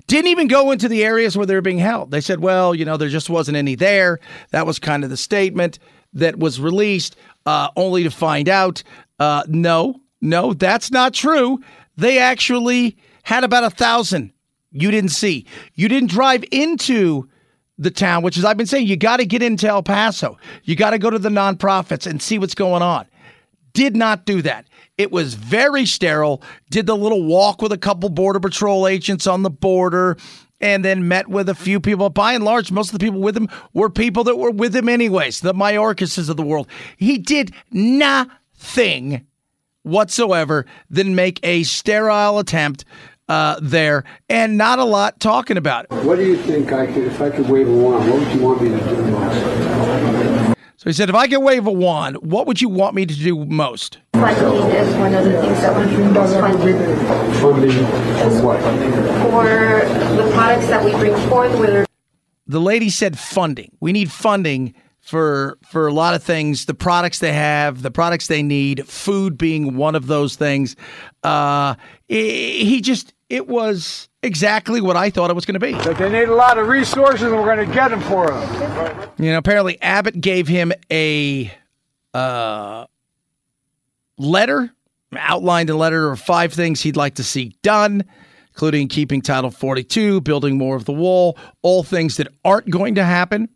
didn't 0.08 0.28
even 0.28 0.48
go 0.48 0.72
into 0.72 0.88
the 0.88 1.04
areas 1.04 1.38
where 1.38 1.46
they 1.46 1.56
were 1.56 1.62
being 1.62 1.80
held. 1.80 2.12
They 2.12 2.22
said, 2.22 2.40
well, 2.40 2.76
you 2.76 2.86
know, 2.86 2.98
there 2.98 3.10
just 3.10 3.30
wasn't 3.30 3.58
any 3.58 3.76
there. 3.76 4.20
That 4.52 4.66
was 4.66 4.80
kind 4.80 5.04
of 5.04 5.10
the 5.10 5.18
statement 5.18 5.80
that 6.14 6.38
was 6.38 6.60
released, 6.60 7.16
uh, 7.46 7.70
only 7.76 8.04
to 8.04 8.12
find 8.12 8.48
out 8.48 8.84
uh, 9.20 9.44
no, 9.48 10.02
no, 10.22 10.54
that's 10.54 10.92
not 10.92 11.14
true. 11.14 11.60
They 11.98 12.20
actually 12.20 12.98
had 13.24 13.44
about 13.44 13.64
a 13.64 13.70
thousand 13.70 14.32
you 14.76 14.92
didn't 14.92 15.12
see. 15.12 15.46
You 15.76 15.88
didn't 15.88 16.10
drive 16.10 16.44
into 16.52 17.30
the 17.78 17.92
town, 17.92 18.24
which 18.24 18.38
is, 18.38 18.44
I've 18.44 18.58
been 18.58 18.66
saying, 18.66 18.88
you 18.88 18.98
got 18.98 19.18
to 19.18 19.26
get 19.26 19.42
into 19.42 19.68
El 19.68 19.84
Paso. 19.84 20.38
You 20.64 20.76
got 20.76 20.90
to 20.90 21.00
go 21.00 21.10
to 21.10 21.18
the 21.18 21.30
nonprofits 21.30 22.06
and 22.06 22.22
see 22.22 22.38
what's 22.38 22.56
going 22.56 22.82
on. 22.82 23.06
Did 23.74 23.96
not 23.96 24.26
do 24.26 24.42
that. 24.42 24.68
It 24.98 25.12
was 25.12 25.34
very 25.34 25.86
sterile. 25.86 26.42
Did 26.70 26.86
the 26.86 26.96
little 26.96 27.24
walk 27.24 27.62
with 27.62 27.72
a 27.72 27.78
couple 27.78 28.10
Border 28.10 28.40
Patrol 28.40 28.88
agents 28.88 29.28
on 29.28 29.44
the 29.44 29.50
border 29.50 30.18
and 30.62 30.86
then 30.86 31.08
met 31.08 31.28
with 31.28 31.50
a 31.50 31.56
few 31.56 31.80
people. 31.80 32.10
By 32.10 32.34
and 32.34 32.44
large, 32.44 32.72
most 32.72 32.94
of 32.94 33.00
the 33.00 33.06
people 33.06 33.20
with 33.20 33.36
him 33.36 33.50
were 33.74 33.90
people 33.90 34.24
that 34.26 34.38
were 34.38 34.52
with 34.52 34.76
him 34.76 34.90
anyways, 34.90 35.42
the 35.42 35.54
Mayorkases 35.54 36.30
of 36.30 36.38
the 36.38 36.44
world. 36.44 36.68
He 36.98 37.18
did 37.18 37.52
nothing 37.72 39.26
whatsoever 39.84 40.66
than 40.90 41.14
make 41.14 41.40
a 41.44 41.64
sterile 41.64 42.40
attempt 42.40 42.86
uh, 43.28 43.60
there 43.62 44.04
and 44.30 44.58
not 44.58 44.80
a 44.80 44.84
lot 44.84 45.20
talking 45.20 45.58
about 45.58 45.86
it. 45.86 45.92
What 46.06 46.18
do 46.18 46.26
you 46.26 46.38
think 46.38 46.72
I 46.72 46.86
could, 46.88 47.04
if 47.04 47.22
I 47.22 47.30
could 47.30 47.50
wave 47.50 47.68
a 47.68 47.72
wand, 47.72 48.10
what 48.10 48.20
would 48.20 48.34
you 48.34 48.42
want 48.42 48.62
me 48.62 48.70
to 48.70 48.80
do 48.80 49.02
most? 49.12 49.75
So 50.86 50.90
he 50.90 50.94
said, 50.94 51.10
if 51.10 51.16
I 51.16 51.28
could 51.28 51.40
wave 51.40 51.66
a 51.66 51.72
wand, 51.72 52.18
what 52.18 52.46
would 52.46 52.62
you 52.62 52.70
want 52.70 52.94
me 52.94 53.08
to 53.08 53.14
do 53.16 53.44
most? 53.46 53.98
Is 54.14 54.22
one 54.98 55.16
of 55.16 55.26
the 55.26 55.42
things 55.42 55.60
that 55.62 55.76
most 56.14 56.34
funding. 56.36 56.78
For 59.24 59.44
the 60.16 60.32
products 60.36 60.68
that 60.68 60.86
we 60.86 60.92
bring 60.92 61.16
forth, 61.28 61.58
whether 61.58 61.88
The 62.46 62.62
lady 62.62 62.92
said 62.92 63.18
funding. 63.18 63.76
We 63.80 63.94
need 63.94 64.12
funding 64.12 64.76
for 65.02 65.58
for 65.68 65.88
a 65.88 65.92
lot 65.92 66.14
of 66.14 66.22
things. 66.22 66.66
The 66.66 66.76
products 66.76 67.18
they 67.18 67.34
have, 67.34 67.82
the 67.82 67.90
products 67.90 68.28
they 68.28 68.44
need, 68.44 68.88
food 68.88 69.40
being 69.40 69.78
one 69.78 69.96
of 69.96 70.06
those 70.06 70.36
things. 70.36 70.76
Uh, 71.24 71.74
he 72.08 72.80
just 72.80 73.12
it 73.28 73.48
was 73.48 74.08
exactly 74.26 74.82
what 74.82 74.98
I 74.98 75.10
thought 75.10 75.30
it 75.30 75.34
was 75.34 75.46
going 75.46 75.60
to 75.60 75.60
be. 75.60 75.74
They 75.94 76.10
need 76.10 76.28
a 76.28 76.36
lot 76.36 76.58
of 76.58 76.68
resources, 76.68 77.24
and 77.24 77.36
we're 77.36 77.56
going 77.56 77.68
to 77.68 77.74
get 77.74 77.90
them 77.90 78.02
for 78.02 78.32
them. 78.32 79.10
You 79.18 79.32
know, 79.32 79.38
apparently 79.38 79.82
Abbott 79.82 80.20
gave 80.20 80.48
him 80.48 80.74
a 80.92 81.52
uh, 82.14 82.86
letter, 84.18 84.72
outlined 85.16 85.70
a 85.70 85.76
letter 85.76 86.12
of 86.12 86.20
five 86.20 86.52
things 86.54 86.82
he'd 86.82 86.98
like 86.98 87.16
to 87.16 87.24
see 87.24 87.56
done, 87.62 88.04
including 88.50 88.88
keeping 88.88 89.22
Title 89.22 89.52
42, 89.52 90.22
building 90.22 90.58
more 90.58 90.76
of 90.76 90.86
the 90.86 90.94
wall, 90.94 91.38
all 91.62 91.84
things 91.84 92.18
that 92.18 92.28
aren't 92.44 92.70
going 92.70 92.96
to 92.96 93.04
happen. 93.04 93.50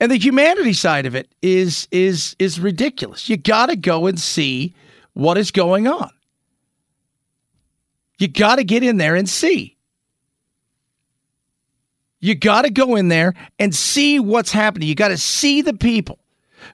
And 0.00 0.10
the 0.10 0.18
humanity 0.18 0.72
side 0.72 1.06
of 1.06 1.14
it 1.14 1.32
is 1.42 1.86
is 1.92 2.34
is 2.40 2.58
ridiculous. 2.58 3.28
You 3.28 3.36
got 3.36 3.66
to 3.66 3.76
go 3.76 4.06
and 4.06 4.18
see 4.18 4.74
what 5.12 5.38
is 5.38 5.52
going 5.52 5.86
on. 5.86 6.10
You 8.18 8.28
got 8.28 8.56
to 8.56 8.64
get 8.64 8.82
in 8.82 8.96
there 8.96 9.16
and 9.16 9.28
see. 9.28 9.76
You 12.20 12.36
got 12.36 12.62
to 12.62 12.70
go 12.70 12.94
in 12.94 13.08
there 13.08 13.34
and 13.58 13.74
see 13.74 14.20
what's 14.20 14.52
happening. 14.52 14.88
You 14.88 14.94
got 14.94 15.08
to 15.08 15.18
see 15.18 15.60
the 15.60 15.74
people 15.74 16.20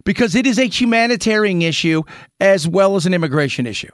because 0.04 0.34
it 0.34 0.46
is 0.46 0.58
a 0.58 0.64
humanitarian 0.64 1.62
issue 1.62 2.02
as 2.38 2.68
well 2.68 2.96
as 2.96 3.06
an 3.06 3.14
immigration 3.14 3.66
issue. 3.66 3.90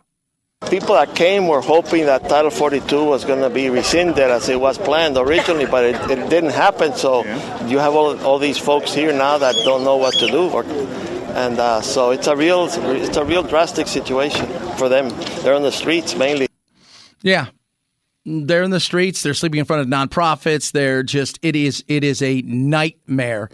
People 0.69 0.95
that 0.95 1.15
came 1.15 1.47
were 1.47 1.61
hoping 1.61 2.07
that 2.07 2.29
Title 2.29 2.51
42 2.51 3.05
was 3.05 3.25
going 3.25 3.41
to 3.41 3.51
be 3.51 3.69
rescinded 3.69 4.19
as 4.19 4.49
it 4.49 4.59
was 4.59 4.79
planned 4.79 5.17
originally, 5.17 5.67
but 5.67 5.85
it, 5.85 6.11
it 6.11 6.31
didn't 6.31 6.51
happen. 6.51 6.95
So 6.95 7.25
you 7.67 7.79
have 7.79 7.95
all, 7.95 8.19
all 8.25 8.39
these 8.39 8.59
folks 8.59 8.93
here 8.93 9.13
now 9.13 9.39
that 9.39 9.55
don't 9.65 9.85
know 9.85 9.97
what 9.97 10.15
to 10.15 10.27
do. 10.27 10.49
Or, 10.49 10.65
and 10.65 11.59
uh, 11.59 11.83
so 11.83 12.11
it's 12.11 12.27
a 12.29 12.35
real 12.35 12.65
it's 12.67 13.17
a 13.17 13.25
real 13.25 13.43
drastic 13.43 13.87
situation 13.89 14.47
for 14.79 14.89
them. 14.89 15.11
They're 15.43 15.55
on 15.55 15.63
the 15.63 15.73
streets 15.73 16.17
mainly. 16.17 16.49
Yeah. 17.25 17.49
They're 18.25 18.63
in 18.63 18.71
the 18.71 18.81
streets, 18.81 19.23
they're 19.23 19.35
sleeping 19.35 19.59
in 19.59 19.67
front 19.67 19.83
of 19.83 19.89
nonprofits. 19.89 20.71
They're 20.73 21.03
just 21.03 21.39
it 21.43 21.57
is 21.57 21.85
it 21.89 22.05
is 22.05 22.23
a 22.23 22.43
nightmare. 22.43 23.51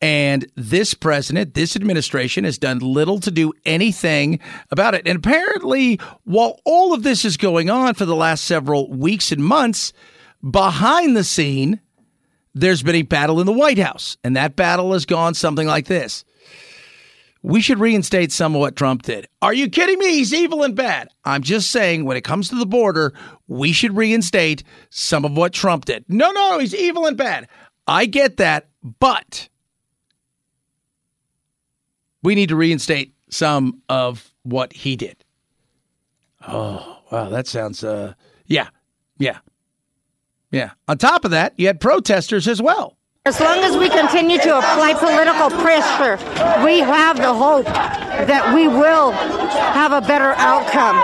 And 0.00 0.46
this 0.56 0.94
president, 0.94 1.54
this 1.54 1.76
administration 1.76 2.42
has 2.42 2.58
done 2.58 2.80
little 2.80 3.20
to 3.20 3.30
do 3.30 3.52
anything 3.64 4.40
about 4.72 4.94
it. 4.94 5.06
And 5.06 5.16
apparently, 5.16 6.00
while 6.24 6.58
all 6.64 6.92
of 6.92 7.04
this 7.04 7.24
is 7.24 7.36
going 7.36 7.70
on 7.70 7.94
for 7.94 8.04
the 8.04 8.16
last 8.16 8.44
several 8.44 8.90
weeks 8.90 9.30
and 9.30 9.44
months, 9.44 9.92
behind 10.50 11.16
the 11.16 11.22
scene, 11.22 11.80
there's 12.52 12.82
been 12.82 12.96
a 12.96 13.02
battle 13.02 13.38
in 13.38 13.46
the 13.46 13.52
White 13.52 13.78
House. 13.78 14.16
And 14.24 14.34
that 14.36 14.56
battle 14.56 14.92
has 14.92 15.06
gone 15.06 15.34
something 15.34 15.68
like 15.68 15.86
this. 15.86 16.24
We 17.42 17.60
should 17.60 17.80
reinstate 17.80 18.30
some 18.30 18.54
of 18.54 18.60
what 18.60 18.76
Trump 18.76 19.02
did. 19.02 19.26
Are 19.40 19.52
you 19.52 19.68
kidding 19.68 19.98
me? 19.98 20.12
He's 20.12 20.32
evil 20.32 20.62
and 20.62 20.76
bad. 20.76 21.08
I'm 21.24 21.42
just 21.42 21.70
saying, 21.70 22.04
when 22.04 22.16
it 22.16 22.22
comes 22.22 22.48
to 22.50 22.54
the 22.54 22.66
border, 22.66 23.12
we 23.48 23.72
should 23.72 23.96
reinstate 23.96 24.62
some 24.90 25.24
of 25.24 25.36
what 25.36 25.52
Trump 25.52 25.86
did. 25.86 26.04
No, 26.08 26.30
no, 26.30 26.58
he's 26.58 26.74
evil 26.74 27.06
and 27.06 27.16
bad. 27.16 27.48
I 27.86 28.06
get 28.06 28.36
that, 28.36 28.68
but 28.82 29.48
we 32.22 32.36
need 32.36 32.50
to 32.50 32.56
reinstate 32.56 33.14
some 33.28 33.82
of 33.88 34.32
what 34.44 34.72
he 34.72 34.94
did. 34.94 35.24
Oh, 36.46 36.98
wow, 37.10 37.28
that 37.28 37.46
sounds 37.46 37.82
uh 37.82 38.14
yeah. 38.46 38.68
Yeah. 39.18 39.38
Yeah. 40.50 40.70
On 40.88 40.98
top 40.98 41.24
of 41.24 41.30
that, 41.30 41.54
you 41.56 41.66
had 41.66 41.80
protesters 41.80 42.46
as 42.46 42.60
well. 42.60 42.96
As 43.24 43.38
long 43.38 43.58
as 43.58 43.76
we 43.76 43.88
continue 43.88 44.36
to 44.36 44.58
apply 44.58 44.94
political 44.94 45.48
pressure, 45.62 46.18
we 46.66 46.80
have 46.80 47.16
the 47.18 47.32
hope 47.32 47.66
that 47.66 48.52
we 48.52 48.66
will 48.66 49.12
have 49.12 49.92
a 49.92 50.00
better 50.00 50.32
outcome 50.38 50.96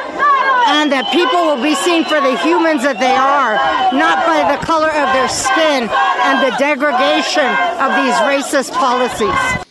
and 0.66 0.90
that 0.90 1.12
people 1.12 1.47
will 1.47 1.62
be 1.62 1.77
seen 1.77 2.03
for 2.03 2.20
the 2.20 2.36
humans 2.39 2.82
that 2.82 2.99
they 2.99 3.15
are, 3.15 3.55
not 3.97 4.27
by 4.27 4.51
the 4.51 4.59
color 4.66 4.90
of 4.90 5.15
their 5.15 5.28
skin 5.28 5.86
and 5.86 6.43
the 6.43 6.51
degradation 6.59 7.47
of 7.78 7.95
these 7.95 8.19
racist 8.27 8.73
policies. 8.73 9.68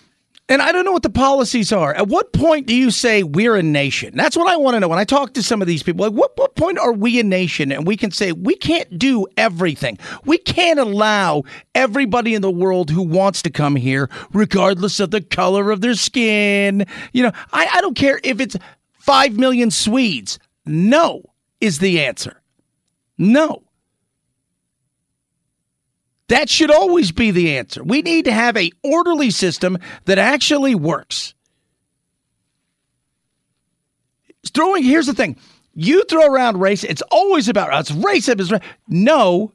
And 0.50 0.62
I 0.62 0.72
don't 0.72 0.86
know 0.86 0.94
what 0.94 1.04
the 1.04 1.10
policies 1.10 1.74
are. 1.74 1.94
At 1.94 2.08
what 2.08 2.32
point 2.32 2.68
do 2.68 2.76
you 2.76 2.90
say 2.90 3.22
we're 3.22 3.56
a 3.56 3.64
nation? 3.64 4.16
That's 4.16 4.38
what 4.38 4.48
I 4.48 4.56
want 4.56 4.76
to 4.76 4.80
know. 4.80 4.88
When 4.88 4.98
I 4.98 5.04
talk 5.04 5.34
to 5.34 5.44
some 5.44 5.62
of 5.62 5.68
these 5.68 5.84
people, 5.84 6.06
like 6.06 6.18
what, 6.18 6.38
what 6.38 6.56
point 6.56 6.80
are 6.80 6.94
we 6.94 7.20
a 7.20 7.24
nation 7.24 7.70
and 7.70 7.86
we 7.86 7.98
can 7.98 8.12
say 8.12 8.32
we 8.32 8.56
can't 8.56 8.98
do 8.98 9.28
everything? 9.36 10.00
We 10.24 10.38
can't 10.38 10.80
allow 10.80 11.44
everybody 11.76 12.34
in 12.34 12.42
the 12.42 12.52
world 12.52 12.90
who 12.90 13.04
wants 13.04 13.42
to 13.42 13.50
come 13.50 13.76
here, 13.76 14.10
regardless 14.32 15.02
of 15.02 15.12
the 15.12 15.20
color 15.22 15.70
of 15.70 15.82
their 15.82 15.96
skin. 15.96 16.86
You 17.12 17.24
know, 17.24 17.32
I, 17.52 17.68
I 17.74 17.82
don't 17.82 17.98
care 17.98 18.22
if 18.24 18.40
it's 18.40 18.56
five 19.00 19.38
million 19.38 19.70
Swedes. 19.70 20.40
No 20.66 21.24
is 21.60 21.80
the 21.80 22.00
answer. 22.00 22.42
No. 23.18 23.64
That 26.30 26.50
should 26.50 26.72
always 26.72 27.12
be 27.12 27.32
the 27.32 27.58
answer. 27.58 27.84
We 27.84 28.02
need 28.02 28.26
to 28.26 28.34
have 28.34 28.58
a 28.58 28.72
orderly 28.84 29.32
system 29.32 29.78
that 30.06 30.18
actually 30.18 30.76
works. 30.76 31.34
Throwing 34.54 34.84
here's 34.84 35.08
the 35.08 35.14
thing. 35.14 35.38
You 35.74 36.04
throw 36.06 36.26
around 36.26 36.60
race, 36.60 36.84
it's 36.84 37.04
always 37.12 37.48
about 37.48 37.72
us. 37.72 37.92
Racism 37.92 38.40
is 38.40 38.54
no. 38.88 39.54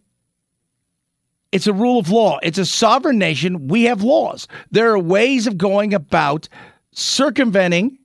It's 1.51 1.67
a 1.67 1.73
rule 1.73 1.99
of 1.99 2.09
law. 2.09 2.39
It's 2.43 2.59
a 2.59 2.65
sovereign 2.65 3.19
nation. 3.19 3.69
We 3.69 3.85
have 3.85 4.03
laws. 4.03 4.49
There 4.71 4.91
are 4.93 4.99
ways 4.99 5.47
of 5.47 5.59
going 5.59 5.93
about 5.93 6.49
circumventing, 6.93 7.99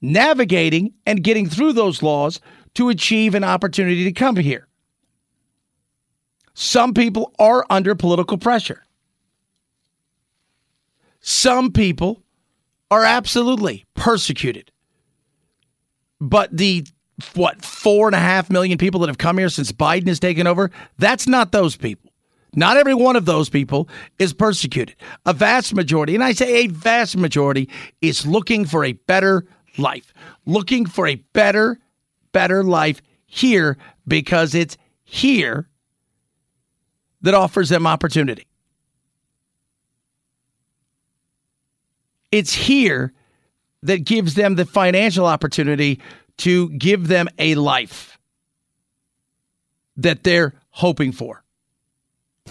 navigating, 0.00 0.94
and 1.06 1.22
getting 1.22 1.48
through 1.48 1.74
those 1.74 2.02
laws 2.02 2.40
to 2.74 2.88
achieve 2.88 3.34
an 3.34 3.44
opportunity 3.44 4.04
to 4.04 4.12
come 4.12 4.36
here. 4.36 4.66
Some 6.54 6.94
people 6.94 7.32
are 7.38 7.64
under 7.70 7.94
political 7.94 8.38
pressure. 8.38 8.84
Some 11.20 11.72
people 11.72 12.22
are 12.90 13.04
absolutely 13.04 13.84
persecuted. 13.94 14.70
But 16.20 16.54
the, 16.54 16.86
what, 17.34 17.64
four 17.64 18.08
and 18.08 18.14
a 18.14 18.20
half 18.20 18.50
million 18.50 18.78
people 18.78 19.00
that 19.00 19.08
have 19.08 19.18
come 19.18 19.38
here 19.38 19.48
since 19.48 19.72
Biden 19.72 20.08
has 20.08 20.18
taken 20.18 20.46
over, 20.46 20.70
that's 20.98 21.26
not 21.26 21.52
those 21.52 21.76
people. 21.76 22.10
Not 22.54 22.76
every 22.76 22.94
one 22.94 23.16
of 23.16 23.26
those 23.26 23.48
people 23.48 23.88
is 24.18 24.32
persecuted. 24.32 24.96
A 25.24 25.32
vast 25.32 25.74
majority, 25.74 26.14
and 26.14 26.24
I 26.24 26.32
say 26.32 26.64
a 26.64 26.66
vast 26.66 27.16
majority, 27.16 27.68
is 28.00 28.26
looking 28.26 28.64
for 28.64 28.84
a 28.84 28.92
better 28.92 29.46
life, 29.78 30.12
looking 30.46 30.84
for 30.84 31.06
a 31.06 31.16
better, 31.32 31.78
better 32.32 32.64
life 32.64 33.00
here 33.26 33.76
because 34.08 34.54
it's 34.54 34.76
here 35.04 35.68
that 37.22 37.34
offers 37.34 37.68
them 37.68 37.86
opportunity. 37.86 38.46
It's 42.32 42.52
here 42.52 43.12
that 43.82 44.04
gives 44.04 44.34
them 44.34 44.54
the 44.54 44.64
financial 44.64 45.26
opportunity 45.26 46.00
to 46.38 46.70
give 46.70 47.08
them 47.08 47.28
a 47.38 47.54
life 47.54 48.18
that 49.96 50.22
they're 50.22 50.54
hoping 50.70 51.12
for. 51.12 51.44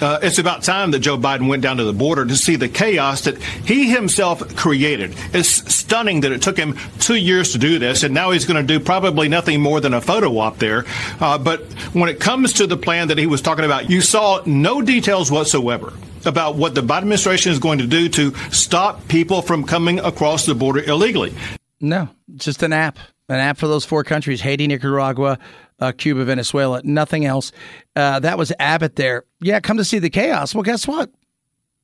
Uh, 0.02 0.20
it's 0.22 0.38
about 0.40 0.64
time 0.64 0.92
that 0.92 1.00
Joe 1.00 1.18
Biden 1.18 1.48
went 1.48 1.62
down 1.62 1.78
to 1.78 1.84
the 1.84 1.94
border 1.94 2.26
to 2.26 2.36
see 2.36 2.56
the 2.56 2.70
chaos 2.70 3.22
that 3.22 3.42
he 3.42 3.90
himself 3.90 4.56
created. 4.56 5.16
It's 5.34 5.50
stunning 5.74 6.22
that 6.22 6.32
it 6.32 6.42
took 6.42 6.58
him 6.58 6.78
two 7.00 7.16
years 7.16 7.52
to 7.52 7.58
do 7.58 7.80
this, 7.80 8.04
and 8.04 8.14
now 8.14 8.32
he's 8.32 8.46
going 8.46 8.66
to 8.66 8.74
do 8.74 8.84
probably 8.84 9.28
nothing 9.28 9.62
more 9.62 9.82
than 9.82 9.94
a 9.94 10.02
photo 10.02 10.38
op 10.38 10.58
there. 10.58 10.86
Uh, 11.20 11.38
but 11.38 11.62
when 11.94 12.10
it 12.10 12.20
comes 12.20 12.54
to 12.54 12.68
the 12.68 12.78
plan 12.78 13.10
that 13.10 13.18
he 13.18 13.28
was 13.28 13.42
talking 13.42 13.66
about, 13.66 13.90
you 13.90 14.02
saw 14.02 14.42
no 14.46 14.82
details 14.82 15.32
whatsoever 15.32 15.94
about 16.26 16.56
what 16.56 16.76
the 16.76 16.82
Biden 16.82 17.00
administration 17.00 17.52
is 17.52 17.60
going 17.60 17.80
to 17.80 17.88
do 17.88 18.10
to 18.10 18.34
stop 18.52 19.08
people 19.08 19.42
from 19.42 19.64
coming 19.64 20.00
across 20.00 20.46
the 20.46 20.56
border 20.56 20.82
illegally. 20.82 21.34
No, 21.82 22.10
just 22.36 22.62
an 22.64 22.74
app, 22.74 23.00
an 23.30 23.40
app 23.40 23.58
for 23.58 23.68
those 23.68 23.86
four 23.86 24.04
countries 24.04 24.42
Haiti, 24.42 24.68
Nicaragua, 24.68 25.40
uh, 25.80 25.92
Cuba, 25.92 26.26
Venezuela, 26.26 26.82
nothing 26.84 27.26
else. 27.26 27.52
Uh, 27.96 28.20
that 28.20 28.38
was 28.38 28.52
Abbott 28.60 28.96
there. 28.96 29.24
Yeah, 29.42 29.60
come 29.60 29.78
to 29.78 29.84
see 29.84 30.00
the 30.00 30.10
chaos. 30.10 30.54
Well, 30.54 30.64
guess 30.64 30.88
what? 30.88 31.12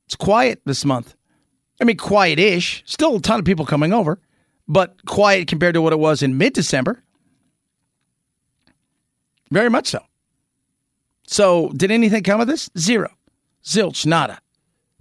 It's 0.05 0.15
quiet 0.15 0.61
this 0.65 0.85
month. 0.85 1.15
I 1.81 1.83
mean, 1.83 1.97
quiet 1.97 2.39
ish. 2.39 2.83
Still 2.85 3.17
a 3.17 3.21
ton 3.21 3.39
of 3.39 3.45
people 3.45 3.65
coming 3.65 3.93
over, 3.93 4.19
but 4.67 5.05
quiet 5.05 5.47
compared 5.47 5.73
to 5.73 5.81
what 5.81 5.93
it 5.93 5.99
was 5.99 6.23
in 6.23 6.37
mid 6.37 6.53
December. 6.53 7.03
Very 9.51 9.69
much 9.69 9.87
so. 9.87 9.99
So, 11.27 11.69
did 11.69 11.91
anything 11.91 12.23
come 12.23 12.39
of 12.39 12.47
this? 12.47 12.69
Zero. 12.77 13.09
Zilch, 13.63 14.05
nada. 14.05 14.39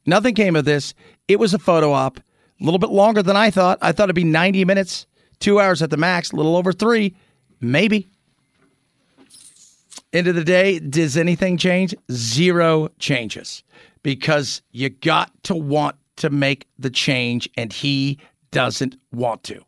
Nothing 0.07 0.35
came 0.35 0.57
of 0.57 0.65
this. 0.65 0.95
It 1.29 1.39
was 1.39 1.55
a 1.55 1.59
photo 1.59 1.93
op, 1.93 2.19
a 2.19 2.65
little 2.65 2.79
bit 2.79 2.91
longer 2.91 3.23
than 3.23 3.37
I 3.37 3.51
thought. 3.51 3.79
I 3.83 3.93
thought 3.93 4.05
it'd 4.05 4.17
be 4.17 4.25
90 4.25 4.65
minutes, 4.65 5.07
two 5.39 5.61
hours 5.61 5.83
at 5.83 5.91
the 5.91 5.97
max, 5.97 6.33
a 6.33 6.37
little 6.37 6.57
over 6.57 6.73
three, 6.73 7.15
maybe. 7.61 8.09
End 10.15 10.29
of 10.29 10.37
the 10.37 10.45
day, 10.45 10.79
does 10.79 11.17
anything 11.17 11.59
change? 11.59 11.93
Zero 12.13 12.89
changes 13.01 13.65
because 14.05 14.63
you 14.71 14.89
got 14.89 15.33
to 15.43 15.57
want 15.57 15.97
to 16.17 16.31
make 16.31 16.69
the 16.79 16.89
change, 16.89 17.49
and 17.57 17.73
he 17.73 18.21
doesn't 18.53 18.97
want 19.11 19.43
to. 19.43 19.61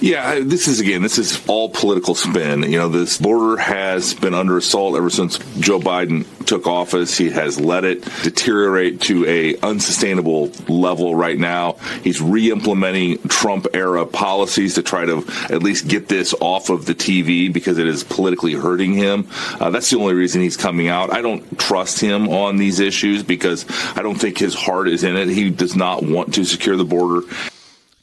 Yeah, 0.00 0.40
this 0.40 0.68
is 0.68 0.78
again, 0.78 1.02
this 1.02 1.18
is 1.18 1.42
all 1.48 1.70
political 1.70 2.14
spin. 2.14 2.62
You 2.64 2.78
know, 2.78 2.88
this 2.88 3.18
border 3.18 3.60
has 3.60 4.12
been 4.14 4.34
under 4.34 4.58
assault 4.58 4.94
ever 4.96 5.08
since 5.08 5.38
Joe 5.58 5.80
Biden 5.80 6.26
took 6.44 6.66
office. 6.66 7.16
He 7.16 7.30
has 7.30 7.58
let 7.58 7.84
it 7.84 8.04
deteriorate 8.22 9.00
to 9.02 9.26
a 9.26 9.56
unsustainable 9.60 10.50
level 10.68 11.14
right 11.14 11.38
now. 11.38 11.72
He's 12.04 12.20
re-implementing 12.20 13.18
Trump 13.28 13.68
era 13.72 14.04
policies 14.04 14.74
to 14.74 14.82
try 14.82 15.06
to 15.06 15.24
at 15.50 15.62
least 15.62 15.88
get 15.88 16.08
this 16.08 16.34
off 16.40 16.68
of 16.68 16.84
the 16.84 16.94
TV 16.94 17.52
because 17.52 17.78
it 17.78 17.88
is 17.88 18.04
politically 18.04 18.52
hurting 18.52 18.92
him. 18.92 19.26
Uh, 19.58 19.70
that's 19.70 19.90
the 19.90 19.98
only 19.98 20.14
reason 20.14 20.42
he's 20.42 20.58
coming 20.58 20.88
out. 20.88 21.12
I 21.12 21.22
don't 21.22 21.58
trust 21.58 22.00
him 22.00 22.28
on 22.28 22.58
these 22.58 22.80
issues 22.80 23.22
because 23.22 23.64
I 23.96 24.02
don't 24.02 24.16
think 24.16 24.36
his 24.38 24.54
heart 24.54 24.88
is 24.88 25.04
in 25.04 25.16
it. 25.16 25.28
He 25.28 25.50
does 25.50 25.74
not 25.74 26.02
want 26.02 26.34
to 26.34 26.44
secure 26.44 26.76
the 26.76 26.84
border. 26.84 27.22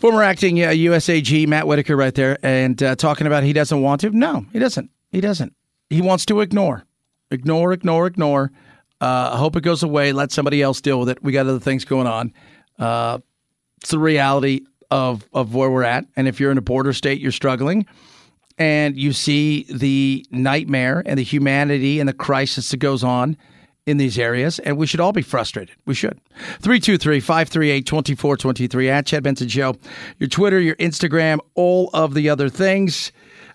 Former 0.03 0.21
acting 0.21 0.61
uh, 0.61 0.71
USAG 0.71 1.47
Matt 1.47 1.65
Whitaker 1.65 1.95
right 1.95 2.13
there, 2.13 2.37
and 2.43 2.83
uh, 2.83 2.93
talking 2.93 3.25
about 3.25 3.43
he 3.43 3.53
doesn't 3.53 3.81
want 3.81 4.01
to. 4.01 4.09
No, 4.09 4.45
he 4.51 4.59
doesn't. 4.59 4.91
He 5.13 5.21
doesn't. 5.21 5.55
He 5.89 6.01
wants 6.01 6.25
to 6.25 6.41
ignore, 6.41 6.83
ignore, 7.31 7.71
ignore, 7.71 8.07
ignore. 8.07 8.51
Uh, 8.99 9.31
I 9.35 9.37
hope 9.37 9.55
it 9.55 9.61
goes 9.61 9.81
away. 9.81 10.11
Let 10.11 10.33
somebody 10.33 10.61
else 10.61 10.81
deal 10.81 10.99
with 10.99 11.07
it. 11.07 11.23
We 11.23 11.31
got 11.31 11.47
other 11.47 11.57
things 11.57 11.85
going 11.85 12.07
on. 12.07 12.33
Uh, 12.77 13.19
it's 13.79 13.91
the 13.91 13.97
reality 13.97 14.65
of 14.91 15.25
of 15.31 15.55
where 15.55 15.71
we're 15.71 15.83
at. 15.83 16.03
And 16.17 16.27
if 16.27 16.37
you're 16.37 16.51
in 16.51 16.57
a 16.57 16.61
border 16.61 16.91
state, 16.91 17.21
you're 17.21 17.31
struggling, 17.31 17.85
and 18.57 18.97
you 18.97 19.13
see 19.13 19.65
the 19.71 20.25
nightmare 20.31 21.01
and 21.05 21.17
the 21.17 21.23
humanity 21.23 22.01
and 22.01 22.09
the 22.09 22.13
crisis 22.13 22.71
that 22.71 22.77
goes 22.81 23.05
on 23.05 23.37
in 23.85 23.97
these 23.97 24.17
areas, 24.17 24.59
and 24.59 24.77
we 24.77 24.87
should 24.87 24.99
all 24.99 25.11
be 25.11 25.21
frustrated. 25.21 25.75
We 25.85 25.93
should. 25.93 26.19
323 26.61 27.19
538 27.19 27.85
2423 27.85 28.89
at 28.89 29.05
Chad 29.05 29.23
Benson 29.23 29.49
Show. 29.49 29.75
Your 30.19 30.29
Twitter, 30.29 30.59
your 30.59 30.75
Instagram, 30.75 31.39
all 31.55 31.89
of 31.93 32.13
the 32.13 32.29
other 32.29 32.49
things. 32.49 33.11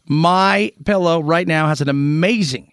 My 0.06 0.72
Pillow 0.84 1.20
right 1.20 1.46
now 1.46 1.68
has 1.68 1.80
an 1.80 1.88
amazing 1.88 2.72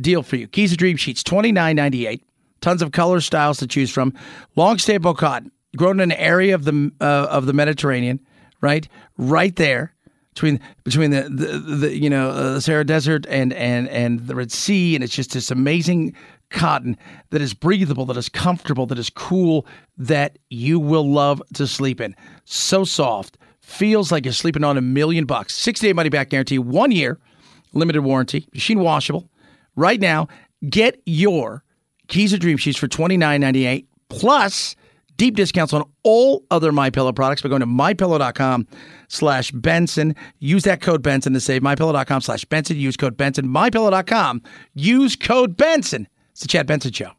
deal 0.00 0.22
for 0.22 0.36
you. 0.36 0.46
Giza 0.46 0.76
Dream 0.76 0.96
Sheets, 0.96 1.22
twenty 1.22 1.52
nine 1.52 1.76
ninety 1.76 2.06
eight. 2.06 2.24
Tons 2.60 2.82
of 2.82 2.92
color 2.92 3.20
styles 3.20 3.58
to 3.58 3.66
choose 3.66 3.90
from. 3.90 4.12
Long 4.56 4.78
staple 4.78 5.14
cotton, 5.14 5.52
grown 5.76 6.00
in 6.00 6.10
an 6.10 6.18
area 6.18 6.54
of 6.54 6.64
the 6.64 6.90
uh, 7.00 7.28
of 7.30 7.46
the 7.46 7.52
Mediterranean, 7.52 8.20
right, 8.60 8.88
right 9.18 9.54
there 9.56 9.94
between 10.36 10.60
between 10.84 11.10
the, 11.10 11.22
the, 11.22 11.58
the 11.58 11.96
you 11.96 12.10
know 12.10 12.30
uh, 12.30 12.52
the 12.54 12.60
Sahara 12.60 12.84
Desert 12.84 13.26
and 13.28 13.52
and 13.54 13.88
and 13.88 14.26
the 14.26 14.36
Red 14.36 14.52
Sea, 14.52 14.94
and 14.94 15.02
it's 15.02 15.14
just 15.14 15.32
this 15.32 15.50
amazing 15.50 16.14
cotton 16.50 16.96
that 17.30 17.42
is 17.42 17.54
breathable, 17.54 18.06
that 18.06 18.16
is 18.16 18.28
comfortable, 18.28 18.86
that 18.86 18.98
is 18.98 19.10
cool, 19.10 19.66
that 19.96 20.38
you 20.50 20.78
will 20.78 21.10
love 21.10 21.42
to 21.54 21.66
sleep 21.66 22.00
in. 22.00 22.14
So 22.44 22.84
soft, 22.84 23.38
feels 23.60 24.12
like 24.12 24.24
you're 24.24 24.32
sleeping 24.32 24.64
on 24.64 24.76
a 24.76 24.80
million 24.80 25.24
bucks. 25.24 25.54
Six 25.54 25.80
day 25.80 25.92
money 25.92 26.08
back 26.08 26.30
guarantee, 26.30 26.58
one 26.58 26.92
year, 26.92 27.18
limited 27.72 28.02
warranty, 28.02 28.46
machine 28.52 28.80
washable. 28.80 29.28
Right 29.74 30.00
now, 30.00 30.28
get 30.68 31.02
your 31.04 31.64
Giza 32.08 32.38
Dream 32.38 32.56
Sheets 32.56 32.78
for 32.78 32.88
twenty 32.88 33.16
nine 33.16 33.40
ninety 33.40 33.66
eight 33.66 33.88
plus 34.08 34.76
deep 35.16 35.34
discounts 35.34 35.72
on 35.72 35.84
all 36.02 36.44
other 36.50 36.72
My 36.72 36.90
Pillow 36.90 37.12
products 37.12 37.42
by 37.42 37.48
going 37.48 37.60
to 37.60 37.66
mypillow.com 37.66 38.66
slash 39.08 39.50
Benson. 39.50 40.14
Use 40.38 40.64
that 40.64 40.80
code 40.80 41.02
Benson 41.02 41.32
to 41.32 41.40
save 41.40 41.62
mypillow.com 41.62 42.20
slash 42.20 42.44
Benson. 42.44 42.76
Use 42.76 42.96
code 42.96 43.16
Benson. 43.16 43.48
Mypillow.com. 43.48 44.42
Use 44.74 45.16
code 45.16 45.56
Benson. 45.56 46.06
It's 46.36 46.42
the 46.42 46.48
Chad 46.48 46.66
Benson 46.66 46.92
Show. 46.92 47.12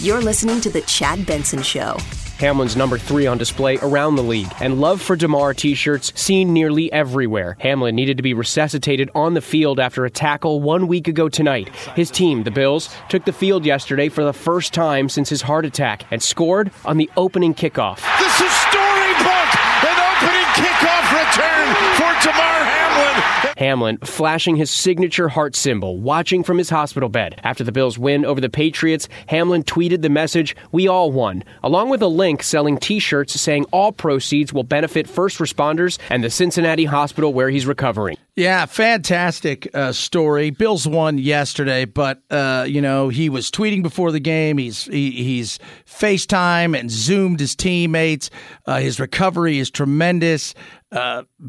You're 0.00 0.20
listening 0.20 0.60
to 0.60 0.68
The 0.68 0.82
Chad 0.86 1.24
Benson 1.24 1.62
Show. 1.62 1.96
Hamlin's 2.44 2.76
number 2.76 2.98
three 2.98 3.26
on 3.26 3.38
display 3.38 3.78
around 3.78 4.16
the 4.16 4.22
league, 4.22 4.52
and 4.60 4.78
love 4.78 5.00
for 5.00 5.16
Damar 5.16 5.54
t 5.54 5.74
shirts 5.74 6.12
seen 6.14 6.52
nearly 6.52 6.92
everywhere. 6.92 7.56
Hamlin 7.58 7.96
needed 7.96 8.18
to 8.18 8.22
be 8.22 8.34
resuscitated 8.34 9.08
on 9.14 9.32
the 9.32 9.40
field 9.40 9.80
after 9.80 10.04
a 10.04 10.10
tackle 10.10 10.60
one 10.60 10.86
week 10.86 11.08
ago 11.08 11.30
tonight. 11.30 11.74
His 11.96 12.10
team, 12.10 12.42
the 12.42 12.50
Bills, 12.50 12.94
took 13.08 13.24
the 13.24 13.32
field 13.32 13.64
yesterday 13.64 14.10
for 14.10 14.24
the 14.24 14.34
first 14.34 14.74
time 14.74 15.08
since 15.08 15.30
his 15.30 15.40
heart 15.40 15.64
attack 15.64 16.04
and 16.10 16.22
scored 16.22 16.70
on 16.84 16.98
the 16.98 17.08
opening 17.16 17.54
kickoff. 17.54 17.96
This 18.18 18.38
is 18.42 18.52
storybook! 18.68 19.50
An 19.88 19.96
opening 20.04 20.48
kickoff 20.52 21.06
return 21.16 21.74
for 21.96 22.28
Damar 22.28 22.73
Hamlin. 22.94 23.54
Hamlin 23.56 23.98
flashing 23.98 24.56
his 24.56 24.70
signature 24.70 25.28
heart 25.28 25.56
symbol, 25.56 25.98
watching 26.00 26.42
from 26.42 26.58
his 26.58 26.70
hospital 26.70 27.08
bed. 27.08 27.40
After 27.44 27.64
the 27.64 27.72
Bills' 27.72 27.98
win 27.98 28.24
over 28.24 28.40
the 28.40 28.48
Patriots, 28.48 29.08
Hamlin 29.28 29.62
tweeted 29.62 30.02
the 30.02 30.08
message, 30.08 30.56
We 30.72 30.88
all 30.88 31.12
won, 31.12 31.44
along 31.62 31.90
with 31.90 32.02
a 32.02 32.06
link 32.06 32.42
selling 32.42 32.78
t 32.78 32.98
shirts 32.98 33.40
saying 33.40 33.64
all 33.72 33.92
proceeds 33.92 34.52
will 34.52 34.64
benefit 34.64 35.08
first 35.08 35.38
responders 35.38 35.98
and 36.10 36.22
the 36.22 36.30
Cincinnati 36.30 36.84
hospital 36.84 37.32
where 37.32 37.50
he's 37.50 37.66
recovering. 37.66 38.16
Yeah, 38.36 38.66
fantastic 38.66 39.68
uh, 39.74 39.92
story. 39.92 40.50
Bills 40.50 40.88
won 40.88 41.18
yesterday, 41.18 41.84
but 41.84 42.20
uh, 42.30 42.66
you 42.68 42.80
know 42.80 43.08
he 43.08 43.28
was 43.28 43.48
tweeting 43.48 43.80
before 43.80 44.10
the 44.10 44.18
game. 44.18 44.58
He's 44.58 44.86
he, 44.86 45.12
he's 45.12 45.60
FaceTime 45.86 46.76
and 46.76 46.90
Zoomed 46.90 47.38
his 47.38 47.54
teammates. 47.54 48.30
Uh, 48.66 48.80
his 48.80 48.98
recovery 48.98 49.60
is 49.60 49.70
tremendous. 49.70 50.52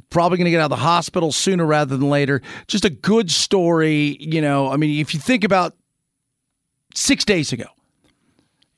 Probably 0.10 0.38
going 0.38 0.46
to 0.46 0.52
get 0.52 0.60
out 0.60 0.66
of 0.66 0.70
the 0.72 0.76
hospital 0.78 1.32
sooner 1.32 1.66
rather 1.66 1.96
than 1.96 2.10
later. 2.10 2.42
Just 2.68 2.84
a 2.84 2.90
good 2.90 3.30
story. 3.30 4.18
You 4.20 4.42
know, 4.42 4.72
I 4.72 4.78
mean, 4.78 5.00
if 5.00 5.14
you 5.14 5.20
think 5.20 5.44
about 5.44 5.76
six 6.96 7.24
days 7.24 7.54
ago, 7.54 7.66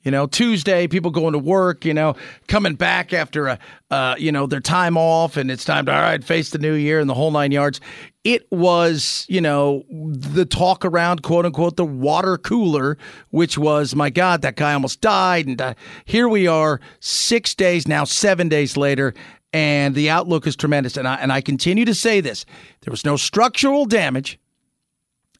you 0.02 0.12
know, 0.12 0.26
Tuesday, 0.26 0.86
people 0.86 1.10
going 1.10 1.32
to 1.32 1.38
work, 1.38 1.84
you 1.84 1.92
know, 1.92 2.14
coming 2.46 2.76
back 2.76 3.12
after 3.12 3.48
a, 3.48 3.58
uh, 3.90 4.14
you 4.16 4.30
know, 4.30 4.46
their 4.46 4.60
time 4.60 4.96
off, 4.96 5.36
and 5.36 5.50
it's 5.50 5.64
time 5.64 5.86
to 5.86 5.92
all 5.92 6.00
right 6.00 6.22
face 6.22 6.50
the 6.50 6.58
new 6.58 6.74
year 6.74 7.00
and 7.00 7.10
the 7.10 7.14
whole 7.14 7.30
nine 7.30 7.50
yards. 7.50 7.80
It 8.24 8.50
was, 8.52 9.26
you 9.28 9.40
know, 9.40 9.84
the 9.90 10.46
talk 10.46 10.84
around 10.84 11.22
quote 11.22 11.46
unquote 11.46 11.76
the 11.76 11.84
water 11.84 12.38
cooler, 12.38 12.96
which 13.30 13.58
was, 13.58 13.94
my 13.94 14.08
God, 14.08 14.42
that 14.42 14.56
guy 14.56 14.72
almost 14.72 15.00
died, 15.00 15.46
and 15.46 15.60
uh, 15.60 15.74
here 16.04 16.28
we 16.28 16.46
are, 16.46 16.80
six 17.00 17.54
days 17.54 17.88
now, 17.88 18.04
seven 18.04 18.48
days 18.48 18.76
later, 18.76 19.14
and 19.52 19.94
the 19.94 20.10
outlook 20.10 20.46
is 20.46 20.56
tremendous. 20.56 20.96
And 20.96 21.08
I 21.08 21.16
and 21.16 21.32
I 21.32 21.40
continue 21.40 21.84
to 21.84 21.94
say 21.94 22.20
this: 22.20 22.44
there 22.82 22.90
was 22.90 23.04
no 23.04 23.16
structural 23.16 23.84
damage, 23.86 24.38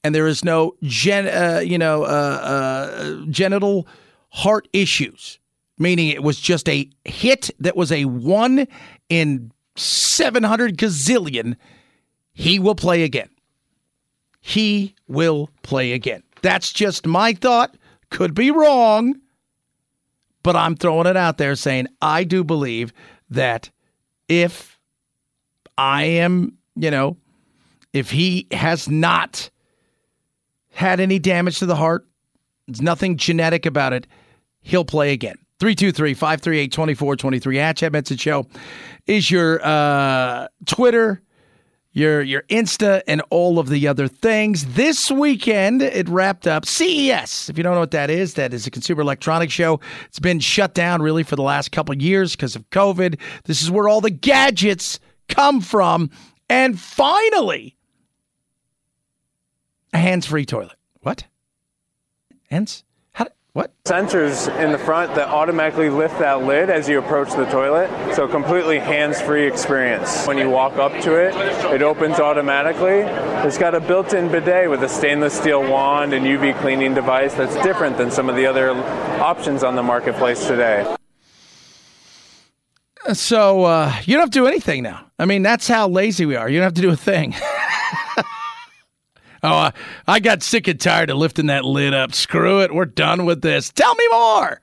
and 0.04 0.14
there 0.14 0.26
is 0.26 0.44
no 0.44 0.74
gen, 0.82 1.26
uh, 1.26 1.60
you 1.60 1.78
know, 1.78 2.04
uh, 2.04 2.06
uh, 2.06 3.24
genital 3.30 3.86
heart 4.30 4.68
issues, 4.72 5.38
meaning 5.78 6.08
it 6.08 6.22
was 6.22 6.40
just 6.40 6.68
a 6.68 6.88
hit 7.04 7.50
that 7.60 7.76
was 7.76 7.92
a 7.92 8.04
one 8.06 8.66
in 9.08 9.52
700 9.76 10.76
gazillion. 10.76 11.56
He 12.32 12.58
will 12.58 12.74
play 12.74 13.02
again. 13.02 13.30
He 14.40 14.94
will 15.08 15.50
play 15.62 15.92
again. 15.92 16.22
That's 16.42 16.72
just 16.72 17.06
my 17.06 17.32
thought. 17.34 17.76
Could 18.10 18.34
be 18.34 18.50
wrong, 18.50 19.20
but 20.42 20.56
I'm 20.56 20.76
throwing 20.76 21.06
it 21.06 21.16
out 21.16 21.36
there 21.36 21.54
saying 21.54 21.88
I 22.00 22.24
do 22.24 22.42
believe 22.42 22.92
that 23.28 23.68
if 24.28 24.78
I 25.76 26.04
am, 26.04 26.56
you 26.76 26.90
know, 26.90 27.16
if 27.92 28.10
he 28.10 28.46
has 28.52 28.88
not 28.88 29.50
had 30.70 31.00
any 31.00 31.18
damage 31.18 31.58
to 31.58 31.66
the 31.66 31.76
heart, 31.76 32.06
there's 32.66 32.82
nothing 32.82 33.16
genetic 33.16 33.66
about 33.66 33.92
it. 33.92 34.06
He'll 34.60 34.84
play 34.84 35.12
again. 35.12 35.38
323 35.60 36.14
538 36.14 36.72
2423 36.72 37.58
at 37.58 37.76
Chad 37.76 37.92
Benson 37.92 38.16
Show 38.16 38.46
is 39.06 39.30
your 39.30 39.64
uh, 39.66 40.46
Twitter, 40.66 41.20
your 41.92 42.22
your 42.22 42.42
Insta, 42.42 43.02
and 43.06 43.22
all 43.30 43.58
of 43.58 43.68
the 43.68 43.88
other 43.88 44.08
things. 44.08 44.74
This 44.74 45.10
weekend, 45.10 45.82
it 45.82 46.08
wrapped 46.08 46.46
up 46.46 46.66
CES. 46.66 47.48
If 47.48 47.56
you 47.56 47.62
don't 47.62 47.74
know 47.74 47.80
what 47.80 47.90
that 47.92 48.10
is, 48.10 48.34
that 48.34 48.54
is 48.54 48.66
a 48.66 48.70
consumer 48.70 49.02
electronics 49.02 49.52
show. 49.52 49.80
It's 50.06 50.18
been 50.18 50.40
shut 50.40 50.74
down 50.74 51.02
really 51.02 51.22
for 51.22 51.36
the 51.36 51.42
last 51.42 51.72
couple 51.72 51.94
years 51.96 52.36
because 52.36 52.56
of 52.56 52.68
COVID. 52.70 53.18
This 53.44 53.62
is 53.62 53.70
where 53.70 53.88
all 53.88 54.00
the 54.00 54.10
gadgets 54.10 55.00
come 55.28 55.60
from. 55.60 56.10
And 56.48 56.78
finally, 56.78 57.76
a 59.92 59.98
hands 59.98 60.26
free 60.26 60.46
toilet. 60.46 60.76
What? 61.00 61.24
Hands? 62.50 62.84
What? 63.58 63.72
Sensors 63.82 64.46
in 64.62 64.70
the 64.70 64.78
front 64.78 65.16
that 65.16 65.26
automatically 65.26 65.90
lift 65.90 66.20
that 66.20 66.44
lid 66.44 66.70
as 66.70 66.88
you 66.88 67.00
approach 67.00 67.32
the 67.32 67.44
toilet. 67.46 67.90
So 68.14 68.28
completely 68.28 68.78
hands-free 68.78 69.48
experience. 69.48 70.28
When 70.28 70.38
you 70.38 70.48
walk 70.48 70.74
up 70.74 70.92
to 71.02 71.16
it, 71.16 71.34
it 71.74 71.82
opens 71.82 72.20
automatically. 72.20 73.00
It's 73.44 73.58
got 73.58 73.74
a 73.74 73.80
built-in 73.80 74.30
bidet 74.30 74.70
with 74.70 74.84
a 74.84 74.88
stainless 74.88 75.36
steel 75.36 75.68
wand 75.68 76.12
and 76.12 76.24
UV 76.24 76.56
cleaning 76.60 76.94
device 76.94 77.34
that's 77.34 77.56
different 77.64 77.98
than 77.98 78.12
some 78.12 78.28
of 78.28 78.36
the 78.36 78.46
other 78.46 78.70
options 79.20 79.64
on 79.64 79.74
the 79.74 79.82
marketplace 79.82 80.46
today. 80.46 80.94
So 83.12 83.64
uh, 83.64 83.92
you 84.04 84.14
don't 84.14 84.20
have 84.20 84.30
to 84.30 84.38
do 84.38 84.46
anything 84.46 84.84
now. 84.84 85.04
I 85.18 85.24
mean, 85.24 85.42
that's 85.42 85.66
how 85.66 85.88
lazy 85.88 86.26
we 86.26 86.36
are. 86.36 86.48
You 86.48 86.58
don't 86.58 86.64
have 86.66 86.74
to 86.74 86.80
do 86.80 86.90
a 86.90 86.96
thing. 86.96 87.34
oh, 89.42 89.54
I, 89.54 89.72
I 90.06 90.20
got 90.20 90.42
sick 90.42 90.68
and 90.68 90.80
tired 90.80 91.10
of 91.10 91.18
lifting 91.18 91.46
that 91.46 91.64
lid 91.64 91.94
up. 91.94 92.14
Screw 92.14 92.60
it. 92.62 92.74
We're 92.74 92.84
done 92.84 93.24
with 93.24 93.42
this. 93.42 93.70
Tell 93.70 93.94
me 93.94 94.08
more. 94.10 94.60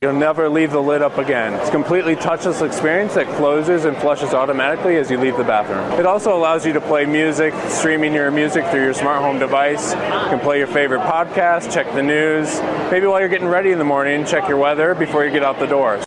You'll 0.00 0.12
never 0.12 0.48
leave 0.48 0.70
the 0.70 0.80
lid 0.80 1.02
up 1.02 1.18
again. 1.18 1.54
It's 1.54 1.70
a 1.70 1.72
completely 1.72 2.14
touchless 2.14 2.64
experience 2.64 3.14
that 3.14 3.26
closes 3.36 3.84
and 3.84 3.96
flushes 3.96 4.32
automatically 4.32 4.94
as 4.94 5.10
you 5.10 5.18
leave 5.18 5.36
the 5.36 5.42
bathroom. 5.42 5.98
It 5.98 6.06
also 6.06 6.36
allows 6.36 6.64
you 6.64 6.72
to 6.74 6.80
play 6.80 7.04
music, 7.04 7.52
streaming 7.68 8.14
your 8.14 8.30
music 8.30 8.64
through 8.66 8.84
your 8.84 8.94
smart 8.94 9.22
home 9.22 9.40
device. 9.40 9.94
You 9.94 9.98
can 9.98 10.38
play 10.38 10.58
your 10.58 10.68
favorite 10.68 11.00
podcast, 11.00 11.74
check 11.74 11.92
the 11.94 12.02
news. 12.04 12.60
Maybe 12.92 13.08
while 13.08 13.18
you're 13.18 13.28
getting 13.28 13.48
ready 13.48 13.72
in 13.72 13.78
the 13.78 13.84
morning, 13.84 14.24
check 14.24 14.48
your 14.48 14.58
weather 14.58 14.94
before 14.94 15.24
you 15.24 15.32
get 15.32 15.42
out 15.42 15.58
the 15.58 15.66
door. 15.66 16.00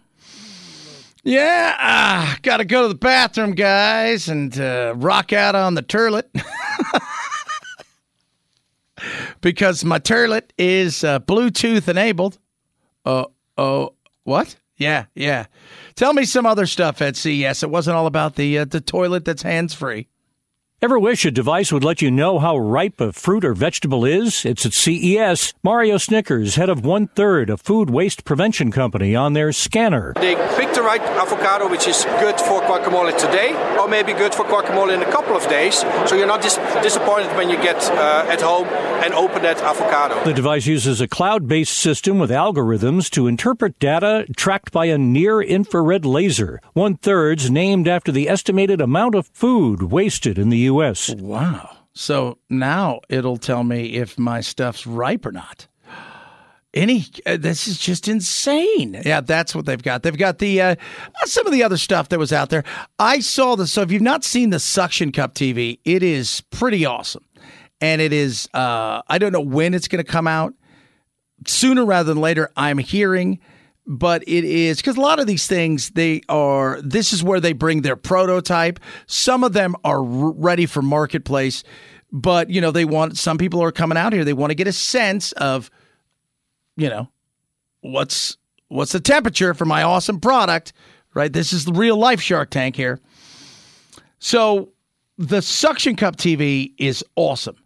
Yeah, 1.23 1.75
uh, 1.77 2.35
got 2.43 2.57
to 2.57 2.65
go 2.65 2.83
to 2.83 2.87
the 2.87 2.95
bathroom, 2.95 3.51
guys, 3.51 4.29
and 4.29 4.57
uh, 4.57 4.93
rock 4.95 5.33
out 5.33 5.53
on 5.53 5.75
the 5.75 5.83
turlet. 5.83 6.23
because 9.41 9.83
my 9.83 9.99
turlet 9.99 10.51
is 10.57 11.03
uh, 11.03 11.19
Bluetooth 11.19 11.87
enabled. 11.87 12.39
Oh, 13.05 13.31
oh, 13.57 13.95
what? 14.23 14.55
Yeah, 14.77 15.05
yeah. 15.13 15.45
Tell 15.95 16.13
me 16.13 16.25
some 16.25 16.45
other 16.45 16.65
stuff 16.65 17.01
at 17.01 17.15
CES. 17.15 17.63
It 17.63 17.69
wasn't 17.69 17.97
all 17.97 18.07
about 18.07 18.35
the 18.35 18.59
uh, 18.59 18.65
the 18.65 18.81
toilet 18.81 19.25
that's 19.25 19.43
hands 19.43 19.73
free. 19.73 20.07
Ever 20.83 20.97
wish 20.97 21.25
a 21.25 21.29
device 21.29 21.71
would 21.71 21.83
let 21.83 22.01
you 22.01 22.09
know 22.09 22.39
how 22.39 22.57
ripe 22.57 22.99
a 22.99 23.13
fruit 23.13 23.45
or 23.45 23.53
vegetable 23.53 24.03
is? 24.03 24.43
It's 24.43 24.65
at 24.65 24.73
CES. 24.73 25.53
Marco 25.61 25.97
Snikkers, 25.97 26.55
head 26.55 26.69
of 26.69 26.83
one 26.83 27.05
third, 27.05 27.51
a 27.51 27.57
food 27.57 27.91
waste 27.91 28.25
prevention 28.25 28.71
company, 28.71 29.15
on 29.15 29.33
their 29.33 29.51
scanner. 29.51 30.13
They 30.15 30.33
pick 30.57 30.73
the 30.73 30.81
right 30.81 30.99
avocado, 30.99 31.69
which 31.69 31.87
is 31.87 32.03
good 32.19 32.41
for 32.41 32.61
guacamole 32.61 33.15
today, 33.15 33.53
or 33.77 33.87
maybe 33.87 34.13
good 34.13 34.33
for 34.33 34.43
guacamole 34.43 34.91
in 34.91 35.03
a 35.03 35.11
couple 35.11 35.35
of 35.35 35.47
days. 35.49 35.75
So 36.09 36.15
you're 36.15 36.25
not 36.25 36.41
dis- 36.41 36.57
disappointed 36.81 37.35
when 37.37 37.51
you 37.51 37.57
get 37.57 37.77
uh, 37.91 38.25
at 38.27 38.41
home 38.41 38.67
and 39.03 39.13
open 39.13 39.43
that 39.43 39.61
avocado. 39.61 40.23
The 40.23 40.33
device 40.33 40.65
uses 40.65 40.99
a 40.99 41.07
cloud 41.07 41.47
based 41.47 41.77
system 41.77 42.17
with 42.17 42.31
algorithms 42.31 43.11
to 43.11 43.27
interpret 43.27 43.77
data 43.77 44.25
tracked 44.35 44.71
by 44.71 44.85
a 44.85 44.97
near 44.97 45.41
infrared 45.43 46.05
laser. 46.05 46.59
One 46.73 46.97
third's 46.97 47.51
named 47.51 47.87
after 47.87 48.11
the 48.11 48.27
estimated 48.27 48.81
amount 48.81 49.13
of 49.13 49.27
food 49.27 49.83
wasted 49.83 50.39
in 50.39 50.49
the 50.49 50.57
U.S. 50.57 50.70
Wow. 51.15 51.77
So 51.93 52.37
now 52.49 53.01
it'll 53.09 53.37
tell 53.37 53.63
me 53.63 53.95
if 53.95 54.17
my 54.17 54.41
stuff's 54.41 54.87
ripe 54.87 55.25
or 55.25 55.31
not. 55.31 55.67
Any, 56.73 57.05
uh, 57.25 57.35
this 57.35 57.67
is 57.67 57.77
just 57.77 58.07
insane. 58.07 59.01
Yeah, 59.05 59.19
that's 59.19 59.53
what 59.53 59.65
they've 59.65 59.81
got. 59.81 60.03
They've 60.03 60.17
got 60.17 60.37
the 60.37 60.61
uh, 60.61 60.75
some 61.25 61.45
of 61.45 61.51
the 61.51 61.63
other 61.63 61.75
stuff 61.75 62.07
that 62.09 62.19
was 62.19 62.31
out 62.31 62.49
there. 62.49 62.63
I 62.97 63.19
saw 63.19 63.55
this. 63.55 63.73
So 63.73 63.81
if 63.81 63.91
you've 63.91 64.01
not 64.01 64.23
seen 64.23 64.51
the 64.51 64.59
suction 64.59 65.11
cup 65.11 65.33
TV, 65.35 65.79
it 65.83 66.01
is 66.01 66.39
pretty 66.49 66.85
awesome, 66.85 67.25
and 67.81 67.99
it 68.01 68.13
is. 68.13 68.47
Uh, 68.53 69.01
I 69.09 69.17
don't 69.17 69.33
know 69.33 69.41
when 69.41 69.73
it's 69.73 69.89
going 69.89 70.03
to 70.03 70.09
come 70.09 70.27
out. 70.27 70.53
Sooner 71.45 71.83
rather 71.83 72.13
than 72.13 72.21
later, 72.21 72.49
I'm 72.55 72.77
hearing, 72.77 73.39
but 73.91 74.23
it 74.25 74.45
is 74.45 74.77
because 74.77 74.95
a 74.95 75.01
lot 75.01 75.19
of 75.19 75.27
these 75.27 75.47
things 75.47 75.89
they 75.89 76.21
are. 76.29 76.79
This 76.81 77.11
is 77.11 77.21
where 77.21 77.41
they 77.41 77.51
bring 77.51 77.81
their 77.81 77.97
prototype. 77.97 78.79
Some 79.05 79.43
of 79.43 79.51
them 79.51 79.75
are 79.83 80.01
ready 80.01 80.65
for 80.65 80.81
marketplace, 80.81 81.65
but 82.09 82.49
you 82.49 82.61
know 82.61 82.71
they 82.71 82.85
want. 82.85 83.17
Some 83.17 83.37
people 83.37 83.61
are 83.61 83.71
coming 83.71 83.97
out 83.97 84.13
here. 84.13 84.23
They 84.23 84.31
want 84.31 84.51
to 84.51 84.55
get 84.55 84.65
a 84.67 84.71
sense 84.71 85.33
of, 85.33 85.69
you 86.77 86.87
know, 86.87 87.09
what's 87.81 88.37
what's 88.69 88.93
the 88.93 89.01
temperature 89.01 89.53
for 89.53 89.65
my 89.65 89.83
awesome 89.83 90.21
product. 90.21 90.71
Right. 91.13 91.31
This 91.31 91.51
is 91.51 91.65
the 91.65 91.73
real 91.73 91.97
life 91.97 92.21
Shark 92.21 92.49
Tank 92.49 92.77
here. 92.77 93.01
So 94.19 94.71
the 95.17 95.41
suction 95.41 95.97
cup 95.97 96.15
TV 96.15 96.71
is 96.77 97.03
awesome. 97.17 97.57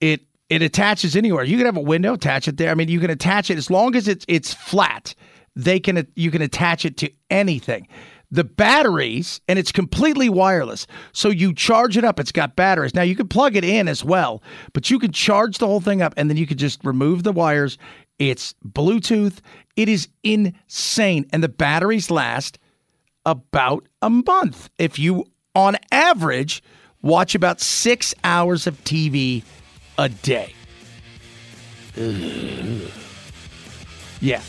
It 0.00 0.22
it 0.48 0.62
attaches 0.62 1.16
anywhere. 1.16 1.44
You 1.44 1.58
can 1.58 1.66
have 1.66 1.76
a 1.76 1.82
window, 1.82 2.14
attach 2.14 2.48
it 2.48 2.56
there. 2.56 2.70
I 2.70 2.74
mean, 2.74 2.88
you 2.88 2.98
can 2.98 3.10
attach 3.10 3.50
it 3.50 3.58
as 3.58 3.70
long 3.70 3.94
as 3.94 4.08
it's 4.08 4.24
it's 4.26 4.54
flat. 4.54 5.14
They 5.56 5.80
can 5.80 6.06
you 6.14 6.30
can 6.30 6.42
attach 6.42 6.84
it 6.84 6.98
to 6.98 7.10
anything. 7.30 7.88
The 8.30 8.44
batteries 8.44 9.40
and 9.48 9.58
it's 9.58 9.72
completely 9.72 10.28
wireless. 10.28 10.86
So 11.12 11.30
you 11.30 11.54
charge 11.54 11.96
it 11.96 12.04
up. 12.04 12.20
It's 12.20 12.32
got 12.32 12.56
batteries. 12.56 12.94
Now 12.94 13.02
you 13.02 13.16
can 13.16 13.26
plug 13.26 13.56
it 13.56 13.64
in 13.64 13.88
as 13.88 14.04
well, 14.04 14.42
but 14.74 14.90
you 14.90 14.98
can 14.98 15.12
charge 15.12 15.58
the 15.58 15.66
whole 15.66 15.80
thing 15.80 16.02
up 16.02 16.12
and 16.16 16.28
then 16.28 16.36
you 16.36 16.46
can 16.46 16.58
just 16.58 16.84
remove 16.84 17.22
the 17.22 17.32
wires. 17.32 17.78
It's 18.18 18.54
Bluetooth. 18.66 19.38
It 19.76 19.88
is 19.88 20.08
insane 20.22 21.26
and 21.32 21.42
the 21.42 21.48
batteries 21.48 22.10
last 22.10 22.58
about 23.24 23.88
a 24.02 24.10
month. 24.10 24.68
If 24.78 24.98
you 24.98 25.24
on 25.54 25.76
average 25.90 26.62
watch 27.00 27.34
about 27.34 27.60
6 27.60 28.14
hours 28.24 28.66
of 28.66 28.82
TV 28.84 29.42
a 29.96 30.08
day. 30.08 30.52
Ugh. 31.96 32.90
Yeah. 34.20 34.42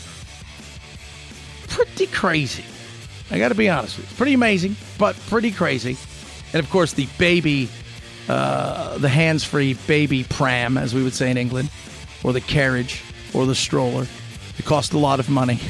Pretty 1.68 2.06
crazy. 2.06 2.64
I 3.30 3.38
got 3.38 3.48
to 3.48 3.54
be 3.54 3.68
honest 3.68 3.98
with 3.98 4.10
you. 4.10 4.16
Pretty 4.16 4.34
amazing, 4.34 4.76
but 4.98 5.16
pretty 5.28 5.50
crazy. 5.50 5.96
And 6.52 6.60
of 6.64 6.70
course, 6.70 6.94
the 6.94 7.06
baby, 7.18 7.68
uh, 8.28 8.98
the 8.98 9.08
hands 9.08 9.44
free 9.44 9.74
baby 9.86 10.24
pram, 10.24 10.78
as 10.78 10.94
we 10.94 11.02
would 11.02 11.14
say 11.14 11.30
in 11.30 11.36
England, 11.36 11.70
or 12.24 12.32
the 12.32 12.40
carriage, 12.40 13.02
or 13.34 13.46
the 13.46 13.54
stroller. 13.54 14.06
It 14.58 14.64
cost 14.64 14.92
a 14.92 14.98
lot 14.98 15.20
of 15.20 15.28
money. 15.28 15.60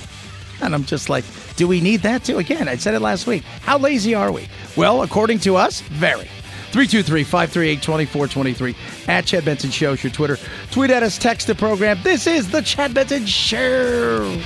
And 0.60 0.74
I'm 0.74 0.84
just 0.84 1.08
like, 1.08 1.24
do 1.54 1.68
we 1.68 1.80
need 1.80 2.02
that 2.02 2.24
too? 2.24 2.38
Again, 2.38 2.66
I 2.66 2.74
said 2.74 2.94
it 2.94 2.98
last 2.98 3.28
week. 3.28 3.44
How 3.62 3.78
lazy 3.78 4.12
are 4.16 4.32
we? 4.32 4.48
Well, 4.76 5.02
according 5.02 5.38
to 5.40 5.54
us, 5.54 5.82
very. 5.82 6.28
323 6.72 7.24
538 7.24 7.82
2423 7.82 8.76
at 9.08 9.26
Chad 9.26 9.44
Benson 9.44 9.70
Show 9.70 9.92
your 9.92 10.12
Twitter. 10.12 10.38
Tweet 10.70 10.90
at 10.90 11.02
us, 11.02 11.18
text 11.18 11.46
the 11.46 11.54
program. 11.54 11.98
This 12.02 12.26
is 12.26 12.50
the 12.50 12.60
Chad 12.62 12.94
Benson 12.94 13.26
Show. 13.26 14.36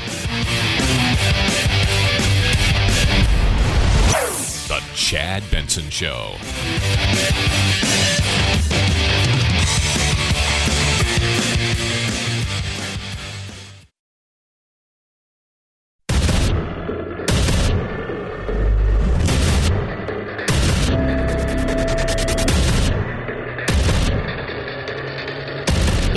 The 4.68 4.82
Chad 4.94 5.42
Benson 5.50 5.90
Show. 5.90 6.36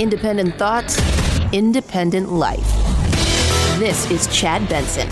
Independent 0.06 0.56
thoughts, 0.56 1.00
independent 1.52 2.30
life. 2.30 2.64
This 3.80 4.08
is 4.08 4.28
Chad 4.28 4.68
Benson. 4.68 5.08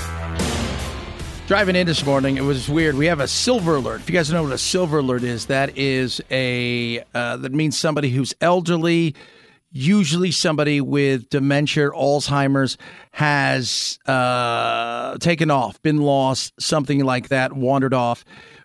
Driving 1.49 1.75
in 1.75 1.85
this 1.85 2.07
morning, 2.07 2.37
it 2.37 2.45
was 2.45 2.69
weird. 2.69 2.95
We 2.95 3.07
have 3.07 3.19
a 3.19 3.27
silver 3.27 3.75
alert. 3.75 4.03
If 4.03 4.09
you 4.09 4.15
guys 4.15 4.31
know 4.31 4.45
what 4.45 4.53
a 4.53 4.57
silver 4.59 4.99
alert 4.99 5.25
is, 5.25 5.47
that 5.47 5.77
is 5.77 6.21
a 6.31 7.03
uh, 7.13 7.39
that 7.39 7.53
means 7.53 7.77
somebody 7.77 8.11
who's 8.11 8.35
elderly, 8.41 9.17
usually 9.73 10.31
somebody 10.31 10.81
with 10.81 11.29
dementia, 11.29 11.91
Alzheimer's, 11.91 12.79
has 13.11 13.99
uh, 14.07 15.19
taken 15.19 15.51
off, 15.51 15.83
been 15.83 16.03
lost, 16.03 16.53
something 16.61 17.05
like 17.05 17.31
that, 17.31 17.53
wandered 17.53 17.95
off. 17.95 18.25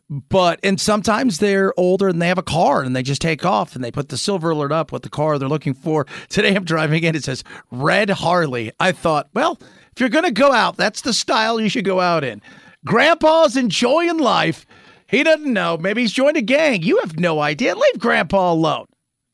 But 0.09 0.59
and 0.63 0.81
sometimes 0.81 1.37
they're 1.37 1.71
older 1.77 2.07
and 2.07 2.19
they 2.19 2.27
have 2.27 2.39
a 2.39 2.43
car 2.43 2.81
and 2.81 2.95
they 2.95 3.03
just 3.03 3.21
take 3.21 3.45
off 3.45 3.75
and 3.75 3.83
they 3.83 3.91
put 3.91 4.09
the 4.09 4.17
silver 4.17 4.49
alert 4.49 4.71
up 4.71 4.91
with 4.91 5.03
the 5.03 5.09
car 5.09 5.37
they're 5.37 5.47
looking 5.47 5.75
for. 5.75 6.05
Today 6.29 6.55
I'm 6.55 6.63
driving 6.63 7.03
in, 7.03 7.15
it 7.15 7.23
says 7.23 7.43
red 7.69 8.09
Harley. 8.09 8.71
I 8.79 8.91
thought, 8.91 9.29
well, 9.33 9.59
if 9.91 9.99
you're 9.99 10.09
gonna 10.09 10.31
go 10.31 10.51
out, 10.51 10.77
that's 10.77 11.01
the 11.01 11.13
style 11.13 11.61
you 11.61 11.69
should 11.69 11.85
go 11.85 11.99
out 11.99 12.23
in. 12.23 12.41
Grandpa's 12.85 13.55
enjoying 13.55 14.17
life. 14.17 14.65
He 15.07 15.23
doesn't 15.23 15.51
know. 15.51 15.77
Maybe 15.77 16.01
he's 16.01 16.13
joined 16.13 16.37
a 16.37 16.41
gang. 16.41 16.81
You 16.81 16.99
have 16.99 17.19
no 17.19 17.39
idea. 17.39 17.75
Leave 17.75 17.99
Grandpa 17.99 18.51
alone. 18.51 18.85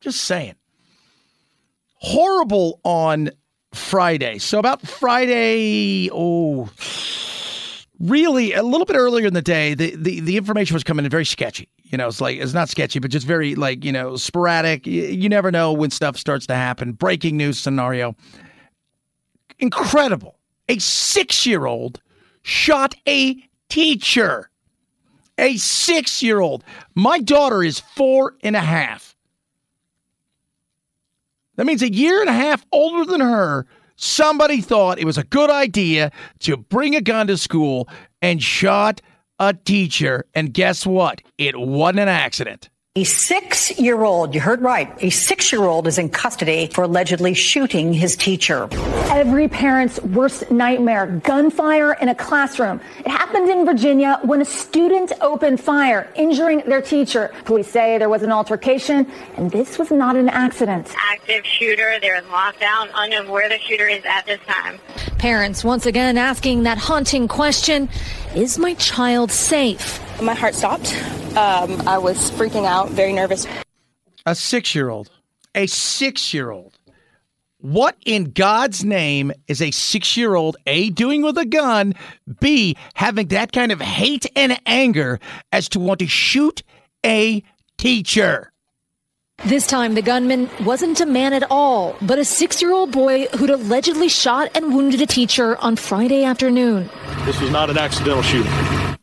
Just 0.02 0.22
saying. 0.22 0.56
Horrible 1.95 2.80
on 2.84 3.31
Friday. 3.73 4.38
So 4.39 4.60
about 4.60 4.81
Friday, 4.81 6.10
oh, 6.11 6.69
really 7.99 8.53
a 8.53 8.63
little 8.63 8.85
bit 8.85 8.95
earlier 8.95 9.27
in 9.27 9.34
the 9.34 9.41
day, 9.41 9.73
the, 9.73 9.95
the, 9.95 10.19
the 10.19 10.38
information 10.38 10.73
was 10.73 10.84
coming 10.84 11.05
in 11.05 11.11
very 11.11 11.26
sketchy. 11.26 11.69
You 11.84 11.97
know, 11.97 12.07
it's 12.07 12.19
like 12.19 12.38
it's 12.38 12.53
not 12.53 12.69
sketchy, 12.69 12.99
but 12.99 13.11
just 13.11 13.27
very 13.27 13.55
like, 13.55 13.84
you 13.84 13.91
know, 13.91 14.15
sporadic. 14.15 14.88
You, 14.88 15.03
you 15.03 15.30
never 15.30 15.51
know 15.51 15.72
when 15.72 15.91
stuff 15.91 16.17
starts 16.17 16.47
to 16.47 16.55
happen. 16.55 16.93
Breaking 16.93 17.38
news 17.38 17.59
scenario. 17.59 18.15
Incredible. 19.59 20.38
A 20.67 20.80
six 20.80 21.45
year 21.45 21.65
old 21.65 22.01
shot 22.41 22.95
a 23.07 23.41
teacher. 23.69 24.49
A 25.38 25.57
six 25.57 26.23
year 26.23 26.39
old. 26.39 26.63
My 26.95 27.19
daughter 27.19 27.63
is 27.63 27.80
four 27.80 28.35
and 28.41 28.55
a 28.55 28.61
half. 28.61 29.15
That 31.55 31.65
means 31.65 31.81
a 31.81 31.93
year 31.93 32.19
and 32.19 32.30
a 32.30 32.34
half 32.34 32.65
older 32.72 33.09
than 33.09 33.22
her. 33.22 33.65
Somebody 33.95 34.61
thought 34.61 34.99
it 34.99 35.05
was 35.05 35.17
a 35.17 35.23
good 35.23 35.49
idea 35.49 36.11
to 36.39 36.57
bring 36.57 36.95
a 36.95 37.01
gun 37.01 37.27
to 37.27 37.38
school 37.38 37.88
and 38.22 38.41
shot 38.41 39.01
a 39.39 39.53
teacher. 39.53 40.26
And 40.34 40.53
guess 40.53 40.85
what? 40.85 41.22
It 41.38 41.57
wasn't 41.57 41.99
an 41.99 42.07
accident. 42.09 42.69
A 42.97 43.03
six 43.03 43.77
year 43.77 44.05
old, 44.05 44.34
you 44.34 44.39
heard 44.39 44.61
right, 44.61 44.89
a 45.03 45.09
six 45.09 45.51
year 45.51 45.63
old 45.63 45.85
is 45.85 45.97
in 45.97 46.07
custody 46.07 46.67
for 46.73 46.85
allegedly 46.85 47.34
shooting 47.34 47.91
his 47.91 48.15
teacher. 48.15 48.69
Every 49.11 49.49
parent's 49.49 50.01
worst 50.01 50.49
nightmare 50.49 51.07
gunfire 51.07 51.97
in 51.99 52.07
a 52.07 52.15
classroom. 52.15 52.80
It 52.99 53.09
happened 53.09 53.49
in 53.49 53.65
Virginia 53.65 54.22
when 54.23 54.39
a 54.39 54.45
student 54.45 55.11
opened 55.19 55.59
fire, 55.59 56.09
injuring 56.15 56.63
their 56.67 56.81
teacher. 56.81 57.34
Police 57.43 57.67
say 57.67 57.97
there 57.97 58.07
was 58.07 58.23
an 58.23 58.31
altercation, 58.31 59.11
and 59.35 59.51
this 59.51 59.77
was 59.77 59.91
not 59.91 60.15
an 60.15 60.30
accident. 60.30 60.93
Active 60.97 61.45
shooter. 61.45 61.97
They're 61.99 62.15
in 62.15 62.23
lockdown. 62.26 62.91
Unknown 62.95 63.27
where 63.27 63.49
the 63.49 63.59
shooter 63.59 63.89
is 63.89 64.05
at 64.05 64.26
this 64.26 64.39
time. 64.47 64.80
Parents 65.17 65.65
once 65.65 65.85
again 65.85 66.17
asking 66.17 66.63
that 66.63 66.77
haunting 66.77 67.27
question 67.27 67.89
Is 68.36 68.57
my 68.57 68.74
child 68.74 69.32
safe? 69.32 70.02
My 70.22 70.34
heart 70.34 70.56
stopped. 70.56 70.94
Um, 71.38 71.82
I 71.88 71.98
was 71.98 72.32
freaking 72.32 72.66
out, 72.66 72.90
very 72.90 73.14
nervous. 73.14 73.48
A 74.26 74.36
six 74.36 74.76
year 74.76 74.90
old. 74.90 75.10
A 75.56 75.68
six 75.68 76.34
year 76.34 76.52
old. 76.52 76.78
What 77.60 77.95
in 78.06 78.32
God's 78.32 78.84
name 78.84 79.32
is 79.48 79.62
a 79.62 79.72
six 79.72 80.18
year 80.18 80.36
old 80.36 80.57
A 80.68 80.90
doing 80.90 81.22
with 81.22 81.38
a 81.38 81.45
gun, 81.45 81.94
B 82.41 82.76
having 82.94 83.28
that 83.30 83.53
kind 83.53 83.72
of 83.72 83.80
hate 83.80 84.26
and 84.36 84.60
anger 84.66 85.22
as 85.53 85.70
to 85.70 85.80
want 85.80 85.99
to 85.99 86.07
shoot 86.07 86.62
a 87.06 87.41
teacher? 87.78 88.52
This 89.44 89.68
time, 89.68 89.94
the 89.94 90.02
gunman 90.02 90.49
wasn't 90.64 90.99
a 91.02 91.06
man 91.06 91.34
at 91.34 91.44
all, 91.52 91.95
but 92.02 92.18
a 92.18 92.26
six 92.26 92.62
year 92.62 92.72
old 92.72 92.91
boy 92.91 93.28
who'd 93.38 93.52
allegedly 93.52 94.10
shot 94.10 94.49
and 94.56 94.74
wounded 94.74 95.02
a 95.02 95.06
teacher 95.06 95.57
on 95.57 95.76
Friday 95.76 96.24
afternoon. 96.24 96.90
This 97.26 97.40
was 97.40 97.52
not 97.52 97.70
an 97.70 97.78
accidental 97.78 98.24
shooting. 98.24 98.52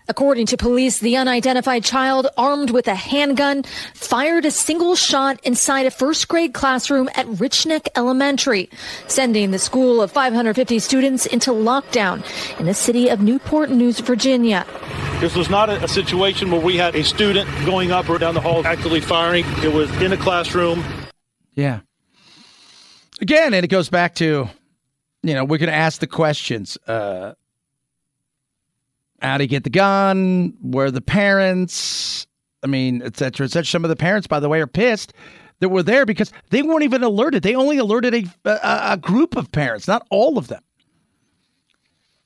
According 0.09 0.47
to 0.47 0.57
police, 0.57 0.99
the 0.99 1.17
unidentified 1.17 1.85
child, 1.85 2.27
armed 2.37 2.71
with 2.71 2.89
a 2.89 2.95
handgun, 2.95 3.63
fired 3.95 4.45
a 4.45 4.51
single 4.51 4.97
shot 4.97 5.39
inside 5.45 5.87
a 5.87 5.91
first 5.91 6.27
grade 6.29 6.55
classroom 6.55 7.09
at 7.15 7.27
Richneck 7.27 7.87
Elementary, 7.97 8.69
sending 9.07 9.53
the 9.53 9.59
school 9.59 10.03
of 10.03 10.11
550 10.11 10.79
students 10.81 11.27
into 11.27 11.51
lockdown 11.51 12.25
in 12.59 12.67
the 12.67 12.75
city 12.75 13.09
of 13.09 13.21
Newport 13.21 13.71
News, 13.71 14.01
Virginia. 14.01 14.67
This 15.21 15.37
was 15.37 15.49
not 15.49 15.71
a, 15.71 15.85
a 15.85 15.89
situation 15.89 16.51
where 16.51 16.61
we 16.61 16.77
had 16.77 16.97
a 16.97 17.05
student 17.05 17.49
going 17.65 17.93
up 17.93 18.09
or 18.09 18.19
down 18.19 18.35
the 18.35 18.41
hall 18.41 18.67
actively 18.67 19.01
firing. 19.01 19.45
It 19.63 19.73
was 19.73 19.91
in 20.03 20.13
a 20.13 20.17
classroom. 20.17 20.85
Yeah. 21.55 21.81
Again, 23.21 23.55
and 23.55 23.65
it 23.65 23.69
goes 23.69 23.89
back 23.89 24.17
to, 24.17 24.49
you 25.23 25.35
know, 25.35 25.45
we're 25.45 25.59
going 25.59 25.71
to 25.71 25.77
ask 25.77 26.01
the 26.01 26.09
questions. 26.09 26.77
Uh, 26.89 27.35
how 29.23 29.39
to 29.39 29.47
get 29.47 29.65
the 29.65 29.71
gun? 29.71 30.55
Where 30.61 30.91
the 30.91 31.01
parents? 31.01 32.27
I 32.63 32.67
mean, 32.67 33.03
et 33.03 33.17
cetera, 33.17 33.45
et 33.47 33.51
cetera. 33.51 33.67
Some 33.67 33.85
of 33.85 33.89
the 33.89 33.97
parents, 33.97 34.27
by 34.27 34.41
the 34.41 34.49
way, 34.49 34.61
are 34.61 34.67
pissed 34.67 35.13
that 35.61 35.69
were 35.69 35.83
there 35.83 36.05
because 36.07 36.33
they 36.51 36.63
weren't 36.63 36.83
even 36.83 37.03
alerted. 37.03 37.43
They 37.43 37.55
only 37.55 37.79
alerted 37.79 38.15
a, 38.15 38.25
a, 38.49 38.93
a 38.93 38.97
group 38.97 39.37
of 39.37 39.51
parents, 39.53 39.89
not 39.89 40.07
all 40.11 40.39
of 40.39 40.49
them. 40.49 40.63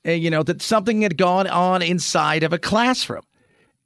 uh, 0.07 0.11
you 0.11 0.29
know, 0.29 0.43
that 0.43 0.61
something 0.61 1.01
had 1.01 1.17
gone 1.17 1.47
on 1.47 1.81
inside 1.81 2.43
of 2.43 2.53
a 2.53 2.59
classroom. 2.59 3.23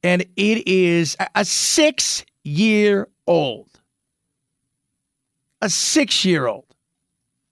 And 0.03 0.21
it 0.35 0.67
is 0.67 1.17
a 1.35 1.45
six 1.45 2.25
year 2.43 3.07
old. 3.27 3.69
A 5.61 5.69
six 5.69 6.25
year 6.25 6.47
old. 6.47 6.65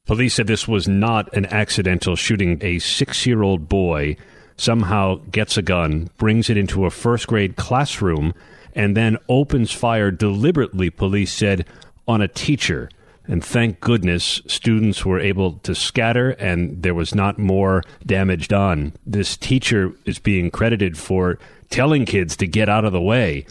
Police 0.05 0.33
said 0.33 0.47
this 0.47 0.67
was 0.67 0.87
not 0.87 1.31
an 1.35 1.45
accidental 1.47 2.15
shooting. 2.15 2.57
A 2.61 2.79
six 2.79 3.25
year 3.27 3.43
old 3.43 3.69
boy 3.69 4.17
somehow 4.59 5.15
gets 5.31 5.57
a 5.57 5.61
gun, 5.61 6.09
brings 6.17 6.49
it 6.49 6.57
into 6.57 6.85
a 6.85 6.91
first 6.91 7.27
grade 7.27 7.55
classroom, 7.55 8.33
and 8.73 8.95
then 8.95 9.17
opens 9.27 9.71
fire 9.71 10.11
deliberately, 10.11 10.89
police 10.89 11.33
said, 11.33 11.65
on 12.07 12.21
a 12.21 12.27
teacher. 12.27 12.89
And 13.27 13.45
thank 13.45 13.79
goodness 13.79 14.41
students 14.47 15.05
were 15.05 15.19
able 15.19 15.53
to 15.59 15.75
scatter 15.75 16.31
and 16.31 16.81
there 16.81 16.95
was 16.95 17.13
not 17.13 17.37
more 17.37 17.83
damage 18.03 18.47
done. 18.47 18.93
This 19.05 19.37
teacher 19.37 19.93
is 20.05 20.17
being 20.17 20.49
credited 20.49 20.97
for 20.97 21.37
telling 21.69 22.05
kids 22.05 22.35
to 22.37 22.47
get 22.47 22.69
out 22.69 22.85
of 22.85 22.91
the 22.91 23.01
way. 23.01 23.45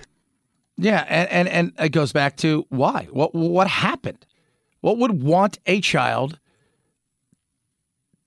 Yeah, 0.76 1.05
and, 1.09 1.28
and, 1.30 1.48
and 1.48 1.72
it 1.78 1.90
goes 1.90 2.12
back 2.12 2.36
to 2.39 2.66
why? 2.70 3.09
What 3.12 3.35
what 3.35 3.68
happened? 3.68 4.26
What 4.80 4.98
would 4.98 5.22
want 5.22 5.59
a 5.66 5.80
child 5.80 6.39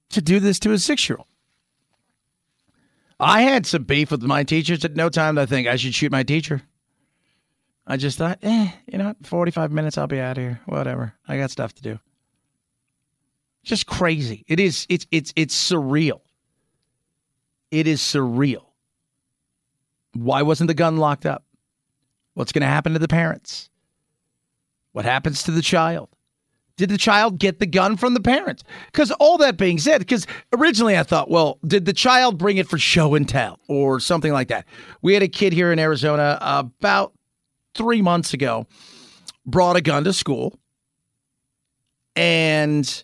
to 0.09 0.21
do 0.21 0.39
this 0.39 0.59
to 0.59 0.71
a 0.71 0.77
six 0.77 1.09
year 1.09 1.17
old? 1.17 1.27
I 3.21 3.43
had 3.43 3.67
some 3.67 3.83
beef 3.83 4.09
with 4.09 4.23
my 4.23 4.43
teachers 4.43 4.83
at 4.83 4.95
no 4.95 5.07
time 5.07 5.37
I 5.37 5.45
think 5.45 5.67
I 5.67 5.75
should 5.75 5.93
shoot 5.93 6.11
my 6.11 6.23
teacher. 6.23 6.63
I 7.85 7.97
just 7.97 8.17
thought, 8.17 8.39
eh, 8.41 8.71
you 8.87 8.97
know, 8.97 9.09
what? 9.09 9.25
45 9.25 9.71
minutes, 9.71 9.97
I'll 9.97 10.07
be 10.07 10.19
out 10.19 10.37
of 10.37 10.43
here. 10.43 10.61
Whatever. 10.65 11.13
I 11.27 11.37
got 11.37 11.51
stuff 11.51 11.73
to 11.75 11.83
do. 11.83 11.99
Just 13.63 13.85
crazy. 13.85 14.43
It 14.47 14.59
is, 14.59 14.87
it's, 14.89 15.05
it's, 15.11 15.33
it's 15.35 15.71
surreal. 15.71 16.21
It 17.69 17.85
is 17.85 18.01
surreal. 18.01 18.65
Why 20.13 20.41
wasn't 20.41 20.67
the 20.67 20.73
gun 20.73 20.97
locked 20.97 21.25
up? 21.25 21.45
What's 22.33 22.51
going 22.51 22.61
to 22.61 22.67
happen 22.67 22.93
to 22.93 22.99
the 22.99 23.07
parents? 23.07 23.69
What 24.93 25.05
happens 25.05 25.43
to 25.43 25.51
the 25.51 25.61
child? 25.61 26.09
Did 26.81 26.89
the 26.89 26.97
child 26.97 27.37
get 27.37 27.59
the 27.59 27.67
gun 27.67 27.95
from 27.95 28.15
the 28.15 28.19
parents? 28.19 28.63
Because 28.87 29.11
all 29.11 29.37
that 29.37 29.55
being 29.55 29.77
said, 29.77 29.99
because 29.99 30.25
originally 30.51 30.97
I 30.97 31.03
thought, 31.03 31.29
well, 31.29 31.59
did 31.63 31.85
the 31.85 31.93
child 31.93 32.39
bring 32.39 32.57
it 32.57 32.67
for 32.67 32.79
show 32.79 33.13
and 33.13 33.29
tell 33.29 33.59
or 33.67 33.99
something 33.99 34.33
like 34.33 34.47
that? 34.47 34.65
We 35.03 35.13
had 35.13 35.21
a 35.21 35.27
kid 35.27 35.53
here 35.53 35.71
in 35.71 35.77
Arizona 35.77 36.39
about 36.41 37.13
three 37.75 38.01
months 38.01 38.33
ago, 38.33 38.65
brought 39.45 39.75
a 39.75 39.81
gun 39.81 40.05
to 40.05 40.11
school 40.11 40.57
and 42.15 43.03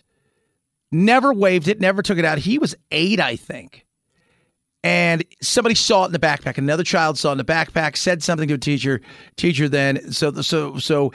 never 0.90 1.32
waved 1.32 1.68
it, 1.68 1.80
never 1.80 2.02
took 2.02 2.18
it 2.18 2.24
out. 2.24 2.38
He 2.38 2.58
was 2.58 2.74
eight, 2.90 3.20
I 3.20 3.36
think. 3.36 3.86
And 4.82 5.24
somebody 5.40 5.76
saw 5.76 6.02
it 6.02 6.06
in 6.06 6.12
the 6.12 6.18
backpack. 6.18 6.58
Another 6.58 6.82
child 6.82 7.16
saw 7.16 7.28
it 7.28 7.32
in 7.34 7.38
the 7.38 7.44
backpack, 7.44 7.96
said 7.96 8.24
something 8.24 8.48
to 8.48 8.54
a 8.54 8.58
teacher. 8.58 9.00
Teacher 9.36 9.68
then, 9.68 10.10
so 10.10 10.32
so 10.42 10.78
so 10.78 11.12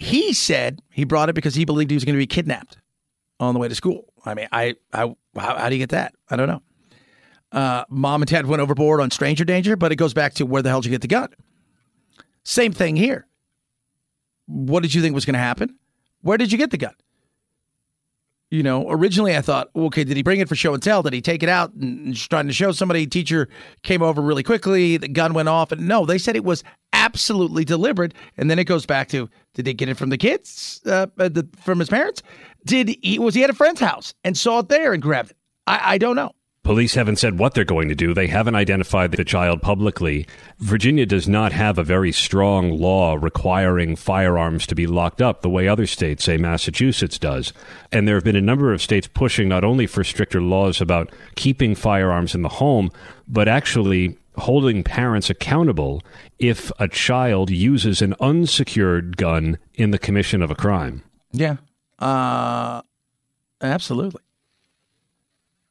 he 0.00 0.32
said 0.32 0.80
he 0.90 1.04
brought 1.04 1.28
it 1.28 1.34
because 1.34 1.54
he 1.54 1.66
believed 1.66 1.90
he 1.90 1.94
was 1.94 2.06
going 2.06 2.14
to 2.14 2.18
be 2.18 2.26
kidnapped 2.26 2.78
on 3.38 3.54
the 3.54 3.60
way 3.60 3.68
to 3.68 3.74
school. 3.74 4.12
I 4.24 4.34
mean, 4.34 4.48
I, 4.50 4.74
I 4.92 5.14
how, 5.36 5.58
how 5.58 5.68
do 5.68 5.74
you 5.74 5.78
get 5.78 5.90
that? 5.90 6.14
I 6.30 6.36
don't 6.36 6.48
know. 6.48 6.62
Uh, 7.52 7.84
mom 7.90 8.22
and 8.22 8.30
dad 8.30 8.46
went 8.46 8.62
overboard 8.62 9.00
on 9.00 9.10
stranger 9.10 9.44
danger, 9.44 9.76
but 9.76 9.92
it 9.92 9.96
goes 9.96 10.14
back 10.14 10.34
to 10.34 10.46
where 10.46 10.62
the 10.62 10.70
hell 10.70 10.80
did 10.80 10.86
you 10.86 10.94
get 10.94 11.02
the 11.02 11.08
gun? 11.08 11.28
Same 12.44 12.72
thing 12.72 12.96
here. 12.96 13.26
What 14.46 14.82
did 14.82 14.94
you 14.94 15.02
think 15.02 15.14
was 15.14 15.26
going 15.26 15.34
to 15.34 15.40
happen? 15.40 15.76
Where 16.22 16.38
did 16.38 16.50
you 16.50 16.58
get 16.58 16.70
the 16.70 16.78
gun? 16.78 16.94
You 18.50 18.64
know, 18.64 18.90
originally 18.90 19.36
I 19.36 19.42
thought, 19.42 19.70
okay, 19.76 20.02
did 20.02 20.16
he 20.16 20.24
bring 20.24 20.40
it 20.40 20.48
for 20.48 20.56
show 20.56 20.74
and 20.74 20.82
tell? 20.82 21.02
Did 21.04 21.12
he 21.12 21.20
take 21.20 21.44
it 21.44 21.48
out 21.48 21.72
and 21.74 22.16
trying 22.16 22.48
to 22.48 22.52
show 22.52 22.72
somebody? 22.72 23.06
Teacher 23.06 23.48
came 23.84 24.02
over 24.02 24.20
really 24.20 24.42
quickly. 24.42 24.96
The 24.96 25.06
gun 25.06 25.34
went 25.34 25.48
off, 25.48 25.70
and 25.70 25.86
no, 25.86 26.04
they 26.04 26.18
said 26.18 26.34
it 26.34 26.42
was 26.42 26.64
absolutely 26.92 27.64
deliberate. 27.64 28.12
And 28.36 28.50
then 28.50 28.58
it 28.58 28.64
goes 28.64 28.86
back 28.86 29.08
to, 29.10 29.28
did 29.54 29.66
they 29.66 29.72
get 29.72 29.88
it 29.88 29.96
from 29.96 30.10
the 30.10 30.18
kids, 30.18 30.80
uh, 30.84 31.06
the, 31.16 31.48
from 31.60 31.78
his 31.78 31.88
parents? 31.88 32.22
Did 32.66 32.96
he 33.02 33.20
was 33.20 33.34
he 33.34 33.44
at 33.44 33.50
a 33.50 33.54
friend's 33.54 33.80
house 33.80 34.14
and 34.24 34.36
saw 34.36 34.58
it 34.58 34.68
there 34.68 34.92
and 34.92 35.00
grabbed 35.00 35.30
it? 35.30 35.36
I, 35.68 35.94
I 35.94 35.98
don't 35.98 36.16
know. 36.16 36.32
Police 36.62 36.94
haven't 36.94 37.16
said 37.16 37.38
what 37.38 37.54
they're 37.54 37.64
going 37.64 37.88
to 37.88 37.94
do. 37.94 38.12
They 38.12 38.26
haven't 38.26 38.54
identified 38.54 39.12
the 39.12 39.24
child 39.24 39.62
publicly. 39.62 40.26
Virginia 40.58 41.06
does 41.06 41.26
not 41.26 41.52
have 41.52 41.78
a 41.78 41.82
very 41.82 42.12
strong 42.12 42.70
law 42.78 43.14
requiring 43.14 43.96
firearms 43.96 44.66
to 44.66 44.74
be 44.74 44.86
locked 44.86 45.22
up 45.22 45.40
the 45.40 45.48
way 45.50 45.66
other 45.66 45.86
states, 45.86 46.24
say 46.24 46.36
Massachusetts, 46.36 47.18
does. 47.18 47.52
And 47.90 48.06
there 48.06 48.14
have 48.14 48.24
been 48.24 48.36
a 48.36 48.42
number 48.42 48.72
of 48.72 48.82
states 48.82 49.08
pushing 49.08 49.48
not 49.48 49.64
only 49.64 49.86
for 49.86 50.04
stricter 50.04 50.40
laws 50.40 50.80
about 50.80 51.10
keeping 51.34 51.74
firearms 51.74 52.34
in 52.34 52.42
the 52.42 52.48
home, 52.48 52.90
but 53.26 53.48
actually 53.48 54.18
holding 54.36 54.84
parents 54.84 55.30
accountable 55.30 56.02
if 56.38 56.70
a 56.78 56.88
child 56.88 57.50
uses 57.50 58.02
an 58.02 58.14
unsecured 58.20 59.16
gun 59.16 59.58
in 59.74 59.92
the 59.92 59.98
commission 59.98 60.42
of 60.42 60.50
a 60.50 60.54
crime. 60.54 61.02
Yeah. 61.32 61.56
Uh, 61.98 62.82
absolutely. 63.60 64.22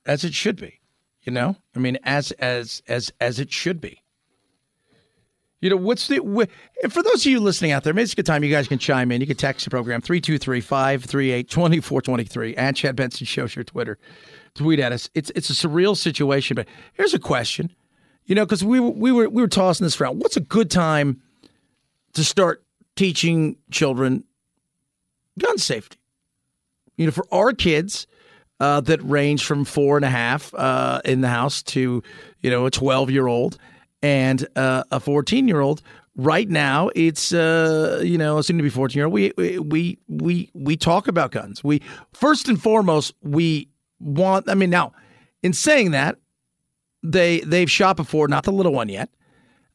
As 0.05 0.23
it 0.23 0.33
should 0.33 0.55
be. 0.57 0.78
You 1.23 1.31
know? 1.31 1.55
I 1.75 1.79
mean, 1.79 1.97
as 2.03 2.31
as 2.33 2.83
as 2.87 3.11
as 3.19 3.39
it 3.39 3.51
should 3.51 3.81
be. 3.81 4.03
You 5.61 5.69
know, 5.69 5.75
what's 5.75 6.07
the 6.07 6.19
for 6.89 7.03
those 7.03 7.25
of 7.25 7.31
you 7.31 7.41
listening 7.41 7.71
out 7.71 7.83
there, 7.83 7.93
maybe 7.93 8.03
it's 8.03 8.13
a 8.13 8.15
good 8.15 8.25
time 8.25 8.45
you 8.45 8.51
guys 8.51 8.69
can 8.69 8.79
chime 8.79 9.11
in. 9.11 9.19
You 9.19 9.27
can 9.27 9.35
text 9.35 9.65
the 9.65 9.69
program 9.69 10.01
323-538-2423 10.01 12.57
at 12.57 12.77
Chad 12.77 12.95
Benson 12.95 13.25
Show's 13.25 13.57
your 13.57 13.65
Twitter. 13.65 13.97
Tweet 14.55 14.79
at 14.79 14.93
us. 14.93 15.09
It's 15.13 15.31
it's 15.35 15.49
a 15.49 15.53
surreal 15.53 15.97
situation, 15.97 16.55
but 16.55 16.65
here's 16.93 17.13
a 17.13 17.19
question. 17.19 17.73
You 18.25 18.35
know, 18.35 18.45
because 18.45 18.63
we 18.63 18.79
we 18.79 19.11
were 19.11 19.27
we 19.27 19.41
were 19.41 19.49
tossing 19.49 19.85
this 19.85 19.99
around. 19.99 20.19
What's 20.19 20.37
a 20.37 20.41
good 20.41 20.71
time 20.71 21.21
to 22.13 22.23
start 22.23 22.63
teaching 22.95 23.57
children 23.69 24.23
gun 25.37 25.57
safety? 25.57 25.97
You 26.95 27.07
know, 27.07 27.11
for 27.11 27.25
our 27.33 27.51
kids 27.51 28.07
uh, 28.59 28.81
that 28.81 29.01
range 29.03 29.45
from 29.45 29.65
four 29.65 29.95
and 29.95 30.05
a 30.05 30.09
half 30.09 30.53
uh, 30.53 31.01
in 31.05 31.21
the 31.21 31.29
house 31.29 31.63
to 31.63 32.03
you 32.41 32.49
know 32.49 32.65
a 32.65 32.71
twelve 32.71 33.09
year 33.09 33.27
old 33.27 33.57
and 34.01 34.47
uh, 34.55 34.83
a 34.91 34.99
fourteen 34.99 35.47
year 35.47 35.61
old. 35.61 35.81
Right 36.15 36.49
now, 36.49 36.89
it's 36.95 37.33
uh, 37.33 38.01
you 38.03 38.17
know 38.17 38.41
soon 38.41 38.57
to 38.57 38.63
be 38.63 38.69
fourteen 38.69 38.99
year 38.99 39.05
old. 39.05 39.13
We 39.13 39.31
we 39.37 39.97
we 40.07 40.49
we 40.53 40.77
talk 40.77 41.07
about 41.07 41.31
guns. 41.31 41.63
We 41.63 41.81
first 42.13 42.49
and 42.49 42.61
foremost 42.61 43.13
we 43.21 43.69
want. 43.99 44.49
I 44.49 44.55
mean, 44.55 44.69
now 44.69 44.93
in 45.43 45.53
saying 45.53 45.91
that, 45.91 46.17
they 47.03 47.39
they've 47.41 47.71
shot 47.71 47.95
before, 47.95 48.27
not 48.27 48.43
the 48.43 48.51
little 48.51 48.73
one 48.73 48.89
yet. 48.89 49.09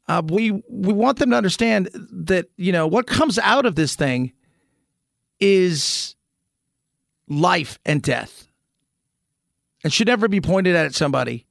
Uh, 0.06 0.22
we 0.26 0.50
we 0.68 0.92
want 0.92 1.18
them 1.18 1.30
to 1.30 1.36
understand 1.36 1.88
that 1.94 2.46
you 2.56 2.72
know 2.72 2.86
what 2.86 3.06
comes 3.06 3.38
out 3.38 3.64
of 3.64 3.74
this 3.74 3.96
thing 3.96 4.32
is 5.40 6.14
life 7.28 7.78
and 7.86 8.02
death, 8.02 8.46
and 9.84 9.92
should 9.92 10.08
never 10.08 10.26
be 10.26 10.40
pointed 10.40 10.74
at 10.74 10.94
somebody 10.94 11.46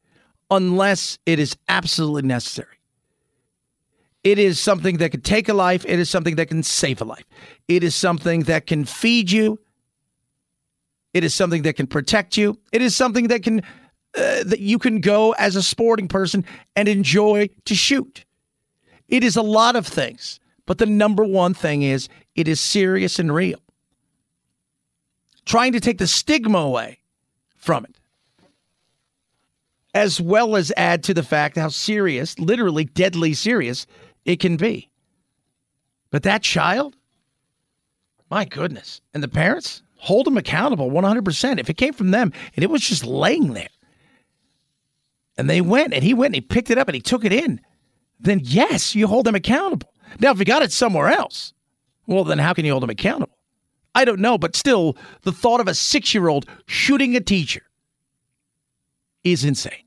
unless 0.51 1.19
it 1.25 1.39
is 1.39 1.55
absolutely 1.69 2.27
necessary. 2.27 2.67
It 4.23 4.39
is 4.39 4.59
something 4.59 4.97
that 4.97 5.11
can 5.11 5.21
take 5.21 5.49
a 5.49 5.53
life. 5.53 5.85
It 5.85 5.99
is 5.99 6.09
something 6.09 6.35
that 6.35 6.47
can 6.47 6.63
save 6.63 7.01
a 7.01 7.05
life. 7.05 7.25
It 7.67 7.83
is 7.83 7.93
something 7.93 8.43
that 8.43 8.65
can 8.67 8.85
feed 8.85 9.31
you. 9.31 9.59
It 11.13 11.23
is 11.23 11.33
something 11.33 11.61
that 11.63 11.75
can 11.75 11.87
protect 11.87 12.37
you. 12.37 12.57
It 12.71 12.81
is 12.81 12.95
something 12.95 13.27
that 13.27 13.43
can 13.43 13.61
uh, 14.15 14.43
that 14.43 14.59
you 14.59 14.77
can 14.77 15.01
go 15.01 15.31
as 15.33 15.55
a 15.55 15.63
sporting 15.63 16.07
person 16.07 16.45
and 16.75 16.87
enjoy 16.87 17.49
to 17.65 17.75
shoot. 17.75 18.25
It 19.07 19.23
is 19.23 19.35
a 19.35 19.41
lot 19.41 19.75
of 19.75 19.87
things, 19.87 20.39
but 20.65 20.77
the 20.77 20.85
number 20.85 21.23
one 21.23 21.53
thing 21.53 21.81
is 21.81 22.09
it 22.35 22.47
is 22.47 22.59
serious 22.59 23.19
and 23.19 23.33
real. 23.33 23.59
Trying 25.45 25.73
to 25.73 25.79
take 25.79 25.97
the 25.97 26.07
stigma 26.07 26.59
away 26.59 26.99
from 27.57 27.85
it, 27.85 27.99
as 29.93 30.19
well 30.19 30.55
as 30.55 30.71
add 30.75 31.03
to 31.03 31.13
the 31.13 31.23
fact 31.23 31.57
how 31.57 31.69
serious, 31.69 32.37
literally 32.39 32.85
deadly 32.85 33.33
serious, 33.33 33.85
it 34.25 34.39
can 34.39 34.57
be. 34.57 34.89
But 36.09 36.23
that 36.23 36.43
child, 36.43 36.95
my 38.29 38.45
goodness, 38.45 39.01
and 39.13 39.21
the 39.21 39.27
parents 39.27 39.81
hold 39.97 40.25
them 40.25 40.37
accountable 40.37 40.89
100%. 40.89 41.59
If 41.59 41.69
it 41.69 41.77
came 41.77 41.93
from 41.93 42.11
them 42.11 42.31
and 42.55 42.63
it 42.63 42.69
was 42.69 42.81
just 42.81 43.05
laying 43.05 43.53
there, 43.53 43.69
and 45.37 45.49
they 45.49 45.61
went 45.61 45.93
and 45.93 46.03
he 46.03 46.13
went 46.13 46.27
and 46.29 46.35
he 46.35 46.41
picked 46.41 46.69
it 46.69 46.77
up 46.77 46.87
and 46.87 46.95
he 46.95 47.01
took 47.01 47.25
it 47.25 47.33
in, 47.33 47.59
then 48.19 48.39
yes, 48.43 48.95
you 48.95 49.07
hold 49.07 49.25
them 49.25 49.35
accountable. 49.35 49.91
Now, 50.19 50.31
if 50.31 50.37
he 50.37 50.45
got 50.45 50.61
it 50.61 50.71
somewhere 50.71 51.07
else, 51.07 51.53
well, 52.05 52.23
then 52.23 52.37
how 52.37 52.53
can 52.53 52.65
you 52.65 52.71
hold 52.71 52.83
them 52.83 52.89
accountable? 52.89 53.37
I 53.95 54.05
don't 54.05 54.19
know, 54.19 54.37
but 54.37 54.55
still, 54.55 54.97
the 55.21 55.31
thought 55.31 55.59
of 55.59 55.67
a 55.67 55.73
six 55.73 56.13
year 56.13 56.27
old 56.27 56.45
shooting 56.65 57.15
a 57.15 57.21
teacher 57.21 57.63
is 59.23 59.43
insane. 59.43 59.82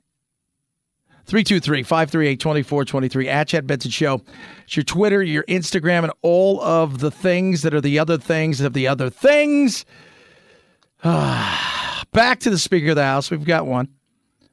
323 1.27 1.83
538 1.83 2.41
2423 2.41 3.29
at 3.29 3.49
Chad 3.49 3.67
Benson 3.67 3.91
Show. 3.91 4.23
It's 4.65 4.77
your 4.77 4.85
Twitter, 4.85 5.23
your 5.23 5.43
Instagram, 5.45 6.05
and 6.05 6.13
all 6.23 6.61
of 6.61 7.01
the 7.01 7.11
things 7.11 7.63
that 7.63 7.75
are 7.75 7.81
the 7.81 7.99
other 7.99 8.17
things 8.17 8.61
of 8.61 8.75
the 8.75 8.87
other 8.87 9.11
things. 9.11 9.85
Back 11.03 12.41
to 12.41 12.51
the 12.51 12.59
Speaker 12.59 12.91
of 12.91 12.97
the 12.97 13.03
House. 13.03 13.31
We've 13.31 13.45
got 13.45 13.67
one. 13.67 13.89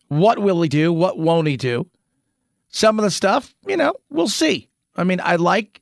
What 0.07 0.39
will 0.39 0.61
he 0.63 0.69
do? 0.69 0.91
What 0.91 1.19
won't 1.19 1.47
he 1.47 1.57
do? 1.57 1.87
Some 2.69 2.97
of 2.97 3.03
the 3.03 3.11
stuff, 3.11 3.53
you 3.67 3.77
know, 3.77 3.93
we'll 4.09 4.27
see. 4.27 4.67
I 4.95 5.03
mean, 5.03 5.21
I 5.23 5.35
like, 5.35 5.79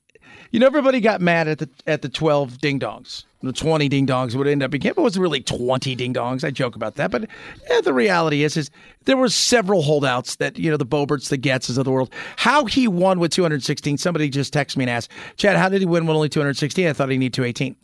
you 0.52 0.60
know, 0.60 0.68
everybody 0.68 1.00
got 1.00 1.22
mad 1.22 1.48
at 1.48 1.60
the 1.60 1.70
at 1.88 2.02
the 2.02 2.10
twelve 2.10 2.60
ding 2.60 2.80
dongs, 2.80 3.24
the 3.42 3.54
twenty 3.54 3.88
ding 3.88 4.06
dongs 4.06 4.36
would 4.36 4.48
end 4.48 4.62
up 4.62 4.72
being. 4.72 4.84
It 4.84 4.98
wasn't 4.98 5.24
really 5.24 5.42
twenty 5.42 5.96
ding 5.96 6.14
dongs. 6.14 6.44
I 6.44 6.52
joke 6.52 6.76
about 6.76 6.96
that, 6.96 7.10
but 7.10 7.28
yeah, 7.70 7.82
the 7.82 7.94
reality 7.94 8.44
is, 8.44 8.58
is 8.58 8.70
there 9.06 9.18
were 9.18 9.30
several 9.30 9.82
holdouts 9.82 10.36
that 10.36 10.60
you 10.60 10.70
know 10.70 10.78
the 10.78 10.86
Boberts, 10.86 11.30
the 11.30 11.38
Gaetzes 11.38 11.78
of 11.78 11.86
the 11.86 11.92
world. 11.92 12.12
How 12.36 12.66
he 12.66 12.88
won 12.88 13.20
with 13.20 13.32
two 13.32 13.42
hundred 13.42 13.64
sixteen? 13.64 13.98
Somebody 13.98 14.30
just 14.30 14.54
texted 14.54 14.78
me 14.78 14.84
and 14.84 14.92
asked, 14.92 15.10
Chad, 15.38 15.56
how 15.56 15.70
did 15.70 15.82
he 15.82 15.88
win 15.88 16.06
with 16.06 16.16
only 16.16 16.30
two 16.30 16.42
hundred 16.42 16.58
sixteen? 16.58 16.88
I 16.88 16.94
thought 16.94 17.10
he 17.10 17.18
needed 17.18 17.34
two 17.34 17.46
eighteen. 17.46 17.76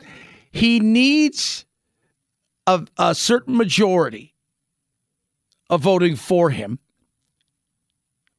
He 0.52 0.80
needs 0.80 1.66
a, 2.66 2.86
a 2.98 3.16
certain 3.16 3.56
majority 3.56 4.34
of 5.70 5.82
voting 5.82 6.16
for 6.16 6.50
him, 6.50 6.80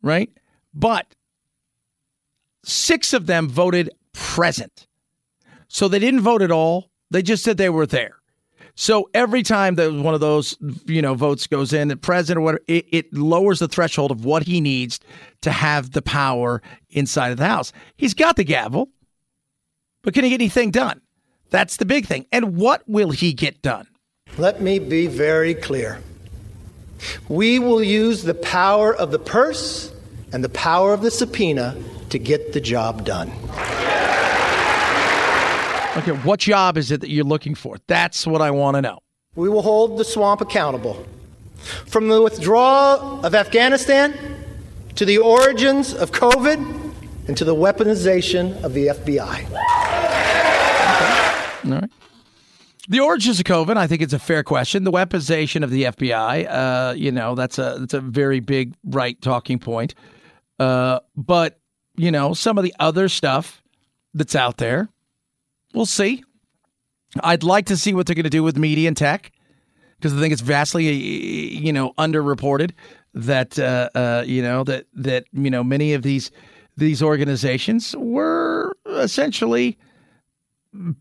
right? 0.03 0.31
But 0.75 1.15
six 2.65 3.13
of 3.13 3.27
them 3.27 3.49
voted 3.49 3.91
present. 4.19 4.87
So 5.69 5.89
they 5.89 5.99
didn't 5.99 6.21
vote 6.21 6.43
at 6.43 6.51
all. 6.51 6.91
They 7.11 7.23
just 7.23 7.45
said 7.45 7.57
they 7.57 7.71
were 7.71 7.87
there. 7.87 8.17
So 8.75 9.11
every 9.13 9.43
time 9.43 9.75
that 9.75 9.93
one 9.93 10.15
of 10.15 10.21
those, 10.21 10.57
you 10.87 11.03
know, 11.03 11.15
votes 11.15 11.47
goes 11.47 11.73
in, 11.73 11.89
the 11.89 11.97
president 11.97 12.39
or 12.39 12.43
whatever, 12.43 12.65
it, 12.69 12.87
it 12.91 13.13
lowers 13.13 13.59
the 13.59 13.69
threshold 13.69 14.11
of 14.11 14.25
what 14.25 14.45
he 14.45 14.61
needs 14.61 15.01
to 15.41 15.51
have 15.51 15.93
the 15.93 16.03
power 16.03 16.63
inside 16.91 17.31
of 17.31 17.39
the 17.39 17.47
House. 17.47 17.73
He's 17.97 18.15
got 18.15 18.37
the 18.37 18.45
gavel, 18.45 18.89
but 20.03 20.15
can 20.15 20.23
he 20.23 20.31
get 20.31 20.41
anything 20.41 20.71
done? 20.71 21.01
That's 21.51 21.77
the 21.79 21.87
big 21.87 22.07
thing. 22.07 22.27
And 22.31 22.57
what 22.57 22.83
will 22.87 23.11
he 23.11 23.33
get 23.33 23.63
done? 23.63 23.89
Let 24.37 24.61
me 24.61 24.79
be 24.79 25.07
very 25.07 25.55
clear. 25.55 26.01
We 27.29 27.59
will 27.59 27.83
use 27.83 28.23
the 28.23 28.35
power 28.35 28.95
of 28.95 29.11
the 29.11 29.19
purse 29.19 29.93
and 30.33 30.45
the 30.45 30.49
power 30.51 30.93
of 30.93 31.03
the 31.03 31.11
subpoena 31.11 31.77
to 32.11 32.19
get 32.19 32.53
the 32.53 32.61
job 32.61 33.05
done. 33.05 33.29
Okay, 35.97 36.13
what 36.23 36.41
job 36.41 36.77
is 36.77 36.91
it 36.91 37.01
that 37.01 37.11
you're 37.11 37.25
looking 37.25 37.55
for? 37.55 37.77
That's 37.89 38.27
what 38.27 38.41
I 38.41 38.51
want 38.51 38.77
to 38.77 38.83
know. 38.83 39.01
We 39.35 39.49
will 39.49 39.63
hold 39.63 39.99
the 39.99 40.05
swamp 40.05 40.41
accountable. 40.41 41.07
From 41.87 42.09
the 42.09 42.23
withdrawal 42.23 43.25
of 43.27 43.35
Afghanistan 43.35 44.15
to 44.95 45.05
the 45.05 45.19
origins 45.19 45.93
of 45.93 46.13
COVID 46.13 46.93
and 47.27 47.37
to 47.37 47.45
the 47.45 47.55
weaponization 47.55 48.63
of 48.63 48.75
the 48.75 48.89
FBI. 48.89 49.51
All 51.65 51.81
right. 51.81 51.91
The 52.89 53.01
origins 53.01 53.39
of 53.39 53.45
COVID, 53.45 53.77
I 53.77 53.87
think 53.87 54.01
it's 54.01 54.15
a 54.15 54.19
fair 54.19 54.43
question. 54.43 54.85
The 54.85 54.93
weaponization 54.93 55.63
of 55.63 55.71
the 55.71 55.85
FBI, 55.85 56.47
uh, 56.49 56.95
you 56.95 57.13
know, 57.13 57.35
that's 57.35 57.59
a 57.59 57.77
that's 57.81 57.93
a 57.93 58.01
very 58.01 58.41
big 58.41 58.75
right 58.83 59.21
talking 59.21 59.59
point. 59.59 59.95
Uh, 60.59 61.01
but 61.15 61.61
you 61.99 62.11
know, 62.11 62.33
some 62.33 62.57
of 62.57 62.65
the 62.65 62.75
other 62.79 63.09
stuff 63.09 63.63
that's 64.15 64.37
out 64.37 64.57
there, 64.57 64.89
we'll 65.75 65.87
see. 65.87 66.25
I'd 67.23 67.43
like 67.43 67.67
to 67.67 67.77
see 67.77 67.93
what 67.93 68.07
they're 68.07 68.15
going 68.15 68.25
to 68.25 68.31
do 68.31 68.43
with 68.43 68.57
media 68.57 68.89
and 68.89 68.97
tech 68.97 69.33
because 69.97 70.15
I 70.15 70.21
think 70.21 70.33
it's 70.33 70.43
vastly, 70.43 70.93
you 70.93 71.73
know, 71.73 71.93
underreported 71.99 72.73
that 73.15 73.59
uh, 73.59 73.89
uh, 73.95 74.25
you 74.27 74.43
know 74.43 74.63
that 74.65 74.87
that 74.95 75.25
you 75.33 75.51
know 75.51 75.65
many 75.65 75.95
of 75.95 76.03
these 76.03 76.31
these 76.77 77.03
organizations 77.03 77.97
were 77.99 78.77
essentially 78.87 79.77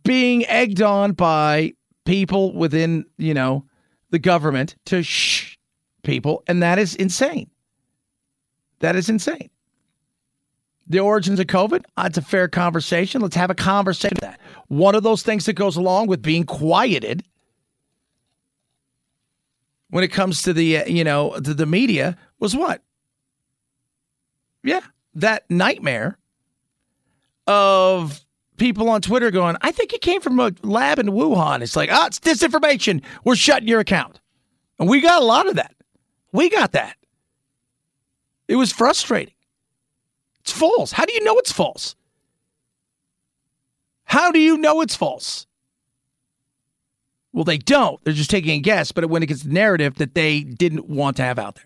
being 0.04 0.46
egged 0.48 0.82
on 0.82 1.12
by 1.12 1.74
people 2.06 2.56
within, 2.56 3.06
you 3.18 3.34
know, 3.34 3.66
the 4.10 4.18
government 4.20 4.76
to 4.86 5.04
shh 5.04 5.58
people, 6.04 6.44
and 6.48 6.64
that 6.64 6.80
is 6.80 6.96
insane. 6.96 7.50
That 8.80 8.96
is 8.96 9.10
insane. 9.10 9.50
The 10.90 11.00
origins 11.00 11.40
of 11.40 11.48
COVID, 11.48 11.84
uh, 11.98 12.04
it's 12.06 12.18
a 12.18 12.22
fair 12.22 12.48
conversation. 12.48 13.22
Let's 13.22 13.36
have 13.36 13.50
a 13.50 13.56
conversation 13.56 14.18
that. 14.22 14.40
One 14.68 14.96
of 14.96 15.04
those 15.04 15.22
things 15.22 15.46
that 15.46 15.54
goes 15.54 15.76
along 15.76 16.08
with 16.08 16.22
being 16.22 16.46
quieted 16.46 17.24
when 19.90 20.04
it 20.04 20.10
comes 20.10 20.42
to 20.44 20.54
the, 20.54 20.80
uh, 20.80 20.86
you 20.86 21.04
know, 21.04 21.38
the 21.40 21.66
media 21.66 22.18
was 22.40 22.56
what? 22.56 22.82
Yeah, 24.64 24.82
that 25.16 25.50
nightmare 25.50 26.18
of 27.48 28.24
people 28.58 28.90
on 28.90 29.02
Twitter 29.02 29.32
going, 29.32 29.56
I 29.62 29.72
think 29.72 29.94
it 29.94 30.02
came 30.02 30.22
from 30.22 30.40
a 30.40 30.52
lab 30.62 31.00
in 31.00 31.08
Wuhan. 31.08 31.62
It's 31.62 31.76
like, 31.76 31.90
ah, 31.92 32.08
it's 32.08 32.20
disinformation. 32.20 33.02
We're 33.24 33.36
shutting 33.36 33.68
your 33.68 33.80
account. 33.80 34.20
And 34.80 34.90
we 34.90 35.02
got 35.02 35.22
a 35.22 35.26
lot 35.26 35.48
of 35.48 35.56
that. 35.56 35.74
We 36.32 36.50
got 36.50 36.74
that. 36.74 36.98
It 38.48 38.56
was 38.56 38.72
frustrating. 38.72 39.34
It's 40.48 40.58
false. 40.58 40.94
How 40.94 41.04
do 41.04 41.12
you 41.12 41.22
know 41.26 41.38
it's 41.40 41.52
false? 41.52 41.98
How 44.06 44.32
do 44.32 44.40
you 44.40 44.58
know 44.58 44.80
it's 44.80 44.96
false? 44.96 45.46
Well, 47.34 47.44
they 47.44 47.58
don't. 47.58 48.02
They're 48.06 48.14
just 48.14 48.30
taking 48.30 48.58
a 48.58 48.62
guess, 48.62 48.94
but 48.94 49.10
when 49.10 49.22
it 49.22 49.26
gets 49.26 49.44
the 49.44 49.52
narrative 49.52 49.96
that 49.96 50.16
they 50.16 50.44
didn't 50.44 50.88
want 50.88 51.18
to 51.18 51.24
have 51.24 51.38
out 51.38 51.56
there. 51.56 51.66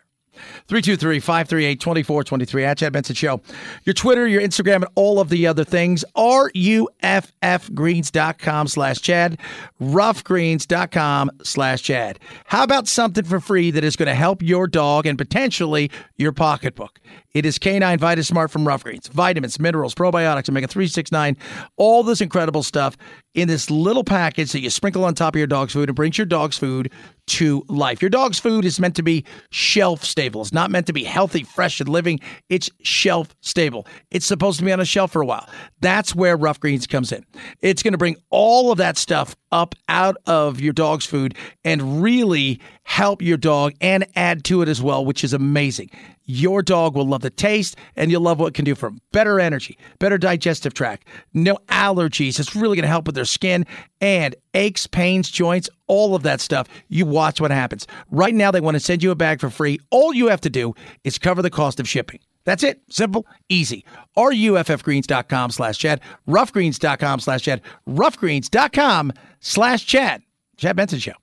323 0.68 1.20
538 1.20 1.80
2423 1.80 2.66
at 2.66 2.80
Chad 2.80 2.94
Benson 2.94 3.14
Show. 3.14 3.40
Your 3.84 3.94
Twitter, 3.94 4.28
your 4.28 4.42
Instagram, 4.42 4.78
and 4.78 4.88
all 4.96 5.20
of 5.20 5.30
the 5.30 5.46
other 5.46 5.64
things. 5.64 6.04
RUFFgreens.com 6.16 8.68
slash 8.68 9.00
Chad. 9.00 9.38
Ruffgreens.com 9.80 11.32
slash 11.44 11.84
Chad. 11.84 12.18
How 12.46 12.64
about 12.64 12.88
something 12.88 13.26
for 13.26 13.40
free 13.40 13.70
that 13.72 13.84
is 13.84 13.96
going 13.96 14.08
to 14.08 14.16
help 14.16 14.42
your 14.42 14.66
dog 14.66 15.06
and 15.06 15.20
potentially 15.20 15.92
your 16.18 16.32
pocketbook? 16.32 17.00
It 17.34 17.46
is 17.46 17.58
Canine 17.58 17.98
Vita 17.98 18.24
Smart 18.24 18.52
from 18.52 18.68
Ruff 18.68 18.84
Greens. 18.84 19.08
Vitamins, 19.08 19.60
minerals, 19.60 19.96
probiotics, 19.96 20.50
omega 20.50 20.68
369, 20.68 21.38
all 21.78 22.04
this 22.04 22.20
incredible 22.20 22.62
stuff 22.62 22.98
in 23.34 23.48
this 23.48 23.72
little 23.72 24.04
package 24.04 24.52
that 24.52 24.60
you 24.60 24.70
sprinkle 24.70 25.06
on 25.06 25.16
top 25.16 25.36
of 25.36 25.38
your 25.38 25.48
dog's 25.48 25.72
food 25.72 25.88
and 25.88 25.96
brings 25.96 26.18
your 26.18 26.26
dog's 26.26 26.58
food 26.58 26.92
to 27.28 27.64
life. 27.70 28.02
Your 28.02 28.10
dog's 28.10 28.40
food 28.40 28.66
is 28.66 28.80
meant 28.80 28.96
to 28.98 29.04
be 29.04 29.24
shelf 29.52 30.04
stable. 30.04 30.42
It's 30.42 30.52
not 30.52 30.70
meant 30.70 30.88
to 30.88 30.94
be 30.94 31.06
healthy, 31.06 31.44
fresh, 31.44 31.80
and 31.80 31.88
living. 31.88 32.20
It's 32.50 32.70
shelf 32.82 33.34
stable. 33.40 33.88
It's 34.10 34.26
supposed 34.26 34.60
to 34.60 34.66
be 34.66 34.74
on 34.74 34.82
a 34.82 34.86
shelf 34.86 35.12
for 35.12 35.22
a 35.22 35.26
while. 35.26 35.48
That's 35.80 36.14
where 36.14 36.36
Ruff 36.36 36.60
Greens 36.60 36.86
comes 36.88 37.14
in. 37.14 37.26
It's 37.62 37.82
going 37.82 37.94
to 37.94 37.98
bring 37.98 38.18
all 38.30 38.72
of 38.74 38.78
that 38.80 38.98
stuff 38.98 39.38
up 39.54 39.76
out 39.88 40.18
of 40.26 40.60
your 40.60 40.74
dog's 40.74 41.06
food 41.06 41.36
and 41.64 42.04
really 42.04 42.60
help 42.84 43.22
your 43.22 43.38
dog 43.38 43.74
and 43.80 44.06
add 44.16 44.44
to 44.46 44.62
it 44.62 44.68
as 44.68 44.82
well, 44.82 45.06
which 45.06 45.24
is 45.24 45.32
amazing. 45.34 45.90
Your 46.32 46.62
dog 46.62 46.96
will 46.96 47.06
love 47.06 47.22
the 47.22 47.30
taste 47.30 47.76
and 47.98 48.10
you'll 48.10 48.22
love 48.22 48.40
what 48.40 48.48
it 48.48 48.54
can 48.54 48.64
do 48.64 48.74
for 48.74 48.90
them. 48.90 49.02
Better 49.12 49.38
energy, 49.38 49.78
better 50.00 50.18
digestive 50.18 50.74
tract, 50.74 51.06
no 51.34 51.58
allergies. 51.68 52.40
It's 52.40 52.56
really 52.56 52.78
going 52.78 52.84
to 52.84 52.88
help 52.88 53.06
with 53.06 53.16
their 53.16 53.26
skin 53.26 53.66
and 54.00 54.34
aches, 54.54 54.88
pains, 54.88 55.30
joints, 55.30 55.70
all 55.88 56.16
of 56.16 56.24
that 56.24 56.40
stuff. 56.40 56.70
You 56.88 57.06
watch 57.06 57.42
what 57.42 57.52
happens. 57.52 57.86
Right 58.12 58.34
now, 58.34 58.50
they 58.50 58.62
want 58.62 58.76
to 58.76 58.80
send 58.80 59.04
you 59.04 59.12
a 59.12 59.16
bag 59.16 59.42
for 59.42 59.50
free. 59.50 59.82
All 59.90 60.14
you 60.14 60.30
have 60.30 60.40
to 60.42 60.50
do 60.50 60.74
is 61.04 61.18
cover 61.18 61.42
the 61.42 61.50
cost 61.50 61.82
of 61.82 61.90
shipping. 61.90 62.22
That's 62.46 62.64
it. 62.64 62.82
Simple, 62.90 63.28
easy. 63.50 63.84
RUFFgreens.com 64.18 65.52
slash 65.52 65.78
Chad. 65.78 66.00
Ruffgreens.com 66.30 67.20
slash 67.20 67.42
Chad. 67.42 67.62
Ruffgreens.com 67.88 69.12
slash 69.42 69.86
Chad. 69.86 70.24
Chad 70.56 70.76
Benson 70.78 71.00
Show. 71.00 71.21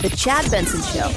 The 0.00 0.08
Chad 0.16 0.50
Benson 0.50 0.80
Show, 0.80 1.08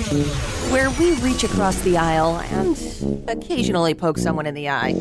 where 0.74 0.90
we 1.00 1.14
reach 1.22 1.46
across 1.46 1.80
the 1.84 1.98
aisle 1.98 2.42
and 2.52 3.30
occasionally 3.30 3.94
poke 3.94 4.18
someone 4.18 4.46
in 4.46 4.56
the 4.56 4.68
eye. 4.68 4.92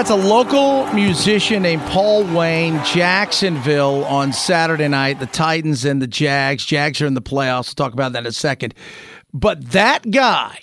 That's 0.00 0.08
a 0.08 0.14
local 0.14 0.86
musician 0.94 1.62
named 1.62 1.82
Paul 1.82 2.24
Wayne, 2.34 2.82
Jacksonville 2.86 4.02
on 4.06 4.32
Saturday 4.32 4.88
night. 4.88 5.20
The 5.20 5.26
Titans 5.26 5.84
and 5.84 6.00
the 6.00 6.06
Jags. 6.06 6.64
Jags 6.64 7.02
are 7.02 7.06
in 7.06 7.12
the 7.12 7.20
playoffs. 7.20 7.66
We'll 7.66 7.86
talk 7.86 7.92
about 7.92 8.14
that 8.14 8.20
in 8.20 8.26
a 8.26 8.32
second. 8.32 8.72
But 9.34 9.72
that 9.72 10.10
guy 10.10 10.60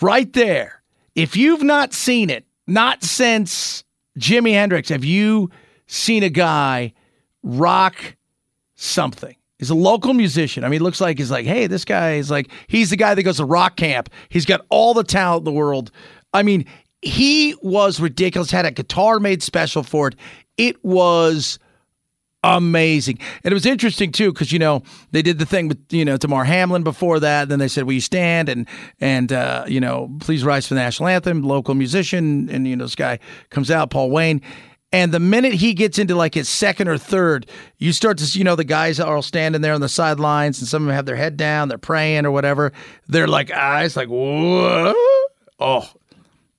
right 0.00 0.32
there, 0.32 0.82
if 1.14 1.36
you've 1.36 1.62
not 1.62 1.94
seen 1.94 2.30
it, 2.30 2.46
not 2.66 3.04
since 3.04 3.84
Jimi 4.18 4.54
Hendrix, 4.54 4.88
have 4.88 5.04
you 5.04 5.50
seen 5.86 6.24
a 6.24 6.28
guy 6.28 6.94
rock 7.44 8.16
something? 8.74 9.36
He's 9.60 9.70
a 9.70 9.76
local 9.76 10.14
musician. 10.14 10.64
I 10.64 10.68
mean, 10.68 10.82
looks 10.82 11.00
like 11.00 11.18
he's 11.18 11.30
like, 11.30 11.46
hey, 11.46 11.68
this 11.68 11.84
guy 11.84 12.14
is 12.14 12.28
like, 12.28 12.50
he's 12.66 12.90
the 12.90 12.96
guy 12.96 13.14
that 13.14 13.22
goes 13.22 13.36
to 13.36 13.44
rock 13.44 13.76
camp. 13.76 14.10
He's 14.30 14.46
got 14.46 14.66
all 14.68 14.94
the 14.94 15.04
talent 15.04 15.42
in 15.42 15.44
the 15.44 15.52
world. 15.52 15.92
I 16.34 16.42
mean, 16.42 16.66
he 17.02 17.54
was 17.62 18.00
ridiculous. 18.00 18.50
Had 18.50 18.66
a 18.66 18.70
guitar 18.70 19.20
made 19.20 19.42
special 19.42 19.82
for 19.82 20.08
it. 20.08 20.16
It 20.56 20.82
was 20.84 21.58
amazing. 22.44 23.18
And 23.44 23.52
it 23.52 23.54
was 23.54 23.66
interesting 23.66 24.12
too, 24.12 24.32
because 24.32 24.52
you 24.52 24.58
know, 24.58 24.82
they 25.10 25.22
did 25.22 25.38
the 25.38 25.46
thing 25.46 25.68
with, 25.68 25.78
you 25.90 26.04
know, 26.04 26.16
Damar 26.16 26.44
Hamlin 26.44 26.82
before 26.82 27.20
that. 27.20 27.42
And 27.42 27.50
Then 27.50 27.58
they 27.58 27.68
said, 27.68 27.84
Will 27.84 27.94
you 27.94 28.00
stand 28.00 28.48
and 28.48 28.68
and 29.00 29.32
uh, 29.32 29.64
you 29.68 29.80
know, 29.80 30.10
please 30.20 30.44
rise 30.44 30.66
for 30.66 30.74
the 30.74 30.80
national 30.80 31.08
anthem, 31.08 31.42
local 31.42 31.74
musician, 31.74 32.48
and 32.50 32.66
you 32.66 32.76
know, 32.76 32.84
this 32.84 32.94
guy 32.94 33.18
comes 33.50 33.70
out, 33.70 33.90
Paul 33.90 34.10
Wayne. 34.10 34.42
And 34.90 35.12
the 35.12 35.20
minute 35.20 35.52
he 35.52 35.74
gets 35.74 35.98
into 35.98 36.14
like 36.14 36.32
his 36.32 36.48
second 36.48 36.88
or 36.88 36.96
third, 36.96 37.46
you 37.76 37.92
start 37.92 38.16
to 38.18 38.24
see, 38.24 38.38
you 38.38 38.44
know, 38.44 38.56
the 38.56 38.64
guys 38.64 38.98
are 38.98 39.16
all 39.16 39.22
standing 39.22 39.60
there 39.60 39.74
on 39.74 39.82
the 39.82 39.88
sidelines 39.88 40.60
and 40.60 40.68
some 40.68 40.82
of 40.82 40.86
them 40.86 40.94
have 40.94 41.04
their 41.04 41.16
head 41.16 41.36
down, 41.36 41.68
they're 41.68 41.76
praying 41.76 42.24
or 42.24 42.30
whatever. 42.30 42.72
They're 43.06 43.28
like 43.28 43.50
eyes 43.50 43.96
like, 43.96 44.08
whoa. 44.08 44.94
Oh, 45.60 45.90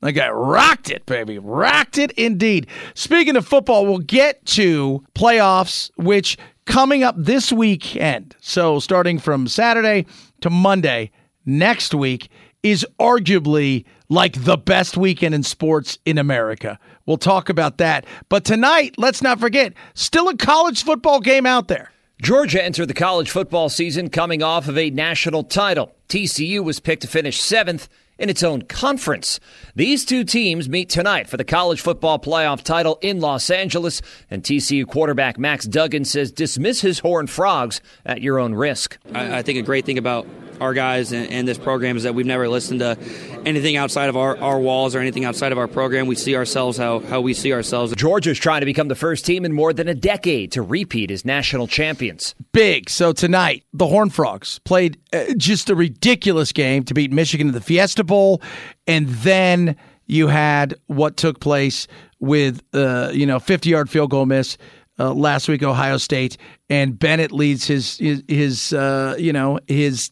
that 0.02 0.14
guy 0.14 0.30
rocked 0.30 0.90
it, 0.90 1.06
baby. 1.06 1.40
Rocked 1.40 1.98
it 1.98 2.12
indeed. 2.12 2.68
Speaking 2.94 3.36
of 3.36 3.46
football, 3.46 3.86
we'll 3.86 4.00
get 4.00 4.46
to 4.48 5.04
playoffs, 5.14 5.92
which 5.98 6.38
coming 6.66 7.04
up 7.04 7.16
this 7.18 7.52
weekend. 7.52 8.36
So 8.40 8.80
starting 8.80 9.20
from 9.20 9.48
Saturday 9.48 10.06
to 10.42 10.50
Monday 10.50 11.12
next 11.46 11.94
week 11.94 12.30
is 12.64 12.86
arguably 13.00 13.86
like 14.10 14.44
the 14.44 14.58
best 14.58 14.98
weekend 14.98 15.36
in 15.36 15.44
sports 15.44 15.98
in 16.06 16.18
America. 16.18 16.80
We'll 17.06 17.18
talk 17.18 17.50
about 17.50 17.78
that. 17.78 18.06
But 18.30 18.46
tonight, 18.46 18.96
let's 18.98 19.22
not 19.22 19.40
forget, 19.40 19.74
still 19.94 20.30
a 20.30 20.38
college 20.38 20.84
football 20.84 21.20
game 21.20 21.46
out 21.46 21.68
there. 21.68 21.92
Georgia 22.22 22.64
entered 22.64 22.88
the 22.88 22.94
college 22.94 23.30
football 23.30 23.70
season 23.70 24.10
coming 24.10 24.44
off 24.44 24.68
of 24.68 24.78
a 24.78 24.90
national 24.90 25.44
title. 25.44 25.96
TCU 26.10 26.62
was 26.64 26.80
picked 26.80 27.02
to 27.04 27.08
finish 27.08 27.40
seventh 27.40 27.88
in 28.20 28.30
its 28.30 28.44
own 28.44 28.62
conference. 28.64 29.40
These 29.76 30.06
two 30.06 30.24
teams 30.24 30.70
meet 30.70 30.90
tonight 30.90 31.28
for 31.28 31.38
the 31.38 31.44
college 31.44 31.82
football 31.82 32.20
playoff 32.20 32.62
title 32.62 33.00
in 33.02 33.20
Los 33.20 33.50
Angeles, 33.50 34.02
and 34.30 34.44
TCU 34.44 34.86
quarterback 34.86 35.40
Max 35.40 35.66
Duggan 35.66 36.06
says 36.06 36.32
dismiss 36.32 36.82
his 36.82 37.00
Horned 37.00 37.30
Frogs 37.30 37.82
at 38.06 38.22
your 38.22 38.38
own 38.38 38.54
risk. 38.54 38.98
I, 39.14 39.40
I 39.40 39.42
think 39.42 39.58
a 39.58 39.64
great 39.64 39.86
thing 39.86 39.98
about 39.98 40.28
our 40.60 40.74
guys 40.74 41.12
and, 41.12 41.32
and, 41.32 41.48
this 41.48 41.58
program 41.58 41.98
is 41.98 42.04
that 42.04 42.14
we've 42.14 42.26
never 42.26 42.48
listened 42.48 42.80
to 42.82 42.98
anything 43.46 43.76
outside 43.76 44.10
of 44.10 44.18
our, 44.18 44.38
our 44.38 44.60
walls 44.60 44.94
or 44.96 45.00
anything 45.00 45.26
outside 45.26 45.52
of 45.52 45.58
our 45.58 45.68
program. 45.68 46.06
We 46.06 46.16
see 46.16 46.36
ourselves 46.36 46.78
how, 46.78 47.00
how 47.00 47.22
we 47.22 47.34
see 47.34 47.54
ourselves. 47.54 47.94
Georgia's 47.96 48.38
trying 48.38 48.60
to 48.60 48.66
become 48.66 48.88
the 48.88 48.96
first 48.96 49.26
team 49.26 49.46
in 49.46 49.54
more 49.54 49.74
than 49.74 49.88
a 49.88 49.96
decade 49.96 50.52
to 50.52 50.62
repeat 50.62 51.12
as 51.12 51.26
national 51.26 51.68
champions. 51.68 52.36
Big. 52.52 52.90
So 52.90 53.14
tonight, 53.14 53.64
the 53.74 53.88
Horned 53.88 54.14
Frogs 54.14 54.60
played 54.60 55.00
uh, 55.14 55.34
just 55.38 55.70
a 55.70 55.76
ridiculous 55.76 56.52
game 56.52 56.84
to 56.84 56.94
beat 56.94 57.12
Michigan 57.12 57.48
in 57.48 57.54
the 57.54 57.62
Fiesta 57.62 58.04
Bowl. 58.04 58.42
And 58.86 59.08
then 59.08 59.76
you 60.06 60.28
had 60.28 60.76
what 60.88 61.18
took 61.18 61.40
place 61.40 61.88
with, 62.20 62.62
uh, 62.74 63.12
you 63.14 63.26
know, 63.26 63.40
50 63.40 63.70
yard 63.70 63.90
field 63.90 64.10
goal 64.10 64.26
miss. 64.26 64.58
Uh, 65.00 65.14
last 65.14 65.48
week, 65.48 65.64
Ohio 65.64 65.96
State, 65.96 66.36
and 66.70 67.00
Bennett 67.00 67.32
leads 67.32 67.66
his 67.66 67.98
his, 68.00 68.22
his 68.28 68.74
uh, 68.74 69.16
you 69.18 69.32
know 69.32 69.58
his 69.66 70.12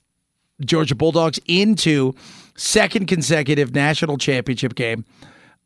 Georgia 0.61 0.95
Bulldogs 0.95 1.39
into 1.45 2.13
second 2.55 3.07
consecutive 3.07 3.73
national 3.73 4.17
championship 4.17 4.75
game. 4.75 5.05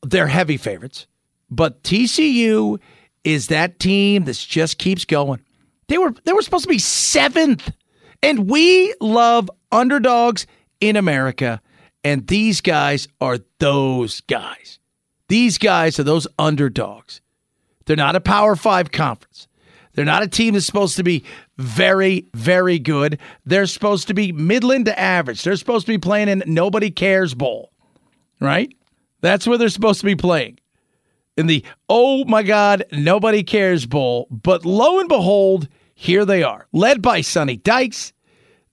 They're 0.04 0.28
heavy 0.28 0.58
favorites, 0.58 1.08
but 1.50 1.84
TCU 1.84 2.80
is 3.24 3.48
that 3.48 3.80
team 3.80 4.26
that 4.26 4.36
just 4.36 4.78
keeps 4.78 5.06
going. 5.06 5.42
They 5.88 5.98
were 5.98 6.14
they 6.24 6.34
were 6.34 6.42
supposed 6.42 6.64
to 6.64 6.70
be 6.70 6.80
seventh, 6.80 7.72
and 8.24 8.50
we 8.50 8.96
love 9.00 9.50
underdogs 9.72 10.48
in 10.80 10.96
America, 10.96 11.62
and 12.04 12.28
these 12.28 12.62
guys 12.62 13.08
are 13.20 13.40
those 13.60 14.22
guys. 14.22 14.80
These 15.28 15.58
guys 15.58 16.00
are 16.00 16.04
those 16.04 16.28
underdogs. 16.40 17.22
They're 17.86 17.96
not 17.96 18.16
a 18.16 18.22
Power 18.22 18.56
Five 18.56 18.92
conference. 18.92 19.48
They're 19.94 20.06
not 20.06 20.24
a 20.24 20.28
team 20.28 20.54
that's 20.54 20.66
supposed 20.66 20.96
to 20.98 21.04
be 21.04 21.24
very, 21.58 22.28
very 22.34 22.80
good. 22.80 23.20
They're 23.46 23.66
supposed 23.66 24.08
to 24.08 24.14
be 24.14 24.32
midland 24.32 24.86
to 24.86 24.98
average. 25.00 25.44
They're 25.44 25.56
supposed 25.56 25.86
to 25.86 25.92
be 25.92 25.98
playing 25.98 26.30
in 26.30 26.44
Nobody 26.46 26.92
Cares 26.92 27.34
Bowl, 27.34 27.72
right? 28.40 28.74
That's 29.22 29.46
where 29.48 29.58
they're 29.58 29.70
supposed 29.70 30.00
to 30.02 30.06
be 30.06 30.16
playing. 30.16 30.60
In 31.38 31.48
the 31.48 31.64
oh 31.88 32.26
my 32.26 32.44
God, 32.44 32.84
nobody 32.92 33.44
cares 33.44 33.86
bowl. 33.86 34.28
But 34.30 34.66
lo 34.66 35.00
and 35.00 35.08
behold, 35.08 35.68
here 35.94 36.26
they 36.26 36.44
are, 36.44 36.68
led 36.72 37.02
by 37.02 37.22
Sonny 37.22 37.58
Dykes. 37.58 38.14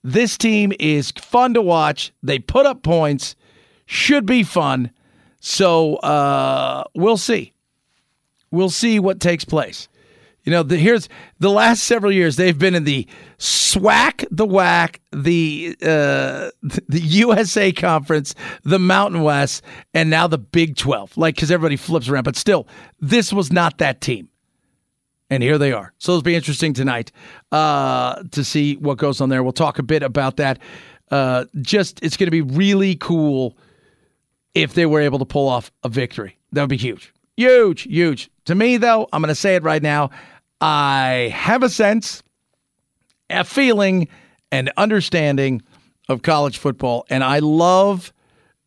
This 0.03 0.37
team 0.37 0.73
is 0.79 1.11
fun 1.11 1.53
to 1.53 1.61
watch. 1.61 2.11
They 2.23 2.39
put 2.39 2.65
up 2.65 2.83
points, 2.83 3.35
should 3.85 4.25
be 4.25 4.43
fun. 4.43 4.91
So 5.39 5.95
uh, 5.97 6.83
we'll 6.95 7.17
see. 7.17 7.53
We'll 8.51 8.69
see 8.69 8.99
what 8.99 9.19
takes 9.19 9.45
place. 9.45 9.88
You 10.49 10.55
know, 10.55 10.63
the, 10.63 10.77
here's 10.77 11.07
the 11.37 11.51
last 11.51 11.83
several 11.83 12.11
years 12.11 12.35
they've 12.35 12.57
been 12.57 12.73
in 12.73 12.83
the 12.83 13.07
SWAC, 13.37 14.25
the 14.31 14.47
WAC, 14.47 14.97
the 15.11 15.75
uh, 15.79 16.49
the 16.87 16.99
USA 16.99 17.71
Conference, 17.71 18.33
the 18.63 18.79
Mountain 18.79 19.21
West, 19.21 19.61
and 19.93 20.09
now 20.09 20.25
the 20.25 20.39
Big 20.39 20.75
Twelve. 20.75 21.15
Like 21.15 21.35
because 21.35 21.51
everybody 21.51 21.75
flips 21.75 22.09
around, 22.09 22.23
but 22.23 22.35
still, 22.35 22.67
this 22.99 23.31
was 23.31 23.51
not 23.51 23.77
that 23.77 24.01
team. 24.01 24.27
And 25.29 25.43
here 25.43 25.59
they 25.59 25.71
are. 25.71 25.93
So 25.99 26.13
it'll 26.13 26.23
be 26.23 26.33
interesting 26.33 26.73
tonight 26.73 27.11
uh, 27.51 28.23
to 28.31 28.43
see 28.43 28.75
what 28.77 28.97
goes 28.97 29.21
on 29.21 29.29
there. 29.29 29.43
We'll 29.43 29.51
talk 29.51 29.77
a 29.77 29.83
bit 29.83 30.01
about 30.01 30.37
that. 30.37 30.57
Uh, 31.11 31.45
just 31.61 32.03
it's 32.03 32.17
going 32.17 32.25
to 32.25 32.31
be 32.31 32.41
really 32.41 32.95
cool 32.95 33.55
if 34.55 34.73
they 34.73 34.87
were 34.87 35.01
able 35.01 35.19
to 35.19 35.25
pull 35.25 35.47
off 35.47 35.71
a 35.83 35.89
victory. 35.89 36.39
That 36.53 36.61
would 36.63 36.71
be 36.71 36.77
huge. 36.77 37.13
Huge, 37.37 37.83
huge. 37.83 38.31
To 38.45 38.55
me, 38.55 38.77
though, 38.77 39.07
I'm 39.13 39.21
going 39.21 39.29
to 39.29 39.35
say 39.35 39.55
it 39.55 39.61
right 39.61 39.83
now. 39.83 40.09
I 40.61 41.33
have 41.33 41.63
a 41.63 41.69
sense, 41.69 42.23
a 43.29 43.43
feeling, 43.43 44.07
and 44.51 44.71
understanding 44.77 45.61
of 46.07 46.21
college 46.21 46.57
football, 46.57 47.05
and 47.09 47.23
I 47.23 47.39
love 47.39 48.11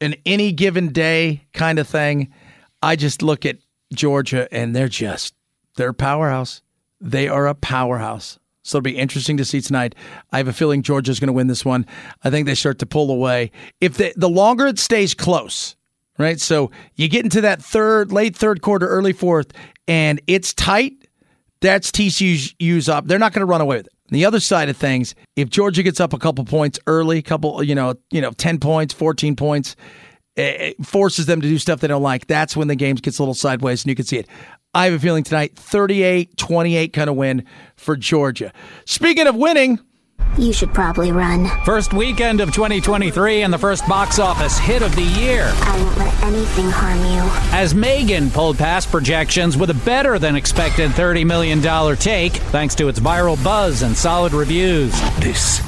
an 0.01 0.15
any 0.25 0.53
given 0.53 0.93
day 0.93 1.43
kind 1.53 1.79
of 1.79 1.89
thing. 1.89 2.33
I 2.83 2.97
just 2.97 3.23
look 3.23 3.45
at 3.45 3.59
Georgia, 3.93 4.49
and 4.53 4.75
they're 4.75 4.89
just 4.89 5.35
they're 5.77 5.91
a 5.91 5.95
powerhouse. 5.95 6.63
They 7.01 7.29
are 7.29 7.47
a 7.47 7.55
powerhouse. 7.55 8.39
So 8.63 8.79
it'll 8.79 8.85
be 8.85 8.97
interesting 8.97 9.37
to 9.39 9.45
see 9.45 9.61
tonight. 9.61 9.95
I 10.31 10.39
have 10.39 10.47
a 10.47 10.53
feeling 10.53 10.83
Georgia's 10.83 11.19
going 11.19 11.27
to 11.29 11.33
win 11.33 11.49
this 11.49 11.65
one. 11.65 11.85
I 12.23 12.31
think 12.31 12.47
they 12.47 12.55
start 12.55 12.79
to 12.79 12.87
pull 12.87 13.11
away. 13.11 13.51
If 13.81 13.97
they, 13.97 14.13
the 14.15 14.29
longer 14.29 14.69
it 14.69 14.79
stays 14.79 15.15
close, 15.15 15.75
right? 16.17 16.41
So 16.41 16.71
you 16.95 17.09
get 17.09 17.25
into 17.25 17.41
that 17.41 17.61
third, 17.61 18.13
late 18.13 18.37
third 18.37 18.63
quarter, 18.63 18.87
early 18.87 19.13
fourth, 19.13 19.53
and 19.89 20.21
it's 20.29 20.55
tight. 20.55 21.02
That's 21.63 21.91
TCU's 21.93 22.89
up. 22.89 23.07
They're 23.07 23.21
not 23.21 23.33
going 23.33 23.41
to 23.41 23.47
run 23.47 23.61
away 23.61 23.79
with 23.79 23.87
it. 23.87 23.93
The 24.11 24.27
other 24.27 24.41
side 24.41 24.69
of 24.69 24.77
things, 24.77 25.15
if 25.37 25.49
Georgia 25.49 25.83
gets 25.83 26.01
up 26.01 26.13
a 26.13 26.19
couple 26.19 26.45
points 26.45 26.79
early, 26.87 27.23
couple, 27.23 27.63
you 27.63 27.75
know, 27.75 27.95
you 28.11 28.21
know, 28.21 28.33
ten 28.33 28.59
points, 28.59 28.93
fourteen 28.93 29.37
points, 29.37 29.75
it 30.37 30.85
forces 30.85 31.27
them 31.27 31.41
to 31.41 31.49
do 31.49 31.59
stuff 31.59 31.81
they 31.81 31.89
don't 31.89 32.03
like. 32.03 32.27
That's 32.27 32.57
when 32.57 32.69
the 32.69 32.75
game 32.75 32.97
gets 32.97 33.19
a 33.19 33.23
little 33.23 33.33
sideways, 33.33 33.85
and 33.85 33.91
you 33.91 33.95
can 33.95 34.05
see 34.05 34.19
it. 34.19 34.27
I 34.75 34.87
have 34.87 34.95
a 34.95 34.99
feeling 34.99 35.23
tonight, 35.23 35.55
38 35.57 36.37
28 36.37 36.93
kind 36.93 37.09
of 37.09 37.17
win 37.17 37.45
for 37.77 37.97
Georgia. 37.97 38.53
Speaking 38.85 39.27
of 39.27 39.37
winning, 39.37 39.79
you 40.39 40.53
should 40.53 40.73
probably 40.73 41.13
run. 41.13 41.49
First 41.65 41.93
weekend 41.93 42.41
of 42.41 42.53
2023 42.53 43.43
and 43.43 43.53
the 43.53 43.59
first 43.59 43.87
box 43.87 44.19
office 44.19 44.59
hit 44.59 44.83
of 44.83 44.95
the 44.97 45.03
year. 45.03 45.51
I 45.55 45.83
won't 45.83 45.99
let 45.99 46.23
anything 46.25 46.71
harm 46.71 46.99
you. 46.99 47.57
As 47.57 47.75
M3GAN 47.75 48.33
pulled 48.33 48.59
past 48.59 48.91
projections 48.91 49.57
with 49.57 49.71
a 49.71 49.75
better 49.75 50.19
than 50.19 50.37
expected 50.37 50.91
$30 50.93 51.27
million 51.27 51.97
take, 51.97 52.33
thanks 52.33 52.75
to 52.77 52.89
its 52.89 53.01
viral 53.01 53.43
buzz 53.45 53.83
and 53.83 53.97
solid 53.97 54.33
reviews. 54.33 54.93
This 55.21 55.61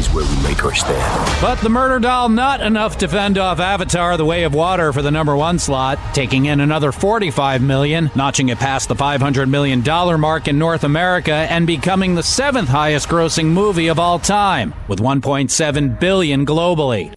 is 0.00 0.08
where 0.14 0.24
we 0.24 0.42
make 0.42 0.64
our 0.64 0.74
stand. 0.74 1.42
But 1.42 1.60
the 1.60 1.68
murder 1.68 1.98
doll 1.98 2.30
not 2.30 2.62
enough 2.62 2.98
to 2.98 3.08
fend 3.08 3.36
off 3.36 3.60
Avatar: 3.60 4.16
The 4.16 4.24
Way 4.24 4.44
of 4.44 4.54
Water 4.54 4.92
for 4.92 5.02
the 5.02 5.10
number 5.10 5.36
one 5.36 5.58
slot, 5.58 5.98
taking 6.14 6.46
in 6.46 6.60
another 6.60 6.90
45 6.90 7.62
million, 7.62 8.10
notching 8.14 8.48
it 8.48 8.58
past 8.58 8.88
the 8.88 8.96
500 8.96 9.48
million 9.48 9.82
dollar 9.82 10.16
mark 10.16 10.48
in 10.48 10.58
North 10.58 10.84
America 10.84 11.34
and 11.34 11.66
becoming 11.66 12.14
the 12.14 12.22
seventh 12.22 12.68
highest 12.68 13.08
grossing 13.08 13.46
movie 13.46 13.88
of 13.88 13.98
all 13.98 14.18
time, 14.18 14.74
with 14.88 15.00
1.7 15.00 16.00
billion 16.00 16.46
globally. 16.46 17.14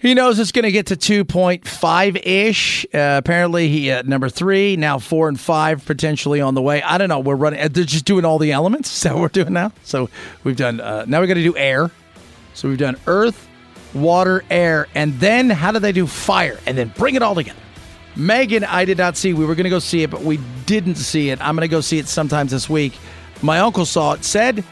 He 0.00 0.14
knows 0.14 0.38
it's 0.38 0.50
going 0.50 0.64
to 0.64 0.72
get 0.72 0.86
to 0.86 0.96
2.5 0.96 2.26
ish. 2.26 2.86
Uh, 2.86 3.16
apparently, 3.18 3.68
he 3.68 3.90
at 3.90 4.06
number 4.06 4.30
three, 4.30 4.76
now 4.76 4.98
four 4.98 5.28
and 5.28 5.38
five 5.38 5.84
potentially 5.84 6.40
on 6.40 6.54
the 6.54 6.62
way. 6.62 6.82
I 6.82 6.96
don't 6.96 7.10
know. 7.10 7.18
We're 7.18 7.36
running, 7.36 7.60
they're 7.70 7.84
just 7.84 8.06
doing 8.06 8.24
all 8.24 8.38
the 8.38 8.52
elements. 8.52 8.92
Is 8.96 9.02
that 9.02 9.12
what 9.12 9.20
we're 9.20 9.28
doing 9.28 9.52
now? 9.52 9.72
So 9.84 10.08
we've 10.42 10.56
done, 10.56 10.80
uh, 10.80 11.04
now 11.06 11.20
we 11.20 11.26
got 11.26 11.34
to 11.34 11.42
do 11.42 11.54
air. 11.54 11.90
So 12.54 12.70
we've 12.70 12.78
done 12.78 12.96
earth, 13.06 13.46
water, 13.92 14.42
air, 14.50 14.88
and 14.94 15.20
then 15.20 15.50
how 15.50 15.70
do 15.70 15.78
they 15.78 15.92
do 15.92 16.06
fire? 16.06 16.58
And 16.66 16.78
then 16.78 16.92
bring 16.96 17.14
it 17.14 17.22
all 17.22 17.34
together. 17.34 17.60
M3GAN, 18.14 18.64
I 18.66 18.86
did 18.86 18.96
not 18.96 19.18
see. 19.18 19.34
We 19.34 19.44
were 19.44 19.54
going 19.54 19.64
to 19.64 19.70
go 19.70 19.78
see 19.78 20.02
it, 20.02 20.10
but 20.10 20.22
we 20.22 20.40
didn't 20.64 20.96
see 20.96 21.28
it. 21.28 21.40
I'm 21.42 21.54
going 21.54 21.68
to 21.68 21.70
go 21.70 21.82
see 21.82 21.98
it 21.98 22.08
sometimes 22.08 22.50
this 22.52 22.70
week. 22.70 22.98
My 23.42 23.60
uncle 23.60 23.84
saw 23.84 24.14
it, 24.14 24.24
said 24.24 24.64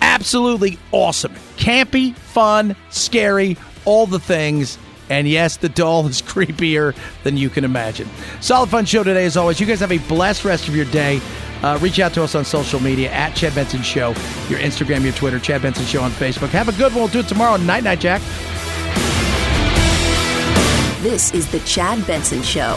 absolutely 0.00 0.78
awesome. 0.90 1.34
Campy, 1.56 2.14
fun, 2.14 2.74
scary, 2.88 3.56
all 3.84 4.06
the 4.06 4.18
things. 4.18 4.78
And 5.08 5.26
yes, 5.28 5.56
the 5.56 5.68
doll 5.68 6.06
is 6.06 6.22
creepier 6.22 6.94
than 7.24 7.36
you 7.36 7.50
can 7.50 7.64
imagine. 7.64 8.08
Solid 8.40 8.70
fun 8.70 8.84
show 8.84 9.02
today, 9.02 9.24
as 9.24 9.36
always. 9.36 9.60
You 9.60 9.66
guys 9.66 9.80
have 9.80 9.92
a 9.92 9.98
blessed 9.98 10.44
rest 10.44 10.68
of 10.68 10.76
your 10.76 10.84
day. 10.86 11.20
Uh, 11.62 11.78
reach 11.82 11.98
out 11.98 12.14
to 12.14 12.22
us 12.22 12.34
on 12.34 12.44
social 12.44 12.80
media 12.80 13.10
at 13.10 13.34
Chad 13.34 13.54
Benson 13.54 13.82
Show, 13.82 14.08
your 14.48 14.58
Instagram, 14.60 15.02
your 15.02 15.12
Twitter, 15.12 15.38
Chad 15.38 15.60
Benson 15.62 15.84
Show 15.84 16.00
on 16.02 16.10
Facebook. 16.10 16.48
Have 16.48 16.68
a 16.68 16.72
good 16.72 16.92
one. 16.92 17.02
We'll 17.02 17.08
do 17.08 17.20
it 17.20 17.28
tomorrow. 17.28 17.56
Night, 17.56 17.84
night, 17.84 18.00
Jack. 18.00 18.22
This 21.02 21.32
is 21.34 21.50
the 21.50 21.60
Chad 21.60 22.06
Benson 22.06 22.42
Show. 22.42 22.76